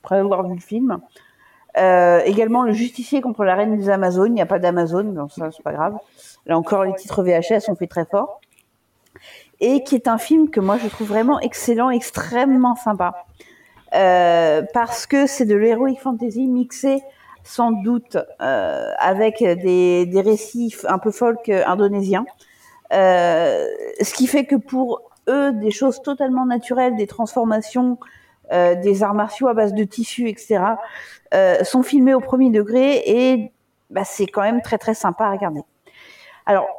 après 0.00 0.18
avoir 0.18 0.46
vu 0.46 0.54
le 0.54 0.60
film. 0.60 0.98
Euh, 1.76 2.20
également 2.24 2.62
le 2.62 2.72
justicier 2.72 3.20
contre 3.20 3.44
la 3.44 3.54
reine 3.54 3.76
des 3.76 3.88
Amazones. 3.88 4.32
Il 4.32 4.34
n'y 4.34 4.42
a 4.42 4.46
pas 4.46 4.58
d'Amazone, 4.58 5.14
donc 5.14 5.32
ça 5.32 5.50
c'est 5.50 5.62
pas 5.62 5.72
grave. 5.72 5.96
Là 6.46 6.56
encore, 6.58 6.84
les 6.84 6.94
titres 6.94 7.22
VHS 7.22 7.68
ont 7.68 7.76
fait 7.76 7.86
très 7.86 8.04
fort. 8.04 8.40
Et 9.60 9.82
qui 9.82 9.94
est 9.94 10.08
un 10.08 10.18
film 10.18 10.50
que 10.50 10.60
moi 10.60 10.78
je 10.78 10.88
trouve 10.88 11.08
vraiment 11.08 11.40
excellent, 11.40 11.90
extrêmement 11.90 12.76
sympa. 12.76 13.26
Euh, 13.94 14.62
parce 14.74 15.06
que 15.06 15.26
c'est 15.26 15.46
de 15.46 15.54
l'heroic 15.54 15.96
fantasy 15.96 16.46
mixé 16.46 17.02
sans 17.42 17.72
doute 17.72 18.18
euh, 18.42 18.92
avec 18.98 19.38
des, 19.38 20.22
récits 20.22 20.74
un 20.86 20.98
peu 20.98 21.10
folk 21.10 21.48
indonésiens. 21.48 22.26
Euh, 22.92 23.66
ce 24.00 24.12
qui 24.12 24.26
fait 24.26 24.44
que 24.44 24.56
pour 24.56 25.10
eux, 25.28 25.52
des 25.52 25.70
choses 25.70 26.02
totalement 26.02 26.44
naturelles, 26.44 26.96
des 26.96 27.06
transformations, 27.06 27.98
des 28.50 29.02
arts 29.02 29.14
martiaux 29.14 29.48
à 29.48 29.54
base 29.54 29.74
de 29.74 29.84
tissus, 29.84 30.28
etc., 30.28 30.60
sont 31.64 31.82
filmés 31.82 32.14
au 32.14 32.20
premier 32.20 32.48
degré 32.48 33.02
et 33.04 33.52
bah, 33.90 34.04
c'est 34.04 34.26
quand 34.26 34.40
même 34.40 34.62
très 34.62 34.78
très 34.78 34.94
sympa 34.94 35.26
à 35.26 35.30
regarder. 35.32 35.60
Alors, 36.46 36.77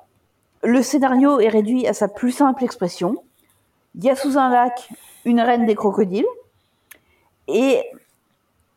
le 0.64 0.82
scénario 0.82 1.39
est 1.39 1.49
réduit 1.49 1.88
à 1.88 1.93
sa 1.93 2.07
plus 2.07 2.32
simple 2.32 2.64
expression. 2.64 3.24
Il 3.95 4.03
y 4.03 4.10
a 4.10 4.16
sous 4.16 4.38
un 4.38 4.49
lac 4.49 4.89
une 5.26 5.41
reine 5.41 5.66
des 5.66 5.76
crocodiles. 5.76 6.26
Et 7.47 7.82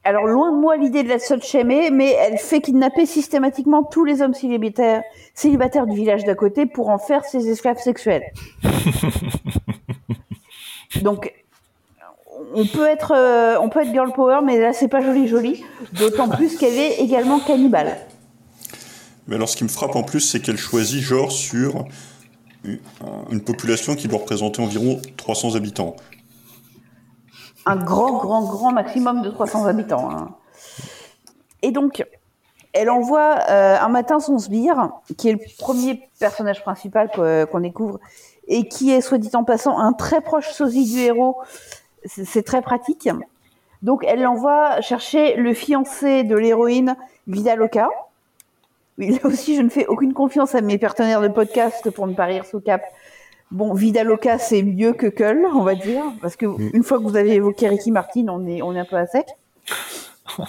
alors, 0.05 0.27
loin 0.27 0.51
de 0.51 0.57
moi 0.57 0.77
l'idée 0.77 1.05
de 1.05 1.09
la 1.09 1.19
seule 1.19 1.43
chémée, 1.43 1.91
mais 1.91 2.11
elle 2.11 2.39
fait 2.39 2.61
kidnapper 2.61 3.07
systématiquement 3.07 3.85
tous 3.85 4.05
les 4.05 4.21
hommes 4.21 4.35
célibataires, 4.35 5.03
célibataires 5.35 5.87
du 5.87 5.95
village 5.95 6.25
d'à 6.25 6.35
côté 6.35 6.67
pour 6.67 6.89
en 6.89 6.99
faire 6.99 7.25
ses 7.25 7.49
esclaves 7.49 7.79
sexuels. 7.79 8.25
Donc, 11.03 11.33
on 12.55 12.67
peut 12.67 12.87
être, 12.87 13.13
euh, 13.17 13.57
on 13.61 13.69
peut 13.69 13.81
être 13.81 13.93
girl 13.93 14.13
power, 14.13 14.41
mais 14.45 14.59
là 14.59 14.73
c'est 14.73 14.89
pas 14.89 15.01
joli 15.01 15.29
joli. 15.29 15.65
D'autant 15.93 16.29
plus 16.29 16.57
qu'elle 16.57 16.79
est 16.79 16.97
également 16.97 17.39
cannibale. 17.39 17.97
Mais 19.27 19.37
alors, 19.37 19.49
ce 19.49 19.57
qui 19.57 19.65
me 19.65 19.69
frappe 19.69 19.95
en 19.97 20.03
plus, 20.03 20.21
c'est 20.21 20.41
qu'elle 20.41 20.57
choisit 20.59 21.01
genre 21.01 21.31
sur 21.31 21.85
une- 22.65 23.41
population 23.41 23.95
qui 23.95 24.09
doit 24.09 24.19
représenter 24.21 24.63
environ 24.63 25.01
300 25.17 25.55
habitants. 25.57 25.97
un 27.67 27.77
grand, 27.77 28.19
grand, 28.19 28.43
grand 28.43 28.73
maximum 28.73 29.23
de 29.23 29.31
300 29.31 29.67
habitants. 29.67 30.11
hein. 30.11 30.35
Et 31.63 31.71
donc, 31.71 32.05
elle 32.73 32.91
envoie 32.91 33.39
euh, 33.51 33.77
un 33.81 33.89
matin 33.89 34.19
son 34.19 34.39
sbire, 34.39 34.91
qui 35.17 35.29
est 35.29 35.33
le 35.33 35.39
premier 35.59 36.09
personnage 36.19 36.63
principal 36.63 37.09
qu'on 37.51 37.61
découvre, 37.61 38.01
et 38.49 38.67
qui 38.69 38.91
est, 38.91 39.01
soit 39.01 39.19
dit 39.19 39.31
en 39.35 39.45
passant, 39.45 39.79
un 39.79 39.93
très 39.93 40.21
proche 40.21 40.51
sosie 40.51 40.91
du 40.93 40.99
héros. 41.01 41.37
C'est 42.05 42.25
c'est 42.25 42.43
très 42.43 42.63
pratique. 42.63 43.09
Donc, 43.83 44.05
elle 44.09 44.23
l'envoie 44.23 44.81
chercher 44.81 45.37
le 45.37 45.55
fiancé 45.55 46.25
de 46.25 46.35
l'héroïne, 46.37 46.97
Vidaloka. 47.29 47.89
Oui, 48.99 49.11
là 49.11 49.19
aussi, 49.25 49.57
je 49.57 49.63
ne 49.63 49.69
fais 49.71 49.87
aucune 49.87 50.13
confiance 50.13 50.55
à 50.55 50.61
mes 50.61 50.79
partenaires 50.79 51.21
de 51.23 51.29
podcast 51.29 51.91
pour 51.91 52.07
ne 52.07 52.15
pas 52.15 52.25
rire 52.27 52.45
sous 52.45 52.61
cap. 52.61 52.83
Bon, 53.51 53.75
Vidaloka, 53.75 54.39
c'est 54.39 54.63
mieux 54.63 54.93
que 54.93 55.07
Cull, 55.07 55.47
on 55.55 55.63
va 55.63 55.75
dire, 55.75 56.03
parce 56.21 56.37
que 56.37 56.47
une 56.75 56.83
fois 56.83 56.99
que 56.99 57.03
vous 57.05 57.17
avez 57.17 57.33
évoqué 57.35 57.69
Ricky 57.69 57.91
Martin, 57.91 58.27
on 58.29 58.47
est, 58.47 58.63
on 58.63 58.75
est 58.75 58.79
un 58.79 58.85
peu 58.85 58.97
à 58.97 59.07
sec. 59.07 59.27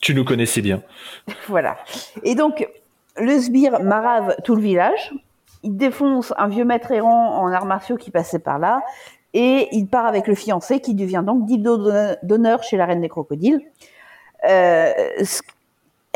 Tu 0.00 0.14
nous 0.14 0.24
connaissais 0.24 0.60
bien. 0.62 0.82
Voilà. 1.48 1.76
Et 2.22 2.34
donc, 2.34 2.66
le 3.16 3.38
sbire 3.40 3.80
marave 3.80 4.36
tout 4.44 4.54
le 4.56 4.62
village. 4.62 5.12
Il 5.62 5.76
défonce 5.76 6.32
un 6.36 6.48
vieux 6.48 6.64
maître 6.64 6.90
errant 6.92 7.38
en 7.40 7.50
arts 7.52 7.66
martiaux 7.66 7.96
qui 7.96 8.10
passait 8.10 8.38
par 8.38 8.58
là. 8.58 8.82
Et 9.34 9.68
il 9.72 9.86
part 9.86 10.06
avec 10.06 10.26
le 10.26 10.34
fiancé 10.34 10.80
qui 10.80 10.94
devient 10.94 11.22
donc 11.26 11.44
dildo 11.46 11.90
d'honneur 12.22 12.62
chez 12.62 12.76
la 12.76 12.86
reine 12.86 13.00
des 13.00 13.08
crocodiles. 13.08 13.60
Euh, 14.48 14.92
ce- 15.24 15.42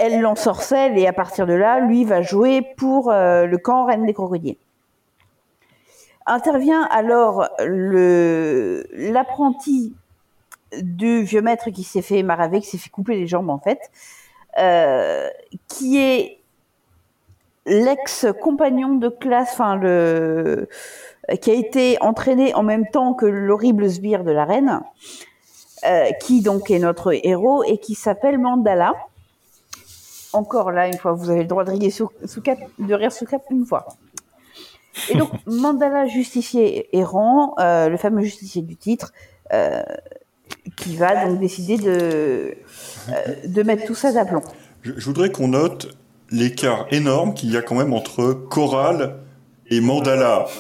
elle 0.01 0.21
l'ensorcelle 0.21 0.99
et 0.99 1.07
à 1.07 1.13
partir 1.13 1.47
de 1.47 1.53
là, 1.53 1.81
lui 1.81 2.05
va 2.05 2.23
jouer 2.23 2.63
pour 2.77 3.11
euh, 3.11 3.45
le 3.45 3.59
camp 3.59 3.85
reine 3.85 4.07
des 4.07 4.15
crocodiles. 4.15 4.57
Intervient 6.27 6.83
alors 6.91 7.49
l'apprenti 8.93 9.95
du 10.81 11.23
vieux 11.23 11.43
maître 11.43 11.71
qui 11.71 11.83
s'est 11.83 12.03
fait 12.03 12.23
maraver, 12.23 12.61
qui 12.61 12.69
s'est 12.69 12.79
fait 12.79 12.91
couper 12.91 13.17
les 13.17 13.27
jambes 13.27 13.51
en 13.51 13.59
fait, 13.59 13.81
euh, 14.59 15.29
qui 15.69 15.99
est 15.99 16.39
l'ex-compagnon 17.67 18.95
de 18.95 19.09
classe, 19.09 19.51
enfin 19.53 19.77
le 19.77 20.69
qui 21.43 21.51
a 21.51 21.55
été 21.55 21.99
entraîné 22.01 22.55
en 22.55 22.63
même 22.63 22.89
temps 22.89 23.13
que 23.15 23.27
l'horrible 23.27 23.89
sbire 23.89 24.25
de 24.25 24.33
la 24.33 24.45
reine, 24.45 24.81
euh, 25.85 26.11
qui 26.21 26.43
donc 26.43 26.71
est 26.71 26.79
notre 26.79 27.13
héros 27.25 27.63
et 27.65 27.79
qui 27.79 27.95
s'appelle 27.95 28.39
Mandala. 28.39 28.95
Encore 30.33 30.71
là, 30.71 30.87
une 30.87 30.99
fois, 30.99 31.13
vous 31.13 31.31
avez 31.31 31.43
le 31.43 31.49
droit 31.49 31.65
de 31.65 31.71
rire 31.71 31.93
sous, 31.93 32.11
sous 32.25 32.41
cap, 32.41 32.59
de 32.79 32.95
rire 32.95 33.13
sous 33.13 33.27
cap 33.27 33.43
une 33.51 33.67
fois. 33.67 33.87
Et 35.09 35.17
donc 35.17 35.31
Mandala, 35.47 36.07
justicier 36.07 36.97
errant, 36.97 37.55
euh, 37.59 37.89
le 37.89 37.97
fameux 37.97 38.23
justicier 38.23 38.63
du 38.63 38.77
titre, 38.77 39.13
euh, 39.53 39.83
qui 40.77 40.97
va 40.97 41.27
donc 41.27 41.39
décider 41.39 41.77
de 41.77 42.55
euh, 43.09 43.35
de 43.47 43.63
mettre 43.63 43.87
tout 43.87 43.95
ça 43.95 44.13
d'aplomb. 44.13 44.43
Je, 44.83 44.93
je 44.97 45.05
voudrais 45.05 45.31
qu'on 45.31 45.49
note 45.49 45.97
l'écart 46.31 46.87
énorme 46.91 47.35
qu'il 47.35 47.51
y 47.51 47.57
a 47.57 47.63
quand 47.63 47.75
même 47.75 47.93
entre 47.93 48.33
Coral 48.33 49.17
et 49.69 49.81
Mandala. 49.81 50.47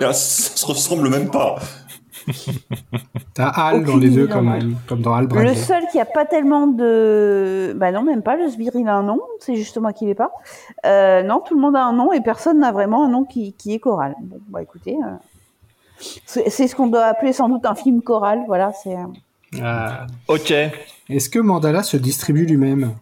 Ça 0.00 0.12
se 0.12 0.64
ressemble 0.64 1.08
même 1.08 1.28
pas. 1.28 1.56
T'as 3.34 3.48
Hal 3.48 3.84
dans 3.84 3.96
les 3.96 4.10
deux, 4.10 4.26
comme, 4.26 4.76
comme 4.88 5.00
dans 5.02 5.14
Hal 5.14 5.28
Le 5.30 5.54
seul 5.54 5.84
qui 5.92 6.00
a 6.00 6.04
pas 6.04 6.24
tellement 6.24 6.66
de, 6.66 7.72
bah 7.76 7.92
non 7.92 8.02
même 8.02 8.22
pas 8.22 8.36
le 8.36 8.48
sbire 8.48 8.72
il 8.74 8.88
a 8.88 8.94
un 8.94 9.02
nom, 9.02 9.20
c'est 9.40 9.54
justement 9.56 9.92
qu'il 9.92 10.08
est 10.08 10.14
pas. 10.14 10.32
Euh, 10.86 11.22
non, 11.22 11.40
tout 11.40 11.54
le 11.54 11.60
monde 11.60 11.76
a 11.76 11.84
un 11.84 11.92
nom 11.92 12.12
et 12.12 12.20
personne 12.20 12.58
n'a 12.60 12.72
vraiment 12.72 13.04
un 13.04 13.08
nom 13.08 13.24
qui, 13.24 13.52
qui 13.54 13.74
est 13.74 13.78
choral. 13.78 14.14
Bon 14.22 14.38
bah 14.48 14.62
écoutez, 14.62 14.96
euh, 14.96 15.14
c'est 16.26 16.68
ce 16.68 16.74
qu'on 16.76 16.86
doit 16.88 17.04
appeler 17.04 17.32
sans 17.32 17.48
doute 17.48 17.64
un 17.66 17.74
film 17.74 18.02
choral. 18.02 18.42
Voilà, 18.46 18.72
c'est. 18.72 18.94
euh, 18.96 19.60
Ah. 19.62 20.06
Ok. 20.28 20.50
Est-ce 20.50 21.28
que 21.30 21.38
Mandala 21.38 21.82
se 21.82 21.96
distribue 21.96 22.44
lui-même? 22.46 22.94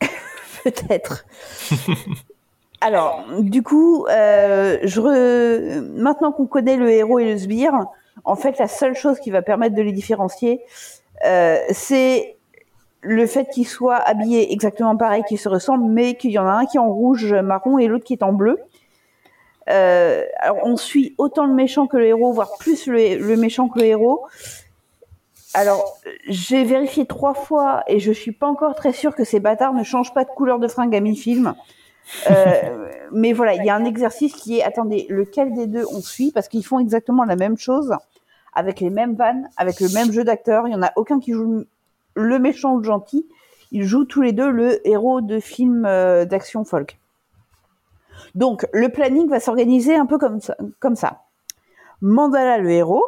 Peut-être. 0.64 1.24
Alors, 2.82 3.24
du 3.40 3.62
coup, 3.62 4.06
euh, 4.06 4.78
je 4.84 5.00
re- 5.00 5.80
maintenant 6.00 6.32
qu'on 6.32 6.46
connaît 6.46 6.76
le 6.76 6.90
héros 6.90 7.18
et 7.18 7.30
le 7.32 7.38
sbire, 7.38 7.74
en 8.24 8.36
fait, 8.36 8.58
la 8.58 8.68
seule 8.68 8.94
chose 8.94 9.18
qui 9.20 9.30
va 9.30 9.42
permettre 9.42 9.74
de 9.74 9.82
les 9.82 9.92
différencier, 9.92 10.62
euh, 11.26 11.58
c'est 11.70 12.36
le 13.02 13.26
fait 13.26 13.46
qu'ils 13.46 13.66
soient 13.66 13.96
habillés 13.96 14.52
exactement 14.52 14.96
pareil, 14.96 15.22
qu'ils 15.26 15.38
se 15.38 15.48
ressemblent, 15.48 15.90
mais 15.90 16.14
qu'il 16.14 16.30
y 16.30 16.38
en 16.38 16.46
a 16.46 16.52
un 16.52 16.66
qui 16.66 16.76
est 16.76 16.80
en 16.80 16.92
rouge 16.92 17.32
marron 17.32 17.78
et 17.78 17.86
l'autre 17.86 18.04
qui 18.04 18.12
est 18.12 18.22
en 18.22 18.32
bleu. 18.32 18.58
Euh, 19.68 20.24
alors, 20.38 20.58
on 20.64 20.76
suit 20.76 21.14
autant 21.18 21.46
le 21.46 21.54
méchant 21.54 21.86
que 21.86 21.96
le 21.96 22.06
héros, 22.06 22.32
voire 22.32 22.52
plus 22.58 22.86
le, 22.86 23.36
méchant 23.36 23.68
que 23.68 23.78
le 23.78 23.86
héros. 23.86 24.26
Alors, 25.54 25.98
j'ai 26.28 26.64
vérifié 26.64 27.06
trois 27.06 27.34
fois 27.34 27.82
et 27.86 27.98
je 27.98 28.12
suis 28.12 28.32
pas 28.32 28.46
encore 28.46 28.74
très 28.74 28.92
sûre 28.92 29.14
que 29.14 29.24
ces 29.24 29.40
bâtards 29.40 29.74
ne 29.74 29.82
changent 29.82 30.14
pas 30.14 30.24
de 30.24 30.30
couleur 30.30 30.58
de 30.58 30.68
fringue 30.68 30.94
à 30.94 31.00
mi-film. 31.00 31.54
Euh, 32.30 32.88
mais 33.12 33.32
voilà, 33.32 33.54
il 33.54 33.64
y 33.64 33.70
a 33.70 33.74
un 33.74 33.84
exercice 33.84 34.34
qui 34.34 34.58
est, 34.58 34.62
attendez, 34.62 35.06
lequel 35.08 35.52
des 35.54 35.66
deux 35.66 35.84
on 35.92 36.00
suit? 36.00 36.32
Parce 36.32 36.48
qu'ils 36.48 36.64
font 36.64 36.78
exactement 36.78 37.24
la 37.24 37.36
même 37.36 37.58
chose, 37.58 37.94
avec 38.52 38.80
les 38.80 38.90
mêmes 38.90 39.14
vannes, 39.14 39.48
avec 39.56 39.80
le 39.80 39.88
même 39.92 40.12
jeu 40.12 40.24
d'acteurs. 40.24 40.66
Il 40.66 40.72
y 40.72 40.76
en 40.76 40.82
a 40.82 40.92
aucun 40.96 41.20
qui 41.20 41.32
joue 41.32 41.64
le 42.14 42.38
méchant 42.38 42.74
ou 42.74 42.78
le 42.78 42.84
gentil. 42.84 43.26
Ils 43.72 43.84
jouent 43.84 44.04
tous 44.04 44.22
les 44.22 44.32
deux 44.32 44.50
le 44.50 44.86
héros 44.86 45.20
de 45.20 45.38
film 45.38 45.84
euh, 45.86 46.24
d'action 46.24 46.64
folk. 46.64 46.98
Donc, 48.34 48.66
le 48.72 48.88
planning 48.88 49.28
va 49.28 49.40
s'organiser 49.40 49.96
un 49.96 50.06
peu 50.06 50.18
comme 50.18 50.96
ça. 50.96 51.22
Mandala, 52.00 52.58
le 52.58 52.70
héros, 52.70 53.04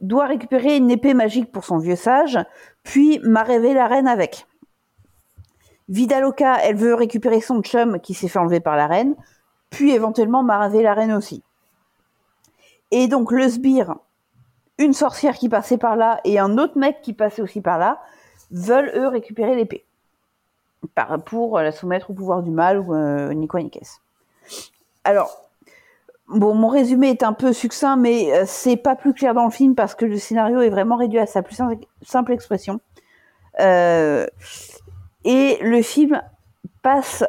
doit 0.00 0.26
récupérer 0.26 0.76
une 0.76 0.90
épée 0.90 1.14
magique 1.14 1.52
pour 1.52 1.64
son 1.64 1.78
vieux 1.78 1.96
sage, 1.96 2.38
puis 2.82 3.20
m'arriver 3.22 3.74
la 3.74 3.86
reine 3.86 4.08
avec. 4.08 4.46
Vidaloka, 5.88 6.58
elle 6.62 6.76
veut 6.76 6.94
récupérer 6.94 7.40
son 7.40 7.62
chum 7.62 8.00
qui 8.00 8.14
s'est 8.14 8.28
fait 8.28 8.38
enlever 8.38 8.60
par 8.60 8.76
la 8.76 8.86
reine. 8.86 9.16
puis 9.70 9.92
éventuellement 9.92 10.42
Maravé 10.42 10.82
la 10.82 10.94
reine 10.94 11.12
aussi. 11.12 11.42
Et 12.90 13.08
donc 13.08 13.32
le 13.32 13.48
sbire, 13.48 13.96
une 14.80 14.94
sorcière 14.94 15.36
qui 15.36 15.48
passait 15.48 15.78
par 15.78 15.94
là 15.94 16.20
et 16.24 16.40
un 16.40 16.58
autre 16.58 16.76
mec 16.76 17.02
qui 17.02 17.12
passait 17.12 17.42
aussi 17.42 17.60
par 17.60 17.78
là, 17.78 18.00
veulent 18.50 18.90
eux 18.96 19.06
récupérer 19.06 19.54
l'épée 19.54 19.84
pour 21.26 21.60
la 21.60 21.70
soumettre 21.70 22.10
au 22.10 22.14
pouvoir 22.14 22.42
du 22.42 22.50
mal 22.50 22.80
ou 22.80 22.94
euh, 22.94 23.32
ni 23.34 23.46
quoi. 23.46 23.60
Alors, 25.04 25.50
bon, 26.28 26.54
mon 26.54 26.68
résumé 26.68 27.10
est 27.10 27.22
un 27.22 27.34
peu 27.34 27.52
succinct, 27.52 27.96
mais 27.96 28.32
euh, 28.32 28.44
c'est 28.46 28.76
pas 28.76 28.96
plus 28.96 29.12
clair 29.12 29.34
dans 29.34 29.44
le 29.44 29.50
film 29.50 29.74
parce 29.74 29.94
que 29.94 30.06
le 30.06 30.18
scénario 30.18 30.62
est 30.62 30.70
vraiment 30.70 30.96
réduit 30.96 31.18
à 31.18 31.26
sa 31.26 31.42
plus 31.42 31.54
sim- 31.56 31.78
simple 32.02 32.32
expression. 32.32 32.80
Euh, 33.60 34.26
et 35.24 35.58
le 35.60 35.82
film 35.82 36.22
passe 36.82 37.24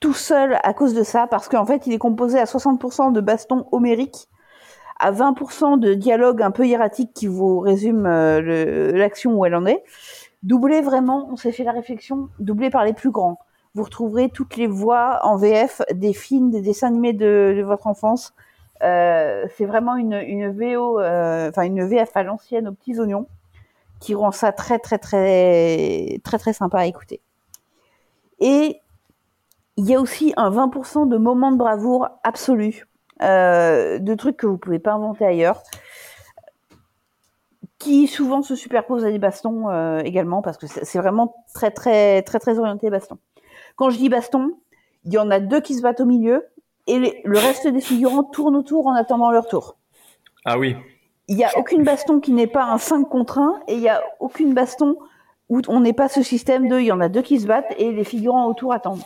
tout 0.00 0.14
seul 0.14 0.58
à 0.64 0.74
cause 0.74 0.94
de 0.94 1.04
ça, 1.04 1.28
parce 1.28 1.48
qu'en 1.48 1.64
fait, 1.64 1.86
il 1.86 1.92
est 1.92 1.98
composé 1.98 2.38
à 2.40 2.44
60% 2.44 3.12
de 3.12 3.20
bastons 3.20 3.66
homériques, 3.70 4.28
à 4.98 5.12
20% 5.12 5.78
de 5.78 5.94
dialogues 5.94 6.42
un 6.42 6.50
peu 6.50 6.66
hiératiques 6.66 7.12
qui 7.14 7.26
vous 7.26 7.60
résument 7.60 8.08
euh, 8.08 8.92
l'action 8.92 9.34
où 9.34 9.44
elle 9.44 9.54
en 9.54 9.66
est. 9.66 9.84
Doublé 10.42 10.80
vraiment, 10.80 11.28
on 11.30 11.36
s'est 11.36 11.52
fait 11.52 11.64
la 11.64 11.72
réflexion, 11.72 12.28
doublé 12.38 12.70
par 12.70 12.84
les 12.84 12.92
plus 12.92 13.10
grands. 13.10 13.38
Vous 13.74 13.84
retrouverez 13.84 14.28
toutes 14.28 14.56
les 14.56 14.66
voix 14.66 15.20
en 15.22 15.36
VF 15.36 15.82
des 15.92 16.12
films, 16.12 16.50
des 16.50 16.62
dessins 16.62 16.88
animés 16.88 17.12
de, 17.12 17.54
de 17.56 17.62
votre 17.62 17.86
enfance. 17.86 18.34
Euh, 18.82 19.46
c'est 19.56 19.66
vraiment 19.66 19.96
une, 19.96 20.14
une 20.14 20.50
VO, 20.50 21.00
euh, 21.00 21.48
enfin 21.48 21.62
une 21.62 21.84
VF 21.84 22.16
à 22.16 22.22
l'ancienne 22.22 22.68
aux 22.68 22.72
petits 22.72 22.98
oignons, 22.98 23.26
qui 24.00 24.14
rend 24.14 24.30
ça 24.30 24.52
très 24.52 24.78
très 24.78 24.98
très 24.98 26.20
très 26.22 26.38
très 26.38 26.52
sympa 26.52 26.78
à 26.78 26.86
écouter. 26.86 27.20
Et 28.40 28.80
il 29.76 29.86
y 29.88 29.94
a 29.94 30.00
aussi 30.00 30.32
un 30.36 30.50
20% 30.50 31.08
de 31.08 31.16
moments 31.16 31.52
de 31.52 31.56
bravoure 31.56 32.08
absolu, 32.22 32.86
euh, 33.22 33.98
de 33.98 34.14
trucs 34.14 34.36
que 34.36 34.46
vous 34.46 34.58
pouvez 34.58 34.78
pas 34.78 34.92
inventer 34.92 35.24
ailleurs, 35.24 35.62
qui 37.78 38.06
souvent 38.06 38.42
se 38.42 38.56
superposent 38.56 39.04
à 39.04 39.10
des 39.10 39.18
bastons 39.18 39.68
euh, 39.70 40.00
également, 40.00 40.42
parce 40.42 40.58
que 40.58 40.66
c'est 40.66 40.98
vraiment 40.98 41.44
très 41.54 41.70
très 41.70 42.22
très 42.22 42.38
très 42.38 42.58
orienté 42.58 42.90
baston. 42.90 43.18
Quand 43.76 43.90
je 43.90 43.98
dis 43.98 44.08
baston, 44.08 44.52
il 45.04 45.12
y 45.12 45.18
en 45.18 45.30
a 45.30 45.40
deux 45.40 45.60
qui 45.60 45.74
se 45.74 45.82
battent 45.82 46.00
au 46.00 46.06
milieu, 46.06 46.46
et 46.86 47.20
le 47.24 47.38
reste 47.38 47.68
des 47.68 47.80
figurants 47.80 48.24
tournent 48.24 48.56
autour 48.56 48.86
en 48.86 48.94
attendant 48.94 49.30
leur 49.30 49.46
tour. 49.46 49.76
Ah 50.44 50.58
oui. 50.58 50.76
Il 51.28 51.36
n'y 51.36 51.44
a 51.44 51.50
aucune 51.58 51.84
baston 51.84 52.20
qui 52.20 52.32
n'est 52.32 52.46
pas 52.46 52.64
un 52.64 52.78
5 52.78 53.04
contre 53.04 53.38
1 53.38 53.60
et 53.68 53.74
il 53.74 53.80
n'y 53.80 53.88
a 53.90 54.02
aucune 54.18 54.54
baston 54.54 54.96
où 55.50 55.60
on 55.68 55.80
n'est 55.80 55.92
pas 55.92 56.08
ce 56.08 56.22
système 56.22 56.68
de 56.68 56.78
il 56.78 56.86
y 56.86 56.92
en 56.92 57.00
a 57.00 57.10
deux 57.10 57.20
qui 57.20 57.38
se 57.38 57.46
battent 57.46 57.74
et 57.76 57.92
les 57.92 58.04
figurants 58.04 58.46
autour 58.46 58.72
attendent. 58.72 59.02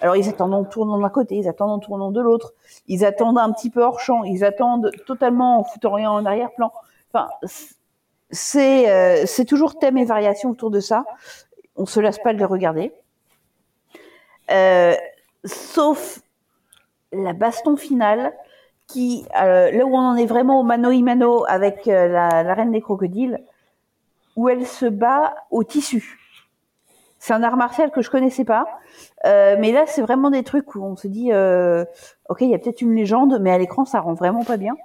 Alors 0.00 0.16
ils 0.16 0.28
attendent 0.28 0.54
en 0.54 0.64
tournant 0.64 0.98
d'un 0.98 1.08
côté, 1.08 1.36
ils 1.36 1.48
attendent 1.48 1.70
en 1.70 1.78
tournant 1.78 2.10
de 2.10 2.20
l'autre, 2.20 2.52
ils 2.86 3.04
attendent 3.04 3.38
un 3.38 3.52
petit 3.52 3.70
peu 3.70 3.82
hors 3.82 4.00
champ, 4.00 4.24
ils 4.24 4.44
attendent 4.44 4.90
totalement 5.06 5.60
en 5.60 5.64
foutant 5.64 5.92
rien 5.92 6.10
en 6.10 6.24
arrière-plan. 6.24 6.72
Enfin, 7.12 7.30
c'est 8.30 8.90
euh, 8.90 9.44
toujours 9.46 9.78
thème 9.78 9.96
et 9.96 10.04
variation 10.04 10.50
autour 10.50 10.70
de 10.70 10.80
ça. 10.80 11.04
On 11.76 11.86
se 11.86 12.00
lasse 12.00 12.18
pas 12.18 12.32
de 12.32 12.38
les 12.38 12.44
regarder. 12.44 12.92
Euh, 14.50 14.94
sauf 15.44 16.20
la 17.12 17.32
baston 17.32 17.76
finale 17.76 18.32
qui, 18.86 19.26
euh, 19.40 19.70
là 19.70 19.84
où 19.84 19.94
on 19.96 19.98
en 19.98 20.16
est 20.16 20.26
vraiment 20.26 20.60
au 20.60 20.62
mano 20.62 20.90
y 20.90 21.02
mano 21.02 21.44
avec 21.48 21.88
euh, 21.88 22.06
la 22.08 22.54
reine 22.54 22.70
des 22.70 22.80
crocodiles, 22.80 23.42
où 24.36 24.48
elle 24.48 24.66
se 24.66 24.86
bat 24.86 25.34
au 25.50 25.64
tissu. 25.64 26.20
C'est 27.26 27.32
un 27.32 27.42
art 27.42 27.56
martial 27.56 27.90
que 27.90 28.02
je 28.02 28.08
connaissais 28.08 28.44
pas, 28.44 28.68
euh, 29.24 29.56
mais 29.58 29.72
là 29.72 29.82
c'est 29.88 30.00
vraiment 30.00 30.30
des 30.30 30.44
trucs 30.44 30.76
où 30.76 30.84
on 30.84 30.94
se 30.94 31.08
dit, 31.08 31.32
euh, 31.32 31.84
ok, 32.28 32.42
il 32.42 32.50
y 32.50 32.54
a 32.54 32.58
peut-être 32.60 32.82
une 32.82 32.94
légende, 32.94 33.38
mais 33.40 33.50
à 33.50 33.58
l'écran 33.58 33.84
ça 33.84 33.98
rend 33.98 34.14
vraiment 34.14 34.44
pas 34.44 34.56
bien. 34.56 34.76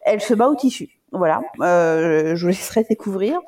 Elle 0.00 0.22
se 0.22 0.32
bat 0.32 0.48
au 0.48 0.54
tissu, 0.54 0.88
voilà. 1.10 1.42
Euh, 1.60 2.34
je 2.34 2.46
vous 2.46 2.48
laisserai 2.48 2.84
découvrir. 2.84 3.38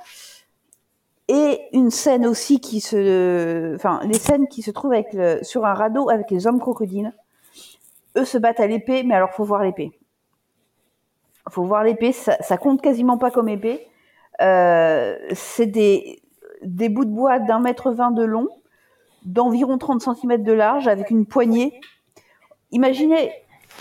Et 1.28 1.58
une 1.72 1.90
scène 1.90 2.26
aussi 2.26 2.60
qui 2.60 2.82
se, 2.82 3.74
enfin, 3.76 4.00
les 4.04 4.18
scènes 4.18 4.46
qui 4.46 4.60
se 4.60 4.70
trouvent 4.70 4.92
avec 4.92 5.16
sur 5.40 5.64
un 5.64 5.72
radeau 5.72 6.10
avec 6.10 6.30
les 6.30 6.46
hommes 6.46 6.60
crocodiles. 6.60 7.14
Eux 8.14 8.26
se 8.26 8.36
battent 8.36 8.60
à 8.60 8.66
l'épée, 8.66 9.04
mais 9.04 9.14
alors 9.14 9.30
faut 9.30 9.44
voir 9.44 9.62
l'épée. 9.64 9.98
Faut 11.48 11.64
voir 11.64 11.82
l'épée, 11.82 12.12
ça, 12.12 12.58
compte 12.58 12.82
quasiment 12.82 13.16
pas 13.16 13.30
comme 13.30 13.48
épée. 13.48 13.88
C'est 14.38 15.66
des, 15.66 16.20
des 16.64 16.88
bouts 16.88 17.04
de 17.04 17.10
bois 17.10 17.38
d'un 17.38 17.60
mètre 17.60 17.90
vingt 17.90 18.10
de 18.10 18.24
long, 18.24 18.48
d'environ 19.24 19.78
30 19.78 20.02
cm 20.02 20.42
de 20.42 20.52
large, 20.52 20.88
avec 20.88 21.10
une 21.10 21.26
poignée. 21.26 21.80
Imaginez, 22.72 23.32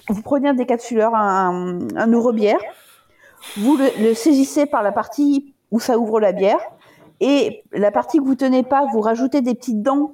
vous 0.09 0.21
prenez 0.21 0.49
un 0.49 0.53
décapsuleur, 0.53 1.15
un, 1.15 1.79
un 1.95 2.13
ouvre-bière, 2.13 2.59
vous 3.57 3.77
le, 3.77 4.13
saisissez 4.13 4.65
par 4.65 4.83
la 4.83 4.91
partie 4.91 5.53
où 5.71 5.79
ça 5.79 5.97
ouvre 5.97 6.19
la 6.19 6.31
bière, 6.31 6.59
et 7.19 7.63
la 7.71 7.91
partie 7.91 8.19
que 8.19 8.23
vous 8.23 8.35
tenez 8.35 8.63
pas, 8.63 8.85
vous 8.91 9.01
rajoutez 9.01 9.41
des 9.41 9.55
petites 9.55 9.81
dents, 9.81 10.11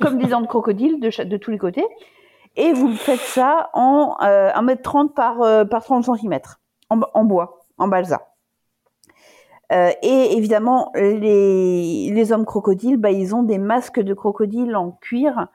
comme 0.00 0.18
des 0.18 0.26
dents 0.26 0.40
de 0.40 0.46
crocodile 0.46 1.00
de 1.00 1.36
tous 1.36 1.50
les 1.50 1.58
côtés, 1.58 1.84
et 2.56 2.72
vous 2.72 2.94
faites 2.94 3.20
ça 3.20 3.70
en 3.74 4.16
euh, 4.22 4.50
1m30 4.52 5.12
par, 5.12 5.40
euh, 5.42 5.64
par 5.64 5.84
30 5.84 6.04
cm, 6.04 6.40
en, 6.88 7.00
en 7.14 7.24
bois, 7.24 7.60
en 7.78 7.88
balsa. 7.88 8.29
Euh, 9.72 9.90
et 10.02 10.36
évidemment, 10.36 10.90
les, 10.94 12.10
les 12.12 12.32
hommes 12.32 12.44
crocodiles, 12.44 12.96
bah, 12.96 13.10
ils 13.10 13.34
ont 13.34 13.42
des 13.42 13.58
masques 13.58 14.00
de 14.00 14.14
crocodile 14.14 14.74
en 14.74 14.90
cuir 14.90 15.48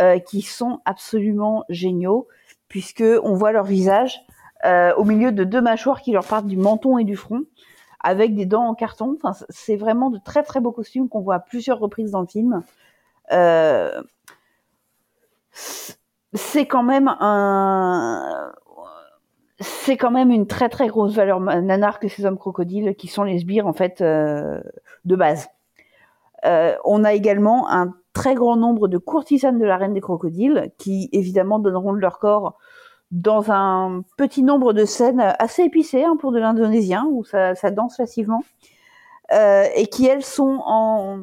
euh, 0.00 0.18
qui 0.18 0.42
sont 0.42 0.80
absolument 0.84 1.64
géniaux, 1.68 2.26
puisque 2.68 3.04
on 3.22 3.34
voit 3.34 3.52
leur 3.52 3.64
visage 3.64 4.24
euh, 4.64 4.94
au 4.94 5.04
milieu 5.04 5.32
de 5.32 5.44
deux 5.44 5.60
mâchoires 5.60 6.00
qui 6.00 6.12
leur 6.12 6.26
partent 6.26 6.46
du 6.46 6.56
menton 6.56 6.98
et 6.98 7.04
du 7.04 7.16
front, 7.16 7.42
avec 8.00 8.34
des 8.34 8.46
dents 8.46 8.64
en 8.64 8.74
carton. 8.74 9.16
Enfin, 9.22 9.44
c'est 9.48 9.76
vraiment 9.76 10.10
de 10.10 10.18
très 10.24 10.42
très 10.42 10.60
beaux 10.60 10.72
costumes 10.72 11.08
qu'on 11.08 11.20
voit 11.20 11.36
à 11.36 11.40
plusieurs 11.40 11.78
reprises 11.78 12.10
dans 12.12 12.20
le 12.20 12.26
film. 12.26 12.62
Euh, 13.32 14.02
c'est 16.32 16.66
quand 16.66 16.82
même 16.82 17.08
un 17.20 18.52
c'est 19.60 19.96
quand 19.96 20.10
même 20.10 20.30
une 20.30 20.46
très 20.46 20.68
très 20.68 20.88
grosse 20.88 21.14
valeur 21.14 21.40
nanar 21.40 22.00
que 22.00 22.08
ces 22.08 22.24
hommes 22.24 22.38
crocodiles 22.38 22.94
qui 22.96 23.08
sont 23.08 23.22
les 23.22 23.38
sbires 23.38 23.66
en 23.66 23.72
fait 23.72 24.00
euh, 24.00 24.60
de 25.04 25.16
base. 25.16 25.48
Euh, 26.44 26.74
on 26.84 27.04
a 27.04 27.12
également 27.12 27.70
un 27.70 27.94
très 28.12 28.34
grand 28.34 28.56
nombre 28.56 28.88
de 28.88 28.98
courtisanes 28.98 29.58
de 29.58 29.64
la 29.64 29.76
reine 29.76 29.94
des 29.94 30.00
crocodiles 30.00 30.72
qui 30.78 31.08
évidemment 31.12 31.58
donneront 31.58 31.92
leur 31.92 32.18
corps 32.18 32.58
dans 33.10 33.52
un 33.52 34.02
petit 34.16 34.42
nombre 34.42 34.72
de 34.72 34.84
scènes 34.84 35.20
assez 35.38 35.62
épicées 35.62 36.04
hein, 36.04 36.16
pour 36.18 36.32
de 36.32 36.38
l'indonésien 36.38 37.06
où 37.10 37.24
ça, 37.24 37.54
ça 37.54 37.70
danse 37.70 37.96
facilement 37.96 38.42
euh, 39.32 39.64
et 39.76 39.86
qui 39.86 40.06
elles 40.06 40.24
sont 40.24 40.60
en, 40.64 41.20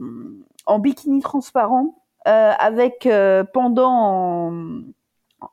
en 0.65 0.79
bikini 0.79 1.21
transparent 1.21 1.95
euh, 2.27 2.51
avec 2.57 3.05
euh, 3.05 3.43
pendant 3.43 3.91
en, 3.91 4.81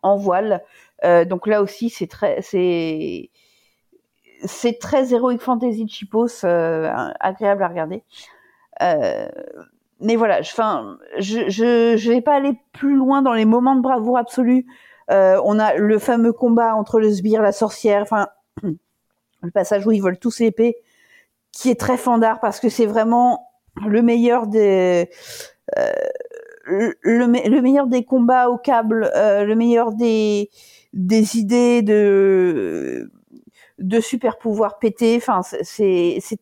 en 0.02 0.16
voile. 0.16 0.62
Euh, 1.04 1.24
donc 1.24 1.46
là 1.46 1.62
aussi, 1.62 1.90
c'est 1.90 2.06
très, 2.06 2.40
c'est, 2.42 3.30
c'est 4.44 4.78
très 4.78 5.12
héroïque 5.12 5.40
fantasy 5.40 5.84
de 5.84 5.90
Chipos, 5.90 6.44
euh, 6.44 6.90
agréable 7.20 7.62
à 7.62 7.68
regarder. 7.68 8.02
Euh, 8.82 9.28
mais 10.00 10.16
voilà, 10.16 10.42
je, 10.42 10.50
je, 11.18 11.96
je, 11.96 12.10
vais 12.10 12.20
pas 12.20 12.34
aller 12.34 12.58
plus 12.72 12.96
loin 12.96 13.22
dans 13.22 13.32
les 13.32 13.46
moments 13.46 13.74
de 13.74 13.80
bravoure 13.80 14.18
absolue. 14.18 14.66
On 15.08 15.58
a 15.58 15.74
le 15.74 15.98
fameux 15.98 16.32
combat 16.32 16.74
entre 16.74 17.00
le 17.00 17.10
sbire, 17.10 17.40
la 17.40 17.52
sorcière, 17.52 18.02
enfin, 18.02 18.28
le 18.62 19.50
passage 19.50 19.86
où 19.86 19.92
ils 19.92 20.00
volent 20.00 20.18
tous 20.20 20.40
l'épée, 20.40 20.76
qui 21.52 21.70
est 21.70 21.80
très 21.80 21.96
fandard 21.96 22.40
parce 22.40 22.60
que 22.60 22.68
c'est 22.68 22.84
vraiment 22.84 23.48
le 23.86 24.02
meilleur 24.02 24.46
des, 24.46 25.08
le, 26.66 26.94
le, 27.02 27.26
le 27.26 27.62
meilleur 27.62 27.86
des 27.86 28.04
combats 28.04 28.48
au 28.50 28.58
câble, 28.58 29.10
euh, 29.16 29.44
le 29.44 29.54
meilleur 29.54 29.92
des, 29.92 30.50
des 30.92 31.38
idées 31.38 31.82
de, 31.82 33.10
de 33.78 34.00
super 34.00 34.38
pouvoirs 34.38 34.78
pétés. 34.78 35.16
Enfin, 35.16 35.42
c'est, 35.42 36.18
c'est 36.20 36.40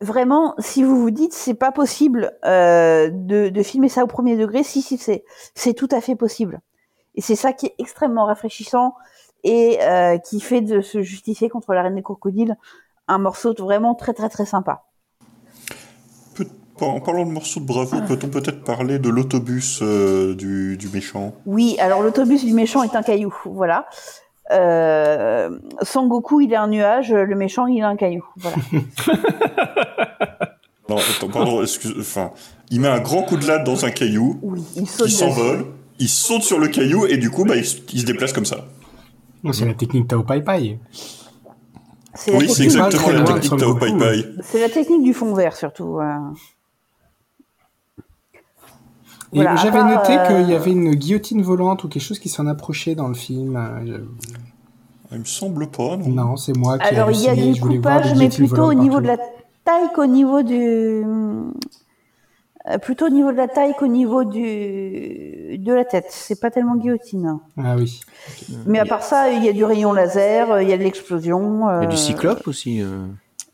vraiment, 0.00 0.54
si 0.58 0.82
vous 0.82 1.00
vous 1.00 1.10
dites 1.10 1.32
c'est 1.32 1.54
pas 1.54 1.72
possible 1.72 2.32
euh, 2.44 3.10
de, 3.10 3.48
de 3.48 3.62
filmer 3.62 3.88
ça 3.88 4.04
au 4.04 4.06
premier 4.06 4.36
degré, 4.36 4.62
si 4.62 4.82
si 4.82 4.98
c'est, 4.98 5.24
c'est 5.54 5.74
tout 5.74 5.88
à 5.90 6.00
fait 6.00 6.16
possible. 6.16 6.60
Et 7.14 7.22
c'est 7.22 7.36
ça 7.36 7.52
qui 7.52 7.66
est 7.66 7.74
extrêmement 7.78 8.26
rafraîchissant 8.26 8.94
et 9.42 9.78
euh, 9.82 10.18
qui 10.18 10.40
fait 10.40 10.60
de 10.60 10.80
se 10.80 11.02
justifier 11.02 11.48
contre 11.48 11.72
la 11.72 11.82
reine 11.82 11.94
des 11.94 12.02
crocodiles 12.02 12.56
un 13.08 13.18
morceau 13.18 13.54
vraiment 13.54 13.94
très 13.94 14.12
très 14.12 14.28
très 14.28 14.46
sympa. 14.46 14.84
En 16.80 17.00
parlant 17.00 17.24
de 17.24 17.30
morceaux 17.30 17.60
de 17.60 17.64
bravoure, 17.66 18.02
peut-on 18.04 18.28
peut-être 18.28 18.62
parler 18.62 18.98
de 18.98 19.08
l'autobus 19.08 19.80
euh, 19.82 20.34
du, 20.34 20.76
du 20.76 20.88
méchant? 20.88 21.32
Oui, 21.46 21.76
alors 21.80 22.02
l'autobus 22.02 22.44
du 22.44 22.52
méchant 22.52 22.82
est 22.82 22.94
un 22.94 23.02
caillou, 23.02 23.34
voilà. 23.46 23.86
Euh, 24.52 25.50
Sangoku, 25.82 26.42
il 26.42 26.52
est 26.52 26.56
un 26.56 26.68
nuage, 26.68 27.12
le 27.12 27.34
méchant, 27.34 27.66
il 27.66 27.78
est 27.78 27.82
un 27.82 27.96
caillou, 27.96 28.24
voilà. 28.36 28.56
Non, 30.88 30.96
attends, 30.98 31.28
pardon, 31.28 31.62
excuse, 31.62 31.94
enfin, 31.98 32.30
il 32.70 32.80
met 32.80 32.86
un 32.86 33.00
grand 33.00 33.22
coup 33.24 33.36
de 33.36 33.44
latte 33.46 33.64
dans 33.64 33.84
un 33.84 33.90
caillou, 33.90 34.40
il 34.76 34.86
saute 34.86 35.06
qui 35.08 35.12
s'envole, 35.14 35.66
il 35.98 36.08
saute 36.08 36.42
sur 36.42 36.60
le 36.60 36.68
caillou 36.68 37.06
et 37.06 37.16
du 37.16 37.28
coup, 37.28 37.44
bah, 37.44 37.56
il, 37.56 37.64
se- 37.64 37.78
il 37.92 38.00
se 38.02 38.06
déplace 38.06 38.32
comme 38.32 38.44
ça. 38.44 38.66
Non, 39.42 39.52
c'est 39.52 39.64
la 39.64 39.74
technique 39.74 40.06
Tao 40.06 40.22
Pai 40.22 40.42
Pai. 40.42 40.78
Oui, 42.28 42.48
c'est 42.48 42.62
exactement 42.64 43.08
la 43.10 43.24
technique 43.24 43.56
Tao 43.58 43.74
Pai. 43.74 43.92
Pai. 43.98 44.24
C'est 44.42 44.60
la 44.60 44.68
technique 44.68 45.02
du 45.02 45.12
fond 45.12 45.34
vert 45.34 45.56
surtout. 45.56 45.98
euh. 45.98 46.04
Et 49.32 49.36
Voilà, 49.36 49.56
j'avais 49.56 49.70
part, 49.78 49.88
noté 49.88 50.16
euh, 50.18 50.26
qu'il 50.40 50.50
y 50.50 50.54
avait 50.54 50.70
une 50.70 50.94
guillotine 50.94 51.42
volante 51.42 51.84
ou 51.84 51.88
quelque 51.88 52.02
chose 52.02 52.18
qui 52.18 52.28
s'en 52.28 52.46
approchait 52.46 52.94
dans 52.94 53.08
le 53.08 53.14
film. 53.14 53.56
euh, 53.56 53.98
Il 55.12 55.18
me 55.18 55.24
semble 55.24 55.66
pas, 55.68 55.96
non 55.96 56.08
Non, 56.08 56.36
c'est 56.36 56.56
moi 56.56 56.78
qui 56.78 56.84
ai 56.84 56.88
Alors 56.96 57.10
il 57.10 57.20
y 57.20 57.28
a 57.28 57.34
du 57.34 57.60
coupage, 57.60 58.14
mais 58.16 58.28
plutôt 58.28 58.64
au 58.64 58.74
niveau 58.74 59.00
de 59.00 59.06
la 59.08 59.16
taille 59.64 59.88
qu'au 59.94 60.06
niveau 60.06 60.42
du. 60.42 61.04
euh, 61.04 62.78
Plutôt 62.82 63.06
au 63.06 63.10
niveau 63.10 63.30
de 63.32 63.36
la 63.36 63.48
taille 63.48 63.74
qu'au 63.78 63.86
niveau 63.88 64.24
du 64.24 65.58
de 65.58 65.72
la 65.72 65.84
tête. 65.84 66.06
C'est 66.10 66.40
pas 66.40 66.50
tellement 66.50 66.76
guillotine. 66.76 67.38
Ah 67.56 67.74
oui. 67.76 68.00
Mais 68.66 68.78
à 68.78 68.84
part 68.84 69.02
ça, 69.02 69.30
il 69.30 69.44
y 69.44 69.48
a 69.48 69.52
du 69.52 69.64
rayon 69.64 69.92
laser, 69.92 70.50
euh, 70.52 70.62
il 70.62 70.68
y 70.68 70.72
a 70.72 70.78
de 70.78 70.82
l'explosion. 70.82 71.68
Il 71.68 71.72
y 71.72 71.74
a 71.74 71.82
euh, 71.82 71.86
du 71.86 71.96
cyclope 71.96 72.46
aussi. 72.46 72.80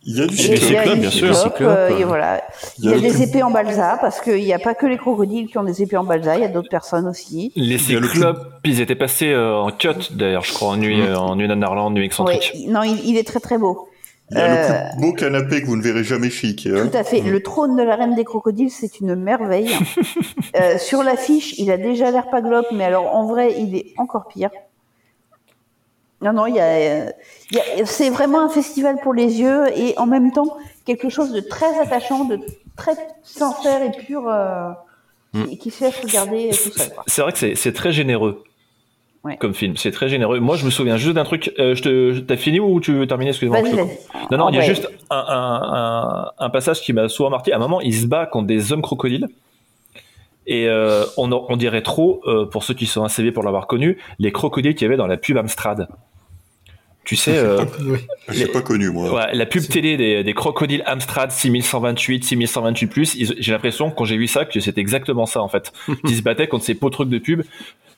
Euh. 0.05 0.07
Il 0.07 0.17
y 0.19 0.21
a 0.21 0.27
du 0.27 0.35
Il 0.35 0.41
y 0.41 0.43
a- 0.43 0.47
il 0.47 0.51
y 0.51 0.55
a 0.55 0.59
cyclope, 0.67 0.95
du 0.95 1.01
bien 1.01 1.11
sûr. 1.11 1.35
cyclope, 1.35 1.61
euh, 1.63 1.99
et 1.99 2.05
voilà. 2.05 2.43
Il 2.79 2.85
y 2.87 2.89
a 2.89 2.95
le 2.97 3.01
des 3.01 3.09
plus- 3.11 3.23
épées 3.23 3.43
en 3.43 3.51
balsa, 3.51 3.99
parce 4.01 4.21
qu'il 4.21 4.43
n'y 4.43 4.53
a 4.53 4.59
pas 4.59 4.75
que 4.75 4.87
les 4.87 4.97
crocodiles 4.99 5.47
qui 5.49 5.59
ont 5.59 5.65
des 5.65 5.81
épées 5.83 5.97
en 5.97 6.05
balsa, 6.05 6.37
il 6.37 6.43
y 6.43 6.45
a 6.45 6.49
d'autres 6.49 6.69
personnes 6.71 7.07
aussi. 7.07 7.53
Les 7.57 7.79
cyclopes, 7.79 8.39
ils 8.65 8.81
étaient 8.81 8.95
passés 8.97 9.31
euh, 9.33 9.55
en 9.57 9.71
cut 9.71 9.89
d'ailleurs, 10.13 10.43
je 10.45 10.53
crois, 10.55 10.69
en 10.71 10.77
nuit, 10.77 11.01
euh, 11.03 11.17
en 11.17 11.37
nuit 11.37 11.47
nuit 11.49 11.55
Ouais, 11.99 12.05
excentrique. 12.05 12.53
non, 12.69 12.83
il, 12.83 12.99
il 13.09 13.17
est 13.17 13.27
très 13.27 13.41
très 13.41 13.59
beau. 13.59 13.89
Il 14.31 14.39
y 14.39 14.41
a 14.41 14.45
Euh, 14.45 14.57
le 14.57 14.91
plus 14.97 15.01
beau 15.03 15.13
canapé 15.13 15.61
que 15.61 15.67
vous 15.67 15.77
ne 15.77 15.83
verrez 15.83 16.05
jamais 16.05 16.31
chez 16.31 16.49
Ikea. 16.49 16.71
Tout 16.91 16.97
à 16.97 17.05
fait. 17.05 17.21
Le 17.21 17.43
trône 17.43 17.77
de 17.77 17.83
la 17.83 17.97
reine 17.97 18.15
des 18.15 18.25
crocodiles, 18.25 18.71
c'est 18.71 18.99
une 19.01 19.15
merveille. 19.15 19.71
Euh, 20.61 20.77
sur 20.77 21.03
l'affiche, 21.03 21.55
il 21.59 21.71
a 21.71 21.79
déjà 21.79 22.11
l'air 22.11 22.29
paglope, 22.31 22.67
mais 22.73 22.85
alors 22.85 23.15
en 23.15 23.27
vrai, 23.27 23.55
il 23.59 23.75
est 23.75 23.87
encore 23.97 24.27
pire. 24.29 24.51
Non, 26.23 26.33
non, 26.33 26.47
il 26.47 26.55
y 26.55 26.61
a, 26.61 27.05
il 27.51 27.57
y 27.57 27.59
a- 27.83 27.87
c'est 27.87 28.11
vraiment 28.11 28.41
un 28.41 28.49
festival 28.49 28.97
pour 29.03 29.13
les 29.15 29.41
yeux 29.41 29.67
et 29.77 29.95
en 29.99 30.07
même 30.07 30.33
temps 30.33 30.57
quelque 30.85 31.09
chose 31.09 31.33
de 31.33 31.41
très 31.41 31.79
attachant, 31.81 32.25
de 32.25 32.39
très 32.77 32.93
sincère 33.23 33.83
et 33.83 33.91
pur, 33.91 34.29
euh, 34.29 34.71
qui, 35.35 35.59
qui 35.59 35.71
se 35.71 35.85
laisse 35.85 36.01
regarder 36.01 36.51
tout 36.51 36.71
seul. 36.71 36.93
C'est 37.07 37.23
vrai 37.23 37.33
que 37.33 37.39
c'est- 37.39 37.55
c'est 37.55 37.73
très 37.73 37.93
généreux. 37.93 38.45
Ouais. 39.25 39.37
Comme 39.37 39.55
film, 39.55 39.77
c'est 39.77 39.93
très 39.93 40.09
généreux. 40.09 40.41
Moi, 40.41 40.57
je 40.57 40.65
me 40.65 40.71
souviens 40.71 40.97
juste 40.97 41.15
d'un 41.15 41.23
truc. 41.25 41.53
euh, 41.61 41.77
je 41.77 41.83
te, 41.83 42.19
t'as 42.21 42.37
fini 42.37 42.59
ou 42.59 42.81
tu 42.81 42.93
veux 42.93 43.07
terminer? 43.07 43.31
Excuse-moi. 43.31 43.61
Vas-y, 43.63 43.73
vas-y. 43.77 43.99
Non, 44.33 44.39
non, 44.39 44.49
il 44.49 44.57
y 44.57 44.59
a 44.59 44.63
juste 44.63 44.89
un, 45.11 45.17
un, 45.17 45.61
un, 45.73 46.31
un 46.39 46.51
passage 46.51 46.81
qui 46.81 46.93
m'a 46.93 47.09
souvent 47.09 47.31
marqué. 47.31 47.53
À 47.53 47.57
un 47.57 47.61
moment, 47.61 47.81
il 47.81 47.95
se 47.95 48.07
bat 48.07 48.27
contre 48.27 48.49
des 48.49 48.73
hommes 48.73 48.83
crocodiles. 48.83 49.29
Et 50.49 50.67
euh, 50.69 51.05
on, 51.17 51.31
on 51.31 51.57
dirait 51.57 51.83
trop, 51.83 52.21
euh, 52.27 52.47
pour 52.47 52.65
ceux 52.65 52.75
qui 52.75 52.87
sont 52.87 53.05
assez 53.05 53.23
vieux 53.23 53.33
pour 53.33 53.45
l'avoir 53.45 53.69
connu, 53.69 53.97
les 54.19 54.33
crocodiles 54.33 54.75
qu'il 54.75 54.87
y 54.87 54.89
avait 54.89 54.97
dans 54.97 55.07
la 55.07 55.17
pub 55.17 55.37
Amstrad. 55.37 55.87
Tu 57.05 57.17
sais, 57.17 57.37
euh, 57.37 57.65
J'ai 58.29 58.47
pas 58.47 58.63
connu, 58.63 58.91
moi. 58.91 59.13
ouais, 59.13 59.35
la 59.35 59.45
pub 59.47 59.63
télé 59.67 59.97
des, 59.97 60.23
des 60.23 60.35
crocodiles 60.35 60.85
Amstrad 60.87 61.33
6128, 61.33 62.25
6128 62.25 62.87
plus. 62.87 63.17
J'ai 63.39 63.51
l'impression 63.53 63.91
quand 63.91 64.05
j'ai 64.05 64.17
vu 64.17 64.29
ça 64.29 64.45
que 64.45 64.61
c'était 64.61 64.81
exactement 64.81 65.27
ça 65.27 65.43
en 65.43 65.49
fait. 65.49 65.73
Ils 66.05 66.17
se 66.17 66.23
battaient 66.23 66.47
contre 66.47 66.65
ces 66.65 66.75
beaux 66.75 66.91
trucs 66.91 67.09
de 67.09 67.19
pub. 67.19 67.43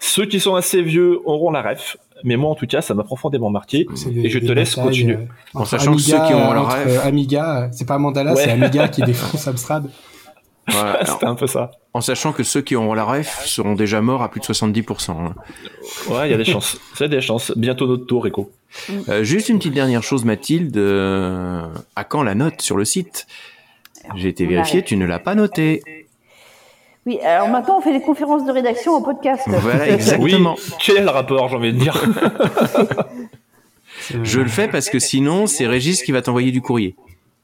Ceux 0.01 0.25
qui 0.27 0.41
sont 0.41 0.55
assez 0.55 0.81
vieux 0.83 1.19
auront 1.27 1.51
la 1.51 1.63
ref, 1.63 1.97
mais 2.25 2.37
moi 2.37 2.51
en 2.51 2.55
tout 2.55 2.67
cas, 2.67 2.81
ça 2.81 2.95
m'a 2.95 3.05
profondément 3.05 3.51
marqué. 3.51 3.87
Des- 4.07 4.21
Et 4.27 4.31
je 4.31 4.39
te 4.39 4.53
laisse 4.53 4.75
continuer. 4.75 5.15
euh, 5.17 5.19
En 5.55 5.65
sachant 5.67 5.95
que 5.95 6.01
ceux 6.01 6.17
qui 6.27 6.33
ont 6.35 6.65
rêve- 6.67 6.89
euh, 6.89 7.07
Amiga, 7.09 7.63
euh, 7.65 7.69
c'est 7.73 7.87
pas 7.87 7.99
Mandala, 7.99 8.33
Ouais. 8.35 8.43
c'est 8.45 8.51
Amiga 8.51 8.89
qui 8.89 9.03
défonce 9.07 9.47
Amstrad. 9.47 9.87
Voilà, 10.69 11.05
C'était 11.07 11.27
un 11.27 11.35
peu 11.35 11.47
ça. 11.47 11.73
en 11.93 12.01
sachant 12.01 12.33
que 12.33 12.43
ceux 12.43 12.63
qui 12.63 12.75
auront 12.77 12.95
la 12.95 13.05
ref 13.05 13.45
seront 13.47 13.75
déjà 13.75 14.01
morts 14.01 14.23
à 14.23 14.31
plus 14.31 14.41
de 14.41 14.47
70%. 14.47 15.11
hein. 15.11 15.35
Ouais, 16.09 16.29
il 16.29 16.31
y 16.31 16.35
a 16.35 16.39
des 16.39 16.45
chances. 16.45 16.79
C'est 16.95 17.09
des 17.09 17.21
chances. 17.21 17.53
Bientôt 17.57 17.87
notre 17.87 18.07
tour, 18.07 18.25
Rico. 18.25 18.51
Euh, 19.09 19.23
juste 19.25 19.49
une 19.51 19.59
petite 19.59 19.75
dernière 19.75 20.03
chose, 20.03 20.25
Mathilde. 20.25 20.77
euh, 20.77 21.67
à 21.97 22.05
quand 22.05 22.23
la 22.23 22.35
note 22.35 22.61
sur 22.63 22.77
le 22.77 22.85
site? 22.85 23.27
J'ai 24.17 24.29
été 24.29 24.47
vérifié, 24.47 24.83
tu 24.83 24.97
ne 24.97 25.07
l'as 25.07 25.19
pas 25.19 25.35
notée. 25.35 25.83
Oui, 27.07 27.21
alors 27.21 27.49
maintenant 27.49 27.79
on 27.79 27.81
fait 27.83 27.93
des 27.93 28.01
conférences 28.05 28.45
de 28.47 28.51
rédaction 28.51 28.95
en 28.95 29.03
podcast. 29.03 29.43
Voilà, 29.47 29.89
exactement. 29.95 30.55
Oui, 30.59 30.73
quel 30.81 30.97
est 30.97 31.03
le 31.03 31.11
rapport, 31.11 31.49
j'ai 31.51 31.57
envie 31.57 31.73
de 31.75 31.79
dire? 31.79 32.03
Je 34.23 34.41
le 34.41 34.49
fais 34.49 34.69
parce 34.69 34.91
que 34.91 34.99
sinon, 34.99 35.47
c'est 35.47 35.67
Régis 35.67 36.03
qui 36.03 36.13
va 36.13 36.21
t'envoyer 36.23 36.51
du 36.51 36.61
courrier. 36.61 36.97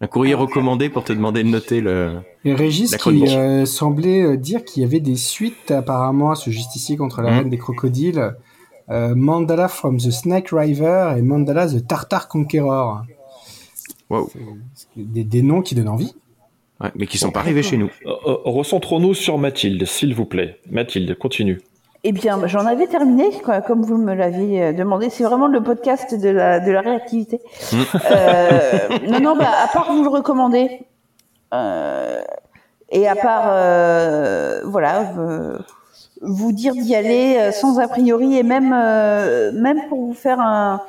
Un 0.02 0.06
courrier 0.06 0.34
recommandé 0.34 0.88
pour 0.88 1.04
te 1.04 1.12
demander 1.12 1.42
de 1.42 1.48
noter 1.48 1.80
le. 1.80 2.20
Et 2.44 2.54
Régis 2.54 2.92
La 2.92 2.98
qui 2.98 3.28
euh, 3.28 3.66
semblait 3.66 4.22
euh, 4.22 4.36
dire 4.36 4.64
qu'il 4.64 4.82
y 4.82 4.86
avait 4.86 5.00
des 5.00 5.16
suites 5.16 5.70
apparemment 5.70 6.30
à 6.30 6.36
ce 6.36 6.50
justicier 6.50 6.96
contre 6.96 7.20
la 7.20 7.30
reine 7.30 7.50
des 7.50 7.58
crocodiles. 7.58 8.34
Euh, 8.88 9.14
Mandala 9.14 9.68
from 9.68 9.98
the 9.98 10.10
Snake 10.10 10.48
River 10.52 11.14
et 11.16 11.22
Mandala 11.22 11.68
the 11.68 11.86
Tartar 11.86 12.28
Conqueror. 12.28 13.02
Wow. 14.08 14.30
Des, 14.96 15.22
des 15.22 15.42
noms 15.42 15.62
qui 15.62 15.74
donnent 15.74 15.88
envie. 15.88 16.14
Ouais, 16.80 16.90
mais 16.96 17.06
qui 17.06 17.18
sont 17.18 17.30
pas 17.30 17.40
arrivés 17.40 17.62
chez 17.62 17.76
nous. 17.76 17.90
Euh, 18.06 18.10
euh, 18.26 18.36
Recentrons-nous 18.44 19.14
sur 19.14 19.36
Mathilde, 19.38 19.84
s'il 19.84 20.14
vous 20.14 20.24
plaît. 20.24 20.58
Mathilde, 20.70 21.14
continue. 21.16 21.60
Eh 22.02 22.12
bien, 22.12 22.46
j'en 22.46 22.64
avais 22.64 22.86
terminé, 22.86 23.30
quoi, 23.44 23.60
comme 23.60 23.82
vous 23.82 23.98
me 23.98 24.14
l'aviez 24.14 24.64
euh, 24.64 24.72
demandé. 24.72 25.10
C'est 25.10 25.24
vraiment 25.24 25.48
le 25.48 25.62
podcast 25.62 26.14
de 26.14 26.30
la, 26.30 26.58
de 26.58 26.70
la 26.70 26.80
réactivité. 26.80 27.42
Euh, 28.10 28.88
non, 29.06 29.20
non, 29.20 29.36
bah, 29.36 29.50
à 29.64 29.68
part 29.68 29.92
vous 29.92 30.02
le 30.02 30.08
recommander, 30.08 30.86
euh, 31.52 32.22
et 32.88 33.06
à 33.06 33.14
part, 33.16 33.44
euh, 33.48 34.62
voilà, 34.64 35.12
euh, 35.18 35.58
vous 36.22 36.52
dire 36.52 36.72
d'y 36.72 36.94
aller 36.94 37.52
sans 37.52 37.78
a 37.78 37.86
priori, 37.86 38.38
et 38.38 38.42
même, 38.44 38.72
euh, 38.74 39.52
même 39.52 39.86
pour 39.88 39.98
vous 39.98 40.14
faire 40.14 40.40
un... 40.40 40.80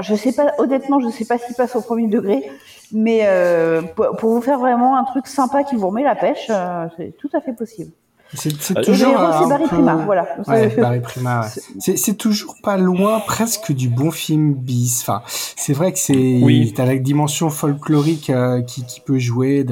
Je 0.00 0.14
sais 0.16 0.32
pas, 0.32 0.52
honnêtement, 0.58 0.98
je 0.98 1.08
sais 1.08 1.24
pas 1.24 1.38
s'il 1.38 1.54
passe 1.54 1.76
au 1.76 1.80
premier 1.80 2.08
degré, 2.08 2.50
mais 2.92 3.20
euh, 3.22 3.80
pour, 3.94 4.16
pour 4.16 4.30
vous 4.30 4.42
faire 4.42 4.58
vraiment 4.58 4.98
un 4.98 5.04
truc 5.04 5.28
sympa 5.28 5.62
qui 5.62 5.76
vous 5.76 5.86
remet 5.86 6.02
la 6.02 6.16
pêche, 6.16 6.48
euh, 6.50 6.86
c'est 6.96 7.16
tout 7.16 7.30
à 7.32 7.40
fait 7.40 7.52
possible. 7.52 7.92
C'est 8.34 8.52
Euh, 8.76 8.82
toujours 8.82 9.12
le 9.12 9.32
c'est 9.40 9.48
Barry 9.48 9.62
peu- 9.62 9.68
Prima, 9.68 9.94
voilà. 10.04 10.26
Ouais, 10.48 10.68
C'est- 10.70 10.76
Barry 10.80 11.00
Prima. 11.00 11.42
ouais. 11.42 11.48
C'est 11.78 11.96
c'est 11.96 12.14
toujours 12.14 12.56
pas 12.62 12.76
loin, 12.76 13.20
presque 13.20 13.72
du 13.72 13.88
bon 13.88 14.10
film 14.10 14.52
bis. 14.54 15.00
Enfin, 15.02 15.22
c'est 15.26 15.72
vrai 15.72 15.92
que 15.92 15.98
c'est 15.98 16.40
Oui. 16.42 16.72
t'as 16.76 16.84
la 16.86 16.96
dimension 16.96 17.50
folklorique 17.50 18.30
euh, 18.30 18.62
qui, 18.62 18.84
qui 18.84 19.00
peut 19.00 19.18
jouer, 19.18 19.64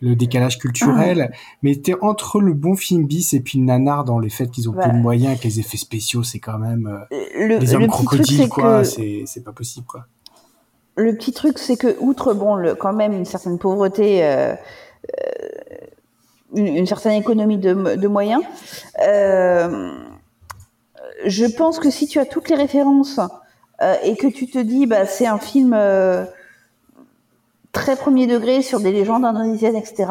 le 0.00 0.14
décalage 0.14 0.58
culturel, 0.58 1.32
mais 1.62 1.74
t'es 1.76 1.94
entre 2.02 2.40
le 2.40 2.52
bon 2.52 2.76
film 2.76 3.06
bis 3.06 3.32
et 3.32 3.40
puis 3.40 3.58
le 3.58 3.64
nanar 3.64 4.04
dans 4.04 4.18
les 4.18 4.28
faits 4.30 4.50
qu'ils 4.50 4.68
ont 4.68 4.72
peu 4.72 4.78
Voilà. 4.78 4.92
de 4.92 4.98
moyens, 4.98 5.38
que 5.40 5.44
les 5.44 5.60
effets 5.60 5.78
spéciaux, 5.78 6.22
c'est 6.22 6.38
quand 6.38 6.58
même 6.58 6.86
euh, 7.10 7.16
le, 7.38 7.58
les 7.58 7.66
le 7.66 7.74
hommes 7.74 7.86
truc, 7.88 7.90
crocodiles, 8.08 8.42
c'est 8.42 8.48
quoi. 8.48 8.78
que 8.80 8.84
C'est 8.84 9.22
c'est 9.26 9.42
pas 9.42 9.52
possible, 9.52 9.86
quoi. 9.86 10.04
le 10.96 11.14
petit 11.16 11.32
truc, 11.32 11.58
c'est 11.58 11.76
que 11.76 11.96
outre 12.00 12.34
bon, 12.34 12.54
le, 12.56 12.74
quand 12.74 12.92
même 12.92 13.12
une 13.14 13.24
certaine 13.24 13.58
pauvreté, 13.58 14.22
euh, 14.24 14.52
euh, 14.54 14.56
une, 16.56 16.86
certaine 16.86 17.12
économie 17.12 17.58
de, 17.58 18.08
moyens, 18.08 18.42
euh, 19.06 19.92
je 21.24 21.44
pense 21.46 21.78
que 21.78 21.90
si 21.90 22.06
tu 22.06 22.18
as 22.18 22.24
toutes 22.24 22.48
les 22.48 22.56
références 22.56 23.20
euh, 23.82 23.94
et 24.02 24.16
que 24.16 24.26
tu 24.26 24.48
te 24.48 24.58
dis, 24.58 24.86
bah, 24.86 25.06
c'est 25.06 25.26
un 25.26 25.38
film 25.38 25.74
euh, 25.74 26.24
très 27.72 27.96
premier 27.96 28.26
degré 28.26 28.62
sur 28.62 28.80
des 28.80 28.92
légendes 28.92 29.24
indonésiennes, 29.24 29.76
etc. 29.76 30.06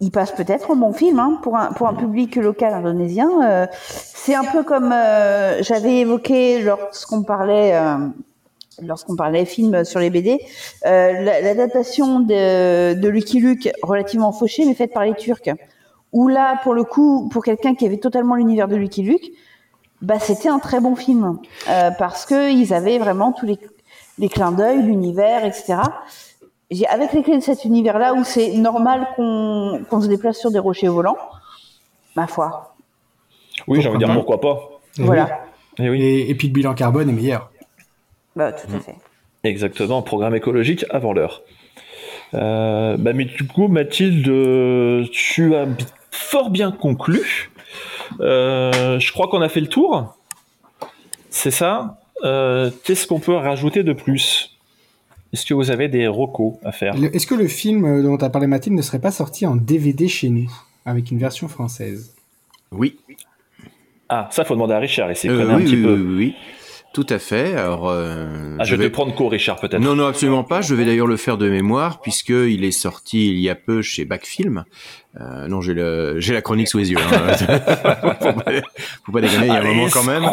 Il 0.00 0.10
passe 0.10 0.32
peut-être 0.32 0.70
en 0.70 0.76
bon 0.76 0.92
film 0.92 1.18
hein, 1.18 1.38
pour 1.42 1.56
un 1.56 1.72
pour 1.72 1.86
un 1.86 1.94
public 1.94 2.36
local 2.36 2.74
indonésien. 2.74 3.68
c'est 3.86 4.34
un 4.34 4.44
peu 4.44 4.62
comme 4.62 4.90
j'avais 5.60 5.98
évoqué 5.98 6.62
lorsqu'on 6.62 7.22
parlait 7.22 7.72
lorsqu'on 8.82 9.16
parlait 9.16 9.44
film 9.44 9.84
sur 9.84 10.00
les 10.00 10.10
BD, 10.10 10.38
euh, 10.86 11.12
la- 11.20 11.40
l'adaptation 11.40 12.20
de, 12.20 12.94
de 12.94 13.08
Lucky 13.08 13.40
Luke, 13.40 13.70
relativement 13.82 14.32
fauchée, 14.32 14.64
mais 14.66 14.74
faite 14.74 14.92
par 14.92 15.04
les 15.04 15.14
Turcs, 15.14 15.48
où 16.12 16.28
là, 16.28 16.58
pour 16.62 16.74
le 16.74 16.84
coup, 16.84 17.28
pour 17.30 17.44
quelqu'un 17.44 17.74
qui 17.74 17.86
avait 17.86 17.98
totalement 17.98 18.34
l'univers 18.36 18.68
de 18.68 18.76
Lucky 18.76 19.02
Luke, 19.02 19.32
bah, 20.02 20.18
c'était 20.18 20.48
un 20.48 20.58
très 20.58 20.80
bon 20.80 20.96
film, 20.96 21.38
euh, 21.68 21.90
parce 21.98 22.26
que 22.26 22.52
ils 22.52 22.74
avaient 22.74 22.98
vraiment 22.98 23.32
tous 23.32 23.46
les, 23.46 23.58
les 24.18 24.28
clins 24.28 24.52
d'œil, 24.52 24.82
l'univers, 24.82 25.44
etc. 25.44 25.76
J'ai- 26.70 26.86
Avec 26.88 27.12
les 27.12 27.22
clés 27.22 27.36
de 27.38 27.42
cet 27.42 27.64
univers-là, 27.64 28.14
où 28.14 28.22
c'est 28.24 28.52
normal 28.52 29.06
qu'on 29.16 30.00
se 30.00 30.06
déplace 30.08 30.38
sur 30.38 30.50
des 30.50 30.58
rochers 30.58 30.88
volants, 30.88 31.16
ma 32.16 32.26
foi. 32.26 32.74
Oui, 33.66 33.80
j'ai 33.80 33.88
envie 33.88 33.98
de 33.98 34.04
dire 34.04 34.14
pourquoi 34.14 34.40
pas. 34.40 34.58
Et 34.98 35.02
Voilà. 35.02 35.40
Eh 35.78 35.88
oui. 35.90 36.02
Et, 36.02 36.30
et 36.30 36.34
puis 36.34 36.48
le 36.48 36.52
bilan 36.52 36.74
carbone 36.74 37.08
est 37.08 37.12
meilleur. 37.12 37.50
Bah, 38.36 38.52
tout 38.52 38.74
à 38.74 38.80
fait. 38.80 38.94
Exactement, 39.44 40.02
programme 40.02 40.34
écologique 40.34 40.84
avant 40.90 41.12
l'heure. 41.12 41.42
Euh, 42.34 42.96
bah, 42.96 43.12
mais 43.12 43.26
du 43.26 43.46
coup, 43.46 43.68
Mathilde, 43.68 44.26
euh, 44.28 45.04
tu 45.12 45.54
as 45.54 45.66
fort 46.10 46.50
bien 46.50 46.72
conclu. 46.72 47.50
Euh, 48.20 48.98
je 48.98 49.12
crois 49.12 49.28
qu'on 49.28 49.42
a 49.42 49.48
fait 49.48 49.60
le 49.60 49.68
tour. 49.68 50.16
C'est 51.30 51.50
ça? 51.50 52.00
Euh, 52.24 52.70
Qu'est-ce 52.84 53.06
qu'on 53.06 53.20
peut 53.20 53.34
rajouter 53.34 53.82
de 53.82 53.92
plus? 53.92 54.50
Est-ce 55.32 55.44
que 55.46 55.54
vous 55.54 55.70
avez 55.70 55.88
des 55.88 56.06
recos 56.06 56.54
à 56.64 56.70
faire? 56.72 56.94
Est-ce 57.12 57.26
que 57.26 57.34
le 57.34 57.48
film 57.48 58.02
dont 58.02 58.16
tu 58.16 58.24
as 58.24 58.30
parlé 58.30 58.46
Mathilde 58.46 58.76
ne 58.76 58.82
serait 58.82 59.00
pas 59.00 59.10
sorti 59.10 59.46
en 59.46 59.56
DVD 59.56 60.06
chez 60.08 60.28
nous, 60.30 60.50
avec 60.86 61.10
une 61.10 61.18
version 61.18 61.48
française? 61.48 62.14
Oui. 62.72 62.98
Ah, 64.08 64.28
ça, 64.30 64.44
faut 64.44 64.54
demander 64.54 64.74
à 64.74 64.78
Richard. 64.78 65.10
Il 65.10 65.16
s'y 65.16 65.28
Euh, 65.28 65.36
connaît 65.36 65.54
oui, 65.56 65.62
un 65.62 65.64
petit 65.64 65.76
oui, 65.76 65.82
peu. 65.82 65.94
oui, 65.94 66.14
oui. 66.16 66.34
Tout 66.94 67.06
à 67.10 67.18
fait. 67.18 67.54
Alors, 67.56 67.90
euh, 67.90 68.56
Ah, 68.60 68.64
je, 68.64 68.70
je 68.70 68.76
vais 68.76 68.88
te 68.88 68.92
prendre 68.92 69.12
court, 69.14 69.32
Richard, 69.32 69.58
peut-être. 69.58 69.80
Non, 69.80 69.96
non, 69.96 70.06
absolument 70.06 70.44
pas. 70.44 70.60
Je 70.62 70.76
vais 70.76 70.84
d'ailleurs 70.84 71.08
le 71.08 71.16
faire 71.16 71.36
de 71.36 71.50
mémoire 71.50 72.00
puisque 72.00 72.28
il 72.30 72.62
est 72.64 72.70
sorti 72.70 73.30
il 73.32 73.40
y 73.40 73.50
a 73.50 73.56
peu 73.56 73.82
chez 73.82 74.04
Backfilm. 74.04 74.64
Euh, 75.20 75.48
non, 75.48 75.60
j'ai 75.60 75.74
le, 75.74 76.20
j'ai 76.20 76.34
la 76.34 76.40
chronique 76.40 76.68
sous 76.68 76.78
les 76.78 76.92
yeux. 76.92 76.98
Hein. 76.98 77.32
faut, 78.20 78.32
pas, 78.32 78.52
faut 79.04 79.12
pas 79.12 79.20
déconner, 79.20 79.46
il 79.46 79.48
y 79.48 79.50
a 79.50 79.54
un 79.54 79.56
Allez, 79.56 79.74
moment 79.74 79.88
quand 79.92 80.04
même. 80.04 80.24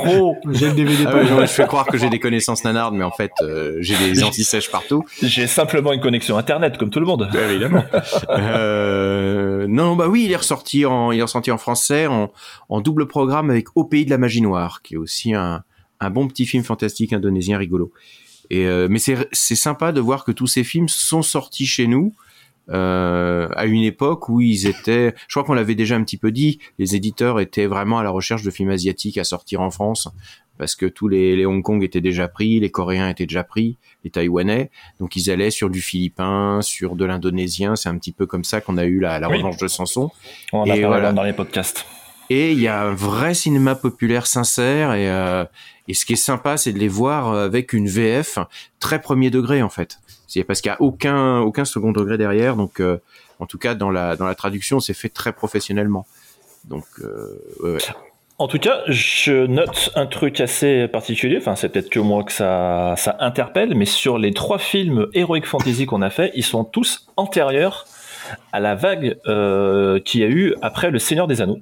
J'ai 0.51 0.67
le 0.67 0.73
DVD 0.73 1.03
Ah 1.07 1.11
pas 1.11 1.17
ouais, 1.17 1.29
loin. 1.29 1.41
je 1.45 1.51
fais 1.51 1.65
croire 1.65 1.88
que 1.88 1.97
j'ai 1.97 2.09
des 2.11 2.19
connaissances 2.19 2.63
nanardes, 2.63 2.93
mais 2.93 3.03
en 3.03 3.11
fait, 3.11 3.31
euh, 3.41 3.77
j'ai 3.79 3.95
des 3.97 4.23
anti-sèches 4.23 4.69
partout. 4.69 5.03
J'ai 5.23 5.47
simplement 5.47 5.93
une 5.93 6.01
connexion 6.01 6.38
internet, 6.38 6.77
comme 6.77 6.91
tout 6.91 6.99
le 6.99 7.05
monde. 7.07 7.27
Évidemment. 7.49 7.83
Euh, 8.29 9.65
non, 9.67 9.95
bah 9.95 10.07
oui, 10.07 10.25
il 10.25 10.31
est 10.31 10.35
ressorti 10.35 10.85
en, 10.85 11.11
il 11.11 11.19
est 11.19 11.23
ressorti 11.23 11.51
en 11.51 11.57
français 11.57 12.07
en, 12.07 12.31
en 12.69 12.81
double 12.81 13.07
programme 13.07 13.49
avec 13.49 13.67
Au 13.75 13.83
pays 13.83 14.05
de 14.05 14.09
la 14.11 14.17
magie 14.17 14.41
noire, 14.41 14.81
qui 14.83 14.95
est 14.95 14.97
aussi 14.97 15.33
un, 15.33 15.63
un 16.02 16.10
bon 16.10 16.28
petit 16.28 16.45
film 16.45 16.64
fantastique 16.64 17.14
indonésien 17.14 17.57
rigolo. 17.57 17.94
Et 18.49 18.65
euh, 18.65 18.88
mais 18.90 18.99
c'est 18.99 19.56
sympa 19.56 19.94
de 19.94 20.02
voir 20.02 20.26
que 20.26 20.34
tous 20.34 20.48
ces 20.48 20.65
films 20.65 20.90
sont 20.90 21.22
sortis 21.22 21.65
chez 21.65 21.88
nous 21.88 22.14
euh, 22.69 23.48
à 23.56 23.65
une 23.65 23.84
époque 23.84 24.28
où 24.30 24.41
ils 24.41 24.68
étaient. 24.68 25.14
Je 25.28 25.34
crois 25.34 25.44
qu'on 25.45 25.53
l'avait 25.53 25.76
déjà 25.76 25.95
un 25.95 26.03
petit 26.03 26.18
peu 26.18 26.32
dit. 26.32 26.60
Les 26.80 26.95
éditeurs 26.95 27.40
étaient 27.40 27.65
vraiment 27.65 27.99
à 27.99 28.03
la 28.03 28.10
recherche 28.10 28.44
de 28.44 28.52
films 28.52 28.69
asiatiques 28.72 29.18
à 29.18 29.23
sortir 29.23 29.61
en 29.61 29.72
France 29.72 30.10
parce 30.57 30.76
que 30.76 30.86
tous 30.86 31.07
les, 31.07 31.36
les 31.36 31.45
Hong 31.45 31.64
Kong 31.64 31.84
étaient 31.84 32.02
déjà 32.02 32.28
pris, 32.28 32.60
les 32.60 32.69
Coréens 32.69 33.10
étaient 33.10 33.26
déjà 33.26 33.44
pris, 33.44 33.78
les 34.03 34.11
Taïwanais. 34.11 34.69
Donc 34.99 35.15
ils 35.15 35.32
allaient 35.32 35.49
sur 35.49 35.69
du 35.69 35.82
philippin, 35.82 36.60
sur 36.61 36.95
de 36.95 37.06
l'indonésien. 37.06 37.76
C'est 37.76 37.90
un 37.90 37.98
petit 37.98 38.11
peu 38.11 38.26
comme 38.28 38.44
ça 38.44 38.61
qu'on 38.61 38.78
a 38.78 38.86
eu 38.86 38.99
la, 38.99 39.18
la 39.19 39.28
Oui. 39.30 39.38
revanche 39.38 39.57
de 39.57 39.68
Sanson. 39.68 40.11
On 40.53 40.60
en 40.60 40.64
a 40.64 40.65
Et 40.65 40.69
parlé 40.69 40.86
voilà. 40.86 41.14
dans 41.14 41.23
les 41.23 41.34
podcasts. 41.34 41.86
Et 42.33 42.53
il 42.53 42.61
y 42.61 42.69
a 42.69 42.83
un 42.83 42.93
vrai 42.93 43.33
cinéma 43.33 43.75
populaire 43.75 44.25
sincère 44.25 44.93
et, 44.93 45.11
euh, 45.11 45.43
et 45.89 45.93
ce 45.93 46.05
qui 46.05 46.13
est 46.13 46.15
sympa, 46.15 46.55
c'est 46.55 46.71
de 46.71 46.79
les 46.79 46.87
voir 46.87 47.33
avec 47.33 47.73
une 47.73 47.89
VF 47.89 48.39
très 48.79 49.01
premier 49.01 49.29
degré 49.29 49.61
en 49.61 49.67
fait. 49.67 49.99
Parce 50.47 50.61
qu'il 50.61 50.69
y 50.69 50.73
a 50.73 50.81
aucun 50.81 51.39
aucun 51.39 51.65
second 51.65 51.91
degré 51.91 52.17
derrière, 52.17 52.55
donc 52.55 52.79
euh, 52.79 52.99
en 53.39 53.47
tout 53.47 53.57
cas 53.57 53.75
dans 53.75 53.89
la 53.89 54.15
dans 54.15 54.25
la 54.25 54.33
traduction, 54.33 54.79
c'est 54.79 54.93
fait 54.93 55.09
très 55.09 55.33
professionnellement. 55.33 56.07
Donc 56.63 56.85
euh. 57.01 57.77
En 58.37 58.47
tout 58.47 58.59
cas, 58.59 58.79
je 58.87 59.45
note 59.47 59.89
un 59.95 60.05
truc 60.05 60.39
assez 60.39 60.87
particulier. 60.87 61.35
Enfin, 61.37 61.57
c'est 61.57 61.67
peut-être 61.67 61.89
que 61.89 61.99
moi 61.99 62.23
que 62.23 62.31
ça, 62.31 62.93
ça 62.95 63.17
interpelle, 63.19 63.75
mais 63.75 63.83
sur 63.85 64.17
les 64.17 64.31
trois 64.31 64.57
films 64.57 65.07
Heroic 65.13 65.43
Fantasy 65.43 65.85
qu'on 65.85 66.01
a 66.01 66.09
fait, 66.09 66.31
ils 66.33 66.45
sont 66.45 66.63
tous 66.63 67.09
antérieurs 67.17 67.87
à 68.53 68.61
la 68.61 68.75
vague 68.75 69.17
euh, 69.27 69.99
qu'il 69.99 70.21
y 70.21 70.23
a 70.23 70.27
eu 70.27 70.55
après 70.61 70.91
Le 70.91 70.97
Seigneur 70.97 71.27
des 71.27 71.41
Anneaux. 71.41 71.59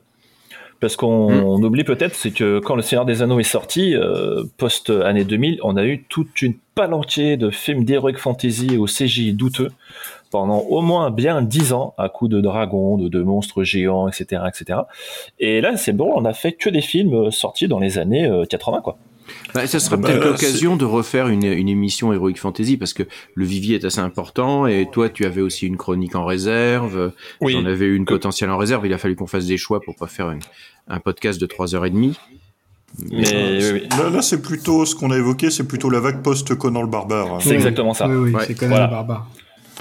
Parce 0.79 0.95
qu'on 0.95 1.57
Mm. 1.59 1.63
oublie 1.65 1.83
peut-être, 1.83 2.15
c'est 2.15 2.31
que 2.31 2.59
quand 2.59 2.75
Le 2.75 2.81
Seigneur 2.81 3.05
des 3.05 3.21
Anneaux 3.21 3.39
est 3.39 3.43
sorti, 3.43 3.95
euh, 3.95 4.43
post-année 4.57 5.25
2000, 5.25 5.59
on 5.63 5.75
a 5.75 5.83
eu 5.83 6.03
toute 6.07 6.41
une 6.41 6.53
palanquée 6.73 7.35
de 7.35 7.49
films 7.49 7.83
d'Heroic 7.83 8.13
Fantasy 8.17 8.77
au 8.77 8.85
CGI 8.85 9.33
douteux 9.33 9.69
pendant 10.31 10.59
au 10.59 10.81
moins 10.81 11.09
bien 11.11 11.41
dix 11.41 11.73
ans, 11.73 11.95
à 11.97 12.07
coups 12.07 12.31
de 12.31 12.39
dragons, 12.39 12.97
de, 12.97 13.09
de 13.09 13.21
monstres 13.23 13.63
géants, 13.63 14.07
etc., 14.07 14.43
etc. 14.47 14.81
Et 15.39 15.59
là, 15.59 15.75
c'est 15.75 15.91
bon, 15.91 16.11
on 16.15 16.23
a 16.23 16.33
fait 16.33 16.53
que 16.53 16.69
des 16.69 16.81
films 16.81 17.13
euh, 17.15 17.31
sortis 17.31 17.67
dans 17.67 17.79
les 17.79 17.97
années 17.97 18.25
euh, 18.27 18.45
80, 18.45 18.81
quoi. 18.81 18.97
Bah, 19.53 19.65
ça 19.67 19.79
serait 19.79 19.97
Bah, 19.97 20.09
peut-être 20.09 20.23
l'occasion 20.25 20.75
de 20.75 20.85
refaire 20.85 21.27
une, 21.27 21.43
une 21.43 21.69
émission 21.69 22.13
Heroic 22.13 22.35
Fantasy 22.37 22.77
parce 22.77 22.93
que 22.93 23.03
le 23.35 23.45
vivier 23.45 23.75
est 23.75 23.85
assez 23.85 23.99
important 23.99 24.67
et 24.67 24.87
toi 24.91 25.09
tu 25.09 25.25
avais 25.25 25.41
aussi 25.41 25.67
une 25.67 25.77
chronique 25.77 26.15
en 26.15 26.25
réserve, 26.25 27.11
Oui. 27.41 27.53
j'en 27.53 27.65
avais 27.65 27.87
une 27.87 28.05
potentielle 28.05 28.49
en 28.49 28.57
réserve, 28.57 28.85
il 28.85 28.93
a 28.93 28.97
fallu 28.97 29.15
qu'on 29.15 29.27
fasse 29.27 29.45
des 29.45 29.57
choix 29.57 29.81
pour 29.81 29.95
pas 29.95 30.07
faire 30.07 30.31
une- 30.31 30.39
un 30.87 30.99
podcast 30.99 31.39
de 31.39 31.45
trois 31.45 31.75
heures 31.75 31.85
et 31.85 31.89
demie. 31.91 32.17
Mais 33.11 33.61
oui, 33.61 33.69
oui. 33.73 33.87
Là, 33.97 34.09
là, 34.09 34.21
c'est 34.23 34.41
plutôt 34.41 34.83
ce 34.85 34.95
qu'on 34.95 35.11
a 35.11 35.17
évoqué, 35.17 35.51
c'est 35.51 35.63
plutôt 35.67 35.91
la 35.91 35.99
vague 35.99 36.23
post-Conan 36.23 36.81
le 36.81 36.87
barbare. 36.87 37.39
C'est 37.41 37.51
exactement 37.53 37.93
ça. 37.93 38.07
Oui, 38.07 38.15
oui, 38.15 38.31
Ouais. 38.33 38.43
c'est 38.47 38.55
Conan 38.55 38.71
Voilà. 38.71 38.85
le 38.85 38.91
barbare. 38.91 39.27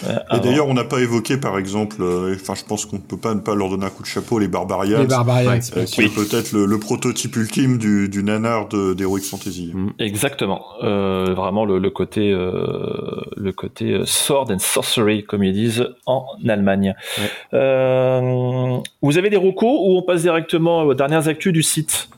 Euh, 0.07 0.37
Et 0.37 0.41
d'ailleurs, 0.41 0.69
on 0.69 0.75
n'a 0.75 0.85
pas 0.85 1.01
évoqué, 1.01 1.37
par 1.39 1.59
exemple, 1.59 1.97
euh, 2.03 2.35
enfin, 2.35 2.55
je 2.55 2.65
pense 2.65 2.87
qu'on 2.87 2.97
ne 2.97 3.03
peut 3.03 3.17
pas 3.17 3.35
ne 3.35 3.41
pas 3.41 3.55
leur 3.55 3.69
donner 3.69 3.87
un 3.87 3.91
coup 3.91 4.03
de 4.03 4.09
chapeau, 4.09 4.39
les 4.39 4.47
Barbarians, 4.47 5.01
Les 5.01 5.07
Barbarians, 5.07 5.51
Ouais. 5.51 5.61
c'est 5.61 5.77
euh, 5.77 5.85
qui 5.85 6.03
est 6.03 6.15
peut-être 6.15 6.53
le, 6.53 6.67
le 6.67 6.79
prototype 6.79 7.35
ultime 7.37 7.79
du, 7.79 8.09
du 8.09 8.23
nanar 8.23 8.69
d'Heroic 8.69 9.23
Fantasy. 9.23 9.73
Mm. 9.75 9.91
Exactement. 9.99 10.65
Euh, 10.83 11.35
vraiment 11.35 11.65
le, 11.65 11.79
le 11.79 11.91
côté, 11.91 12.31
euh, 12.33 13.23
le 13.37 13.53
côté 13.53 13.93
euh, 13.93 14.05
sword 14.07 14.51
and 14.53 14.59
sorcery, 14.61 15.25
comme 15.25 15.43
ils 15.43 15.53
disent 15.53 15.89
en 16.07 16.25
Allemagne. 16.49 16.95
Ouais. 17.19 17.31
Euh, 17.55 18.77
vous 19.03 19.19
avez 19.19 19.31
des 19.31 19.37
recos 19.37 19.81
ou 19.83 19.97
on 19.99 20.03
passe 20.03 20.23
directement 20.23 20.83
aux 20.83 20.95
dernières 20.95 21.27
actus 21.29 21.53
du 21.53 21.63
site 21.63 22.09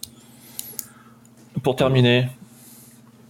Pour 1.62 1.76
terminer, 1.76 2.26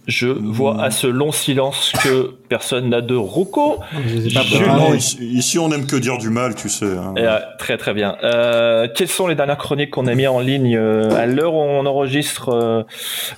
je 0.07 0.27
vois 0.27 0.81
à 0.81 0.91
ce 0.91 1.07
long 1.07 1.31
silence 1.31 1.91
que 2.03 2.33
personne 2.49 2.89
n'a 2.89 3.01
de 3.01 3.15
non, 3.15 4.93
ici, 4.93 5.59
on 5.59 5.71
aime 5.71 5.85
que 5.85 5.95
dire 5.95 6.17
du 6.17 6.29
mal, 6.29 6.55
tu 6.55 6.69
sais. 6.69 6.85
hein. 6.85 7.13
Euh, 7.17 7.39
très 7.59 7.77
très 7.77 7.93
bien. 7.93 8.17
Euh, 8.23 8.87
quelles 8.95 9.07
sont 9.07 9.27
les 9.27 9.35
dernières 9.35 9.57
chroniques 9.57 9.91
qu'on 9.91 10.07
a 10.07 10.15
mis 10.15 10.27
en 10.27 10.39
ligne 10.39 10.75
euh, 10.75 11.15
à 11.15 11.25
l'heure 11.25 11.53
où 11.53 11.59
on 11.59 11.85
enregistre 11.85 12.49
euh, 12.49 12.83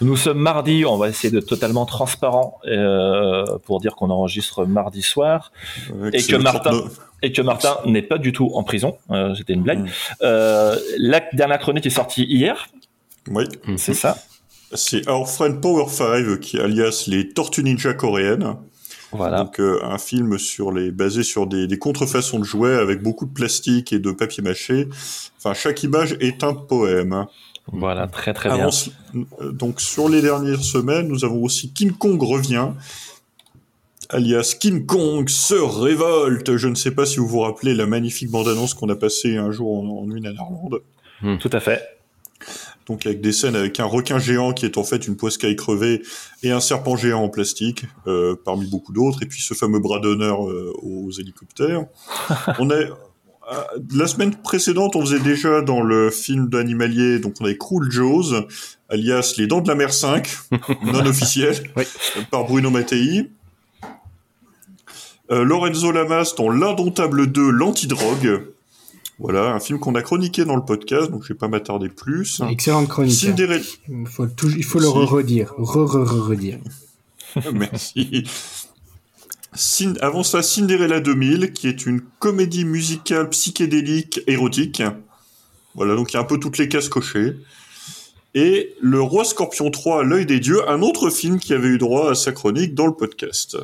Nous 0.02 0.16
sommes 0.16 0.40
mardi, 0.40 0.86
on 0.86 0.98
va 0.98 1.10
essayer 1.10 1.32
de 1.32 1.40
totalement 1.40 1.86
transparent 1.86 2.60
euh, 2.66 3.44
pour 3.66 3.80
dire 3.80 3.96
qu'on 3.96 4.10
enregistre 4.10 4.66
mardi 4.66 5.02
soir 5.02 5.52
et 6.14 6.24
que 6.24 6.36
Martin 6.36 6.72
39 6.72 7.00
et 7.24 7.32
que 7.32 7.42
Martin 7.42 7.78
n'est 7.86 8.02
pas 8.02 8.18
du 8.18 8.34
tout 8.34 8.52
en 8.54 8.64
prison. 8.64 8.98
Euh, 9.10 9.34
C'était 9.36 9.54
une 9.54 9.64
blague. 9.64 9.80
Mm. 9.80 9.88
Euh, 10.24 10.76
la 10.98 11.22
dernière 11.34 11.60
chronique 11.60 11.86
est 11.86 11.90
sortie 11.90 12.26
hier, 12.26 12.68
Oui, 13.30 13.46
c'est 13.78 13.94
ça. 13.94 14.18
C'est 14.76 15.08
Our 15.10 15.30
Friend 15.30 15.60
Power 15.62 15.90
5, 15.90 16.40
qui 16.40 16.60
alias 16.60 17.06
les 17.08 17.30
Tortues 17.30 17.64
Ninja 17.64 17.94
coréennes. 17.94 18.56
Voilà. 19.12 19.44
Donc 19.44 19.60
euh, 19.60 19.80
un 19.84 19.98
film 19.98 20.38
sur 20.40 20.72
les 20.72 20.92
basé 20.92 21.24
sur 21.24 21.46
des, 21.46 21.68
des 21.68 21.78
contrefaçons 21.78 22.40
de 22.40 22.44
jouets 22.44 22.76
avec 22.76 23.04
beaucoup 23.04 23.26
de 23.26 23.34
plastique 23.34 23.94
et 23.94 24.00
de 24.00 24.12
papier 24.12 24.42
mâché. 24.42 24.88
Enfin, 25.38 25.54
chaque 25.54 25.84
image 25.84 26.18
est 26.20 26.44
un 26.44 26.54
poème. 26.54 27.26
Voilà, 27.72 28.08
très 28.08 28.34
très 28.34 28.50
bien. 28.50 28.68
Avant 28.68 28.72
euh, 29.42 29.52
donc 29.52 29.82
sur 29.82 30.10
les 30.10 30.22
dernières 30.22 30.64
semaines, 30.64 31.08
nous 31.08 31.24
avons 31.26 31.44
aussi 31.44 31.72
King 31.72 31.92
Kong 31.92 32.22
revient, 32.22 32.70
alias 34.10 34.56
King 34.60 34.86
Kong 34.86 35.30
se 35.30 35.54
révolte. 35.54 36.58
Je 36.58 36.68
ne 36.68 36.76
sais 36.76 36.92
pas 36.92 37.06
si 37.06 37.18
vous 37.18 37.28
vous 37.28 37.42
rappelez 37.42 37.76
la 37.76 37.86
magnifique 37.86 38.32
bande-annonce 38.32 38.74
qu'on 38.74 38.90
a 38.90 38.96
passée 38.96 39.38
un 39.38 39.52
jour 39.52 39.78
en, 39.78 40.06
en 40.06 40.16
une 40.16 40.26
à 40.26 40.32
Irlande. 40.32 40.82
Tout 41.40 41.50
à 41.54 41.60
fait. 41.60 41.93
Donc 42.86 43.06
avec 43.06 43.22
des 43.22 43.32
scènes 43.32 43.56
avec 43.56 43.80
un 43.80 43.86
requin 43.86 44.20
géant 44.20 44.54
qui 44.54 44.66
est 44.66 44.78
en 44.78 44.84
fait 44.84 45.08
une 45.08 45.16
poiscaille 45.16 45.56
crevée 45.56 46.02
et 46.44 46.52
un 46.52 46.60
serpent 46.60 46.96
géant 46.98 47.24
en 47.24 47.30
plastique, 47.30 47.86
euh, 48.08 48.36
parmi 48.44 48.66
beaucoup 48.68 48.92
d'autres, 48.92 49.24
et 49.24 49.26
puis 49.26 49.42
ce 49.42 49.54
fameux 49.54 49.80
bras 49.80 50.00
d'honneur 50.00 50.48
euh, 50.50 50.74
aux 50.82 51.12
hélicoptères. 51.12 51.86
on 52.60 52.70
a, 52.70 52.76
euh, 52.76 53.64
la 53.94 54.08
semaine 54.08 54.36
précédente, 54.36 54.96
on 54.96 55.02
faisait 55.02 55.20
déjà 55.20 55.62
dans 55.62 55.82
le 55.82 56.10
film 56.10 56.50
d'animalier, 56.50 57.20
donc 57.20 57.36
on 57.40 57.46
avait 57.46 57.58
Cruel 57.58 57.92
Jaws, 57.92 58.34
alias 58.90 59.36
Les 59.38 59.48
Dents 59.48 59.62
de 59.62 59.68
la 59.68 59.76
Mer 59.76 59.94
5, 59.94 60.30
non 60.84 61.06
officiel, 61.06 61.72
Oui. 61.76 61.84
par 62.32 62.46
Bruno 62.46 62.70
Mattei. 62.70 63.30
Euh, 65.32 65.44
Lorenzo 65.44 65.92
Lamas 65.92 66.34
dans 66.38 66.50
L'Indomptable 66.50 67.32
2, 67.32 67.50
l'antidrogue. 67.50 68.44
Voilà, 69.20 69.54
un 69.54 69.60
film 69.60 69.80
qu'on 69.80 69.96
a 69.96 70.02
chroniqué 70.02 70.44
dans 70.44 70.56
le 70.56 70.64
podcast, 70.66 71.10
donc 71.12 71.24
je 71.24 71.30
vais 71.30 71.38
pas 71.38 71.48
m'attarder 71.48 71.88
plus. 71.90 72.42
Excellente 72.50 72.88
chronique. 72.88 73.14
Cinderella. 73.14 73.64
Il 73.88 74.08
faut, 74.08 74.26
toujours- 74.28 74.58
il 74.58 74.64
faut 74.64 74.80
le 74.80 74.88
redire. 74.88 75.54
Re-re-re-redire. 75.58 76.60
Merci. 77.54 78.24
Cin- 79.56 79.98
Avant 80.02 80.24
ça, 80.24 80.42
Cinderella 80.42 81.00
2000, 81.00 81.54
qui 81.54 81.68
est 81.68 81.86
une 81.86 82.02
comédie 82.20 82.66
musicale 82.66 83.30
psychédélique 83.30 84.22
érotique. 84.28 84.82
Voilà, 85.76 85.96
donc 85.96 86.12
il 86.12 86.16
y 86.16 86.18
a 86.18 86.22
un 86.22 86.26
peu 86.26 86.40
toutes 86.40 86.58
les 86.58 86.68
cases 86.68 86.90
cochées. 86.90 87.36
Et 88.36 88.74
Le 88.82 89.00
Roi 89.00 89.26
Scorpion 89.26 89.70
3, 89.70 90.04
L'œil 90.04 90.26
des 90.26 90.40
dieux, 90.40 90.68
un 90.68 90.82
autre 90.82 91.12
film 91.12 91.40
qui 91.40 91.54
avait 91.54 91.68
eu 91.68 91.78
droit 91.78 92.12
à 92.12 92.16
sa 92.16 92.32
chronique 92.32 92.74
dans 92.74 92.88
le 92.88 92.94
podcast. 92.94 93.58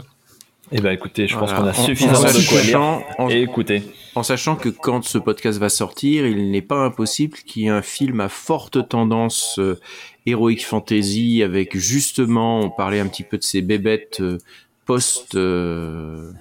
Eh 0.72 0.80
ben 0.82 0.92
écoutez, 0.92 1.28
je 1.28 1.36
pense 1.36 1.52
qu'on 1.52 1.64
a 1.66 1.72
En- 1.72 1.86
suffisamment 1.86 2.20
en 2.20 2.24
de 2.32 2.48
quoi 2.48 2.62
lire 2.62 2.82
en- 3.18 3.30
et 3.32 3.42
écoutez. 3.42 3.82
En 4.16 4.24
sachant 4.24 4.56
que 4.56 4.70
quand 4.70 5.04
ce 5.04 5.18
podcast 5.18 5.60
va 5.60 5.70
sortir, 5.70 6.26
il 6.26 6.52
n'est 6.52 6.62
pas 6.62 6.84
impossible 6.86 7.38
qu'il 7.38 7.64
y 7.64 7.66
ait 7.68 7.70
un 7.70 7.82
film 7.82 8.22
à 8.22 8.30
forte 8.30 8.88
tendance 8.90 9.60
euh, 9.60 9.80
heroic 10.26 10.64
fantasy 10.66 11.44
avec 11.44 11.78
justement, 11.78 12.60
on 12.60 12.70
parlait 12.70 13.00
un 13.00 13.08
petit 13.08 13.24
peu 13.24 13.38
de 13.38 13.44
ces 13.44 13.62
bébêtes 13.62 14.20
euh, 14.22 14.38
post 14.86 15.36
euh, 15.36 16.32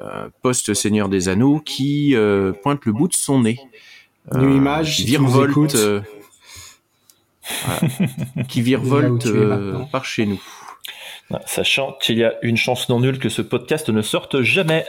euh, 0.00 0.28
post 0.42 0.74
Seigneur 0.74 1.08
des 1.08 1.28
Anneaux 1.28 1.60
qui 1.60 2.16
euh, 2.16 2.52
pointe 2.52 2.84
le 2.84 2.92
bout 2.92 3.08
de 3.08 3.14
son 3.14 3.42
nez. 3.42 3.60
New 4.32 4.56
Image, 4.56 5.02
virevolte, 5.02 5.74
euh, 5.74 6.00
voilà. 7.64 7.92
qui 8.48 8.62
virevolte 8.62 9.28
par 9.92 10.04
chez 10.04 10.26
nous. 10.26 10.42
Sachant 11.46 11.96
qu'il 12.00 12.18
y 12.18 12.24
a 12.24 12.34
une 12.42 12.56
chance 12.56 12.88
non 12.88 13.00
nulle 13.00 13.18
que 13.18 13.28
ce 13.28 13.42
podcast 13.42 13.88
ne 13.88 14.02
sorte 14.02 14.42
jamais 14.42 14.84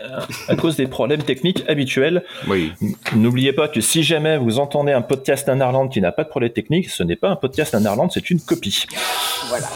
à 0.48 0.56
cause 0.56 0.76
des 0.76 0.88
problèmes 0.88 1.24
techniques 1.24 1.64
habituels. 1.68 2.24
Oui. 2.48 2.74
N'oubliez 3.16 3.54
pas 3.54 3.68
que 3.68 3.82
si 3.82 4.04
jamais 4.04 4.38
vous 4.38 4.60
entendez 4.60 4.92
un 4.92 5.02
podcast 5.02 5.48
d'un 5.48 5.60
Irlande 5.60 5.92
qui 5.92 6.02
n'a 6.02 6.12
pas 6.12 6.24
de 6.24 6.30
problème 6.30 6.52
technique, 6.52 6.90
ce 6.90 7.04
n'est 7.04 7.16
pas 7.16 7.30
un 7.30 7.36
podcast 7.36 7.74
d'un 7.74 7.84
Irlande, 7.84 8.12
c'est 8.14 8.30
une 8.30 8.42
copie. 8.42 8.86
Voilà. 9.48 9.68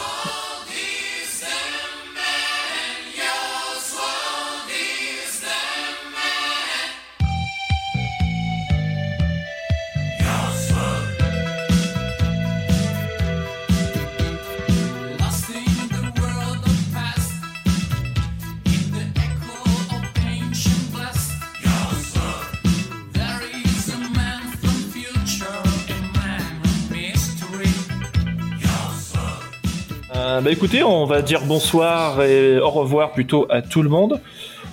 Euh, 30.40 30.42
bah 30.42 30.50
écoutez, 30.50 30.82
on 30.82 31.04
va 31.04 31.20
dire 31.22 31.42
bonsoir 31.44 32.22
et 32.22 32.58
au 32.58 32.70
revoir 32.70 33.12
plutôt 33.12 33.46
à 33.50 33.60
tout 33.62 33.82
le 33.82 33.88
monde. 33.90 34.20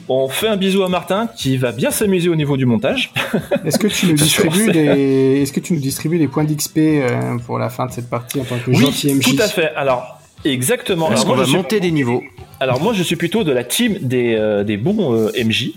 On 0.10 0.30
fait 0.30 0.48
un 0.48 0.56
bisou 0.56 0.84
à 0.84 0.88
Martin 0.89 1.27
qui 1.35 1.57
va 1.57 1.73
bien 1.73 1.91
s'amuser 1.91 2.30
au 2.30 2.35
niveau 2.35 2.56
du 2.56 2.65
montage. 2.65 3.11
Est-ce 3.65 3.77
que 3.77 3.88
tu 3.88 4.06
nous 4.06 4.11
Parce 4.15 4.23
distribues 4.23 4.72
des, 4.72 5.41
est-ce 5.41 5.52
que 5.52 5.60
tu 5.60 5.73
nous 5.73 5.80
distribues 5.81 6.18
des 6.18 6.30
points 6.30 6.45
d'XP 6.45 6.77
euh, 6.77 7.38
pour 7.45 7.60
la 7.60 7.69
fin 7.69 7.85
de 7.88 7.91
cette 7.91 8.10
partie 8.10 8.39
en 8.39 8.45
tant 8.45 8.57
que 8.57 8.69
Oui, 8.72 8.77
gentil 8.77 9.14
MJ 9.14 9.35
tout 9.35 9.41
à 9.41 9.48
fait. 9.49 9.73
Alors, 9.76 10.19
exactement. 10.45 11.07
Est-ce 11.11 11.23
Alors, 11.23 11.23
qu'on 11.26 11.27
moi, 11.31 11.38
va 11.39 11.44
je 11.44 11.49
suis- 11.49 11.57
monter 11.57 11.80
des 11.81 11.91
niveaux 11.91 12.23
Alors 12.61 12.81
moi 12.81 12.94
je 12.94 13.03
suis 13.03 13.18
plutôt 13.18 13.44
de 13.44 13.52
la 13.52 13.65
team 13.65 13.98
des, 14.02 14.35
euh, 14.35 14.64
des 14.64 14.77
bons 14.77 15.14
euh, 15.14 15.31
MJ. 15.44 15.72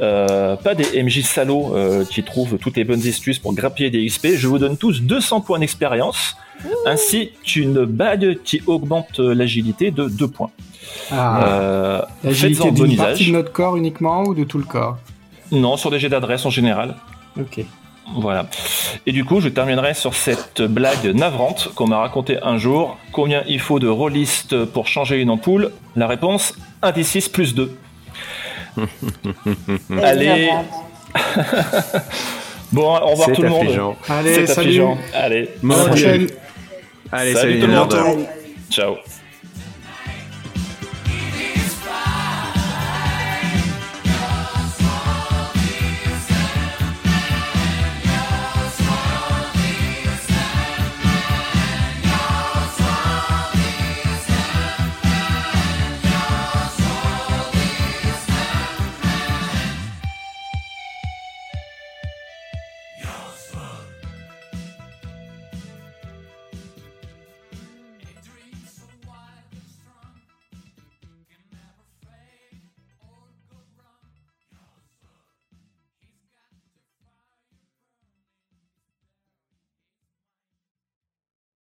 Euh, 0.00 0.56
pas 0.56 0.74
des 0.74 1.02
MJ 1.02 1.20
salauds 1.22 1.74
euh, 1.74 2.04
qui 2.04 2.22
trouvent 2.22 2.56
toutes 2.56 2.76
les 2.76 2.84
bonnes 2.84 3.06
excuses 3.06 3.38
pour 3.38 3.52
grappiller 3.54 3.90
des 3.90 4.06
XP. 4.06 4.28
Je 4.34 4.48
vous 4.48 4.58
donne 4.58 4.76
tous 4.76 5.02
200 5.02 5.42
points 5.42 5.58
d'expérience, 5.58 6.36
ainsi 6.86 7.32
qu'une 7.44 7.84
bague 7.84 8.38
qui 8.42 8.62
augmente 8.66 9.20
euh, 9.20 9.34
l'agilité 9.34 9.90
de 9.90 10.08
2 10.08 10.28
points. 10.28 10.50
Ah. 11.10 12.06
L'agilité 12.24 12.70
d'une 12.70 12.96
partie 12.96 13.26
de 13.26 13.32
notre 13.32 13.52
corps 13.52 13.76
uniquement 13.76 14.22
ou 14.22 14.34
de 14.34 14.44
tout 14.44 14.58
le 14.58 14.64
corps? 14.64 14.96
Non, 15.52 15.76
sur 15.76 15.90
des 15.90 15.98
jets 15.98 16.08
d'adresse 16.08 16.46
en 16.46 16.50
général. 16.50 16.94
Ok. 17.38 17.64
Voilà. 18.16 18.48
Et 19.06 19.12
du 19.12 19.24
coup, 19.24 19.40
je 19.40 19.48
terminerai 19.48 19.94
sur 19.94 20.14
cette 20.14 20.62
blague 20.62 21.14
navrante 21.14 21.70
qu'on 21.74 21.86
m'a 21.86 21.98
racontée 21.98 22.38
un 22.42 22.58
jour. 22.58 22.98
Combien 23.12 23.44
il 23.46 23.60
faut 23.60 23.78
de 23.78 23.86
rôlistes 23.86 24.64
pour 24.64 24.88
changer 24.88 25.20
une 25.20 25.30
ampoule? 25.30 25.70
La 25.94 26.06
réponse 26.06 26.54
1 26.82 26.92
d 26.92 27.02
6 27.04 27.28
plus 27.28 27.54
2. 27.54 27.76
Allez. 30.02 30.50
bon, 32.72 32.82
au 32.96 33.06
revoir 33.10 33.32
tout 33.32 33.42
le 33.42 33.48
monde. 33.48 33.62
affligeant. 33.62 33.96
Allez, 34.08 34.34
C'est 34.34 34.46
salut. 34.46 34.82
Allez. 35.14 35.48
Mon 35.62 35.74
À 35.74 35.78
la 35.78 35.82
Dieu. 35.84 35.90
prochaine. 35.90 36.26
Allez, 37.12 37.34
Salut 37.34 37.60
salut, 37.60 37.60
tout 37.60 37.66
le 37.66 37.72
monde. 37.72 38.26
Ciao. 38.70 38.96